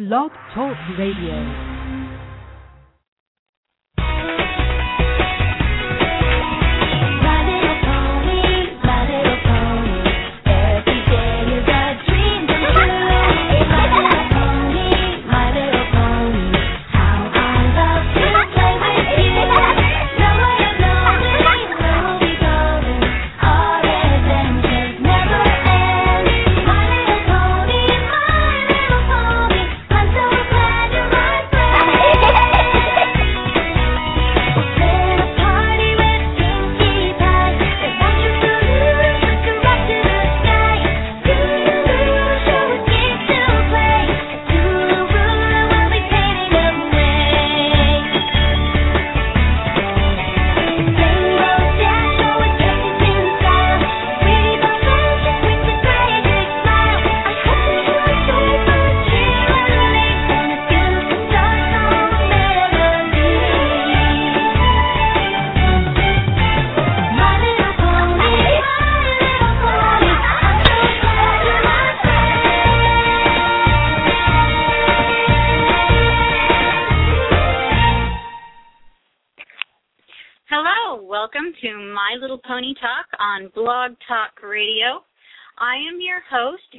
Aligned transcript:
Blog 0.00 0.30
Talk 0.54 0.78
Radio. 0.96 1.69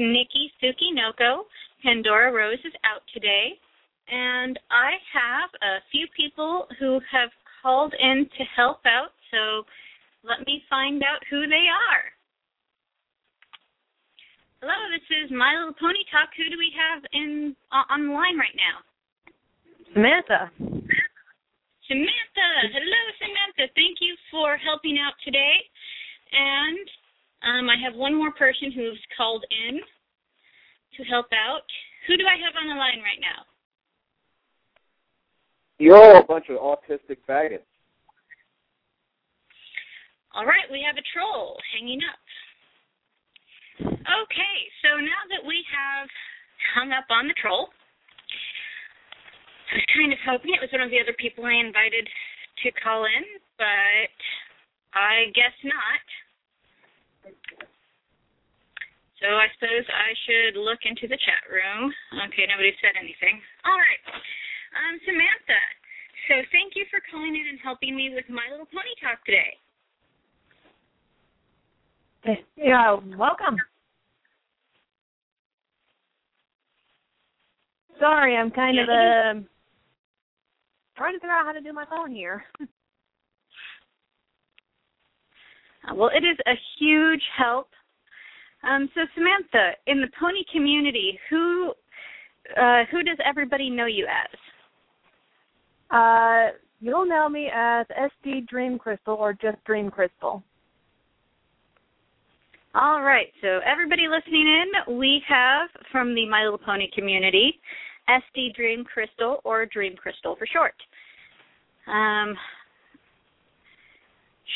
Nikki 0.02 0.52
Sukinoko. 0.58 1.46
Pandora 1.84 2.34
Rose 2.34 2.62
is 2.66 2.74
out 2.82 3.02
today, 3.14 3.54
and 4.10 4.58
I 4.70 4.98
have 5.14 5.50
a 5.62 5.82
few 5.92 6.08
people 6.18 6.68
who 6.80 7.00
have 7.10 7.30
called 7.62 7.94
in 7.94 8.26
to 8.38 8.44
help 8.56 8.82
out, 8.86 9.14
so 9.30 9.64
let 10.26 10.46
me 10.46 10.64
find 10.70 11.02
out 11.02 11.22
who 11.30 11.46
they 11.46 11.70
are. 11.70 12.06
Hello, 14.62 14.78
this 14.94 15.06
is 15.26 15.34
My 15.34 15.58
Little 15.58 15.74
Pony 15.74 16.06
Talk. 16.14 16.30
Who 16.38 16.50
do 16.50 16.58
we 16.58 16.70
have 16.78 17.02
in 17.14 17.56
uh, 17.74 17.86
on 17.90 18.10
the 18.10 18.14
line 18.14 18.38
right 18.38 18.54
now? 18.54 18.78
Samantha. 19.94 20.54
Samantha. 21.90 22.50
Hello, 22.70 23.02
Samantha. 23.18 23.74
Thank 23.74 23.98
you 24.06 24.14
for 24.30 24.58
helping 24.62 25.02
out 25.02 25.18
today. 25.26 25.66
And 26.30 26.86
um, 27.44 27.70
I 27.70 27.76
have 27.84 27.96
one 27.96 28.16
more 28.16 28.32
person 28.32 28.72
who's 28.72 29.00
called 29.18 29.44
in 29.50 29.80
to 30.98 31.04
help 31.10 31.28
out. 31.34 31.66
Who 32.08 32.18
do 32.18 32.24
I 32.26 32.38
have 32.38 32.54
on 32.58 32.70
the 32.70 32.76
line 32.76 33.02
right 33.02 33.22
now? 33.22 33.46
You're 35.80 35.98
all 35.98 36.22
a 36.22 36.24
bunch 36.24 36.46
of 36.50 36.58
autistic 36.62 37.18
faggots. 37.28 37.66
All 40.34 40.46
right, 40.46 40.70
we 40.72 40.86
have 40.86 40.96
a 40.96 41.06
troll 41.12 41.58
hanging 41.74 42.00
up. 42.06 42.22
Okay, 43.90 44.58
so 44.86 45.02
now 45.02 45.26
that 45.34 45.42
we 45.42 45.66
have 45.74 46.08
hung 46.78 46.94
up 46.94 47.10
on 47.10 47.28
the 47.28 47.34
troll, 47.42 47.68
I 49.72 49.82
was 49.82 49.88
kind 49.90 50.14
of 50.14 50.20
hoping 50.22 50.54
it 50.54 50.62
was 50.62 50.72
one 50.72 50.86
of 50.86 50.92
the 50.94 51.02
other 51.02 51.18
people 51.18 51.44
I 51.50 51.58
invited 51.58 52.06
to 52.06 52.70
call 52.78 53.10
in, 53.10 53.26
but 53.58 54.14
I 54.94 55.34
guess 55.34 55.56
not. 55.66 56.06
So 59.22 59.30
I 59.38 59.48
suppose 59.54 59.86
I 59.86 60.18
should 60.26 60.58
look 60.58 60.82
into 60.84 61.06
the 61.06 61.18
chat 61.22 61.46
room. 61.46 61.94
Okay, 62.26 62.50
nobody 62.50 62.74
said 62.82 62.98
anything. 62.98 63.38
All 63.64 63.78
right. 63.78 64.02
Um, 64.74 64.98
Samantha, 65.06 65.62
so 66.28 66.42
thank 66.50 66.74
you 66.74 66.90
for 66.90 66.98
calling 67.06 67.38
in 67.38 67.46
and 67.54 67.60
helping 67.62 67.96
me 67.96 68.10
with 68.10 68.26
My 68.30 68.50
Little 68.50 68.66
Pony 68.66 68.98
Talk 68.98 69.22
today. 69.26 69.54
Yeah, 72.58 72.98
welcome. 73.18 73.58
Sorry, 78.00 78.36
I'm 78.36 78.50
kind 78.50 78.80
of 78.80 78.90
uh, 78.90 79.46
trying 80.98 81.14
to 81.14 81.20
figure 81.20 81.30
out 81.30 81.46
how 81.46 81.52
to 81.52 81.62
do 81.62 81.74
my 81.74 81.86
phone 81.86 82.12
here. 82.12 82.44
Uh, 85.90 85.96
Well, 85.96 86.12
it 86.14 86.24
is 86.24 86.38
a 86.46 86.54
huge 86.78 87.24
help. 87.36 87.70
Um, 88.64 88.90
so 88.94 89.02
Samantha, 89.16 89.72
in 89.88 90.02
the 90.02 90.08
pony 90.20 90.44
community, 90.52 91.20
who 91.30 91.74
uh, 92.58 92.84
who 92.92 93.04
does 93.04 93.18
everybody 93.26 93.70
know 93.70 93.86
you 93.86 94.08
as? 94.08 94.40
Uh, 95.90 96.56
you'll 96.80 97.08
know 97.08 97.30
me 97.30 97.50
as 97.54 97.86
SD 97.88 98.48
Dream 98.48 98.78
Crystal 98.78 99.16
or 99.16 99.34
just 99.34 99.64
Dream 99.66 99.90
Crystal. 99.90 100.44
All 102.74 103.02
right, 103.02 103.28
so 103.42 103.60
everybody 103.66 104.04
listening 104.08 104.48
in, 104.48 104.98
we 104.98 105.22
have 105.28 105.70
from 105.92 106.16
the 106.16 106.26
My 106.30 106.44
Little 106.44 106.58
Pony 106.58 106.90
community, 106.96 107.60
SD 108.10 108.56
Dream 108.56 108.86
Crystal 108.86 109.42
or 109.44 109.66
Dream 109.66 109.96
Crystal 109.96 110.38
for 110.38 110.48
short. 110.48 110.74
Um, 111.88 112.34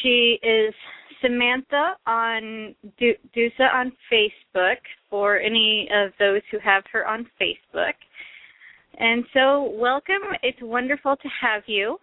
she 0.01 0.39
is 0.41 0.73
Samantha 1.21 1.95
on 2.05 2.75
Du- 2.97 3.17
Dusa 3.35 3.73
on 3.73 3.91
Facebook 4.11 4.77
for 5.09 5.37
any 5.39 5.87
of 5.93 6.11
those 6.19 6.41
who 6.51 6.59
have 6.59 6.83
her 6.91 7.07
on 7.07 7.27
Facebook. 7.39 7.93
And 8.97 9.25
so, 9.33 9.71
welcome. 9.75 10.21
It's 10.43 10.57
wonderful 10.61 11.15
to 11.17 11.27
have 11.41 11.63
you. 11.67 11.97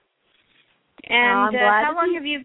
And 1.04 1.54
I'm 1.54 1.54
uh, 1.54 1.84
how 1.84 1.94
long 1.94 2.14
have 2.14 2.26
you? 2.26 2.44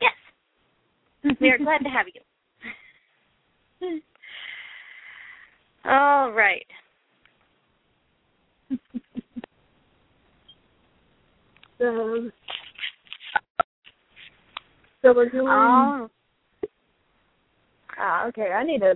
Yes, 0.00 1.36
we 1.40 1.50
are 1.50 1.58
glad 1.58 1.78
to 1.78 1.88
have 1.88 2.06
you. 2.12 4.00
All 5.84 6.32
right. 6.32 6.66
So, 11.78 12.30
so 15.02 15.12
we're 15.14 15.28
doing. 15.28 15.48
Oh, 15.48 16.08
Ah, 17.98 18.26
okay. 18.26 18.52
I 18.52 18.64
need 18.64 18.80
to 18.80 18.94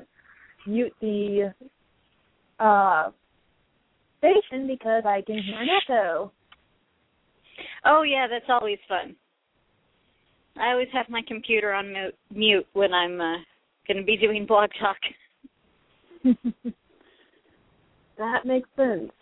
mute 0.67 0.95
the 1.01 1.53
uh 2.59 3.11
station 4.19 4.67
because 4.67 5.05
I 5.05 5.21
can 5.27 5.43
hear 5.43 5.61
an 5.61 5.69
echo. 5.83 6.33
oh 7.85 8.03
yeah, 8.03 8.27
that's 8.29 8.47
always 8.49 8.79
fun. 8.89 9.15
I 10.59 10.71
always 10.71 10.89
have 10.93 11.09
my 11.09 11.23
computer 11.27 11.73
on 11.75 11.93
mute, 12.35 12.67
when 12.73 12.95
I'm 12.95 13.21
uh, 13.21 13.37
going 13.87 13.99
to 13.99 14.03
be 14.03 14.17
doing 14.17 14.47
blog 14.47 14.71
talk. 14.81 14.97
that 18.19 18.47
makes 18.47 18.69
sense. 18.75 19.13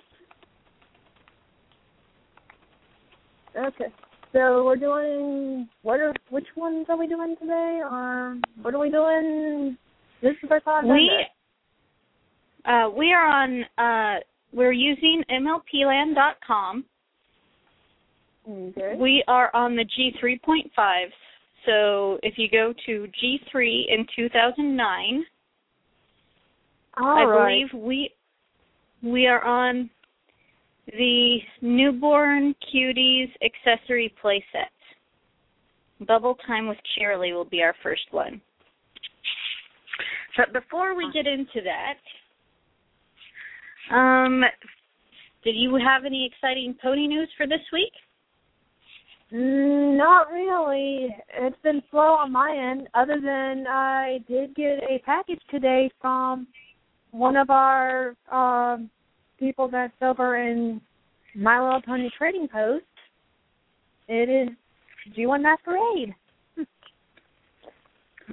Okay. 3.57 3.93
So 4.35 4.65
we're 4.65 4.75
doing 4.75 5.69
what 5.83 6.01
are 6.01 6.13
which 6.31 6.49
ones 6.57 6.87
are 6.89 6.99
we 6.99 7.07
doing 7.07 7.37
today? 7.41 7.81
Or 7.89 8.37
what 8.63 8.75
are 8.75 8.81
we 8.81 8.91
doing? 8.91 9.79
This 10.23 10.35
is 10.43 10.51
our 10.51 10.61
thought. 10.61 10.85
We 10.85 11.09
uh, 12.65 12.91
we 12.91 13.13
are 13.13 13.27
on 13.27 13.65
uh, 13.79 14.21
we're 14.53 14.73
using 14.73 15.23
MLPland.com. 15.31 16.85
Okay. 18.51 18.97
We 18.99 19.23
are 19.29 19.55
on 19.55 19.77
the 19.77 19.85
G3.5. 19.85 21.07
So 21.65 22.19
if 22.25 22.35
you 22.37 22.49
go 22.51 22.75
to 22.87 23.07
G3 23.23 23.85
in 23.89 24.05
2009, 24.17 25.25
All 26.97 27.07
I 27.07 27.25
right. 27.25 27.71
believe 27.71 27.87
we 27.87 28.11
we 29.01 29.29
are 29.29 29.45
on 29.45 29.91
the 30.87 31.39
newborn 31.63 32.55
cuties 32.73 33.31
accessory 33.43 34.13
playset. 34.23 34.73
Bubble 36.07 36.37
time 36.47 36.69
with 36.69 36.79
Cheerilee 36.99 37.33
will 37.33 37.45
be 37.45 37.63
our 37.63 37.75
first 37.83 38.07
one. 38.11 38.41
But 40.37 40.53
before 40.53 40.95
we 40.95 41.11
get 41.13 41.27
into 41.27 41.61
that, 41.63 41.95
Um, 43.91 44.43
did 45.43 45.55
you 45.55 45.77
have 45.77 46.07
any 46.07 46.25
exciting 46.25 46.75
pony 46.81 47.07
news 47.07 47.29
for 47.37 47.47
this 47.47 47.61
week? 47.71 47.93
Mm, 49.31 49.97
not 49.97 50.31
really. 50.31 51.15
It's 51.35 51.61
been 51.63 51.83
slow 51.91 52.15
on 52.15 52.33
my 52.33 52.57
end, 52.57 52.89
other 52.95 53.21
than 53.21 53.67
I 53.69 54.21
did 54.27 54.55
get 54.55 54.83
a 54.85 55.01
package 55.05 55.41
today 55.51 55.91
from 56.01 56.47
one 57.11 57.37
of 57.37 57.51
our 57.51 58.17
um 58.33 58.91
people 59.45 59.69
that's 59.69 59.93
over 60.01 60.39
in 60.39 60.81
My 61.35 61.63
Little 61.63 61.83
Pony 61.83 62.09
Trading 62.17 62.49
Post. 62.49 62.85
It 64.09 64.29
is 64.29 64.49
G1 65.17 65.43
Masquerade. 65.43 66.15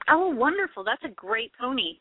Oh, 0.10 0.30
wonderful! 0.30 0.86
That's 0.86 1.04
a 1.04 1.14
great 1.14 1.52
pony. 1.60 1.98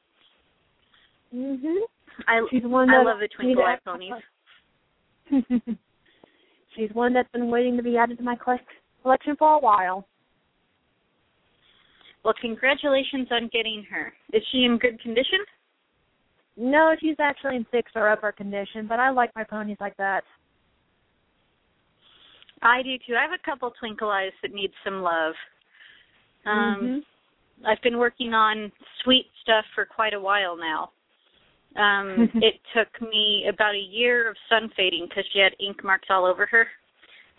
Mhm. 1.35 1.81
I 2.29 2.47
She's 2.49 2.63
one 2.63 2.89
I 2.89 3.03
love 3.03 3.19
the 3.19 3.27
twinkle 3.27 3.65
eye 3.65 3.79
ponies. 3.85 4.13
She's 6.77 6.91
one 6.93 7.13
that's 7.13 7.31
been 7.33 7.51
waiting 7.51 7.77
to 7.77 7.83
be 7.83 7.97
added 7.97 8.19
to 8.19 8.25
my 8.25 8.37
collection 8.37 9.35
for 9.37 9.55
a 9.55 9.59
while. 9.59 10.07
Well, 12.25 12.35
congratulations 12.41 13.27
on 13.33 13.51
getting 13.53 13.85
her. 13.91 14.13
Is 14.33 14.43
she 14.53 14.65
in 14.65 14.79
good 14.79 15.01
condition? 15.03 15.41
No, 16.61 16.95
she's 17.01 17.17
actually 17.19 17.57
in 17.57 17.67
six 17.73 17.91
or 17.95 18.11
upper 18.11 18.33
condition, 18.33 18.87
but 18.87 19.01
I 19.01 19.09
like 19.09 19.35
my 19.35 19.45
ponies 19.45 19.79
like 19.81 19.97
that. 19.97 20.23
I 22.61 22.83
do 22.83 22.97
too. 22.99 23.15
I 23.17 23.23
have 23.23 23.33
a 23.33 23.43
couple 23.43 23.73
twinkle 23.81 24.11
eyes 24.11 24.33
that 24.43 24.53
need 24.53 24.71
some 24.85 25.01
love. 25.01 25.35
Um, 26.45 26.77
Mhm. 26.81 27.05
I've 27.65 27.81
been 27.81 27.97
working 27.97 28.35
on 28.35 28.71
sweet 29.03 29.31
stuff 29.41 29.65
for 29.75 29.87
quite 29.87 30.13
a 30.13 30.21
while 30.21 30.55
now. 30.55 30.93
Um, 31.77 32.31
it 32.43 32.61
took 32.75 33.01
me 33.01 33.47
about 33.49 33.75
a 33.75 33.79
year 33.79 34.29
of 34.29 34.37
sun 34.51 34.69
fading 34.77 35.07
because 35.07 35.27
she 35.33 35.39
had 35.39 35.57
ink 35.61 35.83
marks 35.83 36.11
all 36.11 36.27
over 36.27 36.45
her. 36.45 36.71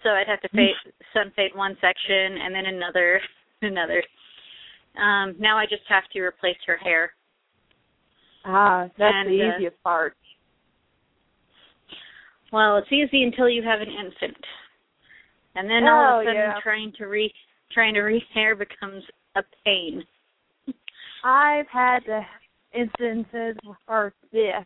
So 0.02 0.10
I'd 0.10 0.28
have 0.28 0.42
to 0.42 0.50
fade, 0.50 0.76
sun 1.14 1.32
fade 1.36 1.54
one 1.54 1.78
section 1.80 2.38
and 2.40 2.56
then 2.56 2.66
another, 2.66 3.22
another. 3.62 4.04
Um, 4.96 5.36
now 5.38 5.60
I 5.60 5.68
just 5.68 5.86
have 5.88 6.10
to 6.10 6.22
replace 6.22 6.58
her 6.66 6.78
hair. 6.78 7.14
Ah, 8.46 8.88
that's 8.98 9.14
And, 9.16 9.30
the 9.30 9.44
uh, 9.44 9.58
easiest 9.58 9.84
part. 9.84 10.16
Well, 12.52 12.78
it's 12.78 12.92
easy 12.92 13.24
until 13.24 13.48
you 13.48 13.64
have 13.64 13.80
an 13.80 13.88
infant, 13.88 14.38
and 15.56 15.70
then 15.70 15.84
all 15.84 16.16
Oh, 16.16 16.20
of 16.20 16.26
a 16.26 16.30
sudden 16.30 16.36
yeah. 16.36 16.60
trying 16.62 16.92
to 16.98 17.06
re 17.06 17.34
trying 17.72 17.94
to 17.94 18.02
re 18.02 18.22
hair 18.34 18.56
becomes 18.56 19.04
a 19.36 19.44
pain. 19.64 20.04
I've 21.24 21.68
had 21.68 22.00
the 22.06 22.22
instances, 22.74 23.58
where 23.86 24.14
yeah. 24.32 24.64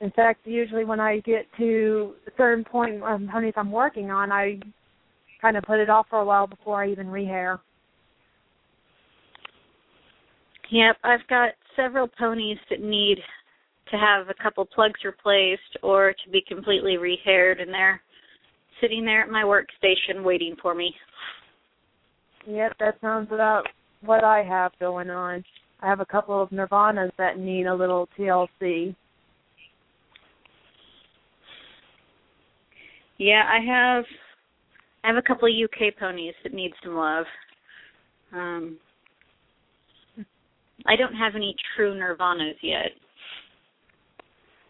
In 0.00 0.10
fact, 0.12 0.46
usually 0.46 0.84
when 0.84 1.00
I 1.00 1.18
get 1.20 1.46
to 1.58 2.14
a 2.26 2.30
certain 2.36 2.64
point 2.64 3.02
on 3.02 3.28
ponies 3.28 3.54
I'm 3.56 3.72
working 3.72 4.10
on, 4.10 4.30
I 4.30 4.60
kind 5.42 5.56
of 5.56 5.64
put 5.64 5.78
it 5.78 5.90
off 5.90 6.06
for 6.08 6.20
a 6.20 6.24
while 6.24 6.46
before 6.46 6.82
I 6.82 6.90
even 6.90 7.08
rehair. 7.08 7.58
Yep, 10.70 10.96
I've 11.02 11.26
got 11.28 11.50
several 11.74 12.06
ponies 12.06 12.58
that 12.70 12.80
need 12.80 13.18
to 13.90 13.96
have 13.96 14.28
a 14.28 14.42
couple 14.42 14.64
plugs 14.64 15.00
replaced 15.04 15.76
or 15.82 16.14
to 16.24 16.30
be 16.30 16.42
completely 16.46 16.96
rehaired, 16.96 17.60
and 17.60 17.72
they're 17.72 18.00
sitting 18.80 19.04
there 19.04 19.22
at 19.22 19.30
my 19.30 19.42
workstation 19.42 20.22
waiting 20.22 20.54
for 20.62 20.74
me. 20.74 20.94
Yep, 22.46 22.72
that 22.78 23.00
sounds 23.00 23.28
about 23.32 23.64
what 24.02 24.22
I 24.22 24.42
have 24.44 24.72
going 24.78 25.10
on. 25.10 25.44
I 25.80 25.88
have 25.88 26.00
a 26.00 26.06
couple 26.06 26.40
of 26.40 26.50
Nirvanas 26.50 27.10
that 27.18 27.38
need 27.38 27.66
a 27.66 27.74
little 27.74 28.08
TLC. 28.18 28.94
Yeah, 33.18 33.42
I 33.46 33.58
have 33.66 34.04
I 35.02 35.08
have 35.08 35.16
a 35.16 35.22
couple 35.22 35.48
of 35.48 35.54
UK 35.54 35.98
ponies 35.98 36.34
that 36.42 36.54
need 36.54 36.72
some 36.82 36.94
love. 36.94 37.26
Um 38.32 38.78
I 40.86 40.96
don't 40.96 41.14
have 41.14 41.34
any 41.34 41.54
true 41.76 41.94
Nirvanas 41.94 42.56
yet. 42.62 42.90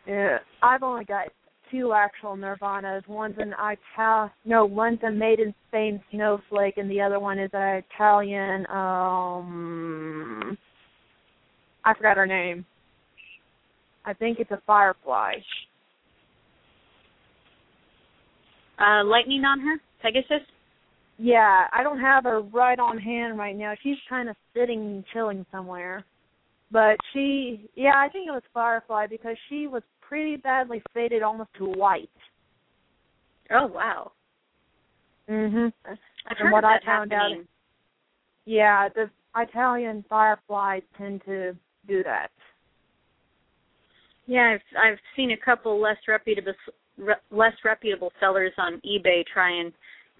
Yeah, 0.06 0.38
I've 0.62 0.82
only 0.82 1.04
got 1.04 1.28
two 1.70 1.92
actual 1.92 2.36
Nirvanas. 2.36 3.06
One's 3.06 3.36
an 3.38 3.54
Ital 3.54 4.30
no, 4.44 4.64
one's 4.64 4.98
a 5.06 5.10
made 5.10 5.38
in 5.40 5.54
Spain 5.68 6.02
snowflake, 6.10 6.78
and 6.78 6.90
the 6.90 7.00
other 7.00 7.20
one 7.20 7.38
is 7.38 7.50
an 7.52 7.82
Italian. 7.94 8.66
Um, 8.70 10.58
I 11.84 11.94
forgot 11.94 12.16
her 12.16 12.26
name. 12.26 12.64
I 14.04 14.12
think 14.14 14.38
it's 14.40 14.50
a 14.50 14.60
Firefly. 14.66 15.34
Uh 18.78 19.04
lightning 19.04 19.44
on 19.44 19.60
her? 19.60 19.76
Pegasus? 20.02 20.46
Yeah, 21.22 21.66
I 21.70 21.82
don't 21.82 22.00
have 22.00 22.24
her 22.24 22.40
right 22.40 22.78
on 22.78 22.96
hand 22.96 23.36
right 23.36 23.54
now. 23.54 23.74
She's 23.82 23.98
kind 24.08 24.30
of 24.30 24.36
sitting, 24.56 25.04
chilling 25.12 25.44
somewhere. 25.52 26.02
But 26.72 26.96
she, 27.12 27.68
yeah, 27.74 27.92
I 27.96 28.08
think 28.08 28.26
it 28.26 28.30
was 28.30 28.42
Firefly 28.54 29.06
because 29.08 29.36
she 29.50 29.66
was 29.66 29.82
pretty 30.00 30.36
badly 30.36 30.82
faded, 30.94 31.22
almost 31.22 31.50
to 31.58 31.66
white. 31.66 32.08
Oh 33.50 33.66
wow. 33.66 34.12
Mhm. 35.28 35.72
From 36.38 36.50
what 36.52 36.64
I 36.64 36.78
found 36.86 37.12
out- 37.12 37.32
Yeah, 38.46 38.88
the 38.88 39.10
Italian 39.36 40.02
fireflies 40.08 40.82
tend 40.96 41.22
to 41.26 41.54
do 41.86 42.02
that. 42.04 42.30
Yeah, 44.26 44.52
I've 44.54 44.76
I've 44.78 44.98
seen 45.16 45.32
a 45.32 45.36
couple 45.36 45.78
less 45.80 45.98
reputable 46.08 46.54
re, 46.96 47.14
less 47.30 47.54
reputable 47.64 48.12
sellers 48.20 48.52
on 48.56 48.80
eBay 48.80 49.26
try 49.26 49.50
and 49.50 49.72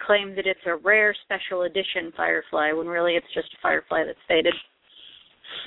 claim 0.05 0.35
that 0.37 0.47
it's 0.47 0.61
a 0.67 0.77
rare 0.77 1.15
special 1.25 1.63
edition 1.63 2.13
firefly 2.17 2.73
when 2.73 2.87
really 2.87 3.15
it's 3.15 3.33
just 3.35 3.49
a 3.55 3.57
firefly 3.63 4.05
that's 4.05 4.19
faded. 4.29 4.55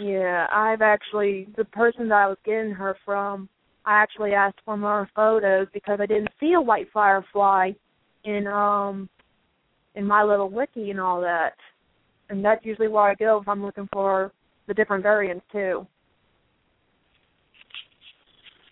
Yeah, 0.01 0.47
I've 0.51 0.81
actually 0.81 1.47
the 1.57 1.65
person 1.65 2.07
that 2.09 2.15
I 2.15 2.27
was 2.27 2.37
getting 2.45 2.71
her 2.71 2.95
from, 3.05 3.49
I 3.85 4.01
actually 4.01 4.33
asked 4.33 4.59
for 4.63 4.77
more 4.77 5.09
photos 5.15 5.67
because 5.73 5.99
I 6.01 6.05
didn't 6.05 6.29
see 6.39 6.53
a 6.53 6.61
white 6.61 6.87
firefly 6.93 7.71
in 8.23 8.47
um 8.47 9.09
in 9.95 10.05
my 10.05 10.23
little 10.23 10.49
wiki 10.49 10.89
and 10.89 10.99
all 10.99 11.21
that. 11.21 11.53
And 12.29 12.43
that's 12.43 12.65
usually 12.65 12.87
where 12.87 13.03
I 13.03 13.15
go 13.15 13.39
if 13.41 13.47
I'm 13.47 13.63
looking 13.63 13.89
for 13.91 14.31
the 14.67 14.73
different 14.73 15.03
variants 15.03 15.45
too. 15.51 15.85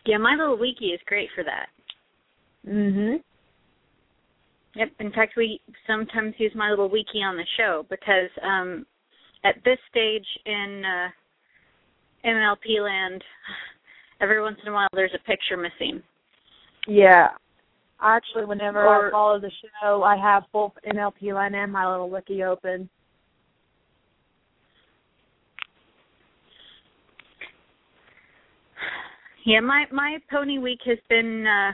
Yeah, 0.05 0.17
my 0.17 0.35
little 0.35 0.57
wiki 0.57 0.87
is 0.87 0.99
great 1.05 1.29
for 1.35 1.43
that. 1.43 1.67
Mhm. 2.65 3.21
Yep. 4.75 4.89
In 4.99 5.11
fact, 5.11 5.33
we 5.35 5.59
sometimes 5.85 6.33
use 6.37 6.53
my 6.55 6.69
little 6.69 6.89
wiki 6.89 7.19
on 7.23 7.35
the 7.35 7.45
show 7.57 7.85
because 7.89 8.29
um, 8.41 8.85
at 9.43 9.55
this 9.65 9.77
stage 9.89 10.25
in 10.45 10.83
uh, 10.85 12.27
MLP 12.27 12.81
land, 12.83 13.23
every 14.21 14.41
once 14.41 14.57
in 14.63 14.71
a 14.71 14.73
while 14.73 14.87
there's 14.93 15.11
a 15.13 15.27
picture 15.27 15.57
missing. 15.57 16.01
Yeah. 16.87 17.27
Actually, 18.01 18.45
whenever 18.45 18.85
Or- 18.85 19.09
I 19.09 19.11
follow 19.11 19.39
the 19.39 19.51
show, 19.81 20.03
I 20.03 20.15
have 20.17 20.43
both 20.53 20.71
MLP 20.87 21.33
land 21.35 21.55
and 21.55 21.71
my 21.71 21.89
little 21.89 22.09
wiki 22.09 22.43
open. 22.43 22.89
Yeah, 29.43 29.59
my 29.59 29.85
my 29.91 30.17
pony 30.31 30.59
week 30.59 30.79
has 30.85 30.99
been 31.09 31.47
uh, 31.47 31.71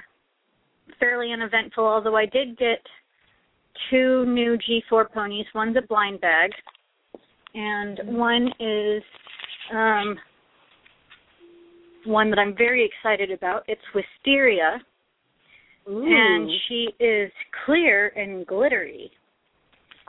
fairly 1.00 1.32
uneventful. 1.32 1.86
Although 1.86 2.16
I 2.16 2.25
did 2.25 2.58
get 2.58 2.80
two 3.89 4.25
new 4.25 4.58
G4 4.58 5.12
ponies. 5.12 5.46
One's 5.54 5.77
a 5.77 5.88
blind 5.88 6.22
bag, 6.22 6.51
and 7.54 8.00
one 8.06 8.48
is 8.60 9.04
um, 9.74 10.18
one 12.06 12.30
that 12.30 12.39
I'm 12.39 12.56
very 12.56 12.86
excited 12.86 13.32
about. 13.32 13.63
It's 13.68 13.82
Wisteria, 13.94 14.80
and 15.86 16.50
she 16.68 16.89
is 17.00 17.32
clear 17.66 18.10
and 18.16 18.46
glittery. 18.46 19.12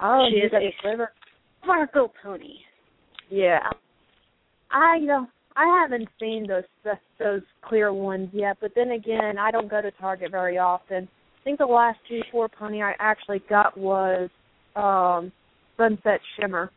oh, 0.02 0.28
she 0.30 0.38
is 0.38 0.52
a 0.52 0.74
flavor. 0.82 1.12
Sparkle 1.62 2.12
pony. 2.22 2.54
Yeah. 3.30 3.68
I 4.70 4.98
know. 4.98 5.26
I 5.58 5.66
haven't 5.82 6.08
seen 6.20 6.46
those 6.46 6.62
those 7.18 7.42
clear 7.62 7.92
ones 7.92 8.28
yet, 8.32 8.58
but 8.60 8.70
then 8.76 8.92
again, 8.92 9.38
I 9.38 9.50
don't 9.50 9.68
go 9.68 9.82
to 9.82 9.90
Target 9.90 10.30
very 10.30 10.56
often. 10.56 11.08
I 11.40 11.44
think 11.44 11.58
the 11.58 11.66
last 11.66 11.98
G4 12.08 12.48
pony 12.56 12.80
I 12.80 12.92
actually 13.00 13.42
got 13.50 13.76
was 13.76 14.30
um 14.76 15.32
Sunset 15.76 16.20
Shimmer. 16.36 16.70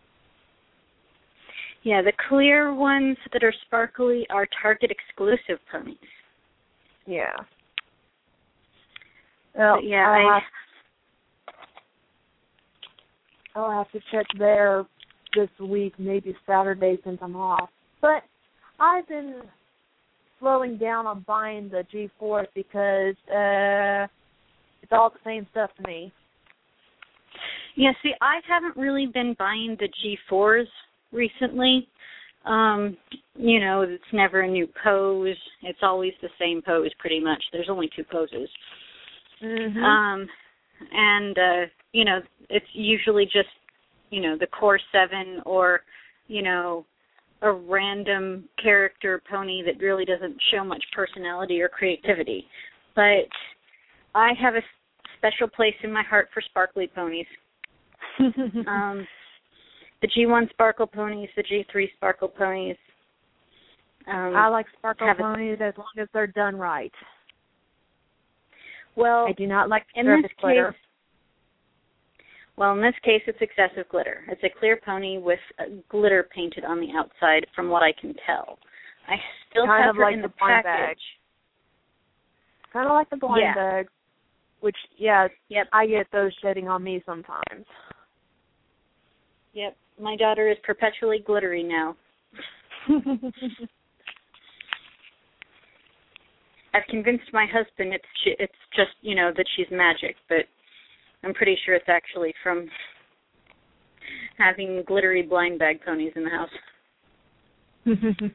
Yeah, 1.83 2.01
the 2.01 2.13
clear 2.27 2.73
ones 2.73 3.17
that 3.33 3.43
are 3.43 3.53
sparkly 3.67 4.25
are 4.31 4.47
Target 4.61 4.89
exclusive 4.89 5.59
ponies. 5.71 5.97
Yeah. 7.05 7.33
Well, 9.55 9.75
But 9.75 9.85
yeah, 9.85 10.07
I'll 10.07 10.27
I 10.27 10.33
have, 10.33 10.43
I'll 13.55 13.71
have 13.71 13.91
to 13.91 14.00
check 14.11 14.25
there 14.39 14.85
this 15.35 15.50
week, 15.59 15.93
maybe 16.00 16.35
Saturday 16.47 16.97
since 17.03 17.19
I'm 17.21 17.35
off. 17.35 17.69
But 18.01 18.23
I've 18.81 19.07
been 19.07 19.41
slowing 20.39 20.77
down 20.77 21.05
on 21.05 21.23
buying 21.27 21.69
the 21.69 21.85
G4s 21.93 22.47
because 22.55 23.15
uh 23.29 24.07
it's 24.81 24.91
all 24.91 25.11
the 25.11 25.19
same 25.23 25.45
stuff 25.51 25.69
to 25.77 25.88
me. 25.88 26.11
Yeah, 27.75 27.91
see, 28.01 28.13
I 28.19 28.39
haven't 28.50 28.75
really 28.75 29.05
been 29.05 29.35
buying 29.38 29.77
the 29.79 29.88
G4s 29.88 30.65
recently. 31.13 31.88
Um, 32.45 32.97
you 33.35 33.59
know, 33.59 33.83
it's 33.83 34.03
never 34.11 34.41
a 34.41 34.47
new 34.47 34.67
pose. 34.83 35.38
It's 35.61 35.79
always 35.83 36.13
the 36.23 36.29
same 36.39 36.63
pose 36.63 36.89
pretty 36.97 37.19
much. 37.19 37.41
There's 37.53 37.69
only 37.69 37.89
two 37.95 38.03
poses. 38.03 38.50
Mm-hmm. 39.43 39.83
Um 39.83 40.27
and 40.91 41.38
uh, 41.38 41.65
you 41.93 42.03
know, 42.03 42.19
it's 42.50 42.65
usually 42.73 43.25
just, 43.25 43.50
you 44.09 44.21
know, 44.21 44.35
the 44.39 44.47
core 44.47 44.79
7 44.91 45.41
or, 45.45 45.81
you 46.27 46.41
know, 46.41 46.85
a 47.41 47.51
random 47.51 48.48
character 48.62 49.21
pony 49.29 49.63
that 49.63 49.79
really 49.83 50.05
doesn't 50.05 50.36
show 50.51 50.63
much 50.63 50.83
personality 50.95 51.62
or 51.62 51.67
creativity. 51.67 52.45
But 52.95 53.27
I 54.13 54.31
have 54.39 54.55
a 54.55 54.62
special 55.17 55.48
place 55.48 55.75
in 55.83 55.91
my 55.91 56.03
heart 56.03 56.29
for 56.33 56.41
sparkly 56.41 56.88
ponies. 56.93 57.25
um, 58.19 59.07
the 60.01 60.07
G1 60.07 60.50
Sparkle 60.51 60.88
ponies, 60.88 61.29
the 61.36 61.43
G3 61.43 61.88
Sparkle 61.95 62.27
ponies. 62.27 62.75
Um, 64.07 64.36
I 64.36 64.48
like 64.48 64.65
sparkle 64.77 65.07
have 65.07 65.19
a- 65.19 65.21
ponies 65.21 65.60
as 65.62 65.74
long 65.77 65.91
as 66.00 66.07
they're 66.13 66.27
done 66.27 66.55
right. 66.55 66.91
well, 68.95 69.27
I 69.27 69.33
do 69.33 69.45
not 69.45 69.69
like 69.69 69.86
in 69.95 70.05
surface 70.05 70.24
this 70.24 70.31
glitter. 70.41 70.71
case, 70.71 70.81
well, 72.58 72.74
in 72.74 72.81
this 72.81 72.93
case, 73.03 73.22
it's 73.27 73.41
excessive 73.41 73.88
glitter. 73.89 74.24
It's 74.29 74.43
a 74.43 74.50
clear 74.60 74.77
pony 74.86 75.17
with 75.17 75.39
glitter 75.89 76.27
painted 76.34 76.63
on 76.65 76.79
the 76.79 76.91
outside, 76.98 77.46
from 77.55 77.70
what 77.70 77.81
I 77.84 77.91
can 78.00 78.13
tell. 78.25 78.60
I 79.08 79.15
still 79.50 79.65
Kind 79.65 79.84
have 79.84 79.91
of 79.91 79.96
her 79.98 80.03
like 80.03 80.13
in 80.15 80.22
the 80.22 80.27
the 80.27 80.34
blind 80.39 80.63
package. 80.63 80.79
bag. 80.88 80.98
Kind 82.74 82.86
of 82.88 82.91
like 82.93 83.10
the 83.10 83.17
blind 83.17 83.41
Yeah. 83.41 83.53
bag, 83.55 83.88
which 84.60 84.77
yeah, 84.98 85.27
Yep, 85.50 85.67
I 85.74 85.86
get 85.88 86.08
those 86.12 86.31
shedding 86.41 86.67
on 86.70 86.84
me 86.84 87.01
sometimes. 87.05 87.65
yep. 89.53 89.75
My 90.00 90.15
daughter 90.15 90.50
is 90.50 90.58
perpetually 90.63 91.20
glittery 91.20 91.63
now. 91.63 91.96
I've 96.74 96.86
convinced 96.89 97.25
my 97.34 97.46
husband 97.46 97.93
it's 97.93 98.05
it's 98.25 98.53
just 98.75 98.91
you 99.01 99.15
know 99.15 99.31
that 99.36 99.46
she's 99.55 99.67
magic, 99.72 100.15
but 100.29 100.46
I'm 101.24 101.34
pretty 101.34 101.58
sure 101.66 101.75
it's 101.75 101.90
actually 101.90 102.34
from 102.44 102.68
having 104.38 104.84
glittery 104.88 105.22
blind 105.22 105.60
bag 105.60 105.80
ponies 105.86 106.13
in 106.16 106.24
the 106.24 106.30
house. 106.30 106.50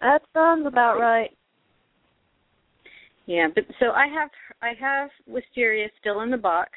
that 0.00 0.22
sounds 0.32 0.66
about 0.66 0.98
right. 0.98 1.30
Yeah, 3.26 3.48
but 3.54 3.64
so 3.78 3.90
I 3.90 4.06
have 4.06 4.30
I 4.62 4.72
have 4.80 5.10
Wisteria 5.26 5.88
still 6.00 6.22
in 6.22 6.30
the 6.30 6.36
box, 6.36 6.70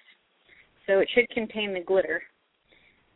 so 0.85 0.99
it 0.99 1.09
should 1.13 1.29
contain 1.29 1.73
the 1.73 1.79
glitter. 1.79 2.21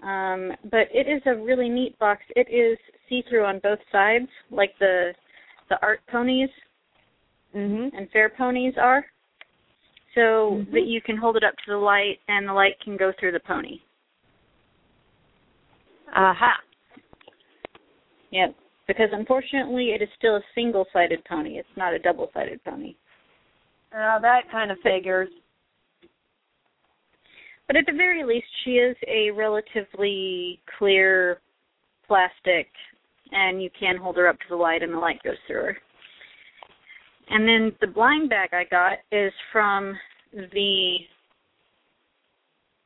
Um, 0.04 0.52
but 0.72 0.88
it 0.94 1.08
is 1.08 1.22
a 1.26 1.36
really 1.36 1.70
neat 1.70 1.98
box. 2.00 2.22
It 2.36 2.48
is 2.50 2.78
see 3.10 3.24
through 3.30 3.46
on 3.46 3.60
both 3.60 3.80
sides, 3.92 4.28
like 4.50 4.72
the 4.80 5.14
the 5.70 5.80
art 5.82 6.02
ponies 6.08 6.50
Mhm. 7.56 7.92
and 7.98 8.10
fair 8.12 8.30
ponies 8.30 8.78
are. 8.78 9.06
So 10.18 10.56
Mhm. 10.66 10.72
that 10.72 10.86
you 10.88 11.00
can 11.00 11.16
hold 11.16 11.38
it 11.38 11.44
up 11.44 11.56
to 11.60 11.70
the 11.70 11.78
light 11.78 12.20
and 12.28 12.48
the 12.48 12.54
light 12.54 12.80
can 12.80 12.98
go 12.98 13.12
through 13.12 13.34
the 13.34 13.40
pony. 13.40 13.82
Aha. 16.12 16.60
Yep. 18.32 18.56
Because 18.88 19.14
unfortunately 19.14 19.92
it 19.92 20.02
is 20.02 20.10
still 20.18 20.38
a 20.38 20.44
single 20.56 20.88
sided 20.92 21.24
pony. 21.26 21.60
It's 21.60 21.78
not 21.78 21.94
a 21.94 22.00
double 22.00 22.32
sided 22.34 22.64
pony. 22.64 22.96
Uh, 23.92 24.18
that 24.18 24.50
kind 24.50 24.72
of 24.72 24.80
figures. 24.80 25.30
But 27.68 27.76
at 27.76 27.86
the 27.86 27.92
very 27.92 28.24
least, 28.24 28.48
she 28.64 28.80
is 28.80 28.98
a 29.06 29.30
relatively 29.30 30.60
clear 30.80 31.42
plastic, 32.08 32.72
and 33.32 33.62
you 33.62 33.70
can 33.70 33.98
hold 33.98 34.18
her 34.18 34.28
up 34.28 34.40
to 34.40 34.48
the 34.50 34.56
light, 34.56 34.82
and 34.82 34.94
the 34.94 34.98
light 34.98 35.22
goes 35.22 35.38
through 35.46 35.62
her. 35.62 35.78
And 37.30 37.48
then 37.48 37.76
the 37.82 37.88
blind 37.88 38.30
bag 38.30 38.54
I 38.54 38.64
got 38.64 39.00
is 39.12 39.34
from 39.52 40.00
the 40.34 40.98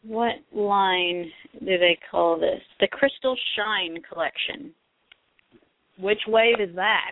what 0.03 0.35
line 0.53 1.31
do 1.59 1.77
they 1.77 1.97
call 2.09 2.39
this? 2.39 2.61
The 2.79 2.87
Crystal 2.87 3.35
Shine 3.55 4.01
collection. 4.11 4.71
Which 5.99 6.21
wave 6.27 6.59
is 6.59 6.75
that? 6.75 7.11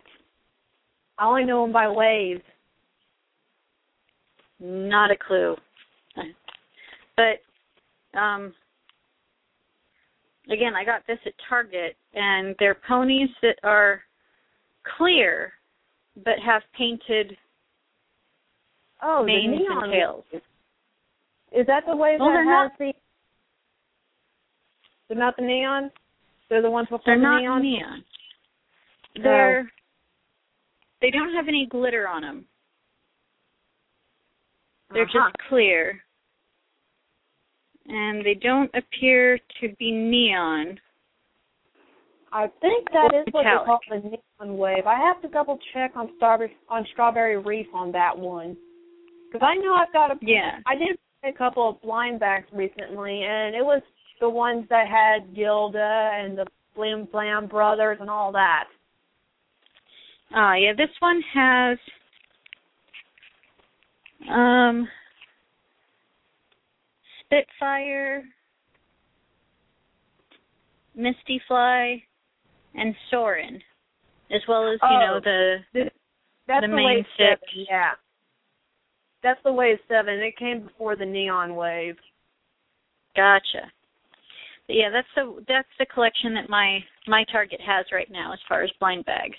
I 1.20 1.28
only 1.28 1.46
know 1.46 1.64
them 1.64 1.72
by 1.72 1.88
waves. 1.88 2.42
Not 4.60 5.12
a 5.12 5.16
clue. 5.16 5.56
But 7.16 8.20
um 8.20 8.54
again, 10.52 10.74
I 10.76 10.84
got 10.84 11.06
this 11.06 11.20
at 11.26 11.34
Target 11.48 11.96
and 12.14 12.56
they're 12.58 12.78
ponies 12.88 13.30
that 13.42 13.58
are 13.64 14.02
clear 14.98 15.54
but 16.24 16.40
have 16.44 16.64
painted 16.78 17.38
Oh, 19.02 19.24
manes 19.24 19.54
the 19.54 19.64
neon. 19.64 19.84
and 19.86 19.94
tails. 19.94 20.24
Is 21.52 21.66
that 21.68 21.84
the 21.88 21.96
wave 21.96 22.20
Well, 22.20 22.30
that 22.30 22.36
they're 22.36 22.64
has 22.64 22.72
the? 22.78 22.94
They're 25.08 25.18
not 25.18 25.36
the 25.38 25.44
neon. 25.44 25.92
They're 26.50 26.62
the 26.62 26.70
ones 26.70 26.88
before 26.90 27.02
They're 27.06 27.18
the 27.18 27.22
not 27.24 27.40
neon. 27.42 27.62
neon. 27.62 28.04
They're 29.24 29.72
they 31.02 31.10
don't 31.12 31.34
have 31.34 31.48
any 31.48 31.66
glitter 31.66 32.08
on 32.08 32.22
them. 32.24 32.46
They're 34.92 35.04
Uh-huh. 35.04 35.30
just 35.32 35.38
clear. 35.48 36.04
And 37.88 38.24
they 38.26 38.34
don't 38.36 38.70
appear 38.76 39.40
to 39.62 39.70
be 39.80 39.92
neon. 39.92 40.80
I 42.32 42.48
think 42.62 42.92
that 42.92 43.14
is 43.16 43.26
what 43.34 43.44
they 43.44 43.66
call 43.66 43.80
the 43.90 44.20
neon 44.40 44.58
wave. 44.58 44.86
I 44.86 44.96
have 45.00 45.20
to 45.22 45.28
double 45.30 45.58
check 45.74 45.96
on 45.96 46.14
strawberry 46.18 46.56
on 46.68 46.86
strawberry 46.92 47.38
reef 47.38 47.68
on 47.74 47.92
that 47.94 48.16
one 48.16 48.56
because 49.32 49.46
I 49.46 49.56
know 49.56 49.74
I've 49.76 49.94
got 49.94 50.12
a. 50.12 50.16
Yeah. 50.22 50.60
I 50.66 50.76
did 50.76 50.98
a 51.24 51.38
couple 51.38 51.70
of 51.70 51.82
blind 51.82 52.20
bags 52.20 52.48
recently, 52.54 53.24
and 53.24 53.56
it 53.56 53.64
was 53.64 53.82
the 54.20 54.30
ones 54.30 54.66
that 54.70 54.88
had 54.88 55.36
Gilda 55.36 56.12
and 56.14 56.38
the 56.38 56.46
Flim 56.76 57.08
Flam 57.12 57.48
brothers 57.48 57.98
and 58.02 58.10
all 58.10 58.32
that. 58.32 58.66
Ah, 60.34 60.54
yeah, 60.56 60.74
this 60.78 60.90
one 61.00 61.22
has 61.34 61.78
um 64.30 64.88
Spitfire, 67.26 68.24
Misty 70.96 71.42
Fly, 71.48 72.02
and 72.76 72.96
Soarin, 73.10 73.62
as 74.32 74.42
well 74.48 74.72
as, 74.72 74.80
you 74.84 75.00
know, 75.00 75.16
Oh. 75.18 75.20
the 75.24 75.58
That's 76.48 76.62
The 76.62 76.68
the, 76.68 76.76
main 76.76 77.06
six. 77.18 77.42
Yeah. 77.54 77.92
That's 79.24 79.40
the 79.44 79.54
wave 79.54 79.78
seven. 79.88 80.16
It 80.20 80.38
came 80.38 80.64
before 80.64 80.96
the 80.96 81.06
neon 81.06 81.56
wave. 81.56 81.96
gotcha. 83.16 83.72
But 84.68 84.76
yeah, 84.76 84.90
that's 84.92 85.08
the 85.16 85.44
that's 85.48 85.68
the 85.80 85.86
collection 85.88 86.34
that 86.36 86.50
my 86.50 86.80
my 87.08 87.26
target 87.32 87.60
has 87.66 87.86
right 87.92 88.10
now 88.12 88.34
as 88.34 88.40
far 88.48 88.64
as 88.64 88.72
blind 88.80 89.06
bags. 89.06 89.36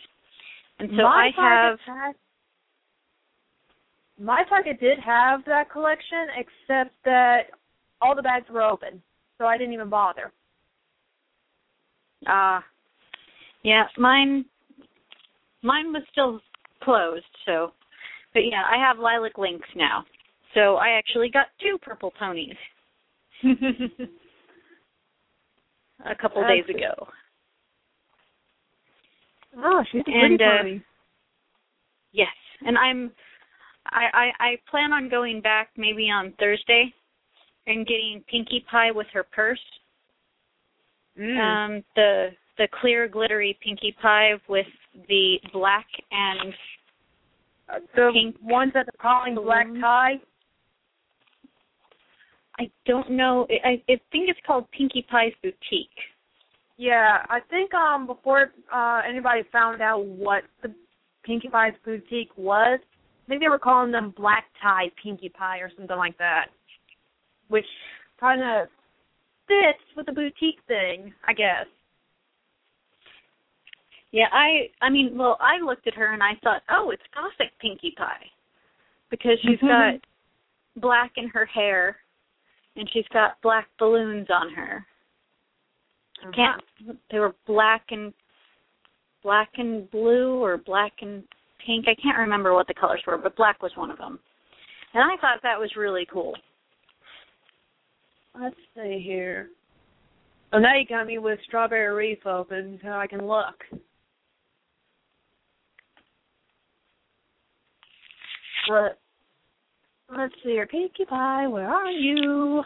And 0.78 0.90
so 0.90 1.02
my 1.02 1.30
I 1.36 1.42
have 1.42 1.78
had, 1.86 2.14
my 4.18 4.44
target 4.48 4.80
did 4.80 4.98
have 4.98 5.44
that 5.46 5.70
collection, 5.70 6.26
except 6.36 6.94
that 7.04 7.42
all 8.02 8.14
the 8.16 8.22
bags 8.22 8.46
were 8.50 8.62
open, 8.62 9.02
so 9.38 9.46
I 9.46 9.56
didn't 9.56 9.74
even 9.74 9.88
bother. 9.88 10.32
Ah, 12.26 12.64
yeah, 13.62 13.84
mine, 13.98 14.44
mine 15.62 15.92
was 15.92 16.02
still 16.12 16.40
closed. 16.82 17.24
So, 17.46 17.72
but 18.32 18.40
yeah, 18.40 18.62
I 18.70 18.76
have 18.78 18.98
lilac 18.98 19.38
links 19.38 19.68
now. 19.76 20.04
So 20.54 20.76
I 20.76 20.90
actually 20.90 21.30
got 21.30 21.46
two 21.60 21.78
purple 21.80 22.12
ponies 22.18 22.56
a 23.44 24.06
couple 26.20 26.42
That's 26.42 26.66
days 26.66 26.76
ago. 26.76 27.06
oh, 29.58 29.84
she's 29.90 30.02
a 30.06 30.10
And, 30.10 30.38
pretty 30.38 30.44
uh, 30.44 30.62
pony. 30.62 30.80
Yes, 32.12 32.28
and 32.62 32.76
I'm, 32.76 33.12
I, 33.86 34.06
I 34.12 34.44
I 34.44 34.56
plan 34.68 34.92
on 34.92 35.08
going 35.08 35.40
back 35.40 35.70
maybe 35.76 36.10
on 36.10 36.32
Thursday, 36.40 36.92
and 37.66 37.86
getting 37.86 38.24
Pinkie 38.28 38.64
Pie 38.70 38.90
with 38.90 39.06
her 39.12 39.22
purse. 39.22 39.60
Mm. 41.18 41.38
Um, 41.38 41.84
the 41.94 42.30
the 42.58 42.68
clear 42.80 43.08
glittery 43.08 43.56
Pinkie 43.62 43.94
Pie 44.02 44.32
with 44.48 44.66
the 45.08 45.36
black 45.52 45.86
and 46.10 46.52
the 47.94 48.10
pink 48.12 48.36
ones 48.42 48.72
that 48.74 48.86
they're 48.86 49.00
calling 49.00 49.34
black 49.34 49.66
tie. 49.80 50.14
I 52.58 52.70
don't 52.84 53.10
know. 53.10 53.46
I, 53.64 53.82
I 53.90 54.00
think 54.12 54.28
it's 54.28 54.40
called 54.46 54.70
Pinkie 54.70 55.06
Pie's 55.10 55.32
Boutique. 55.42 55.88
Yeah, 56.76 57.18
I 57.28 57.40
think 57.48 57.72
um 57.74 58.06
before 58.06 58.52
uh 58.72 59.00
anybody 59.08 59.42
found 59.52 59.82
out 59.82 60.04
what 60.04 60.44
the 60.62 60.74
Pinkie 61.24 61.48
Pie's 61.48 61.74
boutique 61.84 62.30
was, 62.36 62.80
I 62.82 63.28
think 63.28 63.40
they 63.40 63.48
were 63.48 63.58
calling 63.58 63.92
them 63.92 64.14
black 64.16 64.44
tie 64.62 64.90
Pinkie 65.02 65.28
Pie 65.30 65.58
or 65.58 65.70
something 65.76 65.96
like 65.96 66.16
that. 66.18 66.46
Which 67.48 67.66
kind 68.18 68.42
of 68.42 68.68
fits 69.46 69.82
with 69.96 70.06
the 70.06 70.12
boutique 70.12 70.60
thing, 70.68 71.12
I 71.26 71.32
guess. 71.32 71.66
Yeah, 74.12 74.26
I 74.32 74.70
I 74.82 74.90
mean, 74.90 75.16
well, 75.16 75.36
I 75.40 75.58
looked 75.58 75.86
at 75.86 75.94
her 75.94 76.12
and 76.12 76.22
I 76.22 76.34
thought, 76.42 76.62
"Oh, 76.68 76.90
it's 76.90 77.02
gothic 77.14 77.56
Pinkie 77.58 77.94
Pie." 77.96 78.30
Because 79.08 79.38
she's 79.40 79.58
Mhm. 79.60 80.00
got 80.00 80.08
black 80.76 81.16
in 81.16 81.28
her 81.28 81.44
hair 81.46 82.00
and 82.76 82.88
she's 82.90 83.06
got 83.08 83.40
black 83.40 83.68
balloons 83.78 84.28
on 84.30 84.50
her. 84.50 84.86
Uh-huh. 86.22 86.32
Can't 86.32 86.64
they 87.10 87.18
were 87.18 87.34
black 87.46 87.90
and 87.90 88.12
black 89.22 89.50
and 89.58 89.90
blue 89.90 90.42
or 90.42 90.56
black 90.56 91.02
and 91.02 91.26
pink. 91.58 91.86
I 91.88 91.94
can't 91.94 92.18
remember 92.18 92.54
what 92.54 92.66
the 92.66 92.74
colors 92.74 93.02
were, 93.06 93.18
but 93.18 93.36
black 93.36 93.62
was 93.62 93.76
one 93.76 93.90
of 93.90 93.98
them. 93.98 94.18
And 94.92 95.02
I 95.04 95.16
thought 95.18 95.42
that 95.42 95.58
was 95.58 95.76
really 95.76 96.06
cool. 96.06 96.36
Let's 98.34 98.56
see 98.74 98.98
here. 99.00 99.50
Oh, 100.52 100.58
now 100.58 100.74
you 100.74 100.86
got 100.86 101.06
me 101.06 101.18
with 101.18 101.38
Strawberry 101.44 101.94
Reef 101.94 102.26
open 102.26 102.80
so 102.82 102.90
I 102.90 103.06
can 103.06 103.26
look. 103.26 103.64
But 108.68 108.98
let's 110.16 110.34
see 110.42 110.50
here, 110.50 110.66
Pinkie 110.66 111.04
Pie, 111.06 111.46
where 111.46 111.68
are 111.68 111.90
you? 111.90 112.62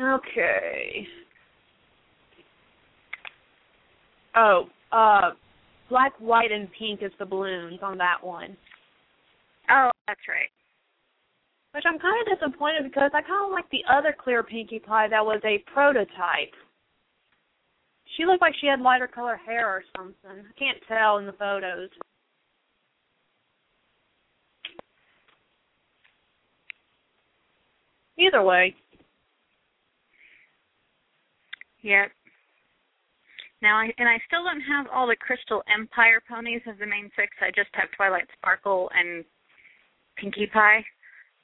Okay. 0.00 1.06
Oh, 4.34 4.64
uh, 4.90 5.30
black, 5.88 6.12
white, 6.18 6.50
and 6.50 6.68
pink 6.78 7.02
is 7.02 7.12
the 7.18 7.26
balloons 7.26 7.80
on 7.82 7.98
that 7.98 8.18
one. 8.22 8.56
Oh, 9.70 9.90
that's 10.06 10.20
right. 10.28 10.48
Which 11.74 11.84
I'm 11.86 11.98
kind 11.98 12.16
of 12.20 12.38
disappointed 12.38 12.84
because 12.84 13.10
I 13.14 13.22
kind 13.22 13.46
of 13.46 13.52
like 13.52 13.68
the 13.70 13.84
other 13.90 14.14
clear 14.18 14.42
Pinkie 14.42 14.78
Pie 14.78 15.08
that 15.08 15.24
was 15.24 15.40
a 15.44 15.62
prototype. 15.72 16.52
She 18.16 18.26
looked 18.26 18.42
like 18.42 18.54
she 18.60 18.66
had 18.66 18.80
lighter 18.80 19.06
color 19.06 19.36
hair 19.36 19.68
or 19.68 19.82
something. 19.96 20.44
I 20.44 20.58
can't 20.58 20.78
tell 20.86 21.18
in 21.18 21.26
the 21.26 21.32
photos. 21.32 21.88
Either 28.18 28.42
way, 28.42 28.74
Yep. 31.82 32.12
Now, 33.60 33.78
I, 33.78 33.90
and 33.98 34.08
I 34.08 34.18
still 34.26 34.44
don't 34.44 34.60
have 34.60 34.86
all 34.92 35.06
the 35.06 35.16
Crystal 35.16 35.62
Empire 35.72 36.22
ponies 36.28 36.62
of 36.66 36.78
the 36.78 36.86
main 36.86 37.10
six. 37.16 37.30
I 37.40 37.50
just 37.54 37.70
have 37.74 37.90
Twilight 37.96 38.26
Sparkle 38.38 38.90
and 38.94 39.24
Pinkie 40.16 40.46
Pie. 40.52 40.84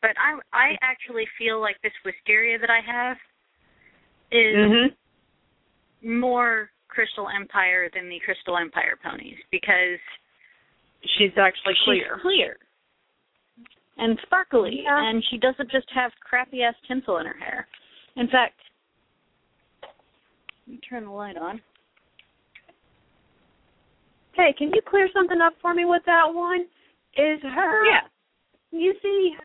But 0.01 0.11
I, 0.19 0.39
I 0.57 0.77
actually 0.83 1.27
feel 1.39 1.61
like 1.61 1.77
this 1.83 1.93
wisteria 2.05 2.59
that 2.59 2.71
I 2.71 2.81
have 2.87 3.17
is 4.31 4.55
Mm-hmm. 4.55 6.11
more 6.19 6.71
Crystal 6.89 7.29
Empire 7.35 7.89
than 7.95 8.09
the 8.09 8.21
Crystal 8.25 8.57
Empire 8.57 8.99
ponies 9.03 9.39
because 9.51 9.99
she's 11.19 11.33
actually 11.39 11.75
clear. 11.85 12.15
she's 12.15 12.23
clear 12.23 12.57
and 13.99 14.19
sparkly, 14.23 14.83
Yeah. 14.83 15.03
and 15.09 15.23
she 15.25 15.37
doesn't 15.39 15.71
just 15.71 15.91
have 15.91 16.13
crappy 16.21 16.63
ass 16.63 16.75
tinsel 16.87 17.19
in 17.19 17.27
her 17.27 17.37
hair. 17.39 17.67
In 18.17 18.29
fact, 18.29 18.61
let 19.83 20.69
me 20.69 20.79
turn 20.79 21.05
the 21.05 21.11
light 21.11 21.37
on. 21.37 21.61
Hey, 24.33 24.53
can 24.57 24.73
you 24.73 24.81
clear 24.83 25.09
something 25.13 25.41
up 25.41 25.55
for 25.61 25.75
me 25.75 25.85
with 25.85 26.05
that 26.07 26.33
one? 26.33 26.67
Is 27.17 27.41
her 27.43 27.85
Yeah. 27.87 28.07
you 28.71 28.95
see 29.03 29.37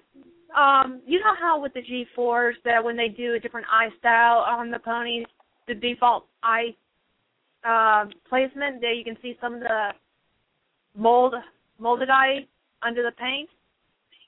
um 0.53 1.01
you 1.05 1.19
know 1.19 1.33
how 1.33 1.59
with 1.59 1.73
the 1.73 1.81
G 1.81 2.05
fours 2.15 2.55
that 2.63 2.83
when 2.83 2.95
they 2.95 3.07
do 3.07 3.33
a 3.33 3.39
different 3.39 3.65
eye 3.71 3.89
style 3.97 4.39
on 4.39 4.69
the 4.69 4.77
ponies, 4.79 5.25
the 5.67 5.73
default 5.73 6.27
eye 6.43 6.75
uh, 7.63 8.05
placement 8.27 8.81
there 8.81 8.93
you 8.93 9.03
can 9.03 9.17
see 9.21 9.35
some 9.41 9.55
of 9.55 9.61
the 9.61 9.93
mold 10.95 11.33
molded 11.79 12.09
eye 12.09 12.45
under 12.83 13.01
the 13.01 13.11
paint. 13.13 13.49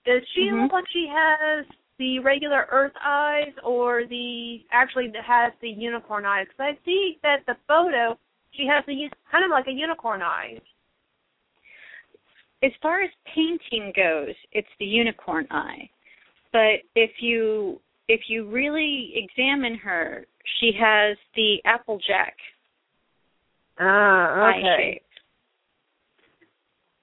Does 0.05 0.27
she 0.29 0.49
Mhm. 0.49 0.63
look 0.63 0.71
like 0.71 0.87
she 0.89 1.07
has 1.07 1.65
the 1.97 2.19
regular 2.19 2.67
Earth 2.69 2.95
eyes 3.01 3.53
or 3.63 4.05
the 4.05 4.65
actually 4.71 5.07
that 5.09 5.23
has 5.23 5.53
the 5.59 5.69
unicorn 5.69 6.25
eyes? 6.25 6.47
Because 6.47 6.75
I 6.75 6.85
see 6.85 7.17
that 7.23 7.45
the 7.45 7.55
photo 7.67 8.17
she 8.51 8.65
has 8.67 8.85
the 8.85 9.09
kind 9.29 9.43
of 9.43 9.51
like 9.51 9.67
a 9.67 9.71
unicorn 9.71 10.21
eyes. 10.21 10.61
as 12.63 12.71
far 12.81 13.01
as 13.01 13.11
painting 13.25 13.91
goes, 13.95 14.33
it's 14.51 14.67
the 14.79 14.85
unicorn 14.85 15.45
eye. 15.51 15.87
But 16.51 16.81
if 16.95 17.21
you 17.21 17.79
if 18.07 18.29
you 18.29 18.45
really 18.49 19.13
examine 19.15 19.75
her, 19.75 20.25
she 20.59 20.71
has 20.73 21.17
the 21.35 21.61
applejack 21.65 22.35
Ah, 23.77 24.45
eye 24.45 24.61
shape. 24.77 25.03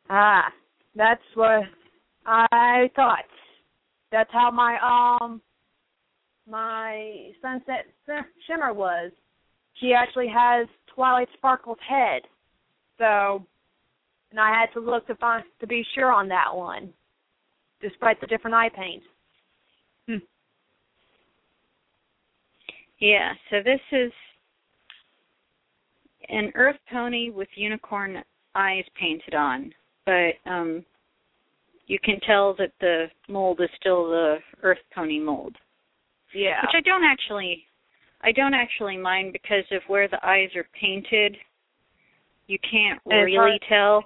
Ah, 0.09 0.53
that's 0.95 1.23
what 1.35 1.65
I 2.27 2.91
thought. 2.95 3.25
That's 4.11 4.31
how 4.33 4.51
my 4.51 4.79
um 5.23 5.41
my 6.49 7.31
sunset 7.41 7.87
shimmer 8.47 8.73
was. 8.73 9.11
She 9.81 9.95
actually 9.95 10.29
has 10.29 10.67
Twilight 10.95 11.29
Sparkle's 11.35 11.79
head, 11.89 12.23
so 12.99 13.47
and 14.31 14.41
I 14.41 14.51
had 14.51 14.73
to 14.75 14.81
look 14.81 15.07
to 15.07 15.15
find 15.17 15.45
to 15.61 15.67
be 15.67 15.85
sure 15.95 16.13
on 16.13 16.29
that 16.29 16.55
one, 16.55 16.93
despite 17.81 18.21
the 18.21 18.27
different 18.27 18.55
eye 18.55 18.71
paint. 18.71 19.03
Hmm. 20.09 20.25
Yeah, 22.99 23.33
so 23.51 23.57
this 23.65 23.81
is 23.91 24.13
an 26.29 26.53
earth 26.55 26.77
pony 26.91 27.31
with 27.31 27.49
unicorn 27.55 28.23
eyes 28.55 28.85
painted 29.01 29.35
on, 29.35 29.73
but 30.05 30.33
um 30.47 30.85
you 31.87 31.99
can 32.03 32.19
tell 32.21 32.55
that 32.55 32.73
the 32.81 33.07
mold 33.29 33.61
is 33.61 33.69
still 33.79 34.09
the 34.09 34.39
earth 34.63 34.79
pony 34.95 35.19
mold. 35.19 35.57
Yeah, 36.35 36.61
Which 36.63 36.75
I 36.77 36.81
don't 36.81 37.05
actually 37.05 37.65
I 38.23 38.33
don't 38.33 38.55
actually 38.55 38.97
mind 38.97 39.33
because 39.33 39.65
of 39.73 39.83
where 39.89 40.07
the 40.09 40.25
eyes 40.27 40.49
are 40.57 40.67
painted. 40.81 41.37
You 42.47 42.59
can't 42.61 43.01
And 43.07 43.15
it's 43.21 43.27
really 43.27 43.59
hard- 43.59 43.63
tell. 43.69 44.05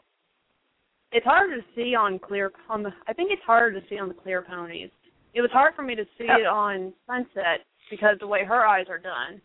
it's 1.12 1.26
hard 1.26 1.50
to 1.50 1.62
see 1.74 1.94
on 1.94 2.18
clear 2.18 2.52
on 2.68 2.82
the. 2.82 2.92
I 3.06 3.12
think 3.12 3.30
it's 3.30 3.42
harder 3.42 3.78
to 3.80 3.86
see 3.88 3.98
on 3.98 4.08
the 4.08 4.14
clear 4.14 4.42
ponies. 4.42 4.90
It 5.34 5.42
was 5.42 5.50
hard 5.50 5.74
for 5.74 5.82
me 5.82 5.94
to 5.94 6.04
see 6.16 6.26
Oh. 6.30 6.36
it 6.40 6.46
on 6.46 6.94
Sunset 7.06 7.64
because 7.90 8.18
the 8.18 8.26
way 8.26 8.42
her 8.44 8.66
eyes 8.66 8.86
are 8.88 8.98
done. 8.98 9.40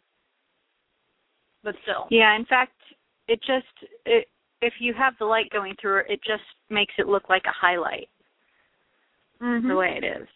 But 1.63 1.75
still. 1.83 2.07
Yeah, 2.09 2.35
in 2.35 2.45
fact, 2.45 2.73
it 3.27 3.39
just 3.43 3.67
it 4.05 4.27
if 4.61 4.73
you 4.79 4.93
have 4.93 5.17
the 5.19 5.25
light 5.25 5.49
going 5.51 5.75
through 5.81 5.99
it, 5.99 6.05
it 6.09 6.23
just 6.23 6.43
makes 6.69 6.93
it 6.97 7.07
look 7.07 7.29
like 7.29 7.43
a 7.45 7.51
highlight 7.51 8.09
Mm-hmm. 9.41 9.67
the 9.67 9.75
way 9.75 9.99
it 10.01 10.05
is. 10.05 10.27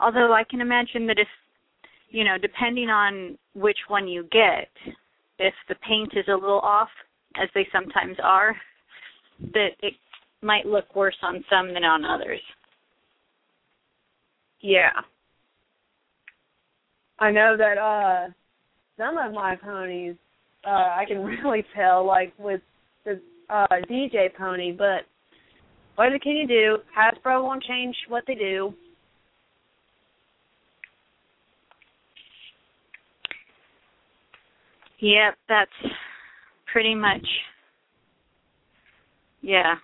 Although 0.00 0.32
I 0.32 0.44
can 0.44 0.60
imagine 0.60 1.06
that 1.06 1.18
if 1.18 1.28
you 2.10 2.24
know, 2.24 2.36
depending 2.36 2.90
on 2.90 3.38
which 3.54 3.78
one 3.88 4.06
you 4.06 4.24
get, 4.30 4.68
if 5.38 5.54
the 5.68 5.74
paint 5.76 6.12
is 6.14 6.26
a 6.28 6.34
little 6.34 6.60
off, 6.60 6.90
as 7.42 7.48
they 7.54 7.66
sometimes 7.72 8.16
are, 8.22 8.54
that 9.54 9.70
it 9.82 9.94
might 10.42 10.66
look 10.66 10.94
worse 10.94 11.16
on 11.22 11.42
some 11.48 11.72
than 11.72 11.84
on 11.84 12.04
others. 12.04 12.40
Yeah. 14.60 14.92
I 17.18 17.30
know 17.30 17.56
that 17.56 17.78
uh 17.78 18.30
some 18.98 19.16
of 19.16 19.32
my 19.32 19.56
ponies 19.56 20.16
uh 20.64 20.68
I 20.68 21.04
can 21.08 21.22
really 21.24 21.64
tell 21.74 22.04
like 22.06 22.32
with 22.38 22.60
the 23.04 23.20
uh 23.48 23.66
DJ 23.90 24.34
pony, 24.36 24.72
but 24.72 25.06
what 25.96 26.08
can 26.22 26.36
you 26.36 26.46
do? 26.46 26.78
Hasbro 26.96 27.42
won't 27.42 27.62
change 27.62 27.94
what 28.08 28.24
they 28.26 28.34
do. 28.34 28.72
Yep, 35.00 35.34
that's 35.48 35.70
pretty 36.72 36.94
much. 36.94 37.26
Yeah. 39.42 39.74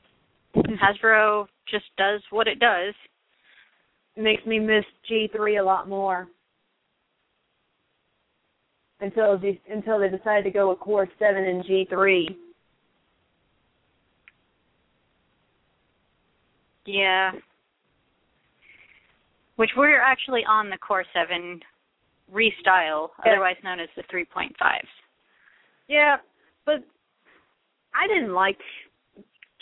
Hasbro 0.56 1.46
just 1.68 1.84
does 1.98 2.20
what 2.30 2.46
it 2.46 2.58
does. 2.58 2.94
It 4.16 4.22
makes 4.22 4.44
me 4.46 4.58
miss 4.58 4.84
G3 5.10 5.60
a 5.60 5.64
lot 5.64 5.88
more. 5.88 6.28
Until 9.00 9.40
until 9.70 9.98
they 9.98 10.08
decided 10.08 10.44
to 10.44 10.50
go 10.50 10.68
with 10.68 10.78
Core 10.78 11.08
7 11.18 11.42
and 11.42 11.64
G3. 11.64 12.36
Yeah. 16.86 17.32
Which 19.56 19.70
we're 19.76 20.00
actually 20.00 20.44
on 20.46 20.70
the 20.70 20.78
Core 20.78 21.04
7 21.12 21.60
restyle, 22.32 23.10
Yeah. 23.24 23.32
otherwise 23.32 23.56
known 23.62 23.80
as 23.80 23.88
the 23.96 24.02
3.5s. 24.04 24.88
Yeah, 25.88 26.16
but 26.64 26.82
I 27.94 28.06
didn't 28.06 28.32
like 28.32 28.58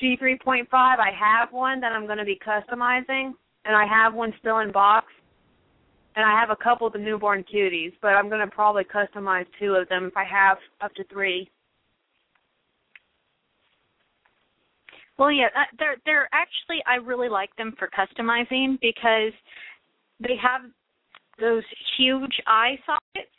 G3.5. 0.00 0.68
I 0.72 1.10
have 1.10 1.52
one 1.52 1.80
that 1.80 1.92
I'm 1.92 2.06
going 2.06 2.18
to 2.18 2.24
be 2.24 2.38
customizing, 2.38 3.34
and 3.64 3.74
I 3.74 3.86
have 3.86 4.14
one 4.14 4.32
still 4.38 4.58
in 4.58 4.70
box. 4.70 5.06
And 6.16 6.24
I 6.26 6.38
have 6.38 6.50
a 6.50 6.56
couple 6.56 6.86
of 6.86 6.92
the 6.92 6.98
newborn 6.98 7.44
cuties, 7.44 7.92
but 8.02 8.08
I'm 8.08 8.28
going 8.28 8.40
to 8.40 8.52
probably 8.52 8.82
customize 8.84 9.46
two 9.58 9.74
of 9.74 9.88
them 9.88 10.06
if 10.06 10.16
I 10.16 10.24
have 10.24 10.58
up 10.80 10.92
to 10.94 11.04
three. 11.04 11.48
Well, 15.18 15.32
yeah, 15.32 15.46
uh, 15.56 15.64
they're 15.78 15.96
they're 16.04 16.28
actually 16.32 16.82
I 16.86 16.94
really 16.96 17.28
like 17.28 17.54
them 17.56 17.74
for 17.78 17.88
customizing 17.88 18.78
because 18.80 19.32
they 20.20 20.36
have 20.40 20.62
those 21.40 21.64
huge 21.96 22.40
eye 22.46 22.78
sockets, 22.86 23.34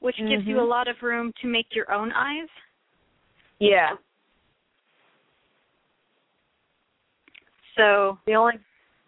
which 0.00 0.16
gives 0.16 0.46
you 0.46 0.58
a 0.58 0.62
Mhm. 0.62 0.68
lot 0.68 0.88
of 0.88 1.02
room 1.02 1.32
to 1.40 1.48
make 1.48 1.74
your 1.74 1.90
own 1.90 2.12
eyes. 2.12 2.48
Yeah. 3.58 3.96
So, 7.76 8.18
The 8.24 8.34
only 8.34 8.58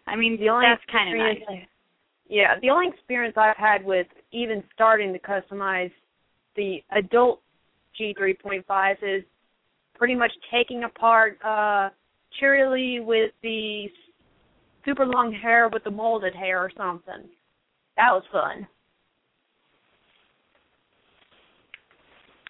I 0.05 0.15
mean, 0.15 0.37
the 0.37 0.49
only 0.49 0.67
that's 0.67 0.83
kind 0.85 1.09
of 1.09 1.17
nice. 1.17 1.67
Yeah, 2.27 2.59
the 2.59 2.69
only 2.69 2.87
experience 2.87 3.37
I've 3.37 3.57
had 3.57 3.83
with 3.83 4.07
even 4.31 4.63
starting 4.73 5.13
to 5.13 5.19
customize 5.19 5.91
the 6.55 6.83
adult 6.91 7.41
G3.5 7.99 9.03
is 9.03 9.23
pretty 9.99 10.15
much 10.15 10.31
taking 10.51 10.85
apart 10.85 11.37
uh 11.45 11.89
Cheerilee 12.41 13.03
with 13.05 13.31
the 13.43 13.85
super 14.85 15.05
long 15.05 15.31
hair 15.33 15.69
with 15.71 15.83
the 15.83 15.91
molded 15.91 16.33
hair 16.33 16.59
or 16.63 16.71
something. 16.75 17.27
That 17.97 18.11
was 18.11 18.23
fun. 18.31 18.65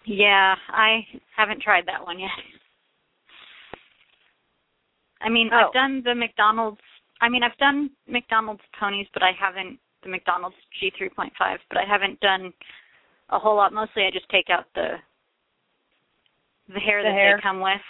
Yeah, 0.06 0.54
I 0.68 1.00
haven't 1.36 1.60
tried 1.62 1.86
that 1.86 2.04
one 2.04 2.18
yet. 2.18 2.30
I 5.20 5.28
mean, 5.28 5.50
Oh. 5.52 5.66
I've 5.66 5.72
done 5.72 6.02
the 6.04 6.14
McDonald's. 6.14 6.80
I 7.20 7.28
mean, 7.28 7.42
I've 7.42 7.56
done 7.58 7.90
McDonald's 8.06 8.62
ponies, 8.78 9.08
but 9.12 9.22
I 9.22 9.32
haven't 9.38 9.78
the 10.02 10.08
McDonald's 10.08 10.56
G3.5. 10.80 11.58
But 11.68 11.78
I 11.78 11.84
haven't 11.84 12.18
done 12.20 12.52
a 13.28 13.38
whole 13.38 13.56
lot. 13.56 13.72
Mostly, 13.72 14.04
I 14.04 14.10
just 14.10 14.28
take 14.30 14.48
out 14.48 14.64
the 14.74 14.96
the 16.72 16.80
hair 16.80 17.02
The 17.02 17.08
that 17.08 17.14
hair. 17.14 17.36
they 17.36 17.42
come 17.42 17.60
with. 17.60 17.80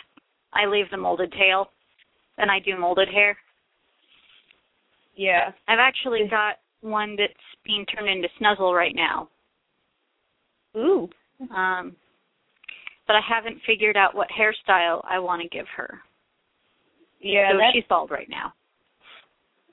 I 0.53 0.67
leave 0.67 0.91
the 0.91 0.97
molded 0.97 1.33
tail, 1.33 1.71
and 2.39 2.51
I 2.51 2.59
do 2.59 2.77
molded 2.77 3.09
hair. 3.09 3.37
Yeah. 5.15 5.53
I've 5.69 5.79
actually 5.79 6.27
got 6.29 6.57
one 6.81 7.15
that's 7.17 7.33
being 7.65 7.85
turned 7.87 8.09
into 8.09 8.29
Snuzzle 8.41 8.75
right 8.75 8.95
now. 8.95 9.29
Ooh. 10.77 11.09
Um, 11.55 11.95
but 13.07 13.17
I 13.17 13.21
haven't 13.29 13.59
figured 13.67 13.97
out 13.97 14.15
what 14.15 14.29
hairstyle 14.29 15.05
I 15.09 15.19
want 15.19 15.43
to 15.43 15.49
give 15.49 15.67
her. 15.77 15.99
Yeah, 17.21 17.53
so 17.53 17.59
she's 17.75 17.85
bald 17.89 18.11
right 18.11 18.29
now. 18.31 18.53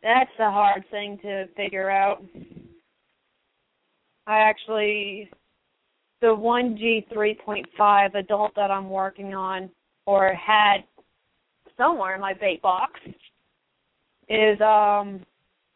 That's 0.03 0.29
a 0.39 0.51
hard 0.51 0.83
thing 0.91 1.17
to 1.21 1.47
figure 1.55 1.89
out. 1.89 2.21
I 4.25 4.39
actually, 4.39 5.29
the 6.21 6.33
one 6.33 6.77
G 6.77 7.05
three 7.11 7.37
point 7.45 7.65
five 7.77 8.15
adult 8.15 8.53
that 8.55 8.71
I'm 8.71 8.89
working 8.89 9.33
on, 9.33 9.69
or 10.05 10.33
had 10.33 10.83
somewhere 11.77 12.15
in 12.15 12.21
my 12.21 12.33
bait 12.33 12.61
box, 12.61 12.99
is 14.29 14.59
um, 14.61 15.25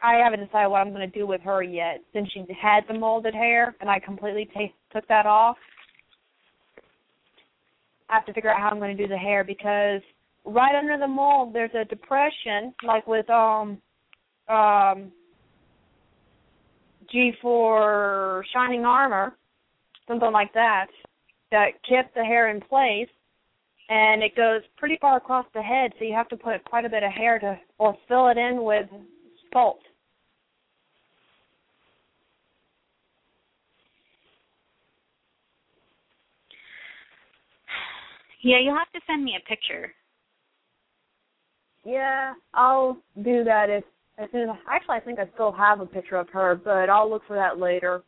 I 0.01 0.15
haven't 0.15 0.43
decided 0.43 0.69
what 0.69 0.79
I'm 0.79 0.93
going 0.93 1.09
to 1.09 1.19
do 1.19 1.27
with 1.27 1.41
her 1.41 1.61
yet. 1.61 2.01
Since 2.13 2.29
she 2.31 2.45
had 2.59 2.83
the 2.87 2.93
molded 2.93 3.33
hair, 3.33 3.75
and 3.81 3.89
I 3.89 3.99
completely 3.99 4.49
ta 4.53 4.61
took 4.93 5.07
that 5.07 5.25
off. 5.25 5.57
I 8.09 8.15
have 8.15 8.25
to 8.25 8.33
figure 8.33 8.49
out 8.49 8.59
how 8.59 8.69
I'm 8.69 8.79
going 8.79 8.95
to 8.95 9.01
do 9.01 9.07
the 9.07 9.17
hair 9.17 9.43
because 9.43 10.01
right 10.43 10.75
under 10.75 10.97
the 10.97 11.07
mold 11.07 11.53
there's 11.53 11.73
a 11.75 11.85
depression, 11.85 12.73
like 12.83 13.07
with 13.07 13.29
um 13.29 13.77
um 14.49 15.11
G4 17.13 18.43
shining 18.53 18.85
armor, 18.85 19.35
something 20.11 20.31
like 20.31 20.53
that, 20.53 20.87
that 21.51 21.69
kept 21.87 22.13
the 22.15 22.23
hair 22.23 22.49
in 22.49 22.59
place 22.59 23.07
and 23.89 24.21
it 24.21 24.35
goes 24.35 24.61
pretty 24.77 24.97
far 24.99 25.17
across 25.17 25.45
the 25.53 25.61
head, 25.61 25.91
so 25.97 26.05
you 26.05 26.13
have 26.13 26.29
to 26.29 26.37
put 26.37 26.63
quite 26.65 26.85
a 26.85 26.89
bit 26.89 27.03
of 27.03 27.11
hair 27.11 27.39
to 27.39 27.57
or 27.77 27.95
fill 28.07 28.27
it 28.27 28.37
in 28.37 28.63
with 28.63 28.87
sculpt. 29.53 29.83
Yeah, 38.43 38.59
you'll 38.59 38.77
have 38.77 38.91
to 38.93 39.01
send 39.07 39.23
me 39.23 39.37
a 39.37 39.47
picture. 39.47 39.93
Yeah, 41.85 42.33
I'll 42.53 42.97
do 43.23 43.43
that 43.43 43.69
if 43.69 43.83
as 44.17 44.29
soon 44.31 44.49
as 44.49 44.55
actually 44.69 44.95
I 44.95 44.99
think 44.99 45.19
I 45.19 45.29
still 45.33 45.51
have 45.51 45.79
a 45.79 45.85
picture 45.85 46.15
of 46.15 46.29
her, 46.29 46.55
but 46.55 46.89
I'll 46.89 47.09
look 47.09 47.23
for 47.27 47.35
that 47.35 47.59
later. 47.59 48.03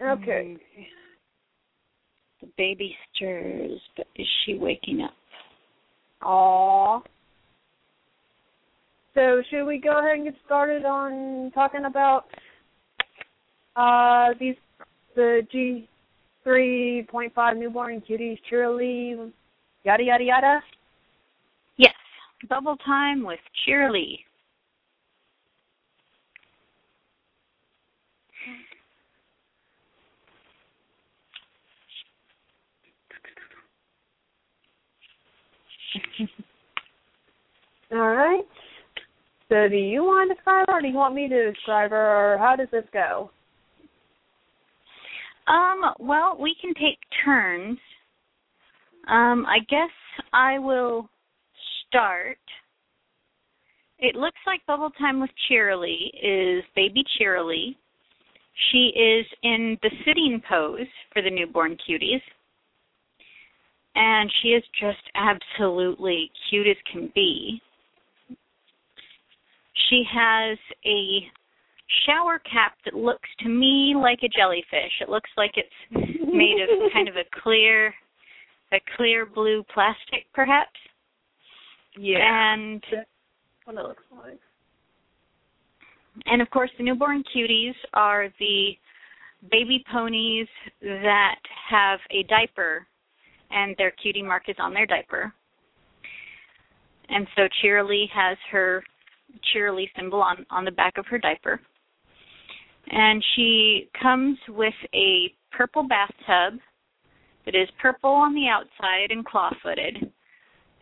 Okay. 0.00 0.56
The 2.40 2.48
baby 2.58 2.94
stirs, 3.14 3.80
but 3.96 4.06
is 4.16 4.26
she 4.44 4.54
waking 4.54 5.02
up? 5.02 5.14
Aw. 6.22 7.00
So 9.14 9.42
should 9.48 9.64
we 9.64 9.80
go 9.80 9.98
ahead 9.98 10.16
and 10.16 10.24
get 10.24 10.34
started 10.44 10.84
on 10.84 11.50
talking 11.54 11.86
about 11.86 12.24
uh 13.76 14.34
these 14.38 14.56
the 15.14 15.46
G 15.50 15.88
three 16.44 17.06
point 17.10 17.34
five 17.34 17.56
newborn 17.56 18.02
cuties, 18.08 18.38
cheerilee, 18.50 19.32
yada 19.84 20.02
yada 20.02 20.24
yada? 20.24 20.60
Yes, 21.76 21.94
bubble 22.48 22.76
time 22.84 23.24
with 23.24 23.40
Cheerilee. 23.66 24.18
All 37.92 37.98
right. 37.98 38.44
So 39.48 39.68
do 39.68 39.76
you 39.76 40.02
want 40.02 40.30
to 40.30 40.34
describe 40.34 40.66
her 40.68 40.78
or 40.78 40.80
do 40.82 40.88
you 40.88 40.94
want 40.94 41.14
me 41.14 41.28
to 41.28 41.52
describe 41.52 41.90
her 41.90 42.34
or 42.34 42.38
how 42.38 42.56
does 42.56 42.68
this 42.72 42.84
go? 42.92 43.30
Um, 45.46 45.94
well, 46.00 46.36
we 46.40 46.56
can 46.60 46.74
take 46.74 46.98
turns. 47.24 47.78
Um, 49.08 49.46
I 49.46 49.58
guess 49.68 49.90
I 50.32 50.58
will 50.58 51.08
start. 51.86 52.38
It 53.98 54.16
looks 54.16 54.38
like 54.46 54.66
Bubble 54.66 54.90
Time 54.98 55.20
with 55.20 55.30
Cheerilee 55.48 56.10
is 56.20 56.64
baby 56.74 57.04
Cheerilee. 57.18 57.76
She 58.70 58.90
is 58.96 59.26
in 59.42 59.78
the 59.82 59.90
sitting 60.04 60.42
pose 60.48 60.86
for 61.12 61.22
the 61.22 61.30
newborn 61.30 61.76
cuties. 61.88 62.20
And 63.98 64.30
she 64.42 64.48
is 64.48 64.62
just 64.78 65.00
absolutely 65.14 66.30
cute 66.50 66.66
as 66.66 66.76
can 66.92 67.10
be. 67.14 67.62
She 69.88 70.02
has 70.12 70.58
a 70.84 71.20
shower 72.04 72.38
cap 72.40 72.74
that 72.84 72.94
looks 72.94 73.28
to 73.40 73.48
me 73.48 73.94
like 73.96 74.18
a 74.22 74.28
jellyfish. 74.28 75.00
It 75.00 75.08
looks 75.08 75.30
like 75.38 75.52
it's 75.54 75.68
made 75.90 76.60
of 76.60 76.92
kind 76.92 77.08
of 77.08 77.16
a 77.16 77.24
clear 77.42 77.94
a 78.72 78.78
clear 78.96 79.24
blue 79.24 79.64
plastic 79.72 80.26
perhaps. 80.34 80.78
Yeah. 81.98 82.18
And 82.20 82.84
what 83.64 83.76
it 83.76 83.82
looks 83.82 84.02
like. 84.10 84.38
and 86.26 86.42
of 86.42 86.50
course 86.50 86.70
the 86.76 86.84
newborn 86.84 87.24
cuties 87.34 87.74
are 87.94 88.28
the 88.38 88.72
baby 89.50 89.82
ponies 89.90 90.48
that 90.82 91.36
have 91.70 92.00
a 92.10 92.24
diaper 92.24 92.86
and 93.50 93.74
their 93.78 93.92
cutie 93.92 94.22
mark 94.22 94.44
is 94.48 94.56
on 94.58 94.74
their 94.74 94.86
diaper. 94.86 95.32
And 97.08 97.26
so 97.36 97.42
Cheerilee 97.62 98.08
has 98.12 98.36
her 98.50 98.82
Cheerilee 99.54 99.88
symbol 99.96 100.20
on, 100.20 100.44
on 100.50 100.64
the 100.64 100.70
back 100.70 100.98
of 100.98 101.06
her 101.06 101.18
diaper. 101.18 101.60
And 102.88 103.24
she 103.34 103.88
comes 104.00 104.38
with 104.48 104.74
a 104.94 105.32
purple 105.52 105.86
bathtub 105.86 106.60
that 107.44 107.54
is 107.54 107.68
purple 107.80 108.10
on 108.10 108.34
the 108.34 108.48
outside 108.48 109.10
and 109.10 109.24
claw 109.24 109.50
footed 109.62 110.10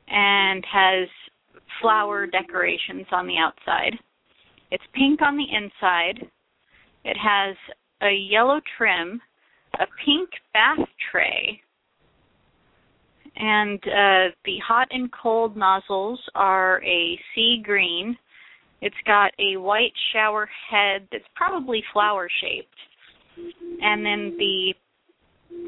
and 0.08 0.64
has 0.70 1.08
flower 1.80 2.26
decorations 2.26 3.06
on 3.12 3.26
the 3.26 3.38
outside. 3.38 3.94
It's 4.70 4.84
pink 4.94 5.22
on 5.22 5.36
the 5.36 5.44
inside. 5.44 6.26
It 7.04 7.16
has 7.16 7.56
a 8.02 8.12
yellow 8.12 8.60
trim, 8.76 9.20
a 9.78 9.86
pink 10.04 10.30
bath 10.52 10.86
tray, 11.10 11.60
and 13.36 13.78
uh, 13.84 14.34
the 14.44 14.58
hot 14.66 14.88
and 14.90 15.10
cold 15.12 15.56
nozzles 15.56 16.20
are 16.34 16.82
a 16.84 17.18
sea 17.34 17.60
green. 17.64 18.16
It's 18.80 18.94
got 19.06 19.32
a 19.38 19.56
white 19.56 19.92
shower 20.12 20.48
head 20.70 21.08
that's 21.10 21.24
probably 21.34 21.82
flower 21.92 22.28
shaped, 22.40 22.68
and 23.82 24.04
then 24.04 24.36
the 24.38 24.74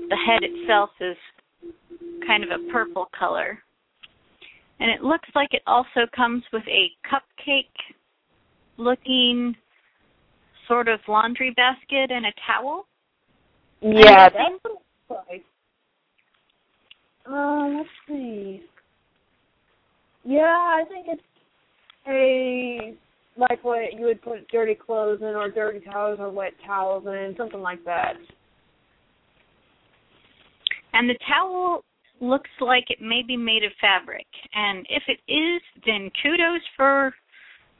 the 0.09 0.17
head 0.27 0.43
itself 0.43 0.91
is 1.01 1.17
kind 2.27 2.45
of 2.45 2.51
a 2.51 2.73
purple 2.73 3.09
color. 3.19 3.59
And 4.79 4.91
it 4.91 5.03
looks 5.03 5.29
like 5.35 5.49
it 5.53 5.63
also 5.67 6.07
comes 6.15 6.43
with 6.53 6.65
a 6.69 6.91
cupcake 7.09 7.65
looking 8.77 9.57
sort 10.69 10.89
of 10.89 11.01
laundry 11.09 11.53
basket 11.57 12.11
and 12.11 12.27
a 12.27 12.33
towel. 12.47 12.87
Yeah, 13.81 14.29
that's 14.29 14.55
what 14.63 14.73
it 14.73 15.11
looks 15.11 15.27
like. 15.31 15.45
Uh, 17.31 17.69
let's 17.77 17.89
see. 18.09 18.63
Yeah, 20.25 20.43
I 20.43 20.85
think 20.89 21.07
it's 21.09 21.23
a 22.09 22.95
like 23.39 23.63
what 23.63 23.93
you 23.93 24.07
would 24.07 24.23
put 24.23 24.49
dirty 24.49 24.75
clothes 24.75 25.21
in, 25.21 25.29
or 25.29 25.51
dirty 25.51 25.81
towels, 25.81 26.19
or 26.21 26.31
wet 26.31 26.53
towels 26.65 27.05
in, 27.07 27.35
something 27.37 27.61
like 27.61 27.85
that. 27.85 28.15
And 30.93 31.09
the 31.11 31.19
towel 31.29 31.85
looks 32.21 32.51
like 32.61 32.87
it 32.89 33.01
may 33.01 33.23
be 33.23 33.37
made 33.37 33.63
of 33.63 33.73
fabric. 33.81 34.27
And 34.55 34.87
if 34.89 35.03
it 35.09 35.21
is, 35.31 35.61
then 35.85 36.11
kudos 36.23 36.63
for 36.77 37.15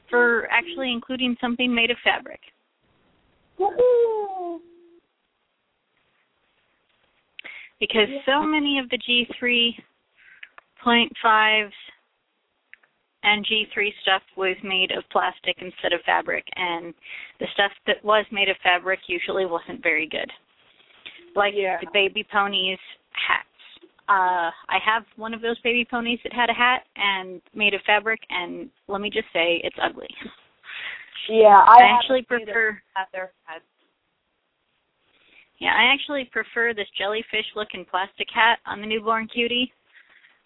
for 0.09 0.47
actually 0.51 0.93
including 0.93 1.35
something 1.41 1.73
made 1.73 1.91
of 1.91 1.97
fabric. 2.03 2.39
Woohoo! 3.59 4.59
Because 7.79 8.07
so 8.25 8.41
many 8.43 8.79
of 8.79 8.89
the 8.89 8.97
G3.5s 8.97 11.71
and 13.23 13.45
G3 13.45 13.93
stuff 14.01 14.21
was 14.35 14.55
made 14.63 14.91
of 14.91 15.03
plastic 15.11 15.57
instead 15.61 15.93
of 15.93 16.01
fabric, 16.05 16.45
and 16.55 16.93
the 17.39 17.47
stuff 17.53 17.71
that 17.85 18.03
was 18.03 18.25
made 18.31 18.49
of 18.49 18.57
fabric 18.63 18.99
usually 19.07 19.45
wasn't 19.45 19.83
very 19.83 20.07
good. 20.07 20.31
Like 21.35 21.53
Yeah. 21.55 21.77
the 21.81 21.87
baby 21.93 22.23
ponies 22.23 22.79
hats. 23.11 23.43
Uh, 24.09 24.49
I 24.69 24.79
have 24.83 25.05
one 25.17 25.33
of 25.33 25.41
those 25.41 25.59
baby 25.59 25.83
ponies 25.83 26.19
that 26.23 26.31
had 26.31 26.49
a 26.49 26.53
hat 26.53 26.85
and 26.95 27.41
made 27.53 27.73
of 27.73 27.81
fabric, 27.81 28.21
and 28.29 28.69
let 28.87 29.01
me 29.01 29.09
just 29.09 29.27
say, 29.33 29.57
it's 29.63 29.75
ugly. 29.81 30.07
Yeah, 31.29 31.61
I, 31.67 31.81
I, 31.81 31.83
actually 31.97 32.25
haven't 32.29 32.45
seen 32.45 32.49
it 32.49 32.53
prefer. 32.53 32.81
at 32.95 33.11
their 33.11 33.33
heads. 33.43 33.65
Yeah, 35.59 35.73
I 35.75 35.91
actually 35.91 36.29
prefer 36.31 36.73
this 36.73 36.87
jellyfish-looking 36.97 37.85
plastic 37.89 38.27
hat 38.33 38.59
on 38.65 38.79
the 38.81 38.87
newborn 38.87 39.27
cutie. 39.27 39.71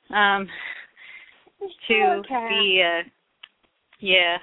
Um, 0.09 0.47
to 1.87 2.21
the 2.27 2.81
uh 2.81 3.09
yeah 3.99 4.37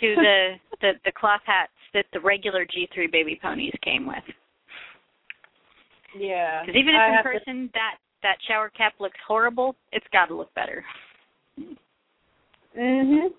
to 0.00 0.14
the 0.14 0.52
the 0.80 0.92
the 1.04 1.12
cloth 1.12 1.40
hats 1.44 1.72
that 1.94 2.04
the 2.12 2.20
regular 2.20 2.66
G3 2.66 3.10
baby 3.10 3.38
ponies 3.40 3.72
came 3.82 4.06
with. 4.06 4.22
Yeah. 6.18 6.62
Because 6.62 6.78
even 6.78 6.94
if 6.94 7.00
in 7.08 7.14
have 7.14 7.24
to- 7.24 7.38
person 7.38 7.70
that 7.74 7.96
that 8.22 8.36
shower 8.46 8.70
cap 8.70 8.94
looks 8.98 9.18
horrible, 9.26 9.76
it's 9.92 10.06
got 10.12 10.26
to 10.26 10.34
look 10.34 10.52
better. 10.54 10.84
Mhm. 12.76 13.30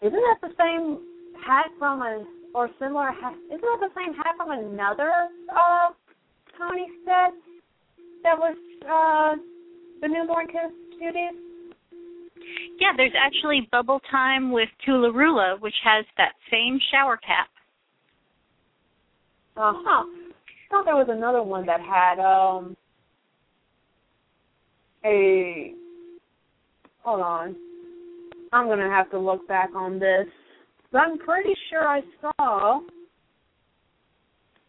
Isn't 0.00 0.12
that 0.12 0.38
the 0.40 0.54
same 0.58 0.98
hat 1.44 1.66
from 1.78 2.02
a 2.02 2.24
or 2.58 2.68
similar? 2.80 3.10
Isn't 3.10 3.60
that 3.60 3.78
the 3.80 3.90
same 3.94 4.14
hat 4.14 4.34
from 4.36 4.50
another 4.50 5.28
uh 5.54 5.90
pony 6.58 6.86
set 7.04 7.32
that 8.24 8.36
was 8.36 8.56
uh 8.82 9.40
the 10.00 10.08
newborn 10.08 10.46
cu- 10.48 10.74
cuties? 11.00 11.38
Yeah, 12.80 12.92
there's 12.96 13.12
actually 13.16 13.68
Bubble 13.70 14.00
Time 14.10 14.50
with 14.52 14.68
Toola-Roola, 14.84 15.60
which 15.60 15.74
has 15.84 16.04
that 16.16 16.32
same 16.50 16.78
shower 16.90 17.16
cap. 17.16 17.48
Uh 19.56 19.72
huh. 19.76 20.04
I 20.04 20.70
thought 20.70 20.84
there 20.84 20.96
was 20.96 21.08
another 21.10 21.42
one 21.42 21.64
that 21.66 21.80
had 21.80 22.18
um 22.18 22.76
a 25.04 25.74
hold 27.04 27.20
on. 27.20 27.54
I'm 28.52 28.66
gonna 28.66 28.90
have 28.90 29.10
to 29.12 29.18
look 29.18 29.46
back 29.46 29.70
on 29.76 30.00
this. 30.00 30.26
But 30.90 30.98
I'm 30.98 31.18
pretty 31.18 31.54
sure 31.70 31.86
I 31.86 32.00
saw 32.20 32.80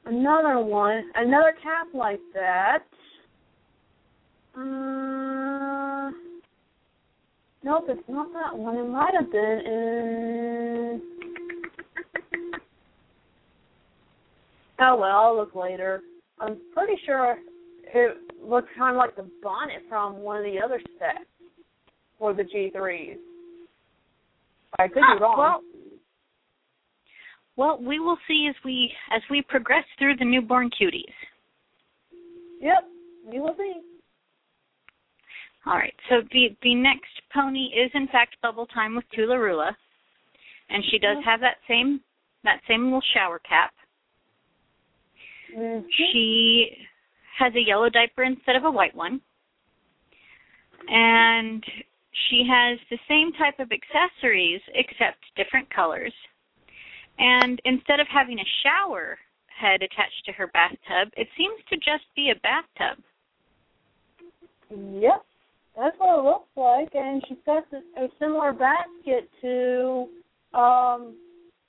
another 0.05 0.60
one, 0.60 1.10
another 1.15 1.53
cap 1.63 1.88
like 1.93 2.19
that. 2.34 2.79
Uh, 4.55 6.12
nope, 7.63 7.86
it's 7.88 8.10
not 8.10 8.27
that 8.34 8.58
one. 8.58 8.77
It 8.77 8.88
might 8.89 9.13
have 9.17 9.32
been 9.32 9.62
in. 9.65 11.01
Oh 14.82 14.95
well, 14.97 15.19
I'll 15.19 15.38
look 15.38 15.55
later. 15.55 16.01
I'm 16.39 16.58
pretty 16.73 16.95
sure 17.05 17.38
it 17.93 18.17
looks 18.43 18.67
kind 18.77 18.95
of 18.95 18.97
like 18.97 19.15
the 19.15 19.29
bonnet 19.43 19.84
from 19.88 20.19
one 20.19 20.38
of 20.38 20.43
the 20.43 20.60
other 20.63 20.82
sets 20.97 21.25
for 22.17 22.34
the 22.34 22.43
G3s. 22.43 23.17
I 24.77 24.88
could 24.88 25.03
Ah, 25.03 25.15
be 25.15 25.21
wrong. 25.21 25.36
Well, 25.38 25.62
well, 27.60 27.78
we 27.78 28.00
will 28.00 28.17
see 28.26 28.48
as 28.50 28.56
we 28.63 28.89
as 29.13 29.22
we 29.30 29.41
progress 29.41 29.84
through 29.98 30.15
the 30.15 30.24
newborn 30.24 30.69
cuties. 30.69 31.17
yep, 32.62 32.86
you 33.30 33.41
will 33.41 33.56
see. 33.58 33.74
All 35.65 35.74
right. 35.74 35.93
So 36.08 36.22
the 36.32 36.56
the 36.63 36.74
next 36.74 37.12
pony 37.34 37.65
is 37.65 37.91
in 37.93 38.08
fact 38.08 38.38
Bubble 38.41 38.65
Time 38.67 38.95
with 38.95 39.04
Toola-Roola, 39.13 39.72
and 40.69 40.82
she 40.89 41.00
does 41.00 41.17
have 41.26 41.41
that 41.41 41.58
same 41.67 42.00
that 42.45 42.62
same 42.65 42.86
little 42.86 43.04
shower 43.13 43.39
cap. 43.39 43.74
Mhm. 45.54 45.86
She 45.98 46.88
has 47.38 47.54
a 47.56 47.67
yellow 47.67 47.89
diaper 47.89 48.24
instead 48.24 48.56
of 48.56 48.63
a 48.63 48.72
white 48.72 48.95
one. 48.95 49.19
And 50.88 51.62
she 52.30 52.48
has 52.50 52.80
the 52.89 53.00
same 53.10 53.34
type 53.34 53.60
of 53.60 53.69
accessories 53.74 54.62
except 54.74 55.19
different 55.36 55.69
colors. 55.69 56.13
And 57.19 57.62
instead 57.65 57.99
of 57.99 58.08
having 58.08 58.39
a 58.39 58.47
shower 58.63 59.17
head 59.47 59.82
attached 59.84 60.23
to 60.25 60.32
her 60.32 60.47
bathtub, 60.47 61.12
it 61.17 61.27
seems 61.38 61.60
to 61.69 61.75
just 61.75 62.05
be 62.15 62.32
a 62.32 62.39
bathtub. 62.39 63.03
Yep, 64.69 65.25
that's 65.75 65.97
what 65.97 66.19
it 66.19 66.23
looks 66.23 66.49
like, 66.55 66.89
and 66.93 67.21
she's 67.27 67.38
got 67.45 67.63
a 67.73 68.08
similar 68.19 68.53
basket 68.53 69.29
to 69.41 70.08
um 70.58 71.15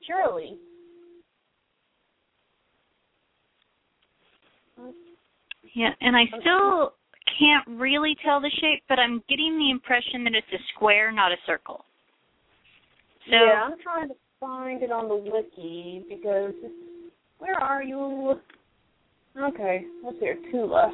Shirley. 0.06 0.56
Yeah, 5.74 5.90
and 6.00 6.16
I 6.16 6.24
still 6.40 6.94
can't 7.38 7.80
really 7.80 8.16
tell 8.24 8.40
the 8.40 8.50
shape, 8.60 8.82
but 8.88 8.98
I'm 8.98 9.22
getting 9.28 9.58
the 9.58 9.70
impression 9.70 10.24
that 10.24 10.34
it's 10.34 10.46
a 10.52 10.62
square, 10.74 11.10
not 11.10 11.32
a 11.32 11.36
circle. 11.46 11.84
So 13.26 13.36
yeah, 13.36 13.62
I'm 13.64 13.78
trying 13.82 14.08
to 14.08 14.14
find 14.40 14.82
it 14.82 14.90
on 14.90 15.08
the 15.08 15.14
wiki 15.14 16.04
because 16.08 16.54
where 17.38 17.62
are 17.62 17.82
you? 17.82 18.40
Okay, 19.38 19.84
let's 20.02 20.18
hear 20.18 20.36
Toola. 20.52 20.90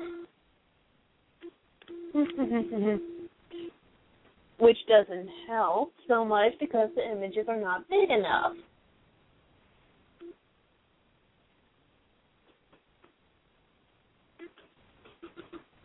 Which 4.59 4.79
doesn't 4.89 5.29
help 5.49 5.93
so 6.09 6.25
much 6.25 6.53
because 6.59 6.89
the 6.97 7.09
images 7.09 7.47
are 7.49 7.61
not 7.61 7.89
big 7.89 8.11
enough. 8.11 8.55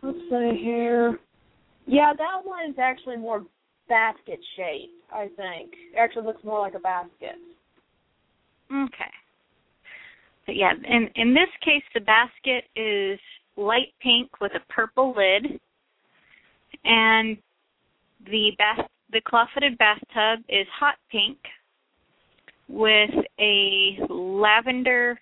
Let's 0.02 0.18
see 0.28 0.60
here. 0.60 1.18
Yeah, 1.86 2.12
that 2.16 2.40
one 2.44 2.70
is 2.70 2.76
actually 2.78 3.18
more 3.18 3.44
basket 3.88 4.40
shaped, 4.56 4.92
I 5.12 5.28
think. 5.36 5.70
It 5.94 5.98
actually 5.98 6.26
looks 6.26 6.42
more 6.42 6.60
like 6.60 6.74
a 6.74 6.80
basket. 6.80 7.36
Okay. 8.72 9.10
But 10.46 10.56
yeah, 10.56 10.72
in 10.72 11.08
in 11.14 11.34
this 11.34 11.48
case, 11.64 11.84
the 11.94 12.00
basket 12.00 12.64
is 12.74 13.18
light 13.56 13.92
pink 14.00 14.40
with 14.40 14.52
a 14.54 14.72
purple 14.72 15.14
lid, 15.16 15.60
and 16.84 17.36
the 18.26 18.52
bath 18.58 18.86
the 19.12 19.20
claw-footed 19.20 19.76
bathtub 19.78 20.44
is 20.48 20.66
hot 20.78 20.96
pink 21.10 21.38
with 22.68 23.10
a 23.38 23.98
lavender 24.08 25.20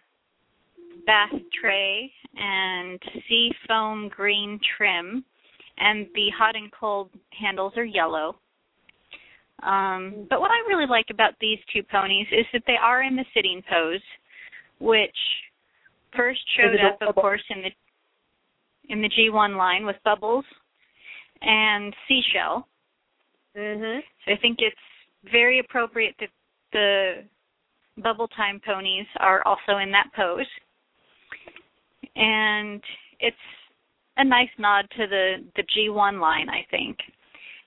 bath 1.07 1.33
tray 1.61 2.13
and 2.37 3.01
sea 3.29 3.51
foam 3.67 4.09
green 4.09 4.61
trim, 4.77 5.25
and 5.79 6.07
the 6.15 6.31
hot 6.39 6.55
and 6.55 6.71
cold 6.73 7.11
handles 7.39 7.73
are 7.77 7.85
yellow. 7.85 8.37
Um, 9.63 10.27
but 10.31 10.41
what 10.41 10.51
I 10.51 10.69
really 10.69 10.87
like 10.87 11.07
about 11.11 11.35
these 11.41 11.59
two 11.73 11.83
ponies 11.83 12.27
is 12.33 12.47
that 12.53 12.63
they 12.67 12.77
are 12.81 13.03
in 13.03 13.17
the 13.17 13.25
sitting 13.35 13.63
pose, 13.69 14.01
which 14.79 15.17
first 16.17 16.41
showed 16.57 16.81
up, 16.81 16.99
of 17.07 17.15
course, 17.15 17.43
in 17.51 17.63
the 17.63 17.71
in 18.89 19.03
the 19.03 19.09
G1 19.09 19.57
line 19.57 19.87
with 19.87 19.97
Bubbles 20.05 20.45
and 21.43 21.95
Seashell. 22.09 22.67
Mhm. 23.57 24.03
So 24.25 24.33
I 24.33 24.37
think 24.37 24.61
it's 24.61 24.77
very 25.25 25.61
appropriate 25.61 26.17
that 26.19 26.31
the 26.73 27.25
Bubble 27.99 28.29
Time 28.29 28.61
ponies 28.61 29.07
are 29.19 29.43
also 29.47 29.79
in 29.79 29.91
that 29.93 30.13
pose. 30.15 30.49
And 32.17 32.83
it's 33.21 33.37
a 34.17 34.25
nice 34.25 34.51
nod 34.59 34.91
to 34.93 35.07
the 35.07 35.45
the 35.57 35.63
G1 35.63 36.21
line, 36.21 36.49
I 36.49 36.65
think. 36.71 36.99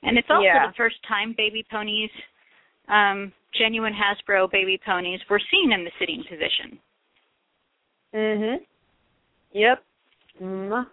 And 0.04 0.18
it's 0.18 0.30
also 0.30 0.44
Yeah. 0.44 0.68
the 0.68 0.74
first 0.74 1.02
time 1.04 1.34
baby 1.34 1.64
ponies 1.70 2.12
um 2.90 3.32
genuine 3.54 3.94
Hasbro 3.94 4.52
baby 4.52 4.78
ponies 4.78 5.22
were 5.30 5.40
seen 5.52 5.72
in 5.72 5.84
the 5.86 5.92
sitting 6.00 6.24
position. 6.24 6.80
Mhm. 8.14 8.66
Yep. 9.54 9.84
Mm. 10.42 10.90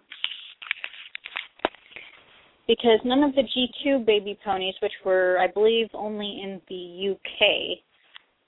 because 2.67 3.03
none 3.03 3.21
of 3.23 3.35
the 3.35 3.43
G2 3.43 4.05
baby 4.05 4.37
ponies, 4.45 4.75
which 4.81 4.93
were, 5.03 5.37
I 5.41 5.47
believe, 5.47 5.89
only 5.93 6.41
in 6.41 6.61
the 6.69 7.09
UK, 7.09 7.83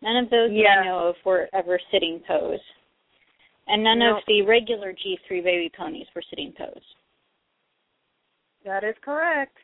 none 0.01 0.15
of 0.15 0.29
those 0.29 0.49
that 0.49 0.55
Yeah. 0.55 0.79
I 0.79 0.85
know 0.85 0.99
of 1.09 1.25
were 1.25 1.49
ever 1.51 1.77
sitting 1.91 2.21
pose. 2.21 2.61
And 3.67 3.83
none 3.83 3.99
Nope. 3.99 4.19
of 4.19 4.25
the 4.27 4.41
regular 4.43 4.93
G3 4.93 5.41
baby 5.41 5.69
ponies 5.69 6.07
were 6.15 6.21
sitting 6.21 6.53
pose. 6.53 6.95
That 8.63 8.85
is 8.85 8.97
correct. 8.99 9.57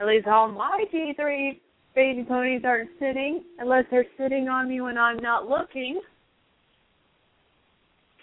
At 0.00 0.06
least 0.06 0.26
all 0.26 0.48
my 0.48 0.84
G3 0.92 1.60
baby 1.94 2.24
ponies 2.24 2.62
aren't 2.64 2.88
sitting, 2.98 3.44
unless 3.58 3.84
they're 3.90 4.06
sitting 4.16 4.48
on 4.48 4.66
me 4.66 4.80
when 4.80 4.96
I'm 4.96 5.18
not 5.18 5.46
looking. 5.46 6.00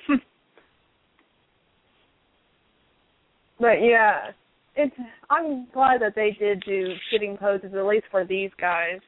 but 3.60 3.74
yeah, 3.80 4.32
it's. 4.76 4.96
I'm 5.30 5.68
glad 5.72 6.02
that 6.02 6.16
they 6.16 6.36
did 6.40 6.64
do 6.66 6.96
sitting 7.12 7.38
poses, 7.38 7.76
at 7.76 7.86
least 7.86 8.06
for 8.10 8.26
these 8.26 8.50
guys. 8.60 9.00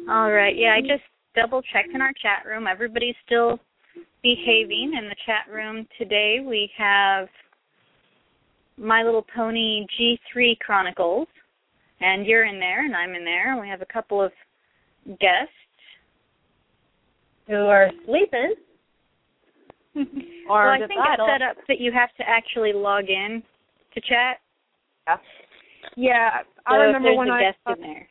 All 0.09 0.31
right. 0.31 0.55
Yeah, 0.55 0.75
I 0.75 0.81
just 0.81 1.03
double 1.35 1.61
checked 1.73 1.89
in 1.93 2.01
our 2.01 2.13
chat 2.21 2.45
room. 2.47 2.67
Everybody's 2.67 3.15
still 3.25 3.59
behaving 4.21 4.93
in 4.97 5.09
the 5.09 5.15
chat 5.25 5.51
room 5.51 5.87
today. 5.97 6.39
We 6.45 6.69
have 6.77 7.27
My 8.77 9.03
Little 9.03 9.25
Pony 9.35 9.85
G3 9.99 10.59
Chronicles, 10.59 11.27
and 12.01 12.25
you're 12.25 12.45
in 12.45 12.59
there, 12.59 12.85
and 12.85 12.95
I'm 12.95 13.15
in 13.15 13.25
there. 13.25 13.51
and 13.51 13.61
We 13.61 13.67
have 13.67 13.81
a 13.81 13.93
couple 13.93 14.23
of 14.23 14.31
guests. 15.07 15.53
Who 17.47 17.55
are 17.55 17.89
sleeping? 18.05 18.55
or 20.49 20.65
well, 20.65 20.69
I 20.69 20.79
think 20.87 20.99
idle. 20.99 21.25
it's 21.27 21.33
set 21.33 21.41
up 21.41 21.57
that 21.67 21.79
you 21.79 21.91
have 21.91 22.09
to 22.17 22.23
actually 22.27 22.73
log 22.73 23.05
in 23.09 23.41
to 23.93 24.01
chat. 24.01 24.37
Yeah, 25.95 26.41
So 26.67 26.73
I 26.73 26.75
remember 26.77 27.09
there's 27.09 27.17
when 27.17 27.29
a 27.29 27.33
I 27.33 27.41
guest 27.41 27.57
in 27.67 27.81
there. 27.81 28.07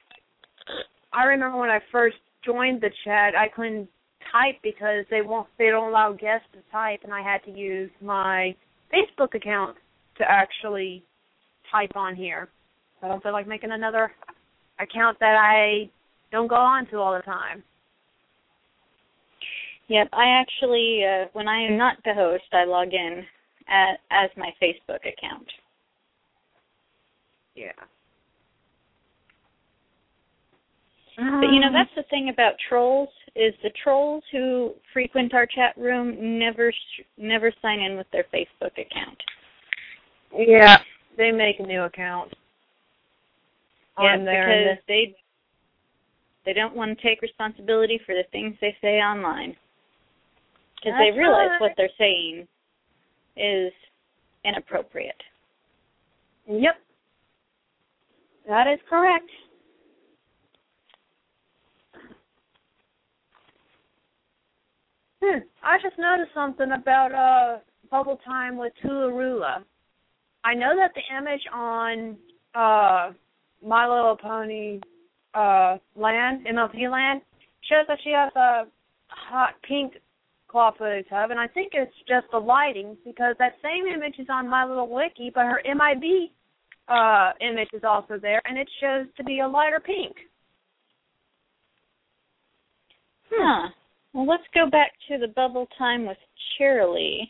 I 1.15 1.25
remember 1.25 1.59
when 1.59 1.71
I 1.71 1.81
first 1.93 2.17
joined 2.45 2.81
the 2.81 2.91
chat, 3.05 3.35
I 3.37 3.49
couldn't 3.49 3.89
type 4.33 4.57
because 4.63 5.05
they 5.11 5.23
won't 5.23 5.47
they 5.59 5.67
don't 5.71 5.89
allow 5.89 6.13
guests 6.13 6.47
to 6.53 6.59
type, 6.73 7.01
and 7.05 7.13
I 7.13 7.23
had 7.23 7.43
to 7.45 7.51
use 7.51 7.91
my 8.03 8.55
Facebook 8.93 9.35
account 9.35 9.77
to 10.19 10.25
actually 10.29 11.05
type 11.71 11.93
on 11.95 12.15
here. 12.15 12.49
I 13.03 13.09
don't 13.09 13.23
feel 13.23 13.33
like 13.33 13.47
making 13.47 13.73
another 13.73 14.13
account 14.81 15.19
that 15.21 15.37
I 15.37 15.91
don't 16.33 16.49
go 16.49 16.57
on 16.57 16.87
to 16.89 16.99
all 16.99 17.15
the 17.15 17.23
time. 17.23 17.63
Yep, 19.89 20.09
I 20.13 20.41
actually, 20.41 21.05
uh, 21.05 21.27
when 21.35 21.47
I 21.47 21.63
am 21.67 21.77
not 21.77 21.99
the 22.05 22.15
host, 22.15 22.45
I 22.53 22.65
log 22.65 22.95
in 22.95 23.23
at, 23.69 23.99
as 24.11 24.31
my 24.37 24.51
Facebook 24.63 25.01
account. 25.01 25.47
Yeah. 27.55 27.73
But 31.17 31.53
you 31.53 31.61
know, 31.61 31.69
ah. 31.71 31.85
that's 31.85 31.95
the 31.97 32.03
thing 32.11 32.29
about 32.29 32.55
trolls 32.69 33.09
is 33.37 33.55
the 33.63 33.71
trolls 33.83 34.23
who 34.33 34.73
frequent 34.93 35.35
our 35.35 35.47
chat 35.47 35.77
room 35.77 36.39
never 36.39 36.73
sh- 36.73 37.03
never 37.17 37.53
sign 37.63 37.81
in 37.81 37.97
with 37.97 38.07
their 38.13 38.25
Facebook 38.35 38.73
account. 38.73 39.19
yeah. 40.37 40.79
They 41.17 41.31
make 41.31 41.61
a 41.61 41.63
new 41.63 41.83
account. 41.83 42.35
Yeah, 43.99 44.15
on 44.15 44.25
there 44.25 44.51
and 44.51 44.65
because 44.65 44.85
they 44.89 45.15
they 46.45 46.53
don't 46.53 46.75
want 46.75 46.99
to 46.99 47.03
take 47.09 47.23
responsibility 47.23 48.01
for 48.05 48.15
the 48.15 48.25
things 48.33 48.57
they 48.61 48.77
say 48.81 48.99
online. 48.99 49.57
Because 50.77 50.99
they 50.99 51.17
realize 51.17 51.49
right. 51.51 51.61
what 51.61 51.73
they're 51.77 51.89
saying 51.97 52.47
is 53.37 53.73
inappropriate. 54.45 55.23
Yep. 56.47 56.75
That 58.49 58.67
is 58.67 58.79
correct. 58.89 59.31
Hmm. 65.25 65.39
I 65.63 65.79
just 65.83 65.99
noticed 65.99 66.35
something 66.35 66.71
about 66.73 67.13
uh 67.15 67.59
bubble 67.91 68.19
time 68.27 68.59
with 68.59 68.73
Toola-Roola. 68.83 69.65
I 70.45 70.55
know 70.55 70.77
that 70.77 70.93
the 70.95 71.17
image 71.17 71.41
on 71.53 72.17
uh 72.55 73.13
My 73.67 73.89
Little 73.89 74.19
Pony 74.21 74.81
uh 75.33 75.79
land, 75.97 76.47
MLP 76.47 76.91
land, 76.91 77.23
shows 77.71 77.87
that 77.89 77.99
she 78.05 78.11
has 78.11 78.33
a 78.37 78.65
hot 79.09 79.55
pink 79.67 79.95
claw 80.47 80.73
footed 80.77 81.09
tub 81.09 81.31
and 81.31 81.41
I 81.41 81.47
think 81.47 81.73
it's 81.73 81.97
just 82.07 82.27
the 82.31 82.39
lighting 82.39 82.95
because 83.03 83.35
that 83.39 83.55
same 83.63 83.87
image 83.87 84.17
is 84.19 84.27
on 84.31 84.47
My 84.47 84.67
Little 84.67 84.95
Wiki, 84.95 85.31
but 85.35 85.45
her 85.45 85.63
MIB 85.65 86.33
uh 86.89 87.33
image 87.41 87.71
is 87.73 87.83
also 87.83 88.19
there 88.21 88.43
and 88.45 88.59
it 88.59 88.69
shows 88.79 89.07
to 89.17 89.25
be 89.25 89.41
a 89.41 89.49
lighter 89.49 89.81
pink. 89.81 90.17
Huh. 93.31 93.71
Well, 94.15 94.27
let's 94.27 94.45
go 94.55 94.71
back 94.71 94.93
to 95.09 95.19
the 95.19 95.29
bubble 95.29 95.69
time 95.77 96.07
with 96.07 96.17
Cheerilee. 96.59 97.23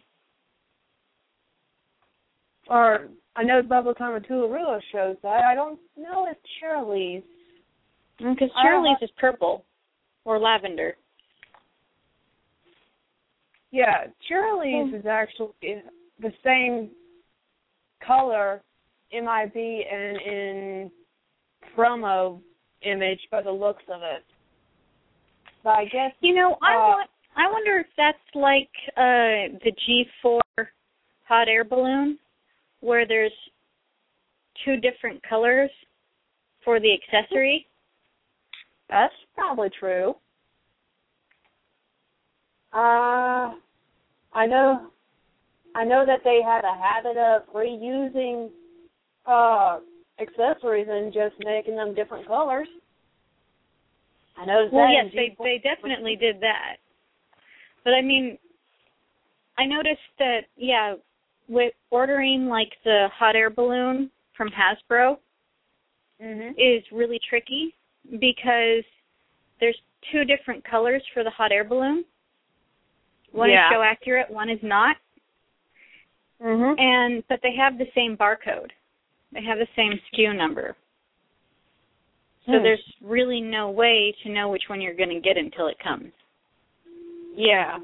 Or 2.69 3.09
I 3.37 3.43
know 3.43 3.63
the 3.63 3.69
Bubble 3.69 3.95
Time 3.95 4.15
with 4.15 4.27
Toola-Roola 4.27 4.81
shows 4.93 5.17
that. 5.23 5.43
I 5.45 5.55
don't 5.55 5.79
know 5.99 6.27
if 6.31 6.37
Cheerilee's. 6.63 7.25
Because 8.19 8.49
mm, 8.49 8.57
I 8.57 8.71
don't 8.71 8.85
Cheerilee's 8.85 9.03
is 9.03 9.11
purple 9.19 9.65
or 10.25 10.39
lavender. 10.39 10.97
Yeah, 13.71 14.05
Cheerilee's 14.31 14.91
hmm. 14.91 14.97
is 14.97 15.07
actually 15.07 15.83
the 16.21 16.33
same 16.45 16.91
color 18.07 18.63
MIB 19.13 19.57
and 19.57 20.17
in 20.21 20.91
promo 21.77 22.41
image 22.83 23.21
by 23.31 23.43
the 23.43 23.51
looks 23.51 23.83
of 23.93 24.03
it. 24.03 24.23
But 25.65 25.71
I 25.79 25.85
guess 25.87 26.13
You 26.21 26.35
know, 26.35 26.59
I 26.63 26.75
Uh, 26.77 26.89
want. 26.89 27.11
I 27.37 27.51
wonder 27.51 27.79
if 27.79 27.87
that's 27.97 28.19
like 28.35 28.71
uh 28.97 29.59
the 29.65 29.73
G4 30.23 30.41
hot 31.25 31.49
air 31.49 31.65
balloon, 31.65 32.19
where 32.81 33.07
there's 33.07 33.33
two 34.65 34.77
different 34.77 35.21
colors 35.23 35.71
for 36.65 36.79
the 36.79 36.93
accessory. 36.93 37.67
that's 38.89 39.15
probably 39.35 39.71
true. 39.71 40.15
Uh 42.73 43.55
I 44.33 44.47
know 44.47 44.91
I 45.75 45.85
know 45.85 46.05
that 46.07 46.21
they 46.25 46.41
had 46.43 46.65
a 46.65 46.77
habit 46.77 47.17
of 47.17 47.43
reusing 47.53 48.51
uh 49.27 49.81
accessories 50.21 50.87
and 50.89 51.13
just 51.13 51.35
making 51.41 51.75
them 51.77 51.95
different 51.95 52.27
colors. 52.27 52.69
I 54.37 54.45
noticed 54.45 54.75
Well, 54.75 54.91
yes, 54.91 55.07
they 55.15 55.37
they 55.39 55.59
definitely 55.63 56.17
did 56.17 56.41
that. 56.41 56.77
But 57.85 57.95
I 57.95 58.03
mean, 58.03 58.39
I 59.59 59.65
noticed 59.65 60.01
that 60.19 60.41
yeah, 60.57 60.95
with 61.49 61.73
ordering 61.91 62.49
like 62.49 62.73
the 62.85 63.09
hot 63.15 63.37
air 63.37 63.51
balloon 63.51 64.11
from 64.37 64.51
Hasbro 64.51 65.19
Mhm. 66.21 66.55
is 66.57 66.91
really 66.91 67.19
tricky 67.29 67.75
because 68.19 68.85
there's 69.61 69.81
two 70.11 70.25
different 70.25 70.65
colors 70.65 71.03
for 71.13 71.23
the 71.23 71.31
hot 71.31 71.53
air 71.53 71.65
balloon. 71.65 72.05
One 73.33 73.51
Yeah. 73.51 73.69
is 73.69 73.73
show 73.73 73.83
accurate, 73.83 74.31
one 74.31 74.49
is 74.49 74.63
not. 74.63 74.97
Mhm. 76.41 76.79
And 76.79 77.27
but 77.29 77.41
they 77.43 77.53
have 77.55 77.79
the 77.79 77.91
same 77.95 78.17
barcode. 78.17 78.73
They 79.33 79.43
have 79.43 79.59
the 79.59 79.69
same 79.77 79.93
SKU 79.93 80.33
number. 80.33 80.77
So 82.47 82.53
Hmm. 82.59 82.63
there's 82.63 82.95
really 83.01 83.41
no 83.41 83.71
way 83.71 84.15
to 84.23 84.29
know 84.29 84.49
which 84.49 84.69
one 84.69 84.81
you're 84.81 84.95
going 84.95 85.09
to 85.11 85.21
get 85.21 85.37
until 85.37 85.67
it 85.69 85.79
comes. 85.79 86.13
Yeah. 87.35 87.79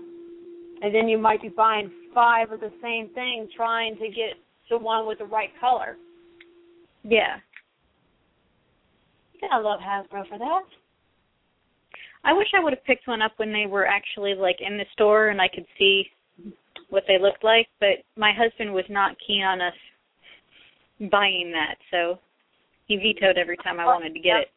And 0.82 0.94
then 0.94 1.08
you 1.08 1.18
might 1.18 1.42
be 1.42 1.48
buying 1.48 1.90
five 2.14 2.52
of 2.52 2.60
the 2.60 2.72
same 2.82 3.08
thing 3.10 3.48
trying 3.54 3.96
to 3.96 4.08
get 4.08 4.34
the 4.68 4.78
one 4.78 5.06
with 5.06 5.18
the 5.18 5.24
right 5.24 5.50
color. 5.60 5.96
Yeah. 7.02 7.40
Gotta 9.40 9.62
love 9.62 9.80
Hasbro 9.80 10.28
for 10.28 10.38
that. 10.38 10.62
I 12.22 12.34
wish 12.34 12.48
I 12.54 12.62
would 12.62 12.74
have 12.74 12.84
picked 12.84 13.08
one 13.08 13.22
up 13.22 13.32
when 13.38 13.52
they 13.52 13.66
were 13.66 13.86
actually 13.86 14.34
like 14.34 14.60
in 14.60 14.76
the 14.76 14.84
store 14.92 15.28
and 15.28 15.40
I 15.40 15.48
could 15.48 15.66
see 15.78 16.04
what 16.90 17.04
they 17.08 17.18
looked 17.18 17.44
like, 17.44 17.68
but 17.78 18.04
my 18.16 18.32
husband 18.32 18.72
was 18.72 18.84
not 18.90 19.16
keen 19.26 19.42
on 19.42 19.60
us 19.60 19.74
buying 21.10 21.50
that, 21.52 21.76
so 21.90 22.18
he 22.90 22.96
vetoed 22.96 23.38
every 23.38 23.56
time 23.58 23.78
I 23.78 23.86
wanted 23.86 24.12
to 24.14 24.20
get 24.20 24.36
it. 24.38 24.48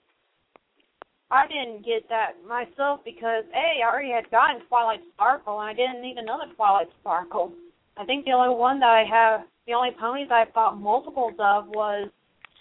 I 1.29 1.45
didn't 1.47 1.85
get 1.85 2.09
that 2.09 2.33
myself 2.47 3.01
because 3.05 3.43
A, 3.53 3.81
I 3.81 3.87
already 3.87 4.11
had 4.11 4.29
gotten 4.31 4.65
Twilight 4.67 5.01
Sparkle 5.13 5.61
and 5.61 5.69
I 5.69 5.73
didn't 5.73 6.01
need 6.01 6.17
another 6.17 6.45
Twilight 6.55 6.89
Sparkle. 6.99 7.53
I 7.95 8.05
think 8.05 8.25
the 8.25 8.31
only 8.31 8.55
one 8.55 8.79
that 8.79 8.89
I 8.89 9.03
have 9.05 9.41
the 9.67 9.73
only 9.73 9.91
ponies 9.99 10.29
I 10.31 10.45
bought 10.53 10.79
multiples 10.79 11.33
of 11.37 11.67
was 11.67 12.09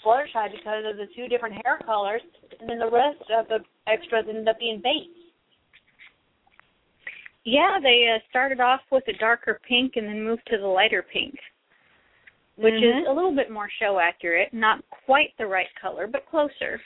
Fluttershy 0.05 0.53
because 0.53 0.85
of 0.87 0.99
the 0.99 1.09
two 1.16 1.27
different 1.27 1.55
hair 1.64 1.81
colors 1.85 2.23
and 2.61 2.68
then 2.68 2.79
the 2.79 2.91
rest 2.91 3.25
of 3.35 3.49
the 3.49 3.61
extras 3.87 4.27
ended 4.29 4.49
up 4.49 4.59
being 4.59 4.81
base. 4.83 5.09
Yeah, 7.45 7.79
they 7.83 8.12
uh, 8.14 8.18
started 8.29 8.61
off 8.61 8.81
with 8.91 9.05
a 9.09 9.18
darker 9.18 9.59
pink 9.66 9.95
and 9.97 10.07
then 10.07 10.23
moved 10.23 10.43
to 10.49 10.59
the 10.59 10.66
lighter 10.66 11.05
pink, 11.12 11.35
which 12.57 12.74
Mhm. 12.74 13.00
is 13.00 13.07
a 13.07 13.12
little 13.12 13.32
bit 13.32 13.50
more 13.50 13.68
show 13.68 13.98
accurate. 13.98 14.53
Not 14.53 14.88
quite 14.90 15.36
the 15.38 15.46
right 15.46 15.72
color, 15.74 16.07
but 16.07 16.26
closer. 16.26 16.80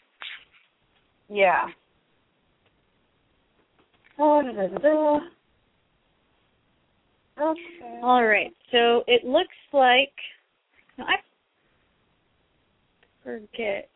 Yeah. 1.28 1.70
Oh, 4.18 4.42
da, 4.42 4.52
da, 4.52 4.68
da, 4.68 4.78
da. 4.78 5.20
Okay. 7.38 8.00
All 8.02 8.24
right, 8.24 8.54
so 8.70 9.04
it 9.06 9.24
looks 9.24 9.56
like 9.72 10.12
no, 10.96 11.04
I 11.04 11.16
forget. 13.22 13.90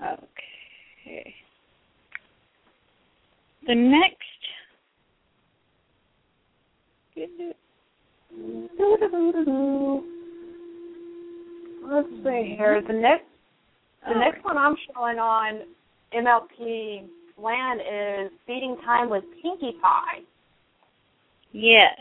Okay. 0.00 1.34
The 3.66 3.74
next. 3.74 4.22
Let's 11.90 12.08
see 12.08 12.28
mm-hmm. 12.28 12.58
here. 12.60 12.82
The 12.86 12.92
next 12.92 13.24
the 14.06 14.14
Oh, 14.14 14.18
next 14.18 14.44
one 14.44 14.56
I'm 14.58 14.76
showing 14.92 15.18
on 15.18 15.60
MLP 16.14 17.04
Land 17.38 17.80
is 17.80 18.30
Feeding 18.46 18.76
Time 18.84 19.08
with 19.08 19.24
Pinkie 19.42 19.76
Pie. 19.80 20.20
Yes. 21.52 21.98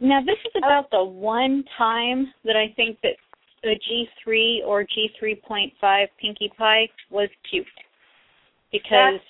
Now 0.00 0.20
this 0.20 0.36
is 0.44 0.52
oh. 0.56 0.58
about 0.58 0.90
the 0.90 1.02
one 1.02 1.64
time 1.78 2.32
that 2.44 2.56
I 2.56 2.72
think 2.74 2.98
that 3.02 3.12
a 3.64 3.78
G3 4.26 4.66
or 4.66 4.84
G3.5 4.84 6.06
Pinkie 6.20 6.52
Pie 6.58 6.88
was 7.10 7.28
cute. 7.50 7.66
Because 8.72 9.20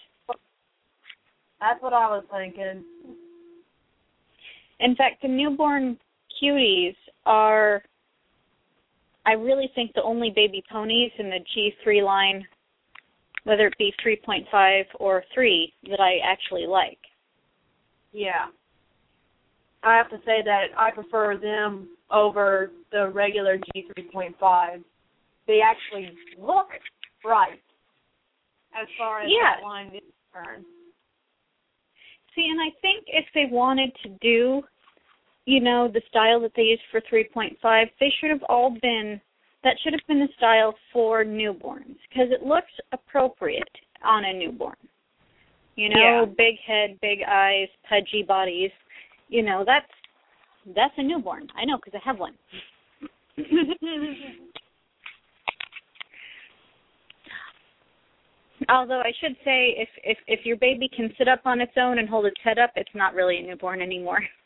That's 1.61 1.83
what 1.83 1.93
I 1.93 2.09
was 2.09 2.25
thinking. 2.31 2.85
in 4.81 4.97
fact 4.97 5.23
the 5.23 5.29
newborn 5.29 5.99
cuties 6.43 6.95
are 7.25 7.83
I 9.25 9.33
really 9.33 9.71
think 9.75 9.93
the 9.95 10.03
only 10.03 10.31
baby 10.31 10.63
ponies 10.71 11.11
in 11.19 11.31
the 11.31 11.41
G3 11.55 12.05
line 12.05 12.47
whether 13.47 13.69
it 13.69 13.79
be 13.79 13.95
3.5 14.05 14.85
or 14.99 15.23
3 15.33 15.73
that 15.89 16.01
I 16.01 16.19
actually 16.25 16.67
like. 16.67 16.99
Yeah. 18.13 18.47
I 19.85 19.95
have 19.97 20.11
to 20.11 20.19
say 20.27 20.43
that 20.45 20.67
I 20.77 20.91
prefer 20.91 21.37
them 21.37 21.89
over 22.11 22.73
the 22.91 23.09
regular 23.09 23.57
G3.5. 23.57 24.83
They 25.47 25.61
actually 25.61 26.11
look 26.37 26.71
right 27.25 27.63
as 28.75 28.89
far 28.99 29.21
as 29.21 29.31
Yeah. 29.31 29.57
that 29.57 29.63
line 29.63 29.95
is 29.95 30.03
concerned. 30.33 30.65
See, 32.35 32.49
and 32.49 32.61
I 32.61 32.71
think 32.83 33.05
if 33.07 33.27
they 33.33 33.47
wanted 33.47 33.95
to 34.03 34.09
do, 34.21 34.65
you 35.47 35.61
know, 35.61 35.89
the 35.89 36.03
style 36.09 36.41
that 36.41 36.53
they 36.57 36.63
used 36.63 36.83
for 36.91 37.01
3.5, 37.01 37.91
they 38.01 38.13
should 38.21 38.31
have 38.31 38.43
all 38.49 38.77
been, 38.83 39.21
that 39.63 39.77
should 39.83 39.93
have 39.93 40.07
been 40.09 40.19
the 40.21 40.29
style 40.37 40.75
for 40.93 41.25
newborns 41.25 41.97
because 42.09 42.31
it 42.31 42.43
looks 42.45 42.73
appropriate 42.93 43.63
on 44.05 44.25
a 44.25 44.33
newborn. 44.33 44.77
You 45.77 45.89
know, 45.91 45.97
Yeah. 45.99 46.25
big 46.37 46.59
head, 46.59 46.99
big 47.01 47.23
eyes, 47.23 47.69
pudgy 47.89 48.23
bodies. 48.23 48.73
You 49.29 49.43
know, 49.43 49.65
that's 49.65 49.91
that's 50.75 50.95
a 50.99 51.03
newborn. 51.03 51.49
I 51.55 51.65
know 51.65 51.77
because 51.77 51.95
I 51.95 52.01
have 52.05 52.19
one. 52.19 52.37
Although 58.69 59.01
I 59.01 59.13
should 59.21 59.37
say, 59.45 59.77
if 59.77 59.89
if 60.03 60.19
if 60.27 60.47
your 60.47 60.57
baby 60.57 60.89
can 60.89 61.15
sit 61.19 61.29
up 61.29 61.43
on 61.45 61.61
its 61.61 61.77
own 61.77 61.99
and 61.99 62.09
hold 62.09 62.25
its 62.27 62.41
head 62.43 62.59
up, 62.59 62.73
it's 62.75 62.95
not 62.95 63.15
really 63.15 63.39
a 63.39 63.43
newborn 63.43 63.81
anymore. 63.83 64.21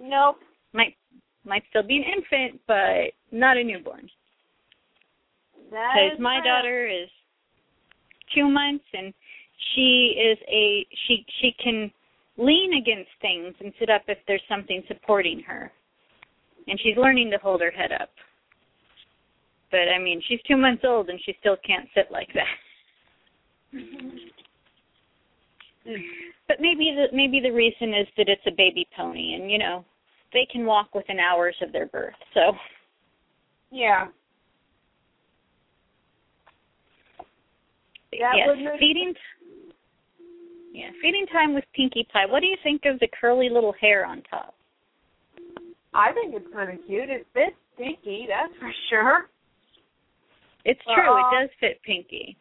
Nope. 0.00 0.36
Might 0.72 0.96
might 1.44 1.62
still 1.70 1.82
be 1.82 1.96
an 1.96 2.04
infant, 2.04 2.60
but 2.66 3.12
not 3.32 3.56
a 3.56 3.64
newborn. 3.64 4.08
Because 5.70 6.18
my 6.18 6.40
daughter 6.44 6.86
is 6.86 7.08
two 8.34 8.48
months, 8.48 8.84
and 8.92 9.12
she 9.74 10.14
is 10.18 10.38
a 10.48 10.86
she 11.06 11.24
she 11.40 11.54
can 11.62 11.90
lean 12.36 12.74
against 12.74 13.10
things 13.20 13.54
and 13.60 13.72
sit 13.78 13.90
up 13.90 14.02
if 14.08 14.18
there's 14.26 14.42
something 14.48 14.82
supporting 14.88 15.40
her, 15.40 15.72
and 16.66 16.78
she's 16.80 16.96
learning 16.96 17.30
to 17.30 17.38
hold 17.38 17.60
her 17.60 17.70
head 17.70 17.92
up. 17.92 18.10
But 19.70 19.88
I 19.94 19.98
mean, 19.98 20.22
she's 20.26 20.40
two 20.48 20.56
months 20.56 20.82
old 20.86 21.10
and 21.10 21.20
she 21.24 21.34
still 21.40 21.56
can't 21.66 21.88
sit 21.94 22.10
like 22.10 22.30
that. 22.34 22.56
But 26.48 26.60
maybe 26.60 26.96
the 26.96 27.14
maybe 27.14 27.40
the 27.40 27.52
reason 27.52 27.90
is 27.94 28.06
that 28.16 28.28
it's 28.28 28.42
a 28.46 28.50
baby 28.50 28.86
pony, 28.96 29.34
and 29.34 29.50
you 29.50 29.58
know 29.58 29.84
they 30.32 30.46
can 30.50 30.64
walk 30.66 30.94
within 30.94 31.18
hours 31.20 31.54
of 31.62 31.72
their 31.72 31.86
birth. 31.86 32.14
So 32.34 32.52
Yeah. 33.70 34.08
That 38.12 38.34
yes, 38.36 38.48
make- 38.56 38.80
feeding. 38.80 39.14
Yeah, 40.72 40.90
feeding 41.02 41.26
time 41.26 41.54
with 41.54 41.64
Pinkie 41.74 42.06
Pie. 42.12 42.26
What 42.26 42.40
do 42.40 42.46
you 42.46 42.56
think 42.62 42.82
of 42.84 42.98
the 43.00 43.08
curly 43.20 43.48
little 43.48 43.72
hair 43.80 44.06
on 44.06 44.22
top? 44.22 44.54
I 45.94 46.12
think 46.12 46.34
it's 46.34 46.46
kind 46.52 46.70
of 46.70 46.84
cute. 46.86 47.08
It 47.10 47.26
fits 47.34 47.56
Pinkie, 47.76 48.26
that's 48.28 48.52
for 48.60 48.70
sure. 48.88 49.28
It's 50.64 50.80
true. 50.84 51.10
uh, 51.10 51.18
it 51.18 51.40
does 51.40 51.50
fit 51.60 51.80
Pinkie. 51.82 52.36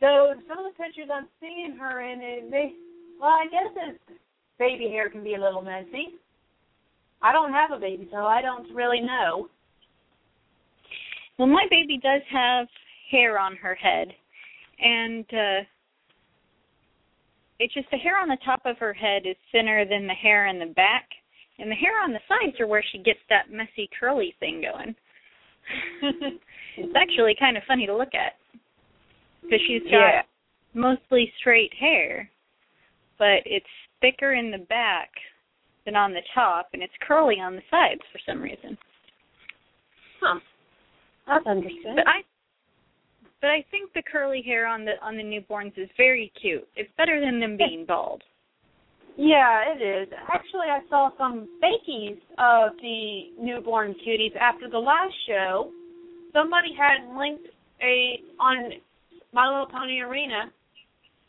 So 0.00 0.34
some 0.48 0.58
of 0.58 0.64
the 0.64 0.82
pictures 0.82 1.08
I'm 1.12 1.28
seeing 1.40 1.76
her 1.80 2.00
in, 2.00 2.20
it, 2.20 2.50
they, 2.50 2.72
well, 3.20 3.30
I 3.30 3.46
guess 3.50 3.72
it's, 3.76 4.20
baby 4.58 4.88
hair 4.88 5.08
can 5.10 5.24
be 5.24 5.34
a 5.34 5.40
little 5.40 5.62
messy. 5.62 6.14
I 7.22 7.32
don't 7.32 7.52
have 7.52 7.70
a 7.70 7.78
baby, 7.78 8.08
so 8.12 8.18
I 8.18 8.42
don't 8.42 8.72
really 8.74 9.00
know. 9.00 9.48
Well, 11.38 11.48
my 11.48 11.66
baby 11.70 11.98
does 12.02 12.20
have 12.30 12.66
hair 13.10 13.38
on 13.38 13.56
her 13.56 13.74
head, 13.74 14.08
and 14.78 15.24
uh 15.32 15.64
it's 17.60 17.72
just 17.72 17.90
the 17.90 17.96
hair 17.96 18.18
on 18.20 18.28
the 18.28 18.36
top 18.44 18.62
of 18.64 18.76
her 18.78 18.92
head 18.92 19.22
is 19.26 19.36
thinner 19.52 19.84
than 19.88 20.06
the 20.06 20.14
hair 20.14 20.48
in 20.48 20.58
the 20.58 20.74
back, 20.74 21.08
and 21.58 21.70
the 21.70 21.76
hair 21.76 22.02
on 22.02 22.12
the 22.12 22.18
sides 22.28 22.58
are 22.60 22.66
where 22.66 22.84
she 22.90 22.98
gets 22.98 23.20
that 23.28 23.50
messy 23.50 23.88
curly 23.98 24.34
thing 24.40 24.60
going. 24.60 24.94
it's 26.76 26.94
actually 26.96 27.36
kind 27.38 27.56
of 27.56 27.62
funny 27.66 27.86
to 27.86 27.96
look 27.96 28.12
at 28.14 28.34
because 29.44 29.60
she's 29.66 29.82
got 29.84 29.90
Yeah. 29.92 30.22
mostly 30.74 31.32
straight 31.38 31.72
hair, 31.74 32.30
but 33.18 33.42
it's 33.46 33.66
thicker 34.00 34.32
in 34.34 34.50
the 34.50 34.58
back 34.58 35.10
than 35.84 35.96
on 35.96 36.12
the 36.12 36.22
top, 36.34 36.68
and 36.72 36.82
it's 36.82 36.96
curly 37.00 37.40
on 37.40 37.56
the 37.56 37.62
sides 37.70 38.02
for 38.10 38.18
some 38.20 38.42
reason. 38.42 38.76
Huh. 40.20 40.40
That's 41.26 41.46
interesting. 41.46 41.94
But 41.96 42.08
I 42.08 42.24
but 43.40 43.50
I 43.50 43.62
think 43.70 43.92
the 43.92 44.02
curly 44.02 44.40
hair 44.40 44.66
on 44.66 44.84
the 44.84 44.92
on 45.02 45.16
the 45.16 45.22
newborns 45.22 45.76
is 45.76 45.88
very 45.96 46.32
cute. 46.40 46.66
It's 46.76 46.90
better 46.96 47.20
than 47.20 47.40
them 47.40 47.56
being 47.56 47.84
bald. 47.88 48.22
Yeah, 49.16 49.72
it 49.72 49.80
is. 49.80 50.08
Actually, 50.32 50.70
I 50.70 50.80
saw 50.88 51.10
some 51.16 51.46
fakies 51.62 52.18
of 52.38 52.76
the 52.82 53.30
newborn 53.38 53.94
cuties 54.04 54.34
after 54.36 54.68
the 54.68 54.78
last 54.78 55.14
show. 55.28 55.70
Somebody 56.32 56.74
had 56.74 57.16
linked 57.16 57.46
a 57.80 58.20
on 58.40 58.72
My 59.34 59.48
Little 59.48 59.66
Pony 59.66 59.98
Arena. 59.98 60.52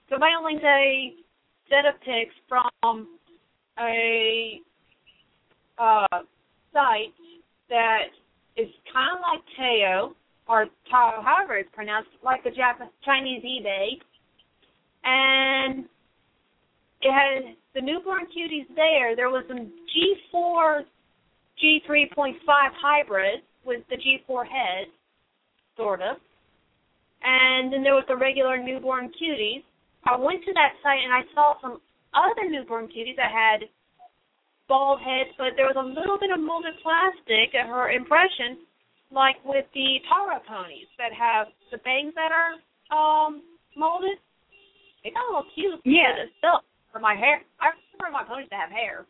Somebody 0.10 0.34
linked 0.44 0.64
a 0.64 1.14
set 1.68 1.86
of 1.90 2.00
pics 2.02 2.36
from 2.48 3.08
a 3.80 4.62
uh, 5.80 6.20
site 6.72 7.14
that 7.70 8.14
is 8.56 8.68
kind 8.94 9.18
of 9.18 9.22
like 9.22 9.42
Teo 9.58 10.16
or 10.48 10.68
Tao, 10.92 11.24
however 11.26 11.58
it's 11.58 11.70
pronounced, 11.74 12.10
like 12.24 12.44
the 12.44 12.52
Jap- 12.52 12.88
Chinese 13.04 13.44
eBay, 13.44 13.98
and 15.04 15.86
it 17.02 17.12
had 17.12 17.56
the 17.74 17.82
newborn 17.82 18.26
cuties 18.26 18.68
there. 18.76 19.16
There 19.16 19.30
was 19.30 19.46
some 19.48 19.72
G4, 20.32 20.82
G3.5 21.64 22.36
hybrids 22.48 23.44
with 23.66 23.82
the 23.90 23.96
G4 23.96 24.46
head, 24.46 24.88
sort 25.76 26.04
of. 26.04 26.18
And 27.26 27.74
then 27.74 27.82
there 27.82 27.98
was 27.98 28.06
the 28.08 28.16
regular 28.16 28.62
newborn 28.62 29.10
cuties. 29.18 29.66
I 30.06 30.16
went 30.16 30.46
to 30.46 30.54
that 30.54 30.78
site 30.86 31.02
and 31.02 31.10
I 31.10 31.26
saw 31.34 31.58
some 31.60 31.82
other 32.14 32.46
newborn 32.48 32.86
cuties 32.86 33.18
that 33.18 33.34
had 33.34 33.66
bald 34.70 35.02
heads, 35.02 35.34
but 35.38 35.58
there 35.58 35.66
was 35.66 35.78
a 35.78 35.82
little 35.82 36.22
bit 36.22 36.30
of 36.30 36.40
molded 36.40 36.78
plastic 36.86 37.58
at 37.58 37.66
her 37.66 37.90
impression, 37.90 38.62
like 39.10 39.42
with 39.44 39.66
the 39.74 39.98
Tara 40.06 40.38
ponies 40.46 40.90
that 41.02 41.14
have 41.18 41.48
the 41.74 41.82
bangs 41.82 42.14
that 42.14 42.30
are 42.30 42.62
um 42.94 43.42
molded. 43.76 44.22
They 45.04 45.10
got 45.10 45.26
a 45.26 45.30
little 45.34 45.50
cute. 45.54 45.82
Yeah. 45.86 46.14
it's 46.22 46.34
still 46.38 46.62
for 46.94 47.00
my 47.00 47.16
hair. 47.18 47.42
I 47.58 47.74
prefer 47.90 48.14
my 48.14 48.24
ponies 48.24 48.50
to 48.50 48.56
have 48.56 48.70
hair. 48.70 49.06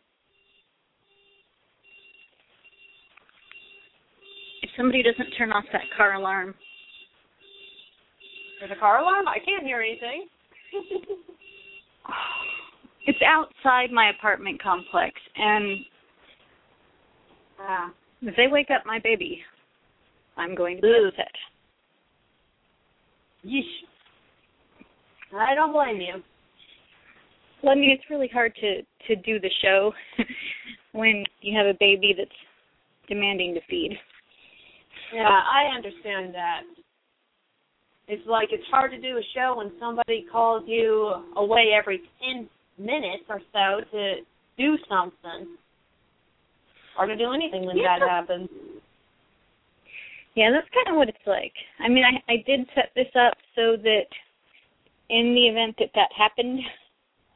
If 4.62 4.70
somebody 4.76 5.02
doesn't 5.02 5.36
turn 5.36 5.52
off 5.52 5.64
that 5.72 5.84
car 5.96 6.14
alarm, 6.14 6.54
There's 8.58 8.70
a 8.70 8.80
car 8.80 9.00
alarm. 9.00 9.28
I 9.28 9.38
can't 9.44 9.64
hear 9.64 9.80
anything. 9.80 10.26
it's 13.06 13.18
outside 13.26 13.92
my 13.92 14.10
apartment 14.10 14.62
complex, 14.62 15.14
and 15.36 15.78
ah. 17.60 17.92
if 18.22 18.34
they 18.36 18.48
wake 18.48 18.68
up 18.74 18.86
my 18.86 18.98
baby, 19.02 19.40
I'm 20.36 20.54
going 20.54 20.76
to 20.76 20.82
be 20.82 21.08
upset. 21.08 21.32
Yeesh. 23.44 23.62
I 25.38 25.54
don't 25.54 25.72
blame 25.72 26.00
you. 26.00 26.22
Well, 27.62 27.72
I 27.72 27.74
mean, 27.74 27.90
it's 27.90 28.10
really 28.10 28.28
hard 28.32 28.54
to 28.60 28.82
to 29.08 29.16
do 29.22 29.38
the 29.38 29.50
show 29.62 29.92
when 30.92 31.24
you 31.40 31.56
have 31.56 31.66
a 31.66 31.76
baby 31.78 32.14
that's 32.16 32.30
demanding 33.08 33.54
to 33.54 33.60
feed. 33.68 33.96
Yeah, 35.14 35.28
I 35.28 35.74
understand 35.76 36.34
that. 36.34 36.62
It's 38.08 38.26
like 38.26 38.48
it's 38.52 38.66
hard 38.70 38.92
to 38.92 39.00
do 39.00 39.18
a 39.18 39.22
show 39.34 39.54
when 39.56 39.72
somebody 39.80 40.26
calls 40.30 40.62
you 40.66 41.12
away 41.36 41.72
every 41.76 42.02
ten 42.22 42.48
minutes 42.78 43.24
or 43.28 43.40
so 43.52 43.80
to 43.90 44.16
do 44.56 44.78
something. 44.88 45.56
Or 46.98 47.06
to 47.06 47.16
do 47.16 47.32
anything 47.32 47.66
when 47.66 47.76
Yeah. 47.76 47.98
that 47.98 48.08
happens. 48.08 48.48
Yeah, 50.34 50.50
that's 50.50 50.68
kind 50.70 50.88
of 50.88 50.96
what 50.96 51.08
it's 51.08 51.26
like. 51.26 51.52
I 51.80 51.88
mean, 51.88 52.04
I 52.04 52.22
I 52.32 52.36
did 52.46 52.68
set 52.74 52.92
this 52.94 53.14
up 53.16 53.34
so 53.54 53.76
that 53.76 54.06
in 55.08 55.34
the 55.34 55.48
event 55.48 55.76
that 55.78 55.90
that 55.94 56.12
happened, 56.12 56.60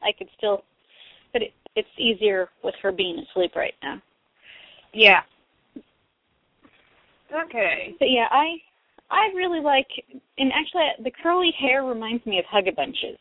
I 0.01 0.11
could 0.11 0.29
still, 0.37 0.63
but 1.33 1.41
it, 1.41 1.53
it's 1.75 1.89
easier 1.97 2.49
with 2.63 2.75
her 2.81 2.91
being 2.91 3.19
asleep 3.19 3.55
right 3.55 3.73
now. 3.83 4.01
Yeah. 4.93 5.21
Okay. 7.33 7.95
But 7.99 8.09
yeah, 8.09 8.27
I 8.29 8.57
I 9.11 9.29
really 9.35 9.59
like, 9.59 9.87
and 10.37 10.51
actually, 10.53 10.87
the 11.03 11.11
curly 11.21 11.51
hair 11.59 11.83
reminds 11.83 12.25
me 12.25 12.39
of 12.39 12.45
Hugga 12.45 12.73
Bunches. 12.73 13.19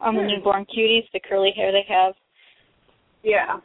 On 0.00 0.14
the 0.14 0.22
Hmm. 0.22 0.28
newborn 0.28 0.66
cuties, 0.66 1.10
the 1.12 1.20
curly 1.20 1.50
hair 1.52 1.72
they 1.72 1.82
have. 1.82 2.14
Yeah. 3.22 3.60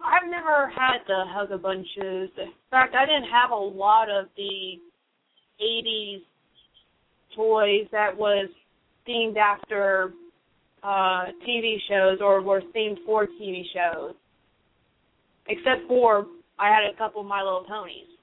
I've 0.00 0.28
never 0.28 0.68
had 0.68 1.04
the 1.06 1.24
Hugga 1.26 1.58
Bunches. 1.60 2.30
In 2.38 2.52
fact, 2.70 2.94
I 2.94 3.04
didn't 3.06 3.30
have 3.30 3.50
a 3.50 3.56
lot 3.56 4.08
of 4.10 4.28
the 4.36 4.80
80s 5.58 6.22
toys 7.34 7.88
that 7.90 8.16
was 8.16 8.48
themed 9.06 9.36
after 9.36 10.12
uh 10.82 11.32
TV 11.46 11.80
shows 11.88 12.20
or 12.20 12.42
were 12.42 12.60
themed 12.60 13.02
for 13.06 13.26
TV 13.26 13.64
shows. 13.72 14.14
Except 15.46 15.88
for 15.88 16.26
I 16.58 16.68
had 16.68 16.84
a 16.84 16.94
couple 16.96 17.22
of 17.22 17.26
My 17.26 17.42
Little 17.42 17.64
Ponies 17.64 18.13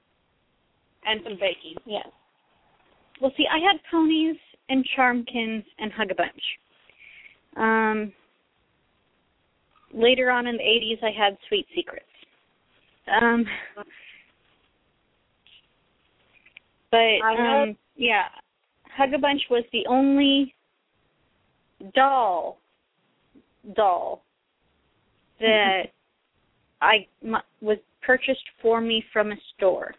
and 1.06 1.20
some 1.24 1.34
baking. 1.34 1.76
Yes. 1.86 2.06
Well, 3.20 3.32
see, 3.36 3.46
I 3.50 3.58
had 3.58 3.80
ponies 3.90 4.36
and 4.68 4.84
Charmkins 4.96 5.64
and 5.78 5.92
hug 5.92 6.08
Hugga 6.08 6.16
Bunch. 6.16 6.42
Um, 7.56 8.12
later 9.92 10.30
on 10.30 10.46
in 10.46 10.56
the 10.56 10.62
80s, 10.62 11.04
I 11.04 11.10
had 11.10 11.36
Sweet 11.48 11.66
Secrets. 11.74 12.06
Um, 13.20 13.44
but 16.90 17.20
um, 17.38 17.76
yeah, 17.96 18.24
Hugga 18.98 19.20
Bunch 19.20 19.42
was 19.50 19.64
the 19.72 19.84
only 19.88 20.54
doll 21.94 22.58
doll 23.74 24.22
that 25.40 25.84
I 26.80 27.06
m- 27.24 27.36
was 27.60 27.78
purchased 28.04 28.44
for 28.60 28.80
me 28.80 29.04
from 29.12 29.32
a 29.32 29.36
store 29.56 29.94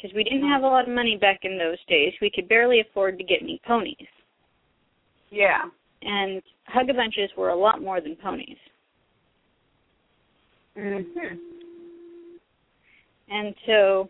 because 0.00 0.14
we 0.14 0.24
didn't 0.24 0.48
have 0.48 0.62
a 0.62 0.66
lot 0.66 0.88
of 0.88 0.94
money 0.94 1.16
back 1.16 1.40
in 1.42 1.58
those 1.58 1.78
days. 1.88 2.12
We 2.20 2.30
could 2.30 2.48
barely 2.48 2.80
afford 2.80 3.18
to 3.18 3.24
get 3.24 3.42
me 3.42 3.60
ponies, 3.66 4.06
Yeah. 5.30 5.68
and 6.02 6.42
Hugga 6.68 6.94
Bunches 6.94 7.30
were 7.36 7.50
a 7.50 7.56
lot 7.56 7.82
more 7.82 8.00
than 8.00 8.16
ponies. 8.16 8.58
Mhm. 10.76 11.38
And 13.28 13.54
so, 13.66 14.08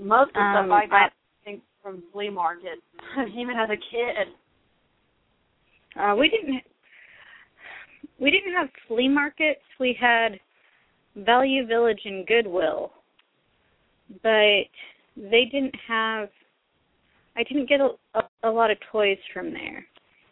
Most 0.00 0.28
of 0.28 0.34
the 0.34 0.40
Um, 0.40 0.66
stuff 0.68 0.78
I 0.78 0.86
got 0.86 1.12
I- 1.44 1.60
from 1.82 2.02
flea 2.12 2.30
markets, 2.30 2.82
even 3.34 3.56
as 3.56 3.68
a 3.68 3.76
kid. 3.76 4.28
uh, 5.96 6.14
we 6.16 6.28
didn't 6.28 6.62
we 8.20 8.30
didn't 8.30 8.52
have 8.52 8.70
flea 8.86 9.08
markets. 9.08 9.62
We 9.80 9.92
had 9.94 10.38
Value 11.24 11.66
Village 11.66 12.00
and 12.04 12.26
Goodwill, 12.26 12.92
but 14.22 14.68
they 15.16 15.44
didn't 15.50 15.74
have. 15.86 16.28
I 17.36 17.42
didn't 17.44 17.68
get 17.68 17.80
a, 17.80 17.90
a, 18.14 18.48
a 18.48 18.50
lot 18.50 18.70
of 18.70 18.78
toys 18.90 19.18
from 19.32 19.52
there, 19.52 19.84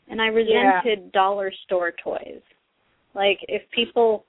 and 0.08 0.20
I 0.20 0.26
resented 0.26 1.12
dollar 1.12 1.52
store 1.64 1.92
toys. 2.02 2.40
Like 3.14 3.38
if 3.48 3.62
people 3.70 4.24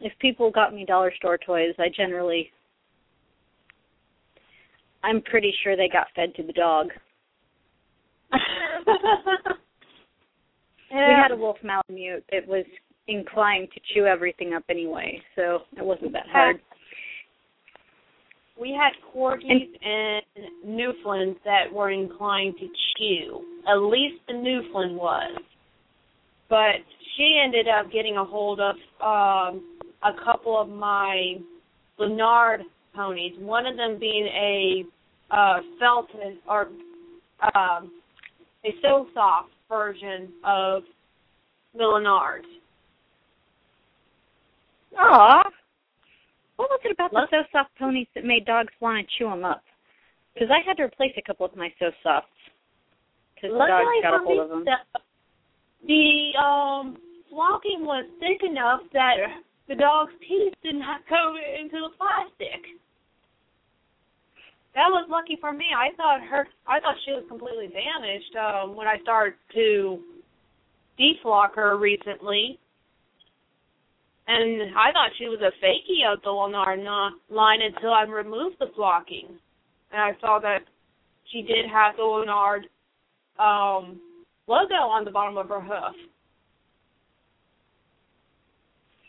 if 0.00 0.12
people 0.18 0.50
got 0.50 0.74
me 0.74 0.84
dollar 0.84 1.12
store 1.16 1.38
toys, 1.38 1.74
I 1.78 1.88
generally 1.94 2.50
I'm 5.02 5.22
pretty 5.22 5.54
sure 5.62 5.76
they 5.76 5.88
got 5.88 6.08
fed 6.14 6.34
to 6.36 6.42
the 6.42 6.52
dog. 6.52 6.88
We 10.90 10.98
had 10.98 11.32
a 11.32 11.36
wolf 11.36 11.56
malamute 11.62 12.24
that 12.30 12.46
was 12.46 12.64
inclined 13.08 13.68
to 13.72 13.80
chew 13.92 14.06
everything 14.06 14.54
up 14.54 14.64
anyway, 14.68 15.20
so 15.34 15.60
it 15.76 15.84
wasn't 15.84 16.12
that 16.12 16.26
hard. 16.30 16.60
We 18.58 18.70
had 18.70 18.92
corgis 19.14 19.68
and 19.84 20.22
Newfoundlands 20.64 21.38
that 21.44 21.72
were 21.72 21.90
inclined 21.90 22.54
to 22.58 22.66
chew. 22.96 23.42
At 23.68 23.76
least 23.76 24.16
the 24.28 24.34
Newfoundland 24.34 24.96
was. 24.96 25.42
But 26.48 26.76
she 27.16 27.40
ended 27.44 27.66
up 27.68 27.92
getting 27.92 28.16
a 28.16 28.24
hold 28.24 28.60
of 28.60 28.76
um 29.02 29.78
a 30.02 30.12
couple 30.24 30.58
of 30.58 30.68
my 30.68 31.34
Lanard 31.98 32.60
ponies. 32.94 33.32
One 33.38 33.66
of 33.66 33.76
them 33.76 33.98
being 33.98 34.26
a 34.26 34.84
uh 35.30 35.60
Felton 35.78 36.38
or 36.48 36.68
um 37.54 37.92
a 38.64 38.70
so 38.80 39.06
soft 39.12 39.50
version 39.68 40.32
of 40.44 40.82
the 41.74 41.82
Lanard. 41.84 42.42
Aw. 44.98 45.42
What 46.56 46.70
was 46.70 46.80
it 46.84 46.92
about 46.92 47.12
Look- 47.12 47.30
the 47.30 47.44
so 47.44 47.48
soft 47.52 47.76
ponies 47.78 48.08
that 48.14 48.24
made 48.24 48.46
dogs 48.46 48.72
want 48.80 49.06
to 49.06 49.16
chew 49.18 49.28
them 49.28 49.44
up? 49.44 49.62
Because 50.34 50.48
I 50.50 50.60
had 50.66 50.76
to 50.78 50.84
replace 50.84 51.12
a 51.16 51.22
couple 51.22 51.46
of 51.46 51.56
my 51.56 51.72
so 51.78 51.90
softs 52.02 52.28
because 53.34 53.52
the 53.52 53.66
dogs 53.66 54.02
got 54.02 54.14
a 54.14 54.24
hold 54.24 54.38
of 54.38 54.48
them. 54.48 54.64
The, 54.64 54.76
the 55.86 56.38
um 56.40 56.96
flocking 57.30 57.84
was 57.84 58.04
thick 58.20 58.42
enough 58.42 58.80
that 58.92 59.16
the 59.68 59.74
dog's 59.74 60.12
teeth 60.20 60.54
did 60.62 60.76
not 60.76 61.00
go 61.08 61.36
into 61.60 61.76
the 61.76 61.90
plastic. 61.96 62.64
That 64.74 64.88
was 64.88 65.06
lucky 65.08 65.36
for 65.40 65.52
me. 65.52 65.66
I 65.74 65.94
thought 65.96 66.20
her 66.22 66.46
I 66.66 66.80
thought 66.80 66.96
she 67.04 67.12
was 67.12 67.24
completely 67.28 67.68
damaged 67.68 68.36
um 68.36 68.76
when 68.76 68.86
I 68.86 68.98
started 69.02 69.34
to 69.54 70.00
deflock 70.98 71.54
her 71.54 71.76
recently. 71.76 72.58
And 74.28 74.74
I 74.76 74.90
thought 74.92 75.10
she 75.18 75.26
was 75.28 75.40
a 75.40 75.52
fakie 75.64 76.02
of 76.10 76.20
the 76.22 76.30
Lanard 76.30 76.84
line 77.30 77.60
until 77.62 77.92
I 77.92 78.02
removed 78.02 78.56
the 78.58 78.66
flocking. 78.74 79.28
And 79.92 80.00
I 80.02 80.12
saw 80.20 80.40
that 80.40 80.60
she 81.30 81.42
did 81.42 81.66
have 81.72 81.96
the 81.96 82.02
Lanard 82.02 82.62
um 83.38 84.00
logo 84.48 84.74
on 84.74 85.04
the 85.04 85.10
bottom 85.10 85.36
of 85.36 85.48
her 85.48 85.60
hoof. 85.60 85.94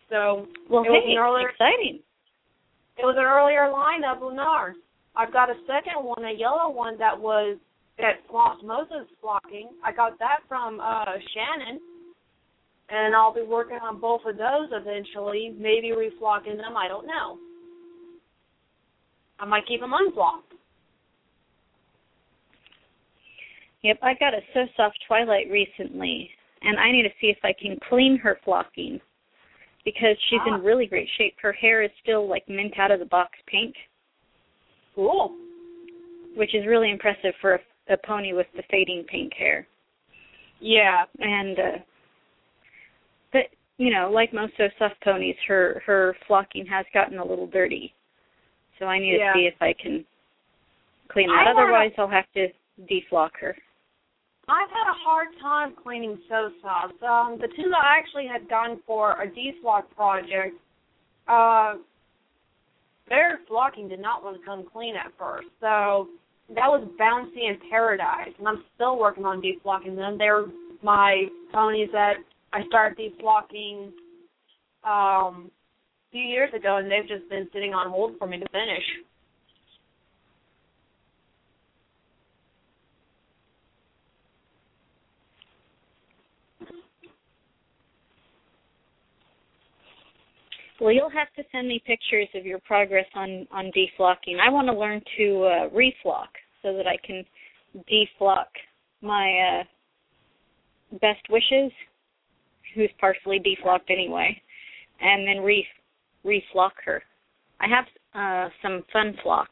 So 0.09 0.47
Well, 0.69 0.83
it 0.83 0.89
was 0.89 1.03
hey, 1.05 1.13
an 1.13 1.17
earlier 1.17 1.49
exciting. 1.49 1.99
it 2.97 3.05
was 3.05 3.15
an 3.17 3.25
earlier 3.25 3.69
line 3.71 4.03
of 4.03 4.21
Lanards. 4.21 4.77
I've 5.15 5.33
got 5.33 5.49
a 5.49 5.55
second 5.65 6.03
one, 6.03 6.23
a 6.25 6.31
yellow 6.31 6.69
one 6.69 6.97
that 6.99 7.19
was 7.19 7.57
that 7.97 8.21
Flossmosa's 8.31 9.09
flocking. 9.19 9.69
I 9.83 9.91
got 9.91 10.19
that 10.19 10.39
from 10.47 10.79
uh 10.79 11.05
Shannon. 11.33 11.79
And 12.89 13.15
I'll 13.15 13.33
be 13.33 13.41
working 13.41 13.79
on 13.83 13.99
both 13.99 14.21
of 14.25 14.37
those 14.37 14.69
eventually, 14.71 15.53
maybe 15.59 15.89
reflocking 15.91 16.55
them, 16.57 16.77
I 16.77 16.87
don't 16.87 17.05
know. 17.05 17.37
I 19.39 19.45
might 19.45 19.67
keep 19.67 19.81
them 19.81 19.91
unflocked. 19.93 20.53
Yep, 23.83 23.99
I 24.01 24.13
got 24.15 24.33
a 24.33 24.39
So 24.53 24.65
Soft 24.75 24.97
Twilight 25.07 25.49
recently, 25.51 26.29
and 26.61 26.79
I 26.79 26.91
need 26.91 27.03
to 27.03 27.09
see 27.21 27.27
if 27.27 27.37
I 27.43 27.53
can 27.53 27.77
clean 27.89 28.17
her 28.17 28.39
flocking 28.43 28.99
because 29.85 30.17
she's 30.29 30.41
Ah. 30.45 30.55
in 30.55 30.63
really 30.63 30.87
great 30.87 31.07
shape. 31.17 31.35
Her 31.41 31.53
hair 31.53 31.83
is 31.83 31.91
still 32.01 32.27
like 32.27 32.47
mint 32.49 32.77
out 32.79 32.91
of 32.91 32.99
the 32.99 33.05
box 33.05 33.37
pink, 33.45 33.75
Cool. 34.95 35.35
which 36.35 36.55
is 36.55 36.65
really 36.65 36.89
impressive 36.89 37.35
for 37.39 37.55
a, 37.55 37.59
a 37.93 37.97
pony 37.97 38.33
with 38.33 38.47
the 38.55 38.63
fading 38.63 39.03
pink 39.03 39.33
hair. 39.33 39.67
Yeah. 40.59 41.05
And 41.19 41.59
uh 41.59 41.77
you 43.77 43.91
know, 43.91 44.09
like 44.11 44.33
most 44.33 44.53
So 44.57 44.67
Soft 44.79 44.99
ponies, 45.03 45.35
her 45.47 45.81
her 45.85 46.15
flocking 46.27 46.65
has 46.65 46.85
gotten 46.93 47.19
a 47.19 47.25
little 47.25 47.47
dirty. 47.47 47.93
So 48.79 48.85
I 48.85 48.99
need 48.99 49.17
Yeah. 49.17 49.33
to 49.33 49.39
see 49.39 49.45
if 49.47 49.55
I 49.61 49.73
can 49.73 50.05
clean 51.09 51.29
I 51.29 51.43
that. 51.45 51.55
wanna- 51.55 51.67
Otherwise, 51.67 51.93
I'll 51.97 52.07
have 52.07 52.31
to 52.33 52.51
deflock 52.81 53.37
her. 53.37 53.55
I've 54.49 54.71
had 54.71 54.87
a 54.87 54.93
hard 54.93 55.37
time 55.39 55.75
cleaning 55.75 56.17
so 56.29 56.51
softs. 56.61 57.01
Um, 57.03 57.37
the 57.37 57.49
two 57.49 57.69
that 57.69 57.83
I 57.83 57.97
actually 57.97 58.27
had 58.27 58.47
done 58.47 58.79
for 58.85 59.21
a 59.21 59.27
deflock 59.27 59.89
project, 59.95 60.55
uh, 61.27 61.77
their 63.07 63.39
flocking 63.47 63.89
did 63.89 63.99
not 63.99 64.23
want 64.23 64.39
to 64.39 64.45
come 64.45 64.63
clean 64.63 64.95
at 64.95 65.11
first. 65.17 65.47
So 65.59 66.09
that 66.49 66.69
was 66.69 66.83
Bouncy 66.97 67.43
and 67.49 67.59
Paradise, 67.69 68.33
and 68.39 68.47
I'm 68.47 68.63
still 68.75 68.97
working 68.97 69.25
on 69.25 69.41
deflocking 69.41 69.95
them. 69.95 70.17
They're 70.17 70.45
my 70.81 71.29
ponies 71.51 71.91
that 71.91 72.17
I 72.53 72.65
started 72.67 72.97
deflocking 72.97 73.91
um, 74.83 75.51
a 76.09 76.11
few 76.11 76.21
years 76.21 76.53
ago, 76.53 76.77
and 76.77 76.89
they've 76.89 77.07
just 77.07 77.29
been 77.29 77.47
sitting 77.53 77.73
on 77.73 77.89
hold 77.89 78.17
for 78.17 78.27
me 78.27 78.39
to 78.39 78.45
finish. 78.51 78.83
Well, 90.79 90.91
you'll 90.91 91.09
have 91.09 91.33
to 91.35 91.43
send 91.51 91.67
me 91.67 91.81
pictures 91.85 92.27
of 92.35 92.45
your 92.45 92.59
progress 92.59 93.07
on 93.15 93.47
on 93.51 93.71
deflocking. 93.75 94.39
I 94.39 94.49
want 94.49 94.67
to 94.67 94.73
learn 94.73 95.01
to 95.17 95.43
uh, 95.43 95.69
reflock 95.69 96.27
so 96.61 96.75
that 96.75 96.85
I 96.85 96.97
can 97.05 97.25
deflock 97.91 98.45
my 99.01 99.61
uh, 99.61 100.97
best 100.99 101.21
wishes, 101.29 101.71
who's 102.77 102.91
partially 102.99 103.39
deflocked 103.39 103.89
anyway, 103.89 104.39
and 105.01 105.27
then 105.27 105.43
re 105.43 105.65
reflock 106.23 106.71
her. 106.85 107.01
I 107.59 107.67
have 107.67 107.85
uh, 108.13 108.49
some 108.61 108.83
fun 108.93 109.15
flock, 109.23 109.49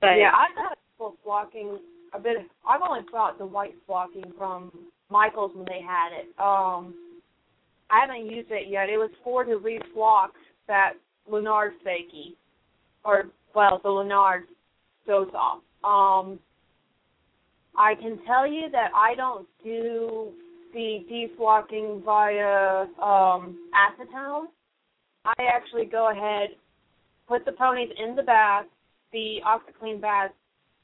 but 0.00 0.14
yeah, 0.18 0.30
I've 0.30 0.54
got 0.54 0.78
full 0.96 1.16
flocking 1.24 1.78
a 2.14 2.20
bit. 2.20 2.36
I've 2.66 2.80
only 2.80 3.00
bought 3.10 3.36
the 3.36 3.46
white 3.46 3.74
flocking 3.86 4.32
from 4.38 4.70
Michaels 5.10 5.50
when 5.54 5.66
they 5.66 5.82
had 5.82 6.10
it. 6.12 6.28
Um, 6.38 6.94
I 7.90 8.00
haven't 8.00 8.30
used 8.30 8.50
it 8.50 8.68
yet. 8.70 8.88
It 8.88 8.96
was 8.96 9.10
for 9.22 9.44
to 9.44 9.58
reflock 9.58 10.28
that 10.68 10.92
Lanard 11.30 11.70
fakie, 11.86 12.36
or 13.04 13.24
well, 13.54 13.80
the 13.82 13.88
Lanard 13.88 14.42
goes 15.06 15.28
off. 15.34 15.60
Um, 15.82 16.38
I 17.76 17.94
can 17.96 18.20
tell 18.24 18.46
you 18.46 18.68
that 18.70 18.90
I 18.94 19.14
don't 19.16 19.48
do 19.62 20.32
the 20.74 21.06
deflocking 21.10 22.04
via 22.04 22.82
um, 23.02 23.56
acetone. 23.72 24.46
I 25.24 25.44
actually 25.50 25.86
go 25.86 26.10
ahead, 26.10 26.50
put 27.26 27.44
the 27.46 27.52
ponies 27.52 27.88
in 27.96 28.14
the 28.14 28.22
bath, 28.22 28.66
the 29.12 29.38
OxiClean 29.46 30.00
bath, 30.00 30.32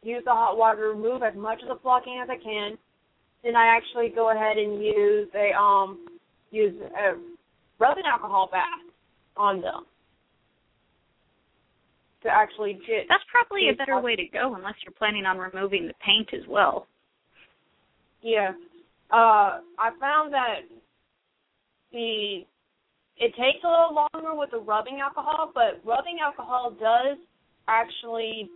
use 0.03 0.23
the 0.25 0.31
hot 0.31 0.57
water, 0.57 0.89
remove 0.89 1.23
as 1.23 1.35
much 1.37 1.61
of 1.63 1.69
the 1.69 1.79
flocking 1.83 2.21
as 2.23 2.31
I 2.31 2.43
can. 2.43 2.79
Then 3.45 3.57
I 3.57 3.67
actually 3.67 4.09
go 4.15 4.31
ahead 4.31 4.57
and 4.57 4.83
use 4.83 5.29
a 5.35 5.59
um 5.59 6.07
use 6.51 6.75
a 6.81 7.19
rubbing 7.79 8.05
alcohol 8.11 8.49
bath 8.51 8.65
on 9.37 9.61
them 9.61 9.85
to 12.23 12.29
actually 12.29 12.75
get. 12.87 13.07
that's 13.09 13.25
probably 13.31 13.71
a 13.71 13.75
better 13.75 14.01
way 14.01 14.15
to 14.15 14.25
go 14.27 14.55
unless 14.55 14.75
you're 14.85 14.93
planning 14.93 15.25
on 15.25 15.39
removing 15.39 15.87
the 15.87 15.95
paint 16.05 16.29
as 16.35 16.47
well. 16.49 16.87
Yeah, 18.23 18.53
uh, 19.13 19.61
I 19.79 19.91
found 19.99 20.33
that 20.33 20.61
the 21.93 22.45
it 23.17 23.35
takes 23.37 23.63
a 23.65 23.69
little 23.69 24.07
longer 24.15 24.35
with 24.35 24.51
the 24.51 24.59
rubbing 24.59 25.01
alcohol, 25.03 25.51
but 25.55 25.81
rubbing 25.85 26.19
alcohol 26.25 26.71
does 26.71 27.19
actually 27.69 28.49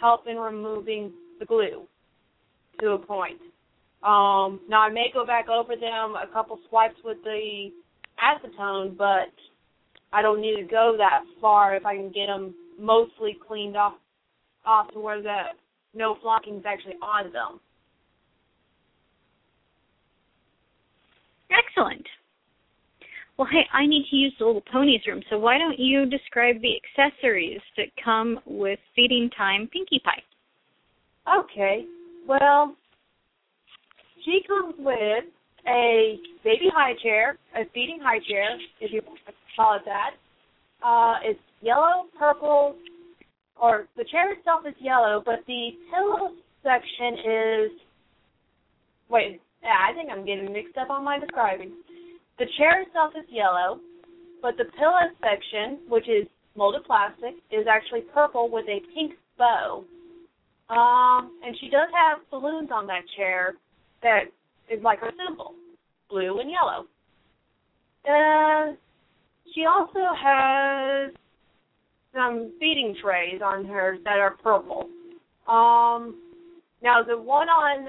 help 0.00 0.26
in 0.28 0.36
removing 0.36 1.12
the 1.40 1.46
glue 1.46 1.82
to 2.80 2.90
a 2.90 2.98
point. 2.98 3.40
Um, 4.02 4.60
now 4.68 4.82
I 4.82 4.90
may 4.92 5.06
go 5.12 5.26
back 5.26 5.48
over 5.48 5.74
them 5.74 6.14
a 6.14 6.28
couple 6.32 6.60
swipes 6.68 6.96
with 7.04 7.16
the 7.24 7.70
acetone, 8.22 8.96
but 8.96 9.32
I 10.12 10.22
don't 10.22 10.40
need 10.40 10.56
to 10.56 10.62
go 10.62 10.94
that 10.98 11.24
far 11.40 11.74
if 11.74 11.84
I 11.84 11.96
can 11.96 12.12
get 12.12 12.26
them 12.26 12.54
mostly 12.78 13.36
cleaned 13.46 13.76
off, 13.76 13.94
off 14.64 14.92
to 14.92 15.00
where 15.00 15.20
the 15.20 15.42
no 15.94 16.16
flocking 16.22 16.58
is 16.58 16.64
actually 16.66 16.96
on 17.02 17.32
them. 17.32 17.60
Excellent. 21.50 22.06
Well, 23.36 23.48
hey, 23.50 23.66
I 23.72 23.86
need 23.86 24.06
to 24.10 24.16
use 24.16 24.32
the 24.38 24.46
little 24.46 24.62
ponies 24.72 25.02
room, 25.06 25.22
so 25.28 25.38
why 25.38 25.58
don't 25.58 25.78
you 25.78 26.06
describe 26.06 26.56
the 26.62 26.72
accessories 26.80 27.60
that 27.76 27.88
come 28.02 28.40
with 28.46 28.78
feeding 28.94 29.28
time 29.36 29.68
Pinkie 29.70 30.00
Pie? 30.02 30.22
Okay. 31.40 31.84
Well, 32.26 32.74
she 34.24 34.40
comes 34.46 34.74
with 34.78 35.24
a 35.68 36.16
baby 36.44 36.70
high 36.72 36.94
chair, 37.02 37.36
a 37.54 37.64
feeding 37.74 37.98
high 38.02 38.20
chair, 38.28 38.56
if 38.80 38.92
you 38.92 39.02
want 39.06 39.18
to 39.26 39.32
call 39.54 39.76
it 39.76 39.82
that. 39.84 40.12
Uh, 40.82 41.16
it's 41.22 41.40
yellow, 41.60 42.04
purple, 42.18 42.76
or 43.60 43.86
the 43.96 44.04
chair 44.04 44.32
itself 44.32 44.62
is 44.66 44.74
yellow, 44.80 45.22
but 45.24 45.40
the 45.46 45.70
pillow 45.90 46.30
section 46.62 47.18
is. 47.18 47.70
Wait, 49.08 49.40
yeah, 49.62 49.76
I 49.88 49.92
think 49.94 50.10
I'm 50.10 50.24
getting 50.24 50.52
mixed 50.52 50.76
up 50.76 50.90
on 50.90 51.04
my 51.04 51.18
describing. 51.18 51.72
The 52.38 52.46
chair 52.58 52.82
itself 52.82 53.12
is 53.16 53.24
yellow, 53.30 53.80
but 54.42 54.56
the 54.56 54.64
pillow 54.78 55.08
section, 55.20 55.80
which 55.88 56.08
is 56.08 56.26
molded 56.56 56.84
plastic, 56.84 57.34
is 57.50 57.66
actually 57.68 58.02
purple 58.12 58.50
with 58.50 58.66
a 58.68 58.80
pink 58.94 59.12
bow. 59.38 59.84
Um, 60.68 61.38
and 61.44 61.56
she 61.60 61.68
does 61.68 61.88
have 61.94 62.18
balloons 62.30 62.70
on 62.72 62.86
that 62.88 63.02
chair 63.16 63.54
that 64.02 64.24
is 64.70 64.82
like 64.82 64.98
her 65.00 65.12
symbol, 65.16 65.54
blue 66.10 66.40
and 66.40 66.50
yellow. 66.50 66.86
Uh, 68.04 68.74
she 69.54 69.64
also 69.64 70.00
has 70.14 71.12
some 72.14 72.52
feeding 72.58 72.96
trays 73.02 73.40
on 73.44 73.64
hers 73.64 73.98
that 74.04 74.18
are 74.18 74.36
purple. 74.42 74.88
Um, 75.48 76.20
now 76.82 77.02
the 77.06 77.16
one 77.16 77.48
on 77.48 77.86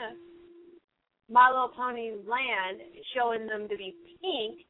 My 1.30 1.49
Little 1.49 1.71
Pony 1.75 2.11
Land 2.28 2.80
showing 3.15 3.47
them 3.47 3.67
to 3.69 3.75
be 3.75 3.93
pink, 4.21 4.65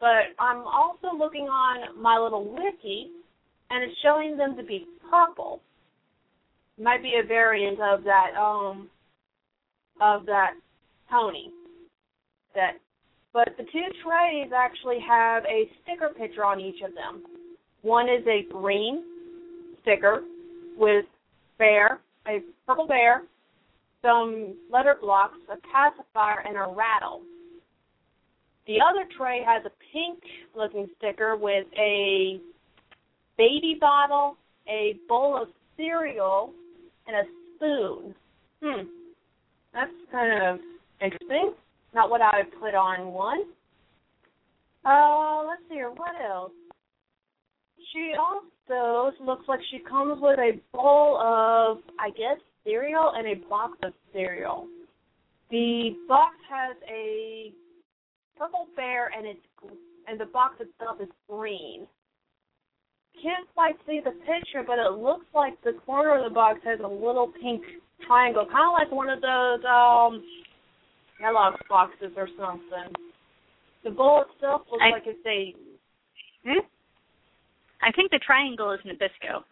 but 0.00 0.34
I'm 0.38 0.58
also 0.66 1.16
looking 1.16 1.44
on 1.44 2.00
My 2.00 2.18
Little 2.18 2.44
Wiki, 2.44 3.10
and 3.70 3.84
it's 3.84 3.98
showing 4.02 4.36
them 4.36 4.56
to 4.56 4.64
be 4.64 4.86
purple. 5.10 5.60
Might 6.78 7.02
be 7.02 7.14
a 7.22 7.26
variant 7.26 7.78
of 7.80 8.02
that 8.04 8.34
um 8.36 8.90
of 10.00 10.26
that 10.26 10.54
pony. 11.08 11.48
That 12.54 12.72
but 13.32 13.50
the 13.56 13.64
two 13.64 13.86
trays 14.04 14.50
actually 14.54 14.98
have 15.06 15.44
a 15.44 15.70
sticker 15.82 16.08
picture 16.08 16.44
on 16.44 16.60
each 16.60 16.82
of 16.82 16.94
them. 16.94 17.22
One 17.82 18.08
is 18.08 18.26
a 18.26 18.46
green 18.52 19.04
sticker 19.82 20.22
with 20.76 21.04
bear 21.58 22.00
a 22.26 22.40
purple 22.66 22.86
bear 22.86 23.22
some 24.02 24.56
letter 24.70 24.96
blocks 25.00 25.38
a 25.50 25.56
pacifier 25.56 26.44
and 26.46 26.56
a 26.56 26.74
rattle 26.76 27.22
the 28.66 28.78
other 28.80 29.08
tray 29.16 29.42
has 29.44 29.62
a 29.64 29.70
pink 29.92 30.20
looking 30.56 30.88
sticker 30.98 31.36
with 31.36 31.66
a 31.78 32.40
baby 33.36 33.76
bottle 33.80 34.36
a 34.68 34.96
bowl 35.08 35.40
of 35.40 35.48
cereal 35.76 36.52
and 37.06 37.16
a 37.16 37.22
spoon. 37.56 38.14
Hmm. 38.62 38.86
That's 39.72 39.90
kind 40.10 40.42
of 40.44 40.60
interesting. 41.00 41.54
Not 41.94 42.10
what 42.10 42.20
I 42.20 42.30
would 42.38 42.60
put 42.60 42.74
on 42.74 43.12
one. 43.12 43.42
Uh, 44.84 45.46
let's 45.46 45.62
see 45.68 45.74
here. 45.74 45.90
What 45.90 46.14
else? 46.24 46.52
She 47.92 48.12
also 48.18 49.16
looks 49.24 49.44
like 49.48 49.60
she 49.70 49.80
comes 49.88 50.18
with 50.20 50.38
a 50.38 50.60
bowl 50.72 51.18
of, 51.20 51.78
I 51.98 52.10
guess, 52.10 52.38
cereal 52.64 53.12
and 53.16 53.26
a 53.26 53.34
box 53.48 53.78
of 53.82 53.92
cereal. 54.12 54.66
The 55.50 55.96
box 56.08 56.34
has 56.50 56.76
a 56.88 57.52
purple 58.38 58.68
bear 58.76 59.10
and 59.16 59.26
it's 59.26 59.40
and 60.08 60.18
the 60.18 60.26
box 60.26 60.56
itself 60.60 60.96
is 61.00 61.08
green. 61.28 61.86
Can't 63.22 63.46
quite 63.54 63.76
see 63.86 64.00
the 64.04 64.10
picture, 64.10 64.64
but 64.66 64.78
it 64.78 64.98
looks 64.98 65.26
like 65.34 65.60
the 65.62 65.74
corner 65.86 66.16
of 66.18 66.24
the 66.24 66.34
box 66.34 66.58
has 66.64 66.80
a 66.80 66.88
little 66.88 67.30
pink 67.40 67.62
triangle, 68.06 68.44
kind 68.50 68.66
of 68.66 68.72
like 68.72 68.90
one 68.90 69.08
of 69.08 69.20
those 69.20 69.64
um 69.64 70.22
Kellogg's 71.20 71.60
boxes 71.68 72.10
or 72.16 72.28
something. 72.36 72.92
The 73.84 73.90
bowl 73.90 74.24
itself 74.34 74.62
looks 74.70 74.82
I- 74.84 74.90
like 74.90 75.04
it's 75.06 75.26
a. 75.26 75.54
Hmm? 76.44 76.66
I 77.82 77.92
think 77.92 78.10
the 78.10 78.18
triangle 78.24 78.72
is 78.72 78.80
Nabisco. 78.86 79.42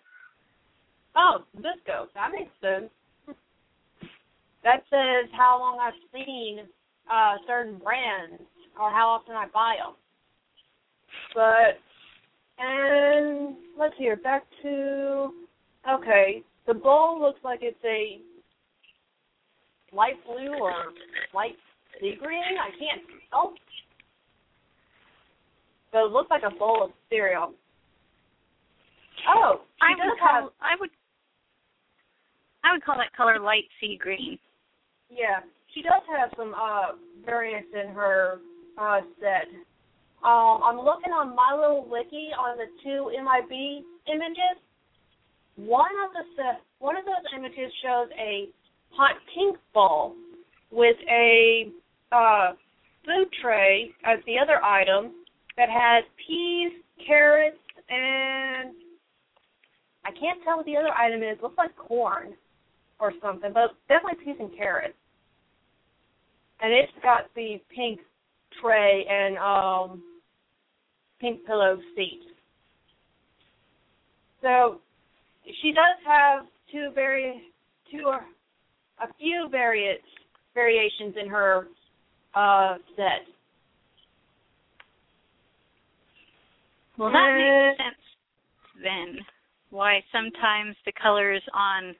Oh, 1.16 1.44
Nabisco. 1.56 2.06
That 2.14 2.30
makes 2.32 2.50
sense. 2.60 2.90
That 4.62 4.82
says 4.90 5.30
how 5.36 5.58
long 5.58 5.78
I've 5.80 5.94
seen 6.12 6.60
uh, 7.10 7.36
certain 7.46 7.78
brands 7.78 8.42
or 8.80 8.90
how 8.90 9.08
often 9.08 9.34
I 9.34 9.46
buy 9.52 9.76
them. 9.78 9.94
But 11.34 11.78
and 12.58 13.56
let's 13.78 13.94
see 13.96 14.04
here. 14.04 14.16
Back 14.16 14.44
to 14.62 15.32
okay. 15.90 16.42
The 16.66 16.74
bowl 16.74 17.20
looks 17.20 17.40
like 17.42 17.60
it's 17.62 17.82
a 17.84 18.20
light 19.94 20.14
blue 20.26 20.54
or 20.60 20.72
light 21.34 21.56
sea 22.00 22.16
green. 22.20 22.42
I 22.42 22.70
can't 22.78 23.02
tell. 23.30 23.54
But 25.92 26.06
it 26.06 26.12
looks 26.12 26.30
like 26.30 26.42
a 26.44 26.56
bowl 26.56 26.84
of 26.84 26.90
cereal. 27.08 27.54
Oh, 29.28 29.62
I 29.80 29.90
would 29.98 30.18
have 30.20 30.50
I 30.60 30.76
would 30.78 30.90
I 32.62 32.72
would 32.72 32.84
call 32.84 32.96
that 32.98 33.16
color 33.16 33.40
light 33.40 33.64
sea 33.80 33.98
green. 34.00 34.38
Yeah, 35.10 35.40
she 35.74 35.82
does 35.82 36.02
have 36.16 36.30
some 36.36 36.54
uh 36.54 36.92
variants 37.26 37.68
in 37.74 37.92
her 37.94 38.38
uh 38.78 39.00
set. 39.18 39.48
Um, 40.22 40.60
I'm 40.62 40.76
looking 40.76 41.12
on 41.12 41.34
my 41.34 41.56
little 41.58 41.86
wiki 41.88 42.28
on 42.38 42.58
the 42.58 42.66
two 42.84 43.10
MIB 43.10 43.84
images. 44.12 44.60
One 45.56 45.90
of 46.04 46.12
the 46.36 46.52
one 46.78 46.96
of 46.96 47.04
those 47.04 47.24
images 47.36 47.72
shows 47.82 48.08
a 48.18 48.48
hot 48.90 49.16
pink 49.34 49.56
ball 49.74 50.14
with 50.70 50.96
a 51.10 51.70
uh 52.12 52.52
food 53.04 53.28
tray 53.42 53.90
as 54.04 54.18
the 54.26 54.38
other 54.38 54.62
item 54.62 55.12
that 55.56 55.68
has 55.68 56.04
peas, 56.26 56.72
carrots, 57.06 57.56
and 57.88 58.72
I 60.04 60.10
can't 60.12 60.42
tell 60.44 60.58
what 60.58 60.66
the 60.66 60.76
other 60.76 60.92
item 60.92 61.22
is. 61.22 61.38
Looks 61.42 61.58
like 61.58 61.76
corn 61.76 62.34
or 63.00 63.12
something, 63.22 63.52
but 63.52 63.70
definitely 63.88 64.24
peas 64.24 64.36
and 64.38 64.54
carrots. 64.56 64.94
And 66.62 66.72
it's 66.72 66.92
got 67.02 67.32
the 67.34 67.60
pink 67.74 68.00
tray 68.60 69.04
and 69.08 69.38
um 69.38 70.02
pink 71.20 71.44
pillow 71.46 71.78
seat. 71.96 72.20
So 74.42 74.80
she 75.62 75.72
does 75.72 75.96
have 76.06 76.46
two 76.72 76.90
very 76.94 77.42
two 77.90 78.04
or 78.06 78.20
a 79.02 79.12
few 79.18 79.48
variants 79.50 80.04
variations 80.54 81.14
in 81.20 81.28
her 81.28 81.66
uh 82.34 82.76
set. 82.96 83.26
Well, 86.98 87.10
that 87.12 87.30
Uh, 87.30 87.36
makes 87.36 87.78
sense 87.78 88.04
then. 88.82 89.18
Why 89.70 90.02
sometimes 90.12 90.76
the 90.84 90.92
colors 91.00 91.42
on 91.54 91.94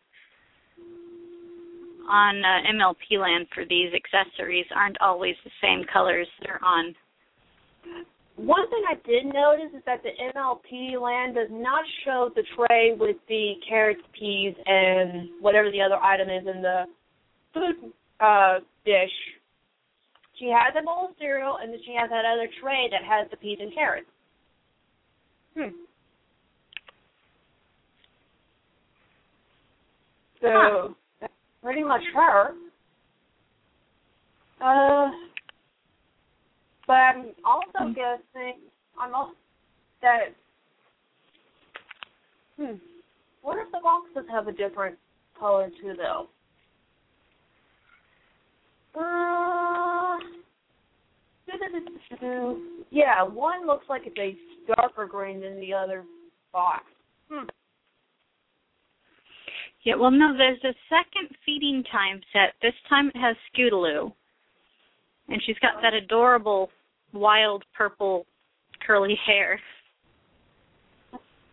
on 2.11 2.43
uh, 2.45 2.67
MLP 2.75 3.21
land 3.21 3.47
for 3.55 3.65
these 3.65 3.93
accessories 3.95 4.67
aren't 4.75 5.01
always 5.01 5.35
the 5.45 5.51
same 5.63 5.85
colors 5.93 6.27
they're 6.43 6.61
on. 6.65 6.95
One 8.37 8.69
thing 8.71 8.83
I 8.89 8.95
did 9.07 9.27
notice 9.27 9.71
is 9.77 9.83
that 9.87 10.03
the 10.03 10.11
MLP 10.35 11.01
land 11.01 11.35
does 11.35 11.49
not 11.51 11.85
show 12.05 12.31
the 12.35 12.43
tray 12.57 12.95
with 12.99 13.17
the 13.29 13.55
carrots, 13.69 14.01
peas, 14.19 14.55
and 14.67 15.29
whatever 15.41 15.71
the 15.71 15.81
other 15.83 15.97
item 15.97 16.29
is 16.29 16.47
in 16.47 16.63
the 16.63 16.85
food 17.53 17.93
uh, 18.21 18.59
dish. 18.85 19.13
She 20.39 20.47
has 20.47 20.75
a 20.81 20.83
bowl 20.83 21.09
of 21.11 21.17
cereal, 21.19 21.59
and 21.63 21.73
then 21.73 21.81
she 21.85 21.95
has 21.99 22.09
that 22.09 22.25
other 22.25 22.49
tray 22.63 22.89
that 22.91 23.05
has 23.05 23.31
the 23.31 23.37
peas 23.37 23.59
and 23.61 23.75
carrots. 23.75 24.07
Hmm. 25.55 25.77
So 30.41 30.49
Huh. 30.49 30.89
Pretty 31.63 31.83
much 31.83 32.03
her. 32.15 32.53
Uh, 34.61 35.11
but 36.87 36.93
I'm 36.93 37.27
also 37.45 37.95
guessing 37.95 38.55
I'm 39.01 39.15
also 39.15 39.33
that. 40.03 40.35
Hmm. 42.59 42.77
What 43.43 43.59
if 43.59 43.71
the 43.73 43.79
boxes 43.83 44.29
have 44.31 44.49
a 44.49 44.53
different 44.53 44.97
color 45.39 45.71
too, 45.81 45.95
though? 45.97 46.29
Uh, 48.99 50.19
yeah, 52.91 53.23
one 53.23 53.67
looks 53.67 53.87
like 53.89 54.03
it's 54.05 54.19
a 54.19 54.75
darker 54.75 55.07
green 55.07 55.41
than 55.41 55.59
the 55.61 55.73
other 55.73 56.05
box. 56.53 56.85
Yeah, 59.83 59.95
well, 59.95 60.11
no, 60.11 60.37
there's 60.37 60.63
a 60.65 60.75
second 60.89 61.35
feeding 61.45 61.83
time 61.91 62.21
set. 62.33 62.55
This 62.61 62.75
time 62.89 63.09
it 63.09 63.17
has 63.19 63.37
Scootaloo. 63.55 64.13
And 65.29 65.41
she's 65.47 65.59
got 65.61 65.81
that 65.83 65.95
adorable 65.95 66.71
wild 67.13 67.65
purple 67.77 68.27
curly 68.87 69.19
hair. 69.27 69.59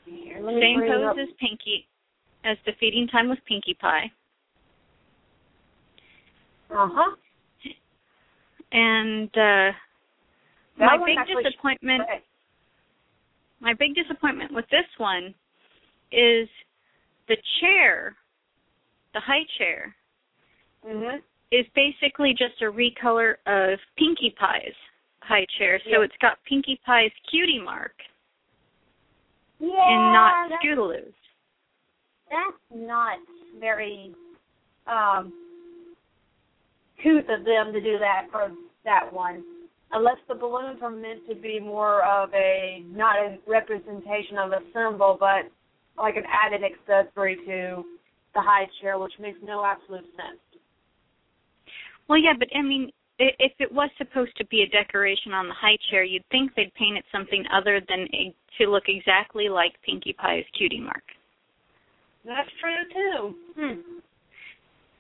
Here, 0.05 0.35
Same 0.35 0.79
bring 0.79 0.83
it 0.83 1.03
up. 1.03 1.15
pose 1.15 1.27
as 1.29 1.35
Pinkie, 1.39 1.87
as 2.43 2.57
the 2.65 2.71
feeding 2.79 3.07
time 3.07 3.29
with 3.29 3.39
Pinkie 3.47 3.77
Pie. 3.79 4.11
Uh 6.69 6.89
huh. 6.91 7.15
And 8.71 9.29
uh 9.37 9.71
my 10.77 10.97
big 10.97 11.17
disappointment 11.43 12.03
my 13.59 13.73
big 13.73 13.95
disappointment 13.95 14.53
with 14.53 14.65
this 14.69 14.85
one 14.97 15.33
is 16.11 16.47
the 17.27 17.37
chair, 17.59 18.15
the 19.13 19.19
high 19.19 19.43
chair, 19.57 19.95
Mhm. 20.85 21.21
is 21.51 21.67
basically 21.69 22.33
just 22.33 22.61
a 22.61 22.71
recolor 22.71 23.37
of 23.45 23.79
Pinkie 23.95 24.31
Pie's 24.31 24.75
high 25.21 25.45
chair. 25.57 25.79
So 25.79 25.89
Yeah. 25.89 26.01
it's 26.01 26.17
got 26.17 26.41
Pinkie 26.43 26.77
Pie's 26.85 27.13
cutie 27.29 27.59
mark 27.59 28.01
Yeah. 29.59 29.89
and 29.89 30.13
not 30.13 30.49
that's, 30.49 30.63
Scootaloo's. 30.63 31.13
that's 32.29 32.71
not 32.71 33.19
very 33.55 34.13
um 34.85 35.33
couth 36.97 37.27
of 37.29 37.43
them 37.43 37.73
to 37.73 37.81
do 37.81 37.97
that 37.99 38.29
for 38.31 38.51
that 38.83 39.11
one. 39.11 39.43
Unless 39.91 40.19
the 40.27 40.35
balloons 40.35 40.81
are 40.81 40.89
meant 40.89 41.25
to 41.27 41.35
be 41.35 41.59
more 41.59 42.03
of 42.03 42.33
a 42.33 42.81
not 42.87 43.17
a 43.17 43.37
representation 43.45 44.37
of 44.37 44.51
a 44.53 44.61
symbol, 44.71 45.15
but 45.19 45.49
like 45.97 46.15
an 46.15 46.23
added 46.25 46.61
accessory 46.63 47.35
to 47.45 47.83
the 48.33 48.41
high 48.41 48.67
chair, 48.81 48.99
which 48.99 49.13
makes 49.19 49.39
no 49.43 49.65
absolute 49.65 50.05
sense. 50.15 50.39
Well, 52.07 52.19
yeah, 52.19 52.33
but 52.37 52.47
I 52.55 52.61
mean, 52.61 52.91
if 53.19 53.51
it 53.59 53.71
was 53.71 53.89
supposed 53.97 54.35
to 54.37 54.45
be 54.45 54.61
a 54.61 54.69
decoration 54.69 55.33
on 55.33 55.47
the 55.47 55.53
high 55.53 55.77
chair, 55.89 56.03
you'd 56.03 56.27
think 56.29 56.51
they'd 56.55 56.73
paint 56.75 56.97
it 56.97 57.05
something 57.11 57.43
other 57.51 57.81
than 57.89 58.07
to 58.57 58.67
look 58.67 58.83
exactly 58.87 59.49
like 59.49 59.73
Pinkie 59.85 60.15
Pie's 60.19 60.45
cutie 60.57 60.79
mark. 60.79 61.03
That's 62.25 62.49
true 62.61 62.83
too. 62.93 63.35
Hmm. 63.55 63.99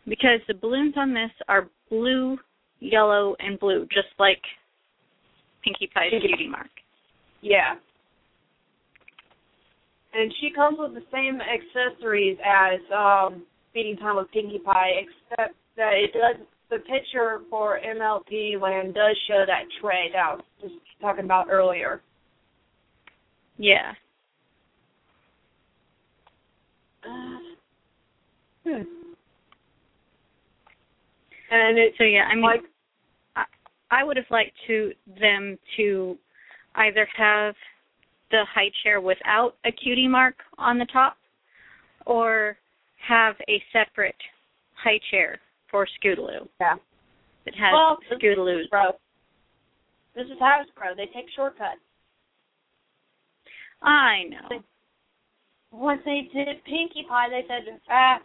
Because 0.07 0.39
the 0.47 0.53
balloons 0.53 0.93
on 0.97 1.13
this 1.13 1.31
are 1.47 1.67
blue, 1.89 2.37
yellow, 2.79 3.35
and 3.39 3.59
blue, 3.59 3.85
just 3.93 4.07
like 4.17 4.41
Pinkie 5.63 5.89
Pie's 5.93 6.09
Cutie- 6.09 6.27
cutie 6.29 6.47
mark. 6.47 6.69
Yeah. 7.41 7.75
And 10.17 10.33
she 10.41 10.49
comes 10.49 10.77
with 10.79 10.95
the 10.95 11.03
same 11.13 11.39
accessories 11.39 12.37
as 12.43 12.79
um 12.91 13.43
Feeding 13.73 13.97
Time 13.97 14.15
with 14.15 14.31
Pinkie 14.31 14.59
Pie, 14.59 15.05
except 15.05 15.55
that 15.75 15.93
it 15.93 16.11
does 16.11 16.43
the 16.71 16.79
picture 16.79 17.41
for 17.49 17.79
MLP 17.79 18.59
land 18.59 18.95
does 18.95 19.15
show 19.27 19.43
that 19.45 19.63
tray 19.79 20.09
that 20.11 20.17
I 20.19 20.33
was 20.33 20.43
just 20.59 20.73
talking 20.99 21.25
about 21.25 21.47
earlier. 21.49 22.01
Yeah. 23.57 23.93
Uh, 27.03 27.37
hmm. 28.63 28.81
And 31.51 31.77
it's 31.77 31.97
So 31.97 32.03
yeah, 32.03 32.23
I 32.29 32.35
mean, 32.35 32.43
like 32.43 32.63
I 33.91 34.03
would 34.03 34.17
have 34.17 34.25
liked 34.31 34.57
to 34.65 34.91
them 35.21 35.57
to 35.77 36.17
either 36.75 37.07
have 37.15 37.55
the 38.31 38.43
high 38.53 38.71
chair 38.83 38.99
without 39.01 39.53
a 39.65 39.71
cutie 39.71 40.07
mark 40.07 40.35
on 40.57 40.77
the 40.77 40.85
top, 40.85 41.17
or 42.05 42.57
have 43.07 43.35
a 43.49 43.61
separate 43.71 44.15
high 44.83 44.99
chair 45.11 45.39
for 45.69 45.85
Scootaloo. 45.85 46.47
Yeah. 46.59 46.75
It 47.45 47.55
has 47.55 47.71
Well. 47.73 47.97
Bro. 48.69 48.91
This 50.15 50.25
is 50.25 50.37
Hasbro. 50.41 50.95
They 50.95 51.05
take 51.05 51.29
shortcuts. 51.35 51.79
I 53.81 54.23
know. 54.29 54.59
Once 55.71 56.01
they 56.05 56.29
did 56.33 56.47
Pinkie 56.65 57.05
Pie, 57.07 57.29
they 57.29 57.45
said, 57.47 57.79
ah, 57.89 58.17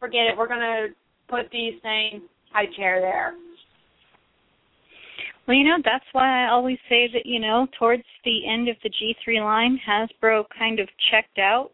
forget 0.00 0.26
it. 0.26 0.36
We're 0.36 0.48
going 0.48 0.60
to 0.60 0.88
put 1.28 1.50
the 1.52 1.70
same 1.82 2.22
high 2.50 2.66
chair 2.76 3.00
there. 3.00 3.34
Well, 5.46 5.56
you 5.56 5.64
know, 5.64 5.76
that's 5.84 6.04
why 6.12 6.44
I 6.44 6.50
always 6.50 6.78
say 6.88 7.08
that, 7.12 7.24
you 7.24 7.38
know, 7.38 7.68
towards 7.78 8.02
the 8.24 8.48
end 8.48 8.68
of 8.68 8.76
the 8.82 8.90
G3 8.90 9.44
line, 9.44 9.80
Hasbro 9.88 10.44
kind 10.58 10.80
of 10.80 10.88
checked 11.10 11.38
out 11.38 11.70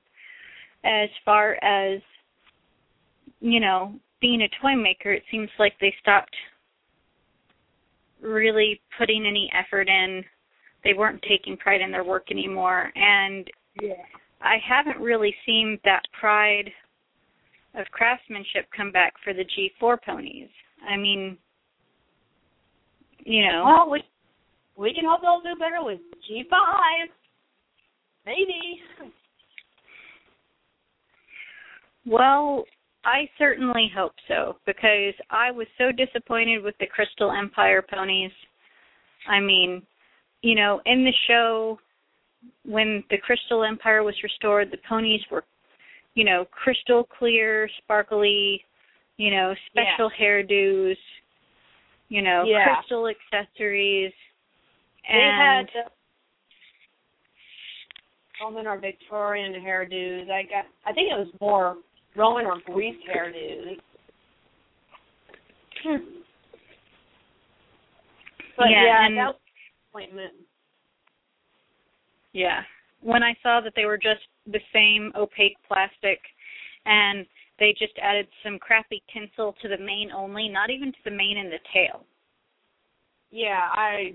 as 0.84 1.08
far 1.24 1.54
as, 1.64 2.00
you 3.40 3.60
know, 3.60 3.94
being 4.20 4.42
a 4.42 4.48
toy 4.60 4.76
maker. 4.76 5.12
It 5.12 5.22
seems 5.30 5.48
like 5.58 5.72
they 5.80 5.94
stopped 6.00 6.34
really 8.20 8.80
putting 8.98 9.26
any 9.26 9.50
effort 9.58 9.88
in. 9.88 10.22
They 10.84 10.92
weren't 10.92 11.22
taking 11.22 11.56
pride 11.56 11.80
in 11.80 11.90
their 11.90 12.04
work 12.04 12.30
anymore. 12.30 12.92
And 12.94 13.50
Yeah. 13.80 14.04
I 14.42 14.58
haven't 14.58 14.98
really 14.98 15.34
seen 15.46 15.78
that 15.84 16.02
pride 16.12 16.72
of 17.74 17.90
craftsmanship 17.90 18.70
come 18.76 18.90
back 18.90 19.14
for 19.24 19.32
the 19.32 19.44
G4 19.44 20.02
ponies. 20.02 20.50
I 20.86 20.96
mean, 20.96 21.38
you 23.24 23.42
know. 23.42 23.64
Well, 23.64 23.90
we, 23.90 24.02
we 24.76 24.94
can 24.94 25.04
hope 25.06 25.20
they'll 25.22 25.40
do 25.40 25.58
better 25.58 25.84
with 25.84 26.00
G5. 26.30 27.08
Maybe. 28.24 28.80
Well, 32.06 32.64
I 33.04 33.28
certainly 33.38 33.90
hope 33.94 34.12
so 34.28 34.56
because 34.66 35.14
I 35.30 35.50
was 35.50 35.66
so 35.78 35.92
disappointed 35.92 36.62
with 36.62 36.74
the 36.78 36.86
Crystal 36.86 37.32
Empire 37.32 37.82
ponies. 37.82 38.30
I 39.28 39.40
mean, 39.40 39.82
you 40.42 40.54
know, 40.54 40.80
in 40.86 41.04
the 41.04 41.12
show 41.28 41.78
when 42.64 43.04
the 43.10 43.18
Crystal 43.18 43.64
Empire 43.64 44.02
was 44.02 44.14
restored, 44.22 44.70
the 44.70 44.78
ponies 44.88 45.20
were, 45.30 45.44
you 46.14 46.24
know, 46.24 46.44
crystal 46.50 47.04
clear, 47.18 47.68
sparkly, 47.82 48.64
you 49.16 49.30
know, 49.30 49.54
special 49.70 50.10
hairdos, 50.20 50.96
you 52.12 52.20
know, 52.20 52.44
Yeah. 52.44 52.74
crystal 52.74 53.08
accessories. 53.08 54.12
They 55.08 55.14
And 55.14 55.70
had 55.70 55.70
the 55.72 55.90
Roman 58.38 58.66
or 58.66 58.76
Victorian 58.76 59.54
hairdos. 59.54 60.30
I 60.30 60.42
got. 60.42 60.66
I 60.84 60.92
think 60.92 61.10
it 61.10 61.18
was 61.18 61.28
more 61.40 61.78
Roman 62.14 62.44
or 62.44 62.58
Greek 62.66 63.02
hairdos. 63.08 63.80
Hmm. 65.82 65.96
But 68.58 68.70
Yeah, 68.70 68.84
yeah, 68.84 69.08
that 69.08 69.26
was 69.28 69.36
appointment. 69.88 70.34
Yeah. 72.32 72.62
When 73.00 73.22
I 73.22 73.34
saw 73.42 73.62
that 73.62 73.72
they 73.74 73.86
were 73.86 73.96
just 73.96 74.28
the 74.46 74.60
same 74.72 75.12
opaque 75.16 75.56
plastic 75.66 76.20
and 76.84 77.26
they 77.58 77.74
just 77.78 77.92
added 78.00 78.26
some 78.42 78.58
crappy 78.58 79.02
tinsel 79.12 79.54
to 79.62 79.68
the 79.68 79.78
mane 79.78 80.10
only, 80.14 80.48
not 80.48 80.70
even 80.70 80.92
to 80.92 80.98
the 81.04 81.10
mane 81.10 81.38
and 81.38 81.52
the 81.52 81.58
tail. 81.72 82.04
Yeah, 83.30 83.60
I 83.72 84.12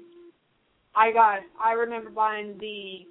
I 0.96 1.12
got 1.12 1.40
I 1.64 1.74
remember 1.74 2.10
buying 2.10 2.58
the 2.60 3.06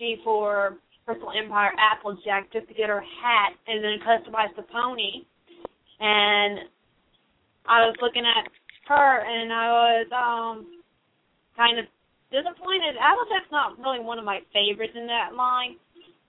G4 0.00 0.76
Crystal 1.04 1.32
Empire 1.36 1.72
Applejack 1.78 2.52
just 2.52 2.68
to 2.68 2.74
get 2.74 2.88
her 2.88 3.00
hat 3.00 3.52
and 3.66 3.82
then 3.82 3.98
customize 4.00 4.54
the 4.56 4.62
pony. 4.62 5.24
And 6.00 6.60
I 7.66 7.86
was 7.86 7.96
looking 8.00 8.24
at 8.24 8.50
her 8.88 9.20
and 9.20 9.52
I 9.52 9.66
was 9.68 10.06
um 10.12 10.66
kind 11.56 11.78
of 11.78 11.86
disappointed. 12.30 12.96
Applejack's 13.00 13.52
not 13.52 13.78
really 13.78 14.00
one 14.00 14.18
of 14.18 14.24
my 14.24 14.40
favorites 14.52 14.94
in 14.96 15.06
that 15.06 15.34
line. 15.34 15.76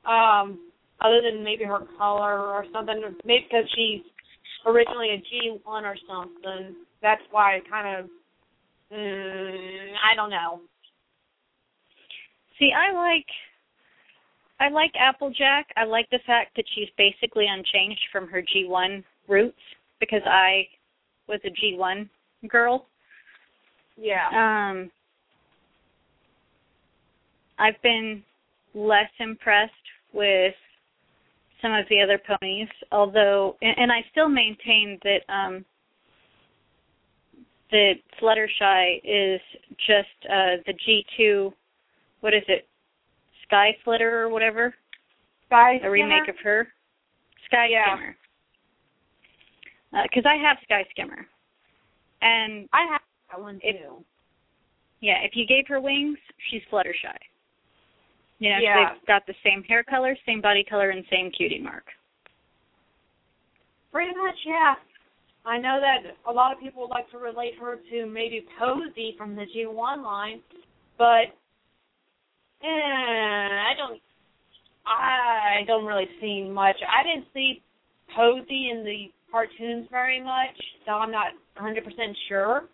Um 0.06 0.73
other 1.04 1.22
than 1.22 1.43
maybe 1.43 1.64
her 1.66 1.80
color 1.97 2.47
or 2.47 2.66
something, 2.72 3.01
maybe 3.26 3.45
because 3.49 3.70
she's 3.76 4.01
originally 4.66 5.10
a 5.10 5.18
G1 5.18 5.62
or 5.66 5.95
something. 6.08 6.76
That's 7.01 7.22
why 7.32 7.58
I 7.58 7.60
kind 7.70 7.99
of 7.99 8.10
Mm, 8.93 9.93
I 10.12 10.16
don't 10.16 10.30
know. 10.30 10.62
See, 12.60 12.70
I 12.72 12.93
like 12.93 13.26
I 14.60 14.70
like 14.70 14.91
Applejack. 14.99 15.68
I 15.76 15.86
like 15.86 16.10
the 16.12 16.20
fact 16.28 16.56
that 16.56 16.66
she's 16.76 16.89
basically 16.97 17.45
unchanged 17.49 18.01
from 18.12 18.28
her 18.28 18.41
G1 18.41 19.04
roots 19.28 19.58
because 19.99 20.22
I 20.26 20.68
was 21.28 21.39
a 21.43 21.49
G1 21.49 22.08
girl. 22.49 22.88
Yeah. 23.97 24.28
Um 24.30 24.91
I've 27.58 27.82
been 27.82 28.24
less 28.76 29.10
impressed 29.20 29.74
with 30.14 30.54
some 31.64 31.74
of 31.74 31.86
the 31.89 31.99
other 32.01 32.20
ponies, 32.20 32.68
although 32.91 33.55
and, 33.64 33.76
and 33.80 33.91
I 33.91 34.03
still 34.11 34.30
maintain 34.30 34.99
that 35.03 35.22
um 35.34 35.66
that 37.72 37.93
Fluttershy 38.22 38.97
is 39.03 39.41
just 39.88 40.30
uh 40.30 40.61
the 40.68 40.74
G2 40.86 41.51
what 42.20 42.34
is 42.36 42.43
it? 42.47 42.68
Sky 43.47 43.76
Flitter 43.84 44.22
or 44.22 44.30
whatever? 44.30 44.76
Sky 45.47 45.80
A 45.84 45.89
remake 45.89 46.28
of 46.30 46.36
her? 46.43 46.68
Sky 47.47 47.68
Yeah. 47.72 47.95
Skimmer. 47.95 48.16
Because 50.03 50.24
I 50.26 50.36
have 50.36 50.57
Sky 50.64 50.86
Skimmer. 50.91 51.28
And 52.22 52.70
I 52.74 52.86
have 52.91 53.01
that 53.32 53.41
one 53.41 53.59
If- 53.64 53.82
too. 53.82 54.03
yeah, 55.01 55.20
if 55.24 55.36
you 55.36 55.45
gave 55.45 55.68
her 55.68 55.80
wings, 55.82 56.18
she's 56.49 56.61
Fluttershy. 56.72 57.18
You 58.40 58.50
know, 58.50 58.58
Yeah. 58.60 58.94
they've 58.94 59.06
got 59.06 59.26
the 59.26 59.36
same 59.44 59.64
hair 59.64 59.84
color, 59.84 60.18
same 60.26 60.42
body 60.42 60.64
color, 60.64 60.90
and 60.90 61.06
same 61.10 61.32
cutie 61.32 61.60
mark. 61.60 61.86
Pretty 63.92 64.16
much, 64.16 64.36
yeah. 64.46 64.76
I 65.46 65.58
know 65.58 65.80
that 65.80 66.16
a 66.26 66.32
lot 66.32 66.54
of 66.54 66.60
people 66.60 66.88
like 66.90 67.10
to 67.12 67.18
relate 67.18 67.56
her 67.60 67.78
to 67.92 68.06
maybe 68.06 68.46
Posey 68.58 69.14
from 69.18 69.36
the 69.36 69.46
G1 69.46 70.04
line, 70.04 70.42
but 70.98 71.28
eh, 72.64 72.68
I 72.68 73.74
don't. 73.78 74.02
I 74.86 75.64
don't 75.66 75.86
really 75.86 76.10
see 76.20 76.44
much. 76.44 76.76
I 76.88 77.04
didn't 77.04 77.28
see 77.34 77.62
Posey 78.16 78.70
in 78.70 78.84
the 78.84 79.12
cartoons 79.32 79.88
very 79.90 80.20
much, 80.22 80.56
so 80.86 80.92
I'm 80.94 81.12
not 81.12 81.28
100% 81.58 82.16
sure. 82.28 82.66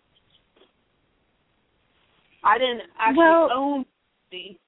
I 2.43 2.57
didn't 2.57 2.81
actually 2.97 3.17
Well- 3.17 3.51
own 3.53 3.85
Posey 4.31 4.59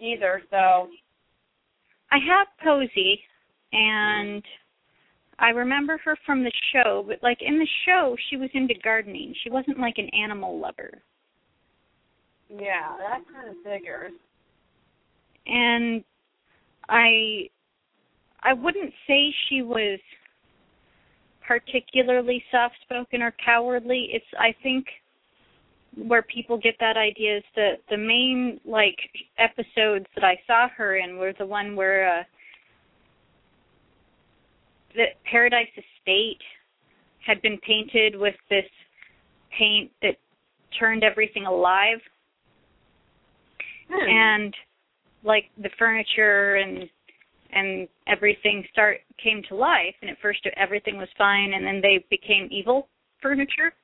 either, 0.00 0.42
so 0.50 0.88
I 2.10 2.18
have 2.18 2.46
Posey, 2.62 3.20
and 3.72 4.42
I 5.38 5.48
remember 5.50 5.98
her 6.04 6.16
from 6.24 6.44
the 6.44 6.52
show, 6.72 7.04
but 7.06 7.18
like 7.22 7.38
in 7.40 7.58
the 7.58 7.68
show, 7.86 8.16
she 8.30 8.36
was 8.36 8.50
into 8.54 8.74
gardening. 8.82 9.34
She 9.42 9.50
wasn't 9.50 9.80
like 9.80 9.94
an 9.98 10.08
animal 10.10 10.58
lover. 10.60 11.02
yeah, 12.48 12.96
that 12.98 13.22
kind 13.32 13.48
of 13.48 13.56
figures. 13.64 14.12
and 15.46 16.04
I 16.88 17.48
I 18.42 18.52
wouldn't 18.52 18.92
say 19.06 19.34
she 19.48 19.62
was 19.62 19.98
particularly 21.46 22.42
soft 22.50 22.76
spoken 22.82 23.22
or 23.22 23.34
cowardly. 23.44 24.08
It's 24.12 24.26
I 24.38 24.54
think 24.62 24.86
where 25.96 26.22
people 26.22 26.58
get 26.58 26.74
that 26.80 26.96
idea 26.96 27.38
is 27.38 27.44
that 27.56 27.74
the 27.90 27.96
main 27.96 28.60
like 28.64 28.98
episodes 29.38 30.06
that 30.14 30.24
I 30.24 30.38
saw 30.46 30.68
her 30.76 30.96
in 30.96 31.18
were 31.18 31.32
the 31.38 31.46
one 31.46 31.76
where 31.76 32.20
uh 32.20 32.22
the 34.94 35.06
Paradise 35.30 35.68
Estate 35.70 36.40
had 37.26 37.42
been 37.42 37.58
painted 37.66 38.16
with 38.16 38.34
this 38.48 38.64
paint 39.58 39.90
that 40.02 40.16
turned 40.78 41.04
everything 41.04 41.46
alive 41.46 41.98
Hmm. 43.88 44.08
and 44.08 44.54
like 45.22 45.50
the 45.62 45.70
furniture 45.78 46.56
and 46.56 46.88
and 47.52 47.88
everything 48.06 48.64
start 48.72 49.00
came 49.22 49.42
to 49.48 49.54
life 49.54 49.94
and 50.00 50.10
at 50.10 50.18
first 50.20 50.46
everything 50.56 50.96
was 50.96 51.08
fine 51.16 51.52
and 51.54 51.64
then 51.66 51.80
they 51.80 52.04
became 52.10 52.48
evil 52.50 52.88
furniture 53.20 53.74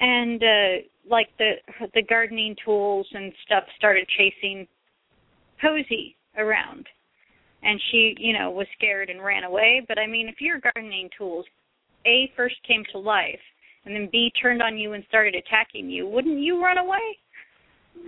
and 0.00 0.42
uh 0.42 0.82
like 1.08 1.28
the 1.38 1.52
the 1.94 2.02
gardening 2.02 2.56
tools 2.64 3.06
and 3.12 3.32
stuff 3.44 3.64
started 3.76 4.06
chasing 4.16 4.66
Posey 5.60 6.16
around 6.36 6.86
and 7.62 7.80
she 7.90 8.14
you 8.18 8.32
know 8.36 8.50
was 8.50 8.66
scared 8.76 9.08
and 9.10 9.22
ran 9.22 9.44
away 9.44 9.84
but 9.86 9.98
i 9.98 10.06
mean 10.06 10.28
if 10.28 10.40
your 10.40 10.60
gardening 10.60 11.08
tools 11.16 11.44
a 12.06 12.30
first 12.36 12.56
came 12.66 12.82
to 12.92 12.98
life 12.98 13.40
and 13.84 13.94
then 13.94 14.08
b 14.10 14.32
turned 14.40 14.62
on 14.62 14.76
you 14.76 14.92
and 14.94 15.04
started 15.08 15.34
attacking 15.34 15.88
you 15.88 16.06
wouldn't 16.06 16.40
you 16.40 16.62
run 16.62 16.78
away 16.78 17.18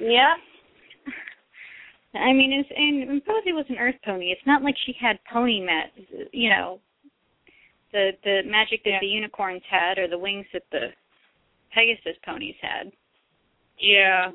Yeah. 0.00 0.34
I 2.14 2.32
mean, 2.32 2.52
it's, 2.52 2.68
and, 2.74 3.10
and 3.10 3.24
Posey 3.24 3.52
was 3.52 3.66
an 3.68 3.76
Earth 3.78 3.94
pony. 4.04 4.26
It's 4.26 4.46
not 4.46 4.62
like 4.62 4.74
she 4.86 4.94
had 4.98 5.18
pony 5.32 5.60
met, 5.60 5.92
you 6.32 6.48
know, 6.50 6.80
the 7.92 8.12
the 8.24 8.40
magic 8.46 8.82
that 8.84 8.90
Yeah. 8.90 9.00
the 9.00 9.06
unicorns 9.06 9.62
had 9.70 9.98
or 9.98 10.08
the 10.08 10.18
wings 10.18 10.46
that 10.52 10.64
the 10.72 10.88
Pegasus 11.72 12.16
ponies 12.24 12.54
had. 12.60 12.92
Yeah. 13.78 14.30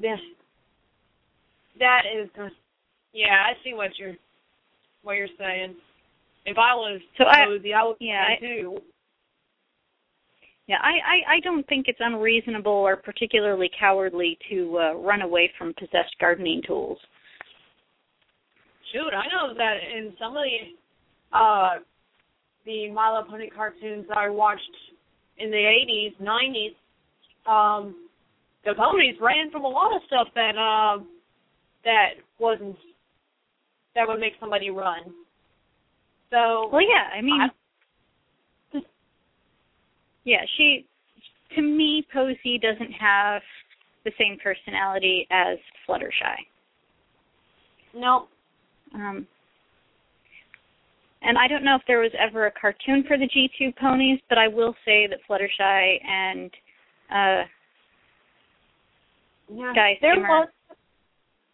This 0.00 0.18
that 1.78 2.02
is 2.12 2.28
yeah, 3.12 3.44
I 3.46 3.52
see 3.62 3.74
what 3.74 3.90
you're 3.98 4.14
what 5.02 5.14
you're 5.14 5.28
saying. 5.38 5.74
If 6.44 6.58
I 6.58 6.74
was 6.74 7.00
So 7.18 7.24
I- 7.24 7.44
Posey, 7.46 7.72
I 7.72 7.84
would 7.84 7.96
yeah, 8.00 8.24
I- 8.28 8.40
too. 8.40 8.78
Yeah, 10.66 10.78
I, 10.82 10.90
I 10.90 11.34
I 11.36 11.40
don't 11.40 11.64
think 11.68 11.86
it's 11.86 12.00
unreasonable 12.00 12.72
or 12.72 12.96
particularly 12.96 13.70
cowardly 13.78 14.36
to 14.50 14.78
uh, 14.78 14.92
run 14.94 15.22
away 15.22 15.52
from 15.56 15.72
possessed 15.74 16.16
gardening 16.20 16.60
tools. 16.66 16.98
Shoot, 18.92 19.12
I 19.14 19.26
know 19.28 19.54
that 19.54 19.76
in 19.96 20.12
some 20.18 20.36
of 20.36 20.42
the 20.42 21.36
uh 21.36 21.70
the 22.64 22.90
My 22.90 23.10
Little 23.12 23.30
Pony 23.30 23.48
cartoons 23.48 24.06
that 24.08 24.18
I 24.18 24.28
watched 24.28 24.62
in 25.38 25.50
the 25.50 25.56
eighties, 25.56 26.12
nineties, 26.20 26.72
um, 27.46 28.08
the 28.64 28.74
ponies 28.74 29.16
ran 29.20 29.50
from 29.50 29.64
a 29.64 29.68
lot 29.68 29.94
of 29.94 30.02
stuff 30.06 30.28
that 30.34 30.56
um 30.56 31.08
that 31.84 32.14
wasn't 32.38 32.76
that 33.94 34.06
would 34.06 34.20
make 34.20 34.34
somebody 34.40 34.70
run. 34.70 35.00
So 36.30 36.68
Well, 36.72 36.82
yeah, 36.82 37.08
I 37.16 37.22
mean, 37.22 37.40
I- 37.40 38.82
yeah, 40.24 40.44
she 40.56 40.86
to 41.54 41.62
me 41.62 42.06
Posey 42.12 42.58
doesn't 42.58 42.92
have 42.92 43.42
the 44.04 44.12
same 44.18 44.38
personality 44.42 45.26
as 45.30 45.58
Fluttershy. 45.88 46.46
no, 47.94 48.28
Um, 48.94 49.26
and 51.22 51.38
I 51.38 51.48
don't 51.48 51.64
know 51.64 51.74
if 51.76 51.82
there 51.86 52.00
was 52.00 52.12
ever 52.18 52.46
a 52.46 52.52
cartoon 52.52 53.04
for 53.06 53.16
the 53.18 53.28
G2 53.28 53.76
ponies, 53.76 54.20
but 54.28 54.38
I 54.38 54.48
will 54.48 54.74
say 54.84 55.06
that 55.06 55.18
Fluttershy 55.28 56.04
and 56.06 56.50
uh, 57.10 57.46
yeah, 59.48 59.72
Guy 59.74 59.98
there 60.00 60.16
was 60.16 60.48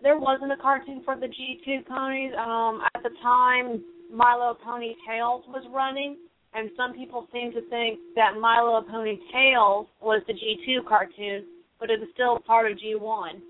there 0.03 0.19
wasn't 0.19 0.53
a 0.53 0.57
cartoon 0.57 1.03
for 1.05 1.17
the 1.17 1.29
G 1.29 1.61
two 1.65 1.81
ponies. 1.89 2.33
Um, 2.37 2.83
at 2.95 3.03
the 3.03 3.11
time, 3.23 3.83
Milo 4.13 4.57
Pony 4.65 4.95
Tails 5.07 5.45
was 5.49 5.65
running, 5.73 6.17
and 6.55 6.71
some 6.77 6.93
people 6.93 7.29
seem 7.33 7.53
to 7.53 7.61
think 7.71 8.01
that 8.17 8.39
Milo 8.41 8.83
Pony 8.83 9.19
Tails 9.33 9.87
was 10.01 10.23
the 10.27 10.35
G 10.35 10.59
two 10.67 10.83
cartoon, 10.89 11.45
but 11.79 11.91
it 11.91 12.01
was 12.01 12.09
still 12.15 12.39
part 12.41 12.71
of 12.71 12.79
G 12.79 12.95
one. 12.95 13.43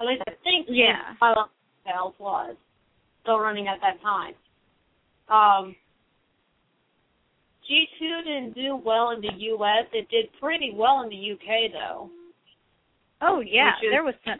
At 0.00 0.06
least 0.06 0.22
I 0.26 0.32
think 0.42 0.66
Yeah. 0.68 1.14
Little 1.22 1.44
Pony 1.44 1.92
Tales 1.92 2.14
was 2.18 2.56
still 3.22 3.38
running 3.38 3.68
at 3.68 3.80
that 3.82 4.00
time. 4.02 4.34
Um, 5.30 5.76
G 7.66 7.86
two 7.98 8.22
didn't 8.24 8.54
do 8.54 8.76
well 8.84 9.10
in 9.10 9.20
the 9.20 9.32
U.S. 9.32 9.86
It 9.92 10.08
did 10.10 10.26
pretty 10.40 10.72
well 10.74 11.02
in 11.02 11.08
the 11.08 11.16
U.K. 11.16 11.72
though. 11.72 12.10
oh 13.22 13.40
yeah, 13.40 13.70
is- 13.82 13.90
there 13.90 14.02
was 14.04 14.14
some. 14.24 14.38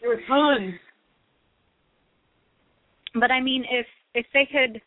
There 0.00 0.10
were 0.10 0.20
tons. 0.26 0.74
But 3.14 3.30
I 3.30 3.40
mean, 3.40 3.64
if 3.70 3.86
if 4.14 4.26
they 4.32 4.46
could, 4.50 4.80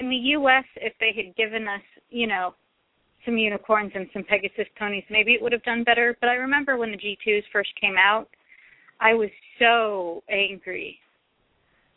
in 0.00 0.10
the 0.10 0.16
U.S., 0.16 0.64
if 0.76 0.92
they 0.98 1.12
had 1.14 1.36
given 1.36 1.68
us, 1.68 1.80
you 2.10 2.26
know, 2.26 2.54
some 3.24 3.36
unicorns 3.38 3.92
and 3.94 4.08
some 4.12 4.24
Pegasus 4.24 4.66
ponies, 4.78 5.04
maybe 5.10 5.32
it 5.32 5.42
would 5.42 5.52
have 5.52 5.62
done 5.62 5.84
better. 5.84 6.16
But 6.20 6.28
I 6.28 6.34
remember 6.34 6.76
when 6.76 6.90
the 6.90 6.96
G2s 6.98 7.42
first 7.52 7.70
came 7.80 7.96
out, 7.96 8.28
I 9.00 9.14
was 9.14 9.30
so 9.58 10.22
angry 10.30 10.98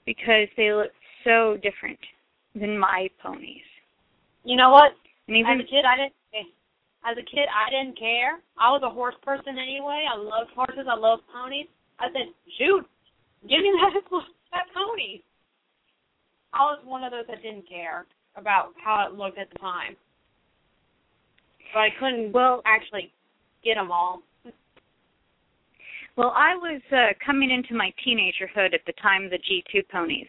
because 0.06 0.48
they 0.58 0.74
looked 0.74 0.96
so 1.24 1.58
different 1.62 2.00
than 2.56 2.78
my 2.78 3.10
ponies. 3.22 3.64
You 4.44 4.58
know 4.58 4.70
what? 4.70 4.92
And 5.28 5.38
even 5.38 5.60
As 5.60 5.66
a 5.66 5.70
kid, 5.70 5.86
I 5.86 5.96
didn't. 5.98 6.14
As 7.06 7.18
a 7.18 7.26
kid, 7.28 7.48
I 7.52 7.70
didn't 7.70 8.00
care. 8.00 8.40
I 8.58 8.72
was 8.72 8.82
a 8.84 8.90
horse 8.90 9.16
person 9.24 9.58
anyway. 9.60 10.08
I 10.08 10.16
loved 10.16 10.52
horses. 10.56 10.88
I 10.90 10.96
loved 10.96 11.24
ponies. 11.32 11.68
I 12.00 12.08
said, 12.08 12.32
"Shoot, 12.58 12.88
give 13.48 13.60
me 13.60 13.72
that 13.82 14.02
that 14.52 14.66
pony." 14.74 15.22
I 16.54 16.60
was 16.60 16.80
one 16.86 17.04
of 17.04 17.12
those 17.12 17.26
that 17.28 17.42
didn't 17.42 17.68
care 17.68 18.06
about 18.36 18.74
how 18.84 19.08
it 19.08 19.18
looked 19.18 19.38
at 19.38 19.50
the 19.52 19.60
time, 19.60 19.96
but 21.74 21.80
I 21.80 21.90
couldn't 22.00 22.32
well, 22.32 22.62
actually 22.66 23.12
get 23.64 23.76
them 23.76 23.92
all. 23.92 24.22
Well, 26.16 26.32
I 26.36 26.56
was 26.56 26.82
uh, 26.92 27.14
coming 27.26 27.50
into 27.50 27.74
my 27.74 27.92
teenagerhood 28.06 28.74
at 28.74 28.82
the 28.86 28.94
time 29.02 29.30
the 29.30 29.38
G2 29.38 29.88
ponies 29.90 30.28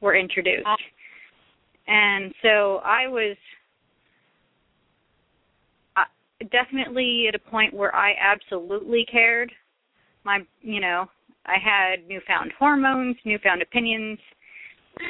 were 0.00 0.16
introduced. 0.16 0.66
Ah. 0.66 0.76
and 1.86 2.32
so 2.42 2.80
I 2.84 3.06
was 3.06 3.36
uh, 5.96 6.04
definitely 6.50 7.26
at 7.28 7.34
a 7.34 7.38
point 7.38 7.74
where 7.74 7.94
I 7.94 8.14
absolutely 8.18 9.06
cared. 9.10 9.52
My, 10.24 10.40
you 10.62 10.80
know, 10.80 11.06
I 11.44 11.56
had 11.62 12.08
newfound 12.08 12.52
hormones, 12.58 13.16
newfound 13.26 13.60
opinions. 13.60 14.18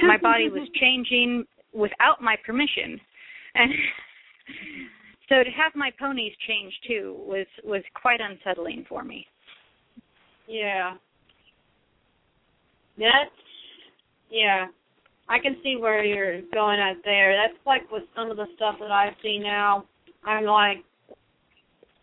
My 0.03 0.16
body 0.16 0.49
was 0.49 0.68
changing 0.80 1.45
without 1.72 2.20
my 2.20 2.36
permission. 2.45 3.01
And 3.55 3.72
so 5.28 5.45
to 5.45 5.51
have 5.51 5.72
my 5.76 5.92
ponies 5.99 6.32
change 6.49 6.72
too 6.88 7.16
was 7.18 7.47
was 7.62 7.82
quite 7.95 8.20
unsettling 8.20 8.84
for 8.88 9.05
me. 9.05 9.26
Yeah. 10.47 10.95
That's 12.99 13.30
yeah. 14.30 14.66
I 15.28 15.38
can 15.38 15.57
see 15.62 15.76
where 15.76 16.05
you're 16.05 16.42
going 16.53 16.78
at 16.80 16.97
there. 17.05 17.34
That's 17.36 17.59
like 17.66 17.90
with 17.90 18.03
some 18.14 18.30
of 18.30 18.36
the 18.36 18.47
stuff 18.57 18.76
that 18.80 18.90
I 18.90 19.16
see 19.22 19.38
now. 19.38 19.84
I'm 20.24 20.45
like, 20.45 20.84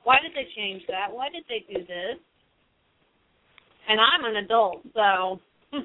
why 0.04 0.18
did 0.22 0.32
they 0.34 0.50
change 0.56 0.84
that? 0.88 1.08
Why 1.12 1.30
did 1.30 1.44
they 1.48 1.64
do 1.72 1.80
this? 1.82 2.18
And 3.88 4.00
I'm 4.00 4.26
an 4.26 4.44
adult, 4.44 4.82
so 4.94 5.40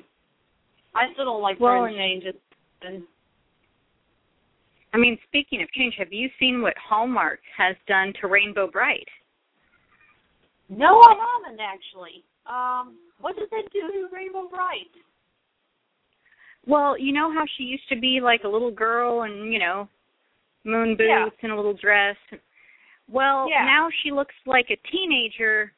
I 0.95 1.13
still 1.13 1.25
don't 1.25 1.43
like 1.43 1.61
Well, 1.61 1.83
certain 1.83 1.97
changes. 1.97 2.35
I 4.93 4.99
mean, 4.99 5.19
speaking 5.27 5.63
of 5.63 5.71
change, 5.73 5.95
have 5.99 6.13
you 6.13 6.29
seen 6.39 6.63
what 6.63 6.75
Hallmark 6.79 7.41
has 7.57 7.77
done 7.87 8.13
to 8.21 8.29
Rainbow 8.29 8.71
Brite? 8.71 9.09
no, 10.69 11.01
I 11.01 11.15
haven't 11.15 11.61
actually. 11.61 12.25
Um, 12.49 12.97
what 13.21 13.37
did 13.37 13.51
they 13.51 13.63
do 13.73 13.81
to 13.93 14.09
Rainbow 14.13 14.49
Brite? 14.49 14.87
Well, 16.67 16.99
you 16.99 17.13
know 17.13 17.33
how 17.33 17.45
she 17.57 17.65
used 17.65 17.89
to 17.91 17.97
be 17.97 18.21
like 18.21 18.43
a 18.45 18.49
little 18.49 18.71
girl 18.71 19.23
and, 19.23 19.53
you 19.53 19.59
know, 19.59 19.89
moon 20.65 20.97
boots 20.97 21.09
Yeah. 21.09 21.29
and 21.43 21.53
a 21.53 21.57
little 21.57 21.75
dress. 21.75 22.17
Well, 23.09 23.49
Yeah. 23.49 23.65
now 23.65 23.89
she 24.03 24.11
looks 24.11 24.35
like 24.47 24.71
a 24.71 24.77
teenager 24.91 25.73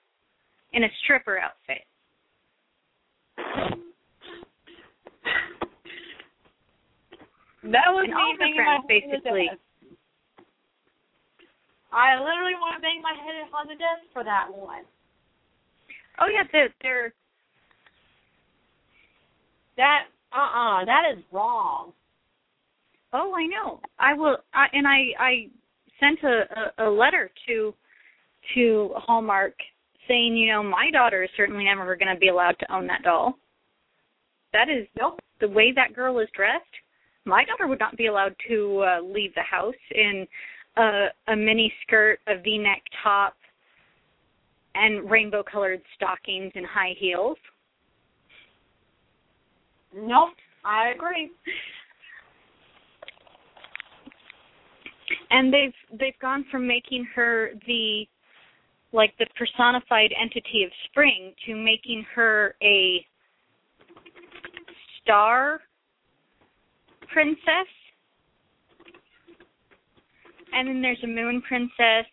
in 0.72 0.84
a 0.84 0.88
stripper 1.04 1.38
outfit. 1.38 1.84
That 7.64 7.92
was 7.92 8.04
And 8.04 8.14
me 8.14 8.36
banging 8.38 8.54
friends, 8.54 8.56
my 8.56 8.64
head 8.64 8.70
on 8.78 8.82
the 8.82 8.88
basically. 8.88 9.50
I 11.92 12.20
literally 12.20 12.54
want 12.54 12.76
to 12.76 12.80
bang 12.80 13.02
my 13.02 13.12
head 13.12 13.48
on 13.52 13.66
the 13.66 13.74
desk 13.74 14.04
for 14.12 14.24
that 14.24 14.52
one. 14.52 14.84
Oh 16.20 16.26
yeah, 16.32 16.42
they're, 16.52 16.74
they're 16.82 17.12
That 19.76 20.04
uh 20.32 20.80
uh 20.80 20.84
that 20.84 21.04
is 21.16 21.22
wrong. 21.32 21.92
oh 23.12 23.34
I 23.34 23.46
know. 23.46 23.80
I 23.98 24.14
will 24.14 24.38
I 24.52 24.66
and 24.72 24.86
I 24.86 25.00
I 25.18 25.48
sent 26.00 26.18
a, 26.22 26.82
a, 26.82 26.88
a 26.88 26.90
letter 26.90 27.30
to 27.46 27.74
to 28.54 28.90
Hallmark 28.96 29.54
saying, 30.08 30.36
you 30.36 30.50
know, 30.50 30.62
my 30.62 30.90
daughter 30.90 31.22
is 31.22 31.30
certainly 31.36 31.64
never 31.64 31.94
going 31.94 32.12
to 32.12 32.18
be 32.18 32.28
allowed 32.28 32.56
to 32.60 32.74
own 32.74 32.86
that 32.86 33.02
doll. 33.02 33.34
That 34.54 34.68
is 34.70 34.86
Nope. 34.98 35.20
the 35.40 35.48
way 35.48 35.72
that 35.74 35.94
girl 35.94 36.18
is 36.18 36.28
dressed. 36.34 36.64
My 37.26 37.44
daughter 37.44 37.66
would 37.66 37.78
not 37.78 37.96
be 37.96 38.06
allowed 38.06 38.34
to 38.48 38.84
uh, 38.88 39.00
leave 39.02 39.34
the 39.34 39.42
house 39.42 39.74
in 39.94 40.26
a, 40.78 41.08
a 41.28 41.36
mini 41.36 41.70
skirt, 41.82 42.20
a 42.26 42.40
V-neck 42.40 42.82
top, 43.04 43.36
and 44.74 45.10
rainbow-colored 45.10 45.82
stockings 45.96 46.52
and 46.54 46.66
high 46.66 46.94
heels. 46.98 47.38
Nope. 49.94 50.30
I 50.64 50.90
agree. 50.90 51.30
And 55.30 55.52
they've 55.52 55.98
they've 55.98 56.18
gone 56.20 56.44
from 56.50 56.66
making 56.66 57.06
her 57.14 57.50
the 57.66 58.06
like 58.92 59.14
the 59.18 59.26
personified 59.36 60.12
entity 60.20 60.64
of 60.64 60.70
spring 60.90 61.32
to 61.46 61.54
making 61.54 62.04
her 62.14 62.54
a 62.62 63.04
star 65.02 65.60
princess. 67.12 67.68
And 70.52 70.68
then 70.68 70.82
there's 70.82 71.02
a 71.04 71.06
moon 71.06 71.42
princess 71.46 72.06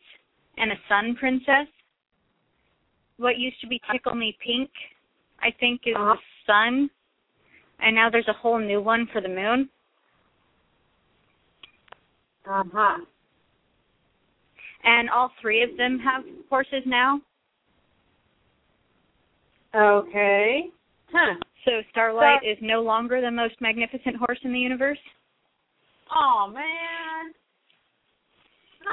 and 0.58 0.72
a 0.72 0.76
sun 0.90 1.16
princess. 1.16 1.68
What 3.18 3.38
used 3.38 3.60
to 3.62 3.68
be 3.68 3.82
Tickle 3.92 4.16
Me 4.16 4.38
Pink, 4.46 4.70
I 5.42 5.52
think, 5.60 5.82
is 5.86 5.96
Uh-huh. 5.96 6.16
the 6.16 6.22
sun. 6.46 6.90
And 7.80 7.96
now 7.96 8.10
there's 8.10 8.28
a 8.28 8.34
whole 8.34 8.60
new 8.60 8.82
one 8.82 9.08
for 9.08 9.22
the 9.22 9.28
moon. 9.30 9.70
Uh 12.46 12.64
huh. 12.72 12.98
And 14.84 15.10
all 15.10 15.32
three 15.42 15.64
of 15.64 15.76
them 15.78 16.00
have 16.00 16.24
horses 16.50 16.84
now. 16.86 17.20
Okay. 19.74 20.70
Huh. 21.12 21.36
So 21.66 21.82
Starlight 21.92 22.44
is 22.46 22.58
no 22.62 22.82
longer 22.82 23.20
the 23.20 23.32
most 23.32 23.60
magnificent 23.60 24.16
horse 24.16 24.40
in 24.44 24.54
the 24.54 24.60
universe. 24.60 25.00
Oh 26.16 26.48
man. 26.54 27.34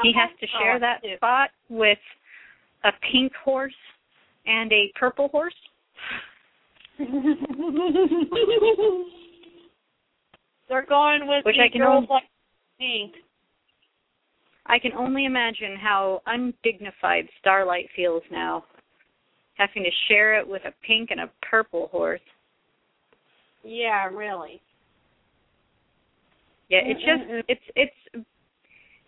He 0.02 0.12
has 0.14 0.30
to 0.40 0.46
share 0.58 0.80
that 0.80 1.02
spot 1.16 1.50
with 1.68 1.98
a 2.84 2.90
pink 3.12 3.32
horse 3.44 3.74
and 4.46 4.72
a 4.72 4.90
purple 4.98 5.28
horse. 5.28 5.54
They're 10.68 10.86
going 10.86 11.26
with 11.26 11.44
Which 11.44 11.56
I 11.62 11.68
can 11.70 11.80
girls 11.82 11.96
only- 11.96 12.08
like 12.08 12.22
pink. 12.78 13.14
I 14.66 14.78
can 14.78 14.92
only 14.92 15.24
imagine 15.24 15.76
how 15.76 16.22
undignified 16.26 17.28
Starlight 17.40 17.88
feels 17.96 18.22
now, 18.30 18.64
having 19.54 19.82
to 19.82 19.90
share 20.08 20.38
it 20.38 20.46
with 20.46 20.62
a 20.64 20.72
pink 20.86 21.10
and 21.10 21.20
a 21.20 21.30
purple 21.50 21.88
horse. 21.90 22.20
Yeah, 23.64 24.06
really. 24.06 24.60
Yeah, 26.68 26.80
it's 26.84 27.00
just 27.00 27.44
it's 27.48 27.60
it's 27.76 28.26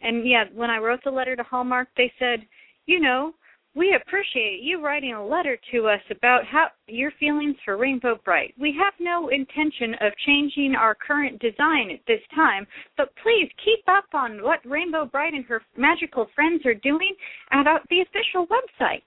and 0.03 0.29
yeah, 0.29 0.45
when 0.53 0.71
I 0.71 0.79
wrote 0.79 1.01
the 1.05 1.11
letter 1.11 1.35
to 1.37 1.43
Hallmark, 1.45 1.89
they 1.97 2.13
said, 2.19 2.41
you 2.87 3.01
know, 3.01 3.33
we 3.77 3.95
appreciate 4.01 4.61
you 4.63 4.81
writing 4.81 5.15
a 5.15 5.27
letter 5.27 5.59
to 5.73 5.89
us 5.89 6.01
about 6.11 6.45
how 6.47 6.69
your 6.87 7.11
feelings 7.19 7.57
for 7.65 7.77
Rainbow 7.77 8.19
Brite. 8.25 8.55
We 8.59 8.73
have 8.83 8.95
no 9.01 9.29
intention 9.31 9.95
of 10.01 10.13
changing 10.25 10.75
our 10.79 10.95
current 10.95 11.41
design 11.41 11.91
at 11.93 12.01
this 12.07 12.21
time, 12.35 12.67
but 12.97 13.11
please 13.23 13.51
keep 13.65 13.81
up 13.89 14.05
on 14.15 14.43
what 14.43 14.61
Rainbow 14.65 15.07
Brite 15.07 15.35
and 15.35 15.45
her 15.47 15.61
magical 15.77 16.29
friends 16.35 16.65
are 16.67 16.75
doing 16.75 17.15
at 17.51 17.65
the 17.91 18.01
official 18.03 18.47
website. 18.47 19.03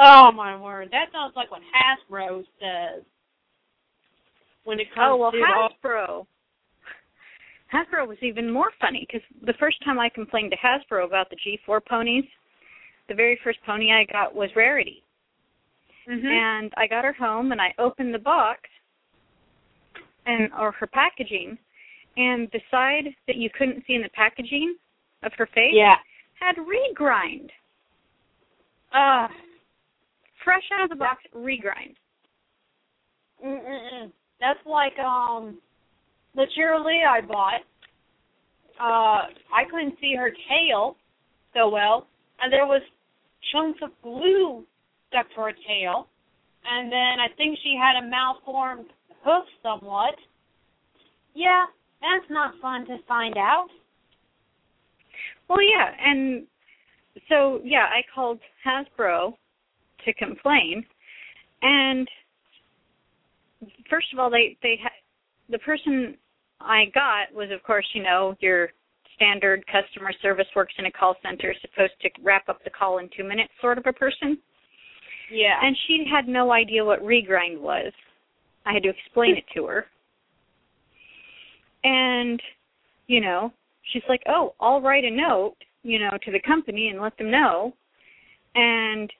Oh 0.00 0.32
my 0.32 0.56
word, 0.58 0.88
that 0.92 1.12
sounds 1.12 1.34
like 1.36 1.50
what 1.50 1.60
Hasbro 1.62 2.44
says. 2.58 3.02
When 4.64 4.78
it 4.80 4.86
comes 4.94 5.08
Oh 5.10 5.16
well, 5.16 5.32
to 5.32 5.38
all- 5.38 5.70
Hasbro. 5.84 6.26
Hasbro 7.72 8.06
was 8.08 8.18
even 8.22 8.50
more 8.50 8.70
funny 8.80 9.06
because 9.06 9.22
the 9.46 9.52
first 9.60 9.76
time 9.84 9.98
I 9.98 10.08
complained 10.08 10.52
to 10.52 10.56
Hasbro 10.56 11.04
about 11.06 11.28
the 11.30 11.36
G4 11.36 11.84
ponies, 11.84 12.24
the 13.10 13.14
very 13.16 13.38
first 13.42 13.58
pony 13.66 13.90
I 13.92 14.04
got 14.04 14.34
was 14.34 14.48
Rarity, 14.54 15.02
Mhm. 16.06 16.24
and 16.24 16.72
I 16.76 16.86
got 16.86 17.04
her 17.04 17.12
home 17.12 17.50
and 17.52 17.60
I 17.60 17.74
opened 17.76 18.14
the 18.14 18.20
box 18.20 18.70
and 20.26 20.52
or 20.54 20.70
her 20.72 20.86
packaging, 20.86 21.58
and 22.16 22.48
the 22.52 22.60
side 22.70 23.14
that 23.26 23.34
you 23.36 23.50
couldn't 23.50 23.84
see 23.86 23.94
in 23.94 24.02
the 24.02 24.08
packaging 24.10 24.76
of 25.24 25.32
her 25.34 25.46
face 25.46 25.74
yeah. 25.74 25.98
had 26.40 26.56
regrind, 26.56 27.50
Uh, 28.92 29.28
fresh 30.44 30.70
out 30.72 30.82
of 30.82 30.90
the 30.90 30.96
box, 30.96 31.24
regrind. 31.34 31.96
mm-mm-mm. 33.44 34.12
That's 34.38 34.64
like 34.66 34.98
um 35.00 35.60
the 36.34 36.46
Cheerilee 36.56 37.04
I 37.04 37.20
bought. 37.22 37.62
Uh, 38.78 39.28
I 39.52 39.64
couldn't 39.68 39.98
see 40.00 40.14
her 40.14 40.30
tail 40.48 40.96
so 41.54 41.68
well, 41.68 42.06
and 42.40 42.52
there 42.52 42.66
was 42.66 42.82
chunks 43.52 43.80
of 43.82 43.90
glue 44.02 44.64
stuck 45.08 45.28
to 45.34 45.40
her 45.40 45.52
tail, 45.66 46.08
and 46.64 46.90
then 46.90 47.18
I 47.20 47.28
think 47.36 47.58
she 47.62 47.78
had 47.80 48.02
a 48.02 48.08
malformed 48.08 48.90
hoof 49.24 49.44
somewhat. 49.62 50.14
Yeah, 51.34 51.66
that's 52.00 52.30
not 52.30 52.54
fun 52.60 52.86
to 52.86 52.98
find 53.06 53.36
out. 53.36 53.68
Well, 55.48 55.62
yeah, 55.62 55.90
and 56.04 56.46
so 57.28 57.60
yeah, 57.64 57.86
I 57.86 58.02
called 58.14 58.38
Hasbro 58.66 59.34
to 60.04 60.14
complain, 60.14 60.84
and 61.62 62.08
first 63.88 64.06
of 64.12 64.18
all, 64.18 64.30
they 64.30 64.56
they 64.62 64.78
ha- 64.82 64.90
the 65.48 65.58
person 65.58 66.16
I 66.60 66.84
got 66.94 67.34
was, 67.34 67.50
of 67.50 67.62
course, 67.62 67.86
you 67.94 68.02
know, 68.02 68.36
your 68.40 68.70
standard 69.20 69.62
customer 69.66 70.12
service 70.22 70.46
works 70.56 70.72
in 70.78 70.86
a 70.86 70.90
call 70.90 71.14
center, 71.22 71.54
supposed 71.60 71.92
to 72.00 72.08
wrap 72.22 72.48
up 72.48 72.64
the 72.64 72.70
call 72.70 72.98
in 72.98 73.10
two 73.14 73.22
minutes, 73.24 73.52
sort 73.60 73.76
of 73.76 73.86
a 73.86 73.92
person, 73.92 74.38
Yeah. 75.28 75.60
and 75.62 75.76
she 75.86 76.04
had 76.10 76.26
no 76.26 76.52
idea 76.52 76.82
what 76.82 77.00
regrind 77.02 77.58
was. 77.60 77.92
I 78.64 78.72
had 78.72 78.82
to 78.82 78.88
explain 78.88 79.36
it 79.36 79.44
to 79.54 79.66
her, 79.66 79.86
and 81.84 82.42
you 83.06 83.20
know, 83.20 83.52
she's 83.82 84.04
like, 84.08 84.22
"Oh, 84.26 84.54
I'll 84.60 84.80
write 84.80 85.04
a 85.04 85.10
note, 85.10 85.56
you 85.82 85.98
know, 85.98 86.16
to 86.22 86.30
the 86.30 86.40
company 86.40 86.88
and 86.88 87.00
let 87.00 87.16
them 87.16 87.30
know." 87.30 87.74
And 88.54 89.12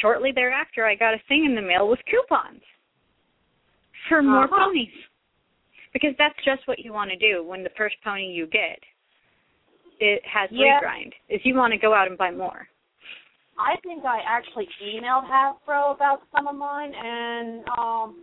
shortly 0.00 0.32
thereafter, 0.32 0.84
I 0.86 0.94
got 0.94 1.14
a 1.14 1.18
thing 1.28 1.44
in 1.44 1.54
the 1.54 1.62
mail 1.62 1.88
with 1.88 2.04
coupons 2.06 2.62
for 4.08 4.22
more 4.22 4.44
Uh-huh. 4.44 4.66
ponies. 4.66 4.94
Because 5.96 6.14
that's 6.18 6.36
just 6.44 6.60
what 6.68 6.80
you 6.80 6.92
want 6.92 7.10
to 7.10 7.16
do 7.16 7.42
when 7.42 7.62
the 7.62 7.70
first 7.74 7.96
pony 8.04 8.26
you 8.26 8.46
get 8.46 8.78
it 9.98 10.20
has 10.26 10.50
Yeah. 10.52 10.78
regrind. 10.78 11.14
Is 11.30 11.40
you 11.42 11.54
want 11.54 11.72
to 11.72 11.78
go 11.78 11.94
out 11.94 12.06
and 12.06 12.18
buy 12.18 12.30
more. 12.30 12.68
I 13.58 13.76
think 13.82 14.04
I 14.04 14.20
actually 14.20 14.68
emailed 14.84 15.24
Hasbro 15.24 15.94
about 15.94 16.20
some 16.36 16.48
of 16.48 16.54
mine, 16.54 16.92
and 16.92 17.66
um, 17.78 18.22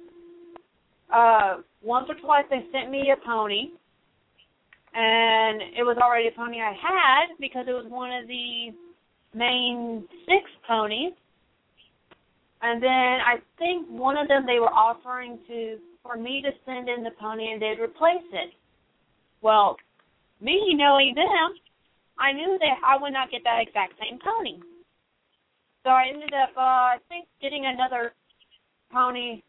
uh, 1.12 1.58
once 1.82 2.08
or 2.08 2.14
twice 2.14 2.46
they 2.52 2.64
sent 2.72 2.92
me 2.92 3.10
a 3.10 3.18
pony, 3.26 3.72
and 4.94 5.60
it 5.76 5.84
was 5.84 5.98
already 5.98 6.28
a 6.28 6.32
pony 6.32 6.62
I 6.62 6.74
had 6.74 7.36
because 7.40 7.68
it 7.68 7.74
was 7.74 7.88
one 7.88 8.12
of 8.12 8.28
the 8.28 8.72
main 9.34 10.08
six 10.28 10.48
ponies. 10.68 11.14
And 12.62 12.84
then 12.84 13.20
I 13.26 13.38
think 13.58 13.88
one 13.90 14.16
of 14.16 14.28
them 14.28 14.46
they 14.46 14.60
were 14.60 14.72
offering 14.72 15.40
to 15.48 15.80
for 16.04 16.18
me 16.18 16.42
to 16.42 16.52
send 16.66 16.90
in 16.90 17.04
the 17.04 17.12
pony 17.20 17.52
and 17.52 17.62
they'd 17.62 17.82
replace 17.82 18.28
it. 18.34 18.52
Well, 19.42 19.78
me 20.42 20.74
knowing 20.76 21.16
them, 21.16 21.56
I 22.20 22.34
knew 22.34 22.58
that 22.60 22.78
I 22.86 23.02
would 23.02 23.14
not 23.14 23.32
get 23.32 23.42
that 23.46 23.62
exact 23.62 23.94
same 24.00 24.20
pony. 24.20 24.60
So 25.84 25.90
I 25.90 26.06
ended 26.14 26.34
up, 26.34 26.50
uh, 26.56 26.60
I 26.60 26.98
think, 27.10 27.28
getting 27.42 27.66
another 27.66 28.14
pony, 28.92 29.42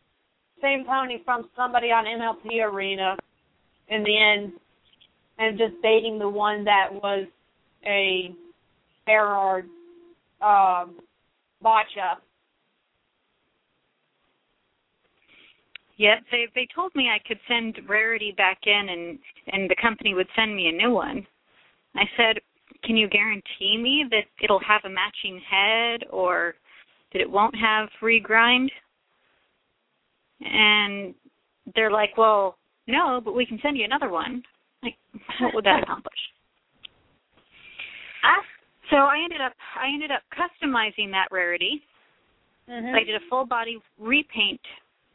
same 0.62 0.84
pony 0.84 1.18
from 1.24 1.48
somebody 1.56 1.88
on 1.88 2.04
MLP 2.04 2.64
Arena 2.64 3.16
in 3.88 4.02
the 4.02 4.16
end, 4.16 4.52
and 5.38 5.58
just 5.58 5.74
baiting 5.82 6.18
the 6.18 6.28
one 6.28 6.64
that 6.64 6.88
was 6.92 7.26
a 7.84 8.34
Berard 9.06 9.66
um, 10.40 10.96
botcha. 11.60 12.18
Yep, 15.96 16.18
they 16.30 16.46
they 16.54 16.66
told 16.74 16.94
me 16.94 17.08
I 17.08 17.20
could 17.26 17.38
send 17.46 17.78
Rarity 17.88 18.32
back 18.36 18.58
in 18.66 18.88
and 18.88 19.18
and 19.48 19.70
the 19.70 19.76
company 19.80 20.14
would 20.14 20.26
send 20.34 20.54
me 20.54 20.68
a 20.68 20.72
new 20.72 20.90
one. 20.92 21.26
I 21.94 22.04
said, 22.16 22.40
"Can 22.82 22.96
you 22.96 23.08
guarantee 23.08 23.78
me 23.78 24.04
that 24.10 24.24
it'll 24.42 24.60
have 24.60 24.82
a 24.84 24.88
matching 24.88 25.40
head 25.48 26.04
or 26.10 26.56
that 27.12 27.20
it 27.20 27.30
won't 27.30 27.54
have 27.54 27.88
regrind?" 28.02 28.68
And 30.40 31.14
they're 31.76 31.92
like, 31.92 32.16
"Well, 32.16 32.58
no, 32.88 33.20
but 33.24 33.34
we 33.34 33.46
can 33.46 33.60
send 33.62 33.76
you 33.76 33.84
another 33.84 34.08
one." 34.08 34.42
Like, 34.82 34.96
what 35.40 35.54
would 35.54 35.64
that 35.64 35.82
accomplish? 35.84 36.18
Ah. 38.24 38.42
So 38.90 38.96
I 38.96 39.22
ended 39.22 39.40
up 39.40 39.52
I 39.80 39.86
ended 39.88 40.10
up 40.10 40.22
customizing 40.32 41.10
that 41.12 41.28
Rarity. 41.30 41.82
Mm-hmm. 42.68 42.94
I 42.94 43.04
did 43.04 43.14
a 43.14 43.28
full 43.30 43.46
body 43.46 43.78
repaint 43.98 44.60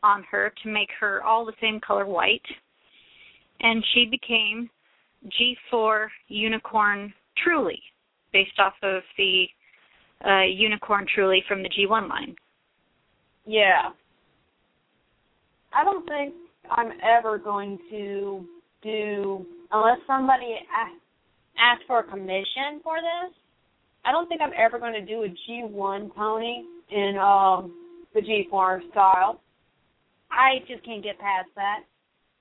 on 0.03 0.23
her 0.31 0.53
to 0.63 0.69
make 0.69 0.89
her 0.99 1.23
all 1.23 1.45
the 1.45 1.53
same 1.61 1.79
color 1.85 2.05
white. 2.05 2.45
And 3.61 3.83
she 3.93 4.05
became 4.05 4.69
G4 5.73 6.07
Unicorn 6.27 7.13
Truly, 7.43 7.81
based 8.33 8.59
off 8.59 8.73
of 8.83 9.01
the 9.17 9.45
uh, 10.25 10.43
Unicorn 10.43 11.05
Truly 11.13 11.43
from 11.47 11.63
the 11.63 11.69
G1 11.69 12.09
line. 12.09 12.35
Yeah. 13.45 13.89
I 15.73 15.83
don't 15.83 16.07
think 16.07 16.33
I'm 16.69 16.91
ever 17.03 17.37
going 17.37 17.79
to 17.91 18.45
do 18.83 19.45
unless 19.71 19.99
somebody 20.07 20.55
asks, 20.75 21.01
asks 21.57 21.83
for 21.87 21.99
a 21.99 22.03
commission 22.03 22.81
for 22.83 22.95
this. 22.97 23.35
I 24.05 24.11
don't 24.11 24.27
think 24.27 24.41
I'm 24.41 24.53
ever 24.57 24.79
going 24.79 24.93
to 24.93 25.05
do 25.05 25.23
a 25.23 25.27
G1 25.27 26.13
pony 26.15 26.63
in 26.91 27.17
um 27.17 27.73
the 28.13 28.21
G4 28.21 28.89
style. 28.91 29.41
I 30.31 30.59
just 30.67 30.83
can't 30.85 31.03
get 31.03 31.19
past 31.19 31.49
that. 31.55 31.83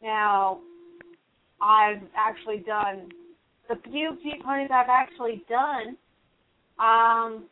Now, 0.02 0.60
I've 1.60 2.02
actually 2.16 2.58
done 2.58 3.08
the 3.68 3.76
few 3.90 4.16
G 4.22 4.34
ponies 4.44 4.70
I've 4.72 4.88
actually 4.88 5.44
done. 5.48 5.96
Um, 6.78 7.44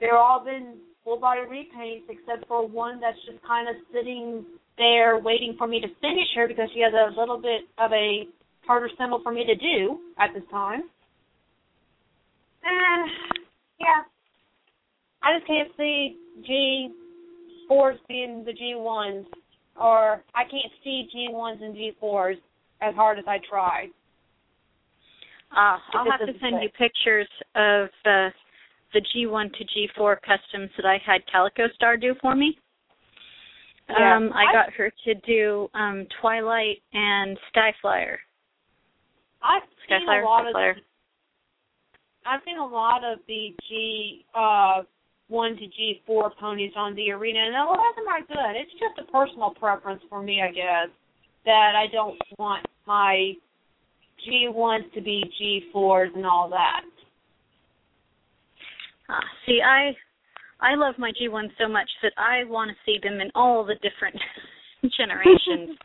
they've 0.00 0.10
all 0.12 0.44
been 0.44 0.76
full 1.02 1.18
body 1.18 1.40
repaints 1.40 2.04
except 2.08 2.46
for 2.48 2.66
one 2.66 3.00
that's 3.00 3.18
just 3.26 3.42
kind 3.46 3.68
of 3.68 3.76
sitting 3.92 4.44
there 4.78 5.18
waiting 5.18 5.54
for 5.56 5.66
me 5.66 5.80
to 5.80 5.88
finish 6.00 6.28
her 6.34 6.48
because 6.48 6.68
she 6.74 6.80
has 6.80 6.92
a 6.92 7.18
little 7.18 7.40
bit 7.40 7.62
of 7.78 7.92
a 7.92 8.24
harder 8.66 8.88
symbol 8.98 9.20
for 9.22 9.32
me 9.32 9.44
to 9.44 9.54
do 9.54 9.98
at 10.18 10.30
this 10.34 10.42
time. 10.50 10.82
And 12.64 13.10
yeah, 13.78 14.02
I 15.22 15.38
just 15.38 15.46
can't 15.46 15.68
see 15.76 16.16
G 16.46 16.90
fours 17.68 17.98
being 18.08 18.44
the 18.44 18.52
G 18.52 18.74
ones, 18.76 19.26
or 19.80 20.22
I 20.34 20.42
can't 20.44 20.72
see 20.82 21.08
G 21.10 21.28
ones 21.30 21.60
and 21.62 21.74
G 21.74 21.92
fours 22.00 22.36
as 22.80 22.94
hard 22.94 23.18
as 23.18 23.24
I 23.26 23.38
try. 23.48 23.88
Uh, 25.56 25.78
I'll 25.92 26.10
have 26.10 26.20
to 26.20 26.32
send 26.40 26.62
you 26.62 26.68
pictures 26.76 27.28
of 27.54 27.88
the 28.04 28.30
the 28.92 29.00
G1 29.00 29.52
to 29.52 29.64
G4 29.64 30.16
customs 30.22 30.70
that 30.76 30.86
I 30.86 30.98
had 31.04 31.20
Calico 31.26 31.68
Star 31.74 31.96
do 31.96 32.14
for 32.22 32.36
me. 32.36 32.56
Yeah. 33.88 34.16
Um, 34.16 34.32
I 34.32 34.44
I- 34.44 34.52
got 34.52 34.72
her 34.72 34.90
to 35.04 35.14
do 35.26 35.68
um, 35.74 36.06
Twilight 36.20 36.80
and 36.92 37.36
Skyflyer. 37.54 38.16
I've 39.42 39.62
seen 39.88 40.08
Skyflyer, 40.08 40.22
a 40.22 40.24
lot 40.24 40.46
of 40.46 40.54
Skyflyer. 40.54 40.74
I've 42.26 42.40
seen 42.46 42.56
a 42.56 42.66
lot 42.66 43.04
of 43.04 43.18
the 43.28 43.54
G 43.68 44.24
uh 44.34 44.82
one 45.28 45.56
to 45.56 45.66
G 45.66 46.02
four 46.06 46.30
ponies 46.38 46.72
on 46.76 46.94
the 46.94 47.10
arena, 47.10 47.40
and 47.40 47.54
a 47.56 47.64
lot 47.64 47.78
of 47.78 47.96
them 47.96 48.08
are 48.08 48.20
good. 48.20 48.56
It's 48.60 48.72
just 48.72 48.98
a 49.06 49.10
personal 49.10 49.50
preference 49.50 50.02
for 50.08 50.22
me, 50.22 50.42
I 50.42 50.50
guess, 50.52 50.88
that 51.44 51.72
I 51.76 51.86
don't 51.92 52.16
want 52.38 52.66
my 52.86 53.32
G 54.24 54.48
ones 54.48 54.84
to 54.94 55.00
be 55.00 55.24
G 55.38 55.68
fours 55.72 56.10
and 56.14 56.26
all 56.26 56.48
that. 56.50 56.82
Ah, 59.08 59.20
see, 59.46 59.60
I 59.64 59.92
I 60.60 60.74
love 60.76 60.94
my 60.98 61.12
G 61.18 61.28
ones 61.28 61.50
so 61.60 61.68
much 61.68 61.88
that 62.02 62.12
I 62.16 62.44
want 62.44 62.70
to 62.70 62.76
see 62.86 62.98
them 63.02 63.20
in 63.20 63.30
all 63.34 63.64
the 63.64 63.74
different 63.76 64.16
generations. 64.96 65.78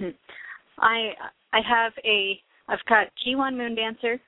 I 0.78 1.10
I 1.52 1.60
have 1.68 1.92
a 2.04 2.40
I've 2.68 2.84
got 2.88 3.06
G1 3.26 3.56
Moon 3.56 3.74
Dancer, 3.76 4.20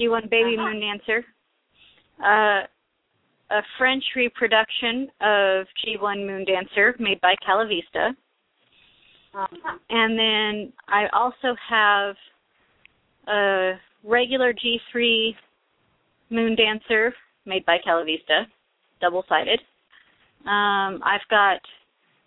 G1 0.00 0.30
Baby 0.30 0.56
Uh-huh. 0.58 0.70
Moon 0.72 0.80
Dancer, 0.80 1.24
uh, 2.24 2.62
a 3.50 3.62
French 3.78 4.04
reproduction 4.16 5.08
of 5.20 5.66
G1 5.84 6.26
Moon 6.26 6.44
Dancer 6.44 6.94
made 6.98 7.20
by 7.20 7.34
Calavista, 7.46 8.10
Uh-huh. 9.34 9.78
and 9.90 10.18
then 10.18 10.72
I 10.88 11.06
also 11.12 11.54
have 11.68 12.16
a 13.26 13.72
regular 14.04 14.52
G3 14.52 15.34
Moon 16.30 16.54
Dancer 16.56 17.14
made 17.46 17.64
by 17.64 17.78
Calavista, 17.86 18.46
double 19.00 19.24
sided. 19.28 19.60
Um, 20.44 21.00
I've 21.04 21.26
got 21.30 21.60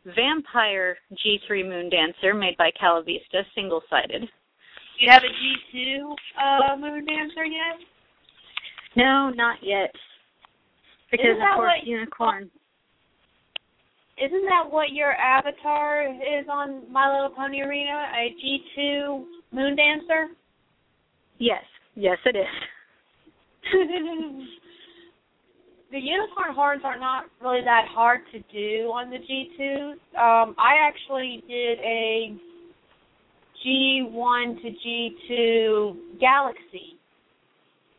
Vampire 0.06 0.98
G3 1.14 1.68
Moon 1.68 1.90
Dancer 1.90 2.34
made 2.34 2.58
by 2.58 2.72
Calavista, 2.82 3.44
single 3.54 3.82
sided. 3.90 4.22
Do 4.22 5.06
you 5.06 5.12
have 5.12 5.24
a 5.24 5.28
G 5.28 5.56
two 5.72 6.16
uh 6.40 6.76
moon 6.76 7.06
dancer 7.06 7.46
yet? 7.46 7.80
No, 8.96 9.30
not 9.30 9.58
yet. 9.62 9.94
Because 11.10 11.26
Isn't 11.26 11.42
of 11.42 11.56
course 11.56 11.72
what- 11.80 11.88
unicorn. 11.88 12.52
Isn't 14.18 14.46
that 14.46 14.70
what 14.70 14.92
your 14.92 15.14
avatar 15.14 16.04
is 16.04 16.48
on 16.48 16.92
My 16.92 17.12
Little 17.12 17.32
Pony 17.36 17.62
Arena? 17.62 18.12
A 18.16 18.30
G 18.40 18.64
two 18.76 19.26
moon 19.52 19.76
dancer? 19.76 20.28
Yes, 21.40 21.64
yes 21.96 22.20
it 22.26 22.36
is. 22.36 22.46
the 25.92 26.00
unicorn 26.00 26.54
horns 26.54 26.82
are 26.84 27.00
not 27.00 27.26
really 27.42 27.62
that 27.64 27.88
hard 27.90 28.22
to 28.32 28.40
do 28.54 28.92
on 28.92 29.10
the 29.10 29.18
G2. 29.18 29.92
Um, 30.18 30.56
I 30.58 30.76
actually 30.88 31.44
did 31.48 31.80
a 31.80 32.36
G1 33.66 34.62
to 34.62 34.70
G2 34.70 36.20
Galaxy, 36.20 36.98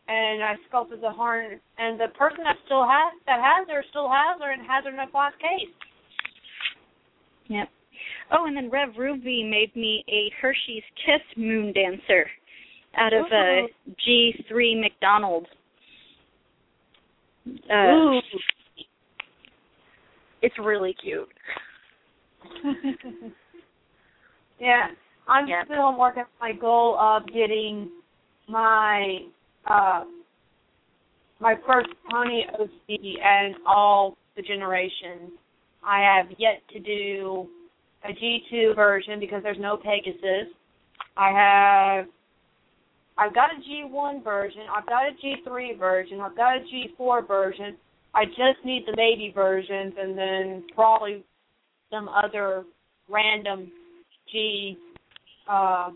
and 0.07 0.43
I 0.43 0.55
sculpted 0.67 1.01
the 1.01 1.11
horn. 1.11 1.59
And 1.77 1.99
the 1.99 2.07
person 2.17 2.43
that 2.43 2.57
still 2.65 2.83
has 2.83 3.13
that 3.25 3.39
has 3.39 3.67
her 3.69 3.83
still 3.89 4.09
has 4.09 4.41
her 4.41 4.51
and 4.51 4.61
has 4.67 4.83
her 4.85 4.91
in 4.91 4.99
a 4.99 5.11
glass 5.11 5.33
case. 5.39 5.69
Yep. 7.47 7.69
Oh, 8.31 8.45
and 8.45 8.55
then 8.55 8.69
Rev 8.69 8.89
Ruby 8.97 9.43
made 9.43 9.75
me 9.75 10.03
a 10.09 10.31
Hershey's 10.41 10.83
Kiss 11.05 11.21
Moon 11.37 11.73
Dancer 11.73 12.25
out 12.97 13.13
of 13.13 13.25
a 13.31 13.67
G3 14.07 14.79
McDonald's. 14.79 15.47
Uh, 17.71 17.91
Ooh. 17.91 18.19
It's 20.41 20.55
really 20.59 20.95
cute. 21.01 21.29
yeah, 24.59 24.87
I'm 25.27 25.47
Yep. 25.47 25.65
still 25.65 25.97
working 25.97 26.23
on 26.23 26.27
my 26.39 26.51
goal 26.53 26.97
of 26.99 27.25
getting 27.27 27.89
my 28.47 29.19
uh 29.69 30.03
my 31.39 31.55
first 31.67 31.89
pony 32.09 32.43
OC 32.57 32.99
and 33.21 33.55
all 33.67 34.17
the 34.35 34.41
generations. 34.41 35.31
I 35.85 35.99
have 35.99 36.27
yet 36.37 36.61
to 36.71 36.79
do 36.79 37.47
a 38.05 38.13
G2 38.13 38.75
version 38.75 39.19
because 39.19 39.43
there's 39.43 39.57
no 39.59 39.77
Pegasus. 39.77 40.47
I 41.17 41.29
have 41.31 42.05
I've 43.17 43.35
got 43.35 43.51
a 43.51 43.59
G1 43.69 44.23
version, 44.23 44.61
I've 44.75 44.87
got 44.87 45.03
a 45.03 45.11
G3 45.23 45.77
version, 45.77 46.19
I've 46.19 46.35
got 46.35 46.57
a 46.57 46.61
G4 46.61 47.27
version. 47.27 47.77
I 48.15 48.25
just 48.25 48.63
need 48.65 48.85
the 48.87 48.93
baby 48.95 49.31
versions 49.35 49.93
and 49.99 50.17
then 50.17 50.63
probably 50.73 51.23
some 51.91 52.09
other 52.09 52.63
random 53.09 53.71
G 54.31 54.77
uh 55.49 55.89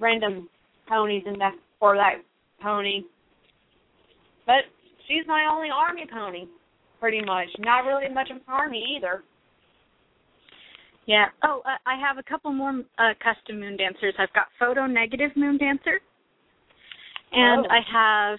random 0.00 0.48
ponies 0.88 1.22
in 1.26 1.38
that 1.38 1.54
for 1.78 1.94
that 1.94 2.16
pony. 2.60 3.02
But 4.46 4.64
she's 5.06 5.26
my 5.26 5.48
only 5.50 5.68
army 5.70 6.06
pony, 6.10 6.46
pretty 7.00 7.20
much. 7.24 7.48
Not 7.58 7.84
really 7.84 8.12
much 8.12 8.30
of 8.30 8.36
an 8.36 8.42
army 8.48 8.96
either. 8.96 9.22
Yeah. 11.06 11.26
Oh, 11.42 11.62
uh, 11.64 11.78
I 11.86 11.98
have 11.98 12.18
a 12.18 12.22
couple 12.22 12.52
more 12.52 12.82
uh, 12.98 13.14
custom 13.22 13.60
Moon 13.60 13.76
Dancers. 13.76 14.14
I've 14.18 14.32
got 14.34 14.46
Photo 14.58 14.86
Negative 14.86 15.30
Moon 15.36 15.56
Dancer, 15.56 16.00
and 17.32 17.66
Oh. 17.66 17.70
I 17.70 17.80
have 17.90 18.38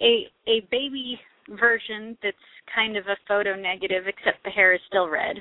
a 0.00 0.30
a 0.48 0.66
baby 0.70 1.20
version 1.58 2.16
that's 2.22 2.36
kind 2.74 2.96
of 2.96 3.06
a 3.06 3.16
photo 3.28 3.56
negative, 3.56 4.04
except 4.06 4.42
the 4.44 4.50
hair 4.50 4.72
is 4.72 4.80
still 4.88 5.08
red. 5.08 5.36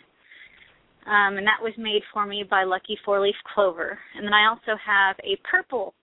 Um, 1.06 1.38
and 1.38 1.48
that 1.48 1.62
was 1.62 1.74
made 1.78 2.02
for 2.14 2.26
me 2.26 2.44
by 2.44 2.64
Lucky 2.64 2.98
Four 3.06 3.22
Leaf 3.22 3.36
Clover. 3.54 3.98
And 4.16 4.26
then 4.26 4.34
I 4.34 4.48
also 4.48 4.78
have 4.86 5.16
a 5.24 5.40
purple 5.50 5.94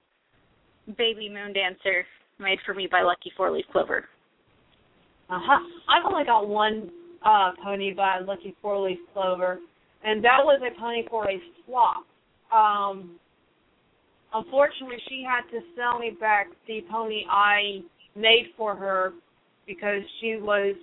baby 0.97 1.29
Moon 1.29 1.53
Dancer 1.53 2.05
made 2.39 2.59
for 2.65 2.75
me 2.75 2.89
by 2.91 3.03
Lucky 3.03 3.33
Four 3.37 3.51
Leaf 3.51 3.65
Clover. 3.73 4.05
Uh 5.29 5.39
huh. 5.43 5.61
I've 5.89 6.11
only 6.11 6.25
got 6.25 6.49
one 6.49 6.91
uh 7.25 7.53
pony 7.63 7.93
by 7.93 8.21
Lucky 8.21 8.55
Four 8.63 8.89
Leaf 8.89 8.99
Clover, 9.13 9.59
and 10.05 10.23
that 10.25 10.39
was 10.43 10.61
a 10.63 10.79
pony 10.79 11.05
for 11.09 11.29
a 11.29 11.41
swap. 11.65 12.05
Um, 12.53 13.19
unfortunately, 14.33 14.99
she 15.09 15.25
had 15.27 15.43
to 15.51 15.65
sell 15.77 15.99
me 15.99 16.17
back 16.21 16.47
the 16.69 16.83
pony 16.91 17.25
I 17.31 17.81
made 18.15 18.53
for 18.57 18.77
her 18.77 19.13
because 19.67 20.03
she 20.21 20.37
was 20.37 20.77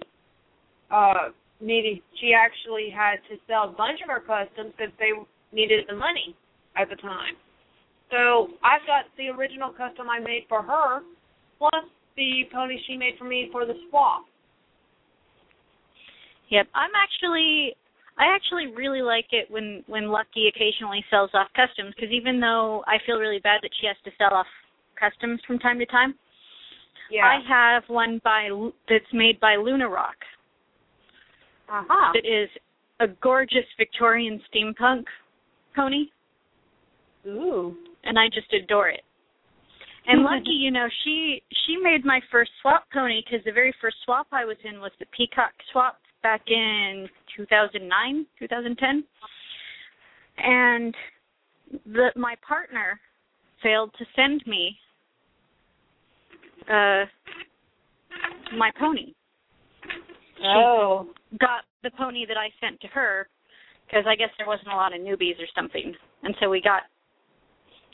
uh 0.91 1.29
needed. 1.61 1.99
She 2.19 2.33
actually 2.33 2.89
had 2.89 3.17
to 3.29 3.39
sell 3.47 3.69
a 3.69 3.71
bunch 3.71 3.99
of 4.03 4.09
her 4.09 4.19
customs 4.19 4.73
because 4.77 4.93
they 4.99 5.11
needed 5.53 5.85
the 5.87 5.95
money 5.95 6.35
at 6.75 6.89
the 6.89 6.95
time. 6.95 7.35
So 8.13 8.53
I've 8.61 8.85
got 8.85 9.05
the 9.17 9.29
original 9.29 9.71
custom 9.73 10.07
I 10.07 10.19
made 10.19 10.45
for 10.47 10.61
her, 10.61 11.01
plus 11.57 11.83
the 12.15 12.43
pony 12.53 12.77
she 12.85 12.95
made 12.95 13.15
for 13.17 13.25
me 13.25 13.49
for 13.51 13.65
the 13.65 13.73
swap. 13.89 14.25
Yep, 16.49 16.67
I'm 16.75 16.91
actually 16.93 17.75
I 18.19 18.25
actually 18.35 18.67
really 18.75 19.01
like 19.01 19.25
it 19.31 19.49
when 19.49 19.83
when 19.87 20.09
Lucky 20.09 20.47
occasionally 20.47 21.03
sells 21.09 21.31
off 21.33 21.47
customs 21.55 21.95
because 21.95 22.11
even 22.11 22.39
though 22.39 22.83
I 22.85 22.97
feel 23.03 23.17
really 23.17 23.39
bad 23.39 23.61
that 23.63 23.71
she 23.81 23.87
has 23.87 23.97
to 24.05 24.11
sell 24.19 24.37
off 24.37 24.45
customs 24.99 25.41
from 25.47 25.57
time 25.57 25.79
to 25.79 25.85
time, 25.87 26.13
Yeah. 27.09 27.25
I 27.25 27.39
have 27.49 27.83
one 27.87 28.21
by 28.23 28.49
that's 28.87 29.11
made 29.11 29.39
by 29.39 29.55
Luna 29.55 29.89
Rock 29.89 30.17
uh-huh. 31.67 32.11
that 32.13 32.25
is 32.25 32.49
a 32.99 33.07
gorgeous 33.21 33.65
Victorian 33.79 34.39
steampunk 34.53 35.05
pony, 35.75 36.05
Ooh. 37.25 37.75
And 38.03 38.17
I 38.19 38.27
just 38.27 38.51
adore 38.53 38.89
it. 38.89 39.01
And 40.05 40.23
Lucky, 40.23 40.51
you 40.51 40.69
know, 40.69 40.87
she 41.03 41.41
she 41.65 41.77
made 41.77 42.03
my 42.03 42.19
first 42.29 42.51
swap 42.61 42.85
pony 42.91 43.21
because 43.23 43.43
the 43.45 43.53
very 43.53 43.73
first 43.79 43.95
swap 44.03 44.27
I 44.31 44.43
was 44.43 44.57
in 44.65 44.79
was 44.81 44.91
the 44.99 45.05
Peacock 45.15 45.51
swap 45.71 45.97
back 46.21 46.41
in 46.47 47.07
2009, 47.37 48.25
2010. 48.37 49.03
And 50.37 50.95
the 51.85 52.09
my 52.17 52.35
partner 52.45 52.99
failed 53.61 53.91
to 53.97 54.05
send 54.15 54.43
me 54.45 54.77
uh 56.69 57.05
my 58.57 58.71
pony. 58.77 59.13
Oh. 60.43 61.07
Got 61.39 61.63
the 61.81 61.91
pony 61.91 62.25
that 62.27 62.37
I 62.37 62.49
sent 62.59 62.79
to 62.81 62.87
her 62.87 63.27
because 63.85 64.03
I 64.07 64.15
guess 64.15 64.29
there 64.37 64.47
wasn't 64.47 64.69
a 64.69 64.75
lot 64.75 64.93
of 64.93 65.01
newbies 65.01 65.39
or 65.39 65.47
something. 65.55 65.93
And 66.23 66.35
so 66.39 66.49
we 66.49 66.61
got 66.61 66.83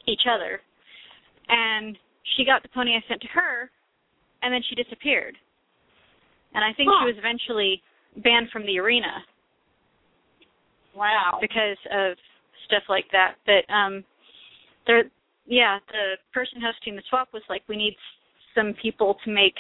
each 0.10 0.27
other. 0.30 0.61
And 1.48 1.98
she 2.36 2.45
got 2.45 2.61
the 2.61 2.69
pony 2.69 2.95
I 2.95 3.03
sent 3.07 3.22
to 3.22 3.27
her, 3.30 3.72
and 4.41 4.53
then 4.53 4.61
she 4.68 4.76
disappeared. 4.76 5.36
And 6.53 6.64
I 6.64 6.73
think 6.73 6.90
Huh. 6.91 7.06
she 7.06 7.14
was 7.14 7.18
eventually 7.18 7.81
banned 8.18 8.49
from 8.52 8.65
the 8.65 8.80
arena 8.80 9.23
Wow. 10.95 11.38
because 11.41 11.77
of 11.91 12.18
stuff 12.65 12.84
like 12.90 13.10
that. 13.11 13.36
But 13.45 13.69
um 13.72 14.03
there 14.88 15.03
yeah, 15.45 15.80
the 15.88 16.18
person 16.34 16.61
hosting 16.61 16.95
the 16.95 17.02
swap 17.10 17.30
was 17.34 17.44
like, 17.49 17.64
We 17.68 17.76
need 17.77 17.95
some 18.56 18.73
people 18.81 19.15
to 19.23 19.31
make 19.31 19.56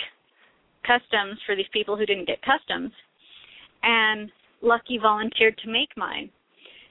customs 0.85 1.39
for 1.45 1.55
these 1.55 1.67
people 1.73 1.95
who 1.97 2.05
didn't 2.05 2.25
get 2.25 2.41
customs 2.41 2.91
and 3.83 4.31
Lucky 4.61 4.97
volunteered 4.97 5.57
to 5.59 5.69
make 5.69 5.95
mine. 5.95 6.29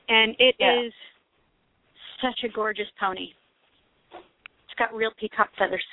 And 0.08 0.34
it 0.38 0.54
is 0.58 0.92
Yeah. 0.94 2.20
such 2.20 2.44
a 2.44 2.48
gorgeous 2.48 2.88
pony. 2.98 3.34
Got 4.78 4.94
real 4.94 5.10
peacock 5.18 5.48
feathers. 5.58 5.84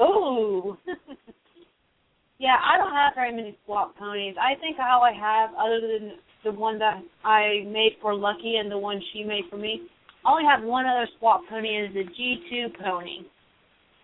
Ooh. 0.00 0.76
yeah, 2.38 2.56
I 2.64 2.78
don't 2.78 2.92
have 2.92 3.14
very 3.14 3.34
many 3.34 3.56
swap 3.64 3.96
ponies. 3.96 4.34
I 4.40 4.58
think 4.58 4.76
all 4.78 5.02
I 5.02 5.12
have, 5.12 5.50
other 5.54 5.80
than 5.80 6.12
the 6.44 6.52
one 6.52 6.78
that 6.78 7.02
I 7.24 7.64
made 7.66 7.96
for 8.00 8.14
Lucky 8.14 8.56
and 8.56 8.70
the 8.70 8.78
one 8.78 9.00
she 9.12 9.22
made 9.22 9.44
for 9.50 9.56
me, 9.56 9.82
I 10.24 10.30
only 10.32 10.44
have 10.44 10.62
one 10.62 10.86
other 10.86 11.06
swap 11.18 11.42
pony 11.48 11.68
is 11.68 11.92
the 11.92 12.04
G2 12.04 12.78
pony. 12.82 13.18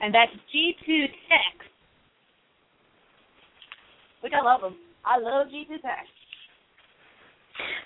And 0.00 0.14
that's 0.14 0.32
G2 0.54 1.06
Tex. 1.06 1.66
Which 4.20 4.32
I 4.38 4.44
love 4.44 4.60
them. 4.60 4.76
I 5.04 5.18
love 5.18 5.48
G2 5.48 5.80
Tex. 5.80 6.06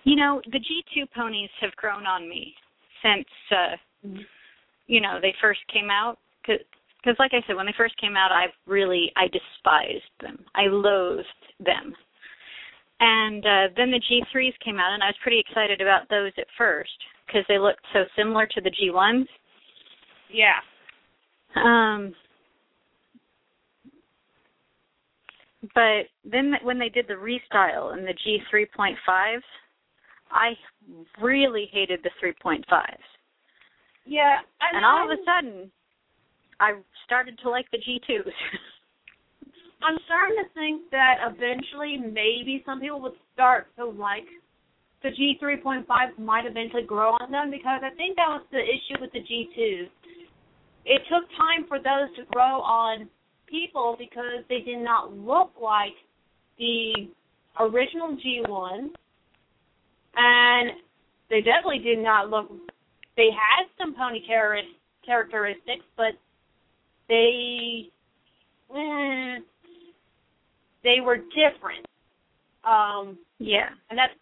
You 0.04 0.16
know, 0.16 0.42
the 0.50 0.58
G2 0.58 1.06
ponies 1.14 1.50
have 1.60 1.74
grown 1.76 2.06
on 2.06 2.28
me 2.28 2.54
since 3.02 3.26
uh 3.50 4.08
you 4.86 5.00
know, 5.00 5.18
they 5.20 5.34
first 5.40 5.60
came 5.72 5.90
out 5.90 6.18
cuz 6.44 6.58
like 7.18 7.32
I 7.34 7.42
said 7.46 7.56
when 7.56 7.66
they 7.66 7.74
first 7.76 7.96
came 7.98 8.16
out 8.16 8.30
I 8.32 8.46
really 8.66 9.12
I 9.16 9.28
despised 9.28 10.12
them. 10.20 10.44
I 10.54 10.66
loathed 10.66 11.26
them. 11.60 11.94
And 13.00 13.44
uh 13.44 13.68
then 13.76 13.90
the 13.90 14.00
G3s 14.00 14.58
came 14.64 14.78
out 14.78 14.92
and 14.92 15.02
I 15.02 15.06
was 15.06 15.16
pretty 15.22 15.40
excited 15.40 15.80
about 15.80 16.08
those 16.08 16.32
at 16.38 16.46
first 16.56 16.96
cuz 17.28 17.44
they 17.48 17.58
looked 17.58 17.84
so 17.92 18.04
similar 18.16 18.46
to 18.46 18.60
the 18.60 18.70
G1s. 18.70 19.28
Yeah. 20.30 20.60
Um 21.56 22.14
but 25.74 26.08
then 26.24 26.54
when 26.62 26.78
they 26.78 26.88
did 26.88 27.06
the 27.06 27.14
restyle 27.14 27.92
and 27.92 28.06
the 28.06 28.14
G3.5s, 28.14 29.42
I 30.30 30.56
really 31.20 31.68
hated 31.72 32.02
the 32.02 32.10
3.5s. 32.20 32.96
Yeah. 34.04 34.38
I 34.60 34.76
And 34.76 34.84
all 34.84 35.04
of 35.04 35.18
a 35.18 35.22
sudden, 35.24 35.70
I 36.60 36.74
started 37.04 37.38
to 37.42 37.50
like 37.50 37.66
the 37.70 37.78
G2s. 37.78 38.26
I'm 39.82 39.98
starting 40.06 40.36
to 40.38 40.48
think 40.54 40.90
that 40.90 41.18
eventually 41.26 41.98
maybe 41.98 42.62
some 42.64 42.80
people 42.80 43.00
would 43.02 43.18
start 43.34 43.66
to 43.76 43.86
like 43.86 44.26
the 45.02 45.08
G3.5 45.08 45.84
might 46.18 46.46
eventually 46.46 46.84
grow 46.84 47.10
on 47.18 47.32
them 47.32 47.50
because 47.50 47.82
I 47.82 47.90
think 47.96 48.16
that 48.16 48.28
was 48.28 48.46
the 48.52 48.62
issue 48.62 49.00
with 49.00 49.10
the 49.12 49.18
G2s. 49.18 49.88
It 50.84 51.02
took 51.10 51.28
time 51.36 51.66
for 51.66 51.78
those 51.78 52.14
to 52.16 52.24
grow 52.32 52.60
on 52.60 53.08
people 53.48 53.96
because 53.98 54.44
they 54.48 54.60
did 54.60 54.78
not 54.78 55.12
look 55.12 55.52
like 55.60 55.94
the 56.58 57.10
original 57.58 58.16
G1 58.16 58.90
and 60.14 60.70
they 61.30 61.40
definitely 61.40 61.80
did 61.80 61.98
not 61.98 62.30
look 62.30 62.50
they 63.16 63.28
had 63.30 63.66
some 63.78 63.94
pony 63.94 64.20
char- 64.26 64.56
characteristics 65.04 65.84
but 65.96 66.12
they 67.08 67.90
eh, 68.74 69.38
they 70.84 71.00
were 71.00 71.16
different. 71.16 71.86
Um, 72.64 73.18
yeah. 73.38 73.70
and 73.90 73.98
that's 73.98 74.12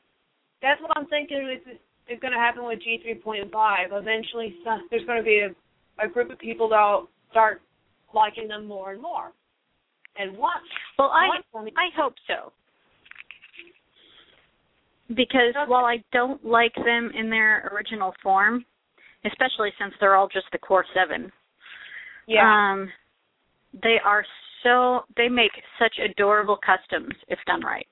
that's 0.62 0.80
what 0.80 0.96
I'm 0.96 1.06
thinking 1.06 1.56
is 1.56 1.76
is 2.08 2.18
going 2.20 2.32
to 2.32 2.38
happen 2.38 2.64
with 2.64 2.80
G3.5. 2.80 3.50
Eventually, 3.92 4.56
some, 4.64 4.88
there's 4.90 5.06
going 5.06 5.18
to 5.18 5.24
be 5.24 5.46
a, 5.46 6.04
a 6.04 6.08
group 6.08 6.30
of 6.30 6.38
people 6.38 6.68
that'll 6.68 7.08
start 7.30 7.62
liking 8.12 8.48
them 8.48 8.66
more 8.66 8.92
and 8.92 9.00
more. 9.00 9.32
And 10.18 10.36
what? 10.36 10.60
Well, 10.98 11.10
I 11.10 11.28
I 11.54 11.88
hope 11.96 12.14
so. 12.26 12.52
Because 15.08 15.54
while 15.66 15.84
I 15.84 16.02
don't 16.12 16.44
like 16.44 16.74
them 16.74 17.10
in 17.18 17.30
their 17.30 17.68
original 17.74 18.14
form, 18.22 18.64
especially 19.24 19.70
since 19.78 19.92
they're 20.00 20.16
all 20.16 20.28
just 20.28 20.46
the 20.52 20.58
core 20.58 20.84
7, 20.94 21.30
yeah, 22.26 22.70
um 22.72 22.90
they 23.82 23.96
are 24.04 24.24
so 24.62 25.00
they 25.16 25.28
make 25.28 25.52
such 25.78 25.94
adorable 26.04 26.58
customs 26.64 27.14
if 27.28 27.38
done 27.46 27.62
right. 27.62 27.86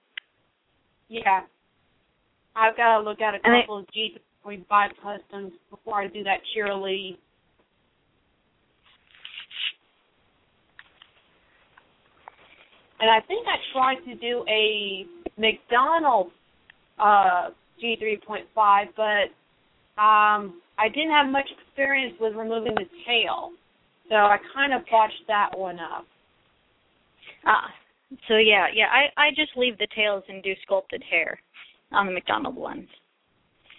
yeah. 1.08 1.42
I've 2.56 2.76
got 2.76 2.98
to 2.98 3.04
look 3.04 3.20
at 3.20 3.34
a 3.34 3.38
And 3.44 3.54
they- 3.54 3.60
couple 3.62 3.78
of 3.78 3.86
G3.5 3.94 4.90
customs 5.02 5.52
before 5.70 6.00
I 6.02 6.08
do 6.08 6.24
that 6.24 6.40
Cheerilee. 6.56 7.16
And 13.00 13.08
I 13.10 13.20
think 13.26 13.46
I 13.46 13.56
tried 13.72 14.04
to 14.10 14.14
do 14.16 14.44
a 14.48 15.06
McDonald's 15.36 16.32
uh, 16.98 17.50
G3.5, 17.82 18.86
but 18.96 20.02
um, 20.02 20.60
I 20.78 20.88
didn't 20.88 21.10
have 21.10 21.26
much 21.26 21.48
experience 21.66 22.14
with 22.20 22.34
removing 22.34 22.74
the 22.74 22.86
tail, 23.06 23.50
so 24.08 24.14
I 24.14 24.38
kind 24.54 24.72
of 24.72 24.82
botched 24.90 25.26
that 25.26 25.56
one 25.58 25.78
up. 25.80 26.06
Ah. 27.44 27.68
So 28.26 28.36
yeah, 28.36 28.66
yeah, 28.72 28.86
I 28.86 29.26
I 29.26 29.30
just 29.30 29.56
leave 29.56 29.76
the 29.78 29.88
tails 29.94 30.24
and 30.28 30.42
do 30.42 30.54
sculpted 30.62 31.02
hair 31.10 31.38
on 31.92 32.06
the 32.06 32.12
McDonald 32.12 32.56
ones. 32.56 32.88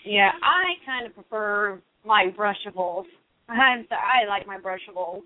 Yeah, 0.06 0.32
I 0.44 0.86
kind 0.86 1.08
of 1.08 1.16
prefer 1.16 1.82
my 2.06 2.28
brushables. 2.38 3.06
I'm 3.50 3.86
sorry, 3.90 4.02
I 4.26 4.28
like 4.28 4.46
my 4.46 4.58
brushables. 4.58 5.22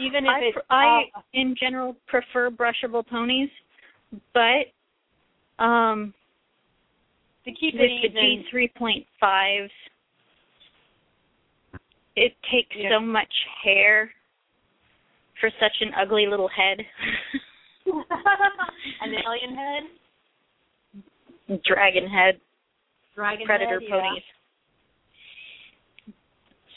Even 0.00 0.24
if 0.24 0.30
I 0.30 0.38
it's 0.40 0.54
pr- 0.54 0.72
I 0.72 1.02
uh, 1.16 1.20
in 1.32 1.54
general 1.60 1.96
prefer 2.08 2.50
brushable 2.50 3.06
ponies, 3.06 3.50
but 4.34 5.62
um 5.62 6.12
to 7.44 7.52
keep 7.52 7.74
with 7.74 7.82
it 7.82 8.12
the. 8.14 8.20
G 8.20 8.44
three 8.50 8.68
point 8.76 9.06
fives 9.20 9.70
it 12.20 12.34
takes 12.52 12.76
Yeah. 12.76 12.90
so 12.92 13.00
much 13.00 13.32
hair 13.64 14.12
for 15.40 15.50
such 15.58 15.72
an 15.80 15.92
ugly 15.98 16.26
little 16.26 16.48
head. 16.48 16.78
An 19.02 19.14
alien 19.26 19.56
head, 19.56 19.82
Dragon 21.64 22.06
head, 22.06 22.38
dragon 23.16 23.46
predator 23.46 23.80
head, 23.80 23.88
yeah. 23.88 24.00
ponies. 24.02 24.22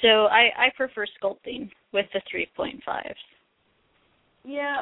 So 0.02 0.26
I 0.28 0.50
I 0.58 0.70
prefer 0.76 1.06
sculpting 1.22 1.70
with 1.92 2.06
the 2.14 2.22
three 2.32 2.48
point 2.56 2.82
fives. 2.84 3.20
Yeah. 4.44 4.82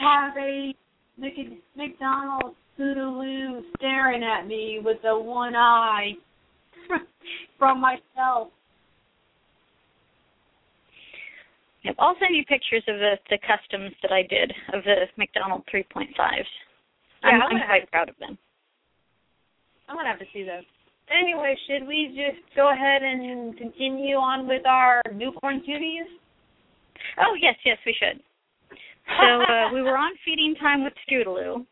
Have 0.00 0.36
a 0.36 0.74
Mc- 1.18 1.62
McDonald's 1.74 2.56
Scootaloo 2.78 3.62
staring 3.78 4.22
at 4.22 4.46
me 4.46 4.80
with 4.84 4.98
the 5.02 5.18
one 5.18 5.56
eye 5.56 6.12
from 7.58 7.80
myself. 7.80 8.48
Yep. 11.86 11.94
I'll 12.00 12.16
send 12.18 12.34
you 12.34 12.44
pictures 12.44 12.82
of 12.88 12.98
the, 12.98 13.14
the 13.30 13.38
customs 13.46 13.94
that 14.02 14.10
I 14.10 14.22
did 14.22 14.50
of 14.74 14.82
the 14.82 15.06
McDonald 15.16 15.62
3.5s. 15.72 16.10
Yeah, 16.18 17.30
I'm, 17.30 17.42
I'm 17.42 17.56
I'm 17.56 17.66
quite 17.66 17.90
proud 17.92 18.08
of 18.08 18.16
them. 18.18 18.36
I'm 19.88 19.96
gonna 19.96 20.08
have 20.08 20.18
to 20.18 20.26
see 20.32 20.42
those. 20.42 20.66
Anyway, 21.08 21.54
should 21.66 21.86
we 21.86 22.08
just 22.10 22.42
go 22.56 22.72
ahead 22.72 23.02
and 23.02 23.56
continue 23.56 24.16
on 24.16 24.48
with 24.48 24.66
our 24.66 25.00
newborn 25.14 25.62
cuties? 25.62 26.10
Oh 27.22 27.34
yes, 27.40 27.54
yes, 27.64 27.78
we 27.86 27.94
should. 27.94 28.20
So 29.20 29.42
uh, 29.42 29.70
we 29.74 29.82
were 29.82 29.96
on 29.96 30.12
feeding 30.24 30.56
time 30.60 30.82
with 30.82 30.92
Scootaloo, 31.06 31.64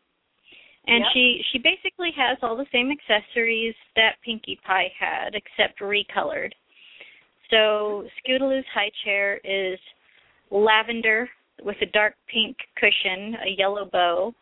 and 0.87 1.03
Yep. 1.03 1.11
she 1.13 1.41
she 1.51 1.59
basically 1.59 2.11
has 2.15 2.37
all 2.41 2.55
the 2.55 2.65
same 2.71 2.89
accessories 2.89 3.75
that 3.97 4.15
Pinkie 4.23 4.59
Pie 4.65 4.91
had, 4.97 5.35
except 5.35 5.81
recolored. 5.81 6.51
So 7.49 8.07
Scootaloo's 8.23 8.65
high 8.73 8.91
chair 9.03 9.41
is 9.43 9.77
lavender 10.51 11.29
with 11.63 11.77
a 11.81 11.85
dark 11.87 12.15
pink 12.31 12.57
cushion, 12.77 13.35
a 13.45 13.55
yellow 13.57 13.85
bow, 13.91 14.33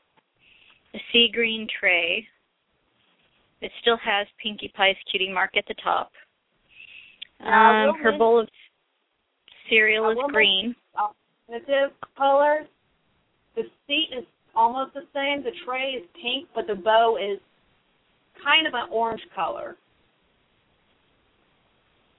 a 0.93 0.97
sea 1.11 1.29
green 1.33 1.67
tray. 1.79 2.27
It 3.61 3.71
still 3.81 3.97
has 4.03 4.27
Pinkie 4.41 4.71
Pie's 4.75 4.97
cutie 5.09 5.31
mark 5.31 5.51
at 5.55 5.65
the 5.67 5.75
top. 5.83 6.11
Um, 7.39 7.95
her 8.01 8.17
bowl 8.17 8.39
of 8.41 8.49
cereal 9.69 10.11
is 10.11 10.17
green. 10.31 10.75
Alternative 10.97 11.95
colors. 12.17 12.67
The 13.55 13.63
seat 13.87 14.09
is 14.17 14.25
almost 14.55 14.93
the 14.93 15.03
same. 15.13 15.43
The 15.43 15.51
tray 15.65 15.91
is 15.91 16.03
pink, 16.21 16.47
but 16.55 16.67
the 16.67 16.75
bow 16.75 17.17
is 17.17 17.39
kind 18.43 18.67
of 18.67 18.73
an 18.73 18.89
orange 18.91 19.21
color. 19.35 19.75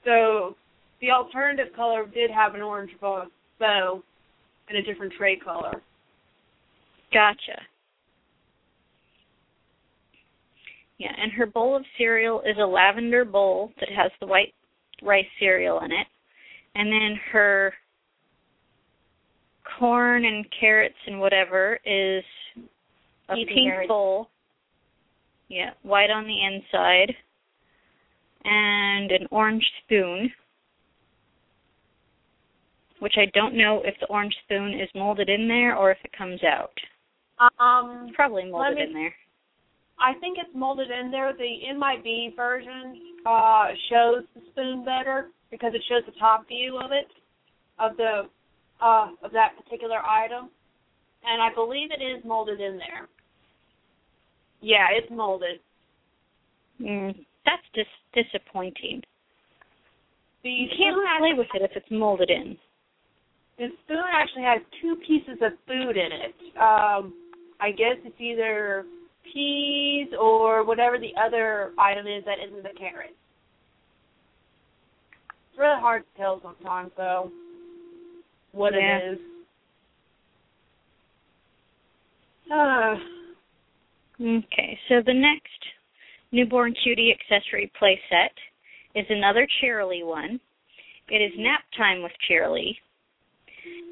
So 0.04 0.56
the 1.00 1.10
alternative 1.10 1.74
color 1.74 2.06
did 2.06 2.30
have 2.30 2.54
an 2.54 2.62
orange 2.62 2.92
bow, 3.00 3.26
bow 3.58 4.02
and 4.68 4.78
a 4.78 4.82
different 4.82 5.12
tray 5.16 5.36
color. 5.36 5.82
Gotcha. 7.12 7.60
Yeah, 10.98 11.12
and 11.20 11.32
her 11.32 11.46
bowl 11.46 11.76
of 11.76 11.84
cereal 11.98 12.40
is 12.42 12.56
a 12.60 12.66
lavender 12.66 13.24
bowl 13.24 13.72
that 13.80 13.88
has 13.90 14.12
the 14.20 14.26
white 14.26 14.54
rice 15.02 15.26
cereal 15.38 15.80
in 15.80 15.90
it. 15.92 16.06
And 16.76 16.90
then 16.90 17.18
her 17.32 17.74
corn 19.78 20.24
and 20.24 20.44
carrots 20.58 20.94
and 21.06 21.20
whatever 21.20 21.78
is 21.84 22.24
a 23.28 23.34
Eating 23.34 23.54
pink 23.54 23.70
carrots. 23.70 23.88
bowl. 23.88 24.28
Yeah, 25.48 25.70
white 25.82 26.10
on 26.10 26.24
the 26.24 26.44
inside. 26.44 27.14
And 28.44 29.10
an 29.10 29.26
orange 29.30 29.64
spoon. 29.84 30.30
Which 33.04 33.18
I 33.18 33.26
don't 33.34 33.52
know 33.52 33.82
if 33.84 33.94
the 34.00 34.06
orange 34.06 34.34
spoon 34.44 34.80
is 34.80 34.88
molded 34.94 35.28
in 35.28 35.46
there 35.46 35.76
or 35.76 35.90
if 35.90 35.98
it 36.04 36.12
comes 36.16 36.40
out. 36.42 36.72
Um, 37.60 38.06
It's 38.08 38.16
probably 38.16 38.46
molded 38.50 38.76
me- 38.76 38.82
in 38.82 38.94
there. 38.94 39.14
I 39.98 40.14
think 40.20 40.38
it's 40.38 40.54
molded 40.54 40.90
in 40.90 41.10
there. 41.10 41.34
The 41.34 41.68
In 41.68 41.78
My 41.78 41.98
version 42.34 43.18
uh, 43.26 43.66
shows 43.90 44.24
the 44.34 44.40
spoon 44.50 44.86
better 44.86 45.28
because 45.50 45.74
it 45.74 45.82
shows 45.86 46.00
the 46.06 46.18
top 46.18 46.48
view 46.48 46.78
of 46.78 46.92
it, 46.92 47.08
of 47.78 47.94
the 47.98 48.22
uh, 48.80 49.08
of 49.22 49.32
that 49.32 49.52
particular 49.62 49.98
item, 49.98 50.48
and 51.26 51.42
I 51.42 51.52
believe 51.54 51.90
it 51.90 52.02
is 52.02 52.24
molded 52.24 52.58
in 52.58 52.78
there. 52.78 53.06
Yeah, 54.62 54.86
it's 54.92 55.10
molded. 55.10 55.60
Mm, 56.80 57.14
that's 57.44 57.62
dis- 57.74 58.24
disappointing. 58.24 59.02
The 60.42 60.48
You 60.48 60.68
can't 60.78 60.96
play 61.20 61.34
with 61.36 61.48
it 61.52 61.60
if 61.60 61.76
it's 61.76 61.90
molded 61.90 62.30
in. 62.30 62.56
The 63.58 63.68
spoon 63.84 64.02
actually 64.12 64.42
has 64.42 64.60
two 64.82 64.96
pieces 65.06 65.38
of 65.40 65.52
food 65.66 65.96
in 65.96 66.10
it. 66.12 66.34
Um, 66.56 67.14
I 67.60 67.70
guess 67.70 67.96
it's 68.04 68.20
either 68.20 68.84
peas 69.32 70.08
or 70.20 70.64
whatever 70.64 70.98
the 70.98 71.12
other 71.20 71.72
item 71.78 72.06
is 72.06 72.24
that 72.24 72.38
isn't 72.44 72.62
the 72.62 72.76
carrot. 72.78 73.14
It's 75.50 75.58
really 75.58 75.80
hard 75.80 76.02
to 76.02 76.20
tell 76.20 76.40
sometimes, 76.42 76.90
though, 76.96 77.30
what 78.52 78.74
Yeah. 78.74 78.98
it 78.98 79.12
is. 79.12 79.18
Uh, 82.50 82.96
Okay, 84.20 84.78
so 84.88 85.00
the 85.02 85.12
next 85.12 85.66
newborn 86.30 86.72
cutie 86.84 87.12
accessory 87.12 87.70
play 87.76 88.00
set 88.08 88.32
is 88.94 89.04
another 89.10 89.46
Cheerilee 89.60 90.04
one. 90.04 90.40
It 91.08 91.20
is 91.20 91.32
nap 91.36 91.64
time 91.76 92.00
with 92.00 92.12
Cheerilee, 92.28 92.78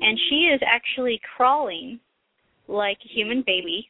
and 0.01 0.19
she 0.29 0.51
is 0.55 0.61
actually 0.67 1.21
crawling 1.37 2.01
like 2.69 2.99
a 3.05 3.09
human 3.09 3.43
baby. 3.47 3.89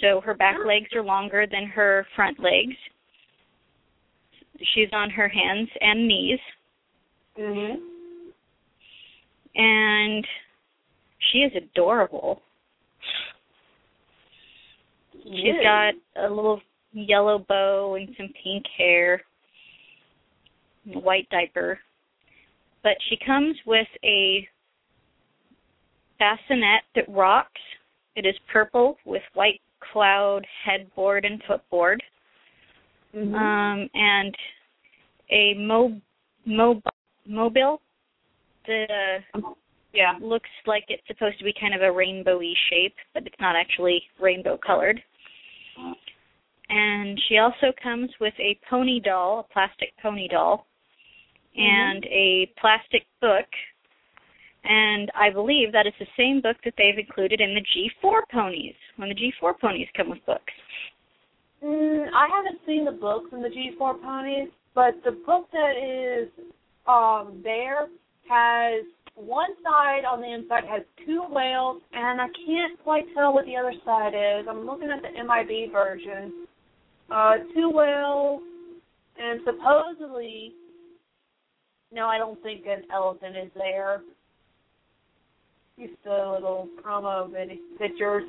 So 0.00 0.20
her 0.22 0.34
back 0.34 0.56
legs 0.66 0.88
are 0.94 1.02
longer 1.02 1.46
than 1.50 1.66
her 1.66 2.06
front 2.16 2.38
legs. 2.40 2.76
She's 4.74 4.88
on 4.92 5.10
her 5.10 5.28
hands 5.28 5.68
and 5.80 6.06
knees, 6.06 6.38
mhm. 7.38 7.76
and 9.54 10.26
she 11.18 11.38
is 11.38 11.52
adorable. 11.56 12.42
She's 15.24 15.62
got 15.62 15.94
a 16.16 16.28
little 16.28 16.60
yellow 16.92 17.38
bow 17.38 17.94
and 17.94 18.14
some 18.16 18.28
pink 18.42 18.64
hair, 18.76 19.22
and 20.84 20.96
a 20.96 20.98
white 20.98 21.28
diaper. 21.30 21.78
But 22.82 22.96
she 23.08 23.16
comes 23.24 23.56
with 23.66 23.88
a 24.04 24.48
bassinet 26.18 26.82
that 26.94 27.08
rocks. 27.08 27.60
It 28.16 28.26
is 28.26 28.34
purple 28.52 28.98
with 29.04 29.22
white 29.34 29.60
cloud 29.92 30.46
headboard 30.64 31.24
and 31.24 31.42
footboard, 31.44 32.02
Mhm. 33.14 33.34
um, 33.34 33.90
and 33.94 34.36
a 35.30 35.54
mo 35.54 36.00
mo 36.44 36.82
mobile 37.26 37.80
that 38.66 39.22
uh, 39.34 39.40
yeah. 39.92 40.16
looks 40.20 40.50
like 40.66 40.84
it's 40.88 41.06
supposed 41.06 41.38
to 41.38 41.44
be 41.44 41.52
kind 41.52 41.74
of 41.74 41.82
a 41.82 41.92
rainbowy 41.92 42.52
shape, 42.68 42.94
but 43.14 43.26
it's 43.26 43.40
not 43.40 43.56
actually 43.56 44.02
rainbow 44.18 44.56
colored. 44.56 45.02
And 46.68 47.20
she 47.28 47.38
also 47.38 47.72
comes 47.82 48.10
with 48.20 48.34
a 48.38 48.58
pony 48.68 49.00
doll, 49.00 49.40
a 49.40 49.52
plastic 49.52 49.92
pony 50.00 50.28
doll, 50.28 50.66
and 51.56 52.04
a 52.04 52.50
plastic 52.60 53.06
book. 53.20 53.46
And 54.64 55.10
I 55.18 55.30
believe 55.30 55.72
that 55.72 55.86
is 55.86 55.94
the 55.98 56.06
same 56.16 56.40
book 56.40 56.56
that 56.64 56.74
they've 56.76 56.98
included 56.98 57.40
in 57.40 57.54
the 57.54 57.62
G4 57.62 58.20
ponies, 58.30 58.74
when 58.96 59.08
the 59.08 59.14
G4 59.14 59.58
ponies 59.58 59.88
come 59.96 60.10
with 60.10 60.24
books. 60.26 60.52
Mm, 61.64 62.08
I 62.14 62.28
haven't 62.28 62.60
seen 62.66 62.84
the 62.84 62.92
books 62.92 63.30
in 63.32 63.42
the 63.42 63.48
G4 63.48 64.02
ponies, 64.02 64.48
but 64.74 64.94
the 65.04 65.12
book 65.12 65.48
that 65.52 65.76
is 65.76 66.28
um 66.86 67.40
there 67.44 67.88
has 68.28 68.84
one 69.14 69.50
side 69.62 70.04
on 70.04 70.20
the 70.20 70.32
inside 70.32 70.64
has 70.64 70.82
two 71.04 71.22
whales, 71.28 71.82
and 71.92 72.20
I 72.20 72.26
can't 72.46 72.82
quite 72.82 73.04
tell 73.14 73.34
what 73.34 73.44
the 73.44 73.56
other 73.56 73.74
side 73.84 74.14
is. 74.14 74.46
I'm 74.48 74.64
looking 74.64 74.88
at 74.90 75.02
the 75.02 75.10
MIB 75.10 75.72
version. 75.72 76.46
Uh, 77.10 77.34
two 77.54 77.70
whales, 77.70 78.40
and 79.18 79.40
supposedly, 79.44 80.54
no, 81.92 82.06
I 82.06 82.18
don't 82.18 82.40
think 82.42 82.66
an 82.66 82.82
elephant 82.92 83.36
is 83.36 83.50
there. 83.54 84.02
Just 85.78 85.94
a 86.06 86.30
little 86.32 86.68
promo 86.84 87.30
vid- 87.30 87.58
pictures. 87.78 88.24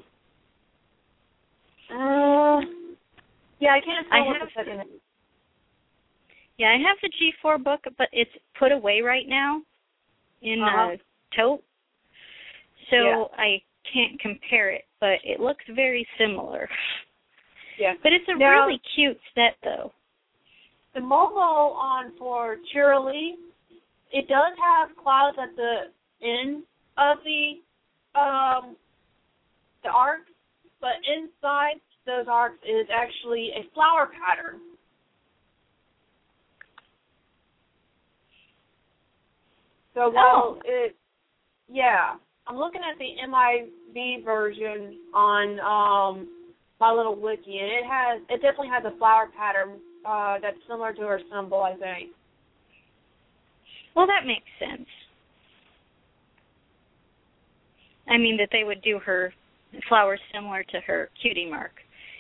Uh, 1.91 2.61
yeah, 3.59 3.73
I 3.73 3.81
can't 3.83 4.07
tell 4.09 4.17
I 4.17 4.21
what 4.27 4.37
have- 4.37 4.47
the 4.47 4.53
second 4.55 4.79
is. 4.81 5.01
Yeah, 6.57 6.69
I 6.69 6.77
have 6.77 6.97
the 7.01 7.09
G4 7.09 7.57
book, 7.63 7.81
but 7.97 8.07
it's 8.11 8.31
put 8.57 8.71
away 8.71 9.01
right 9.01 9.27
now 9.27 9.61
in 10.41 10.61
Uh-huh. 10.61 10.91
a 10.91 11.35
tote. 11.35 11.63
So 12.89 12.95
Yeah. 12.97 13.25
I 13.37 13.61
can't 13.83 14.19
compare 14.19 14.69
it, 14.69 14.85
but 14.99 15.19
it 15.25 15.39
looks 15.39 15.65
very 15.67 16.07
similar. 16.17 16.69
Yeah. 17.77 17.95
But 18.03 18.13
it's 18.13 18.27
a 18.27 18.35
Now- 18.35 18.51
really 18.65 18.77
cute 18.79 19.19
set 19.33 19.57
though. 19.63 19.91
The 20.93 21.01
mobile 21.01 21.73
on 21.73 22.11
for 22.17 22.57
Cheerilee, 22.71 23.37
it 24.11 24.27
does 24.27 24.53
have 24.59 24.95
clouds 25.01 25.37
at 25.41 25.55
the 25.55 25.91
end 26.25 26.63
of 26.97 27.17
the 27.23 28.19
um 28.19 28.75
the 29.83 29.89
arc, 29.89 30.21
but 30.79 30.91
inside 31.07 31.79
those 32.05 32.25
arcs 32.29 32.57
is 32.63 32.87
actually 32.93 33.49
a 33.55 33.63
flower 33.73 34.07
pattern. 34.07 34.59
So 39.93 40.09
while 40.09 40.57
Oh. 40.57 40.61
it 40.65 40.95
yeah, 41.69 42.15
I'm 42.47 42.57
looking 42.57 42.81
at 42.81 42.97
the 42.97 43.15
MIB 43.27 44.23
version 44.25 44.97
on 45.13 45.59
um 45.59 46.27
my 46.79 46.91
little 46.91 47.15
wiki 47.15 47.57
and 47.59 47.71
it 47.71 47.85
has 47.85 48.21
it 48.29 48.41
definitely 48.41 48.69
has 48.69 48.83
a 48.85 48.97
flower 48.97 49.29
pattern 49.37 49.79
uh 50.05 50.37
that's 50.41 50.57
similar 50.67 50.93
to 50.93 51.01
her 51.01 51.19
symbol, 51.31 51.61
I 51.63 51.75
think. 51.75 52.11
Well, 53.95 54.07
that 54.07 54.25
makes 54.25 54.47
sense. 54.59 54.87
I 58.07 58.17
mean 58.17 58.37
that 58.37 58.49
they 58.51 58.63
would 58.63 58.81
do 58.81 58.99
her 58.99 59.33
flowers 59.87 60.19
similar 60.33 60.63
to 60.63 60.79
her 60.81 61.09
cutie 61.21 61.49
mark. 61.49 61.71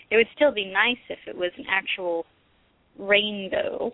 It 0.09 0.15
would 0.15 0.27
still 0.35 0.51
be 0.51 0.65
nice 0.65 0.97
if 1.09 1.19
it 1.27 1.35
was 1.35 1.51
an 1.57 1.65
actual 1.69 2.25
rainbow. 2.97 3.93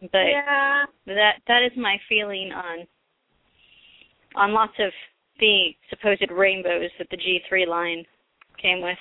But 0.00 0.26
yeah. 0.26 0.84
that 1.06 1.36
that 1.46 1.62
is 1.62 1.72
my 1.76 1.98
feeling 2.08 2.52
on 2.52 2.86
on 4.36 4.52
lots 4.52 4.74
of 4.78 4.92
the 5.40 5.68
supposed 5.90 6.30
rainbows 6.30 6.90
that 6.98 7.08
the 7.10 7.16
G3 7.16 7.66
line 7.66 8.04
came 8.60 8.82
with. 8.82 8.98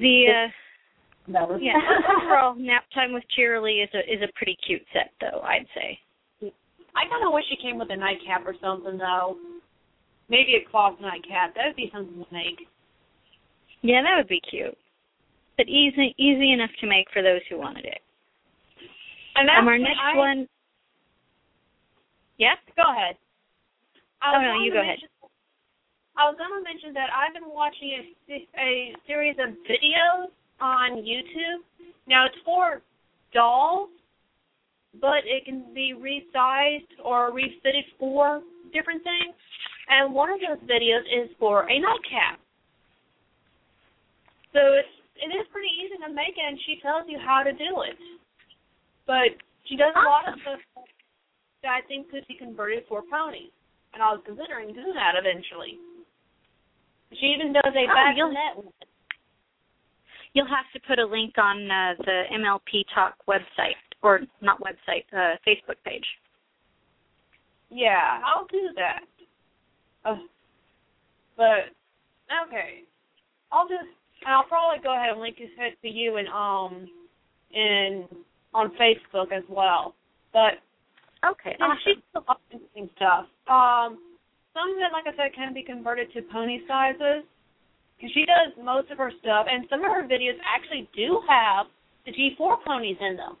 The 0.00 0.24
uh 0.28 0.48
That 1.28 1.48
was 1.48 1.58
yeah, 1.60 1.74
overall 2.22 2.54
nap 2.54 2.84
time 2.94 3.12
with 3.12 3.24
Cheerilee 3.36 3.82
is 3.82 3.90
a 3.94 4.00
is 4.12 4.22
a 4.22 4.30
pretty 4.36 4.56
cute 4.66 4.82
set 4.92 5.10
though, 5.20 5.40
I'd 5.40 5.66
say. 5.74 5.98
I 6.94 7.02
kinda 7.10 7.30
wish 7.30 7.44
it 7.50 7.60
came 7.60 7.78
with 7.78 7.90
a 7.90 7.96
nightcap 7.96 8.46
or 8.46 8.54
something 8.60 8.96
though. 8.96 9.36
Maybe 10.28 10.54
a 10.56 10.70
cloth 10.70 10.94
nightcap. 11.00 11.54
That 11.54 11.66
would 11.66 11.76
be 11.76 11.90
something 11.92 12.24
to 12.24 12.32
make. 12.32 12.66
Yeah, 13.82 14.02
that 14.02 14.16
would 14.16 14.28
be 14.28 14.40
cute. 14.48 14.76
But 15.56 15.68
easy 15.68 16.14
easy 16.18 16.52
enough 16.52 16.70
to 16.80 16.86
make 16.86 17.06
for 17.12 17.22
those 17.22 17.40
who 17.50 17.58
wanted 17.58 17.84
it. 17.86 18.00
And 19.34 19.50
Um, 19.50 19.68
our 19.68 19.78
next 19.78 19.98
I- 20.00 20.16
one 20.16 20.48
Yeah? 22.38 22.54
Go 22.76 22.82
ahead. 22.90 23.16
I 24.22 24.36
Oh, 24.36 24.40
no, 24.40 24.62
you 24.62 24.72
go 24.72 24.80
ahead. 24.80 24.98
I 26.16 26.28
was 26.28 26.36
going 26.38 26.48
to 26.52 26.62
mention 26.64 26.92
that 26.94 27.08
I've 27.12 27.34
been 27.34 27.48
watching 27.48 27.92
a, 28.28 28.48
a 28.58 28.94
series 29.06 29.36
of 29.38 29.52
videos 29.68 30.28
on 30.60 31.02
YouTube. 31.02 31.62
Now 32.08 32.26
it's 32.26 32.36
for 32.44 32.82
dolls, 33.32 33.90
but 35.00 35.24
it 35.24 35.44
can 35.44 35.74
be 35.74 35.94
resized 35.96 36.88
or 37.04 37.32
refitted 37.32 37.84
for 37.98 38.40
different 38.72 39.02
things. 39.02 39.34
And 39.88 40.14
one 40.14 40.30
of 40.30 40.40
those 40.40 40.62
videos 40.68 41.06
is 41.06 41.30
for 41.38 41.68
a 41.70 41.78
nightcap. 41.78 42.40
So 44.52 44.60
it's 44.80 44.96
it 45.16 45.32
is 45.32 45.48
pretty 45.48 45.72
easy 45.80 45.96
to 46.04 46.12
make 46.12 46.36
it, 46.36 46.44
and 46.44 46.60
she 46.68 46.76
tells 46.84 47.08
you 47.08 47.16
how 47.16 47.40
to 47.42 47.52
do 47.52 47.80
it. 47.88 47.96
But 49.08 49.32
she 49.64 49.76
does 49.76 49.96
a 49.96 50.04
lot 50.04 50.28
of 50.28 50.36
stuff 50.42 50.60
that 51.62 51.72
I 51.72 51.80
think 51.88 52.10
could 52.10 52.26
be 52.28 52.36
converted 52.36 52.84
for 52.88 53.02
ponies, 53.08 53.52
and 53.94 54.02
I 54.02 54.12
was 54.12 54.20
considering 54.26 54.76
doing 54.76 54.92
that 54.92 55.16
eventually. 55.16 55.80
She 57.16 57.32
even 57.32 57.52
does 57.52 57.72
a 57.72 57.84
Oh, 57.86 57.94
back 57.94 58.16
net 58.16 58.54
one. 58.60 58.72
You'll 60.36 60.46
have 60.48 60.66
to 60.74 60.80
put 60.86 60.98
a 60.98 61.06
link 61.06 61.38
on 61.38 61.70
uh, 61.70 61.94
the 62.04 62.24
MLP 62.30 62.84
Talk 62.94 63.14
website, 63.26 63.80
or 64.02 64.20
not 64.42 64.60
website, 64.60 65.04
uh, 65.14 65.36
Facebook 65.48 65.76
page. 65.82 66.04
Yeah, 67.70 68.20
I'll 68.22 68.46
do 68.46 68.68
that. 68.76 69.00
Uh, 70.04 70.16
but 71.38 71.72
okay, 72.46 72.82
I'll 73.50 73.66
just 73.66 73.88
I'll 74.26 74.44
probably 74.44 74.82
go 74.82 74.94
ahead 74.94 75.12
and 75.12 75.22
link 75.22 75.36
it 75.40 75.78
to 75.80 75.88
you 75.88 76.16
and 76.16 76.28
um 76.28 76.86
in 77.54 78.04
on 78.52 78.72
Facebook 78.76 79.32
as 79.32 79.42
well. 79.48 79.94
But 80.34 80.60
Okay, 81.24 81.56
awesome. 81.60 81.78
she's 81.82 81.96
still 82.10 82.24
interesting 82.52 82.90
stuff. 82.96 83.24
Um, 83.48 83.96
some 84.52 84.68
of 84.68 84.76
it, 84.76 84.92
like 84.92 85.06
I 85.06 85.16
said, 85.16 85.34
can 85.34 85.54
be 85.54 85.62
converted 85.62 86.12
to 86.12 86.20
pony 86.30 86.60
sizes. 86.68 87.24
Because 87.96 88.12
she 88.12 88.24
does 88.26 88.52
most 88.62 88.90
of 88.90 88.98
her 88.98 89.10
stuff, 89.20 89.46
and 89.50 89.64
some 89.70 89.80
of 89.80 89.90
her 89.90 90.04
videos 90.04 90.36
actually 90.44 90.88
do 90.94 91.20
have 91.28 91.66
the 92.04 92.12
G4 92.12 92.62
ponies 92.64 92.98
in 93.00 93.16
them. 93.16 93.36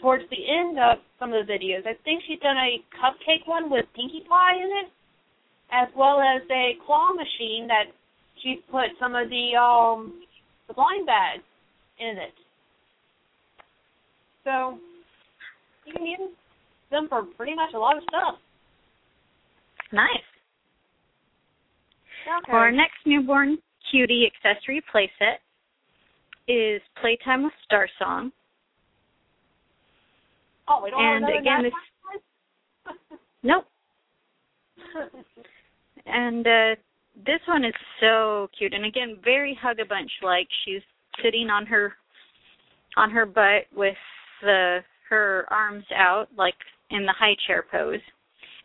Towards 0.00 0.24
the 0.30 0.42
end 0.48 0.78
of 0.78 0.98
some 1.18 1.32
of 1.32 1.46
the 1.46 1.52
videos, 1.52 1.86
I 1.86 1.94
think 2.04 2.22
she's 2.26 2.40
done 2.40 2.56
a 2.56 2.82
cupcake 2.94 3.46
one 3.46 3.70
with 3.70 3.86
Pinkie 3.94 4.24
Pie 4.28 4.56
in 4.56 4.70
it, 4.86 4.88
as 5.70 5.88
well 5.96 6.20
as 6.20 6.42
a 6.50 6.74
claw 6.86 7.12
machine 7.12 7.66
that 7.68 7.90
she's 8.42 8.58
put 8.70 8.86
some 8.98 9.14
of 9.14 9.28
the 9.30 9.56
um 9.58 10.22
the 10.68 10.74
blind 10.74 11.06
bags 11.06 11.42
in 11.98 12.18
it. 12.18 12.34
So 14.44 14.78
you 15.86 15.92
can 15.92 16.06
use 16.06 16.30
them 16.90 17.06
for 17.08 17.22
pretty 17.36 17.54
much 17.54 17.74
a 17.74 17.78
lot 17.78 17.96
of 17.96 18.02
stuff. 18.04 18.34
Nice. 19.92 20.26
Okay. 22.26 22.50
For 22.50 22.58
Our 22.58 22.72
next 22.72 22.96
newborn 23.04 23.58
cutie 23.90 24.26
accessory 24.26 24.82
playset 24.92 25.38
is 26.48 26.82
Playtime 27.00 27.44
with 27.44 27.52
Star 27.64 27.88
Song. 27.98 28.32
oh, 30.68 30.80
we 30.82 30.90
don't 30.90 31.00
and 31.00 31.24
have 31.24 31.40
again, 31.40 31.70
guy? 31.70 32.92
Nope. 33.44 33.64
And 36.06 36.46
uh 36.46 36.74
this 37.26 37.40
one 37.46 37.64
is 37.64 37.74
so 38.00 38.48
cute 38.56 38.72
and 38.72 38.84
again 38.84 39.18
very 39.22 39.58
Hugga 39.62 39.88
Bunch 39.88 40.10
like 40.22 40.48
she's 40.64 40.82
sitting 41.22 41.50
on 41.50 41.66
her 41.66 41.92
on 42.96 43.10
her 43.10 43.26
butt 43.26 43.66
with 43.74 43.96
the 44.42 44.78
her 45.08 45.46
arms 45.50 45.84
out 45.94 46.28
like 46.36 46.54
in 46.90 47.04
the 47.04 47.14
high 47.18 47.36
chair 47.46 47.64
pose. 47.70 48.00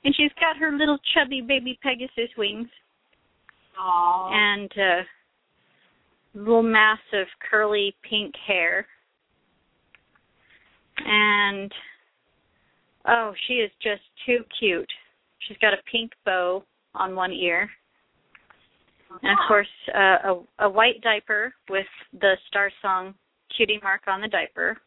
And 0.04 0.16
she's 0.16 0.32
got 0.40 0.58
her 0.58 0.72
little 0.72 1.00
chubby 1.14 1.42
baby 1.42 1.80
Pegasus 1.82 2.30
wings 2.38 2.70
Aw. 3.80 4.30
and 4.34 4.72
uh 4.78 5.04
little 6.34 6.64
mass 6.64 7.00
of 7.14 7.28
curly 7.50 7.96
pink 8.08 8.34
hair. 8.46 8.86
And 10.98 11.72
oh, 13.08 13.34
she 13.48 13.56
is 13.56 13.72
just 13.82 14.02
too 14.26 14.40
cute. 14.60 14.92
She's 15.48 15.58
got 15.58 15.74
a 15.74 15.78
pink 15.92 16.12
bow 16.26 16.64
on 16.96 17.16
one 17.16 17.32
ear. 17.32 17.70
And 19.24 19.32
of 19.32 19.38
course, 19.48 19.68
uh, 19.96 20.34
a 20.60 20.66
a 20.66 20.70
white 20.70 21.02
diaper 21.02 21.54
with 21.70 21.88
the 22.20 22.36
Star 22.48 22.70
Song 22.82 23.16
cutie 23.56 23.80
mark 23.82 24.02
on 24.08 24.22
the 24.22 24.28
diaper. 24.28 24.78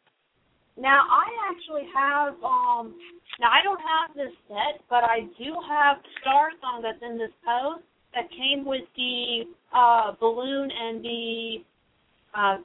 Now 0.76 1.02
I 1.10 1.26
actually 1.50 1.88
have 1.94 2.34
um 2.44 2.94
now 3.40 3.50
I 3.50 3.62
don't 3.62 3.80
have 3.80 4.14
this 4.14 4.34
set, 4.46 4.82
but 4.90 5.04
I 5.04 5.20
do 5.38 5.56
have 5.68 5.96
Star 6.20 6.50
Song 6.60 6.82
that's 6.82 7.02
in 7.02 7.16
this 7.16 7.32
pose 7.44 7.82
that 8.14 8.30
came 8.30 8.64
with 8.64 8.82
the 8.96 9.44
uh 9.74 10.12
balloon 10.20 10.70
and 10.70 11.04
the 11.04 11.56
uh 12.34 12.56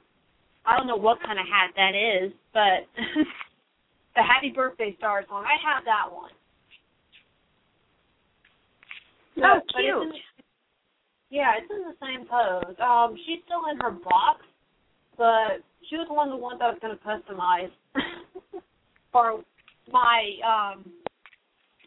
I 0.68 0.76
don't 0.76 0.86
know 0.88 0.96
what 0.96 1.22
kind 1.22 1.38
of 1.38 1.46
hat 1.46 1.70
that 1.76 1.94
is, 1.94 2.32
but 2.52 2.86
the 4.16 4.22
happy 4.22 4.50
birthday 4.50 4.94
Star 4.98 5.24
Song. 5.28 5.44
I 5.44 5.54
have 5.64 5.84
that 5.84 6.12
one. 6.12 6.30
Oh, 9.38 9.42
But 9.42 9.56
it's 9.58 9.74
in 9.78 9.82
cute. 9.84 10.12
the- 10.12 10.18
yeah, 11.28 11.52
it's 11.58 11.70
in 11.70 11.82
the 11.82 11.94
same 12.00 12.26
pose. 12.26 12.76
Um, 12.80 13.16
she's 13.26 13.40
still 13.44 13.66
in 13.70 13.78
her 13.80 13.90
box, 13.90 14.42
but 15.18 15.62
she 15.90 15.96
was 15.96 16.06
one 16.08 16.28
of 16.28 16.32
the 16.38 16.42
ones 16.42 16.60
I 16.62 16.68
was 16.70 16.78
going 16.80 16.96
to 16.96 17.04
customize 17.04 17.70
for 19.12 19.42
my 19.92 20.22
um 20.46 20.84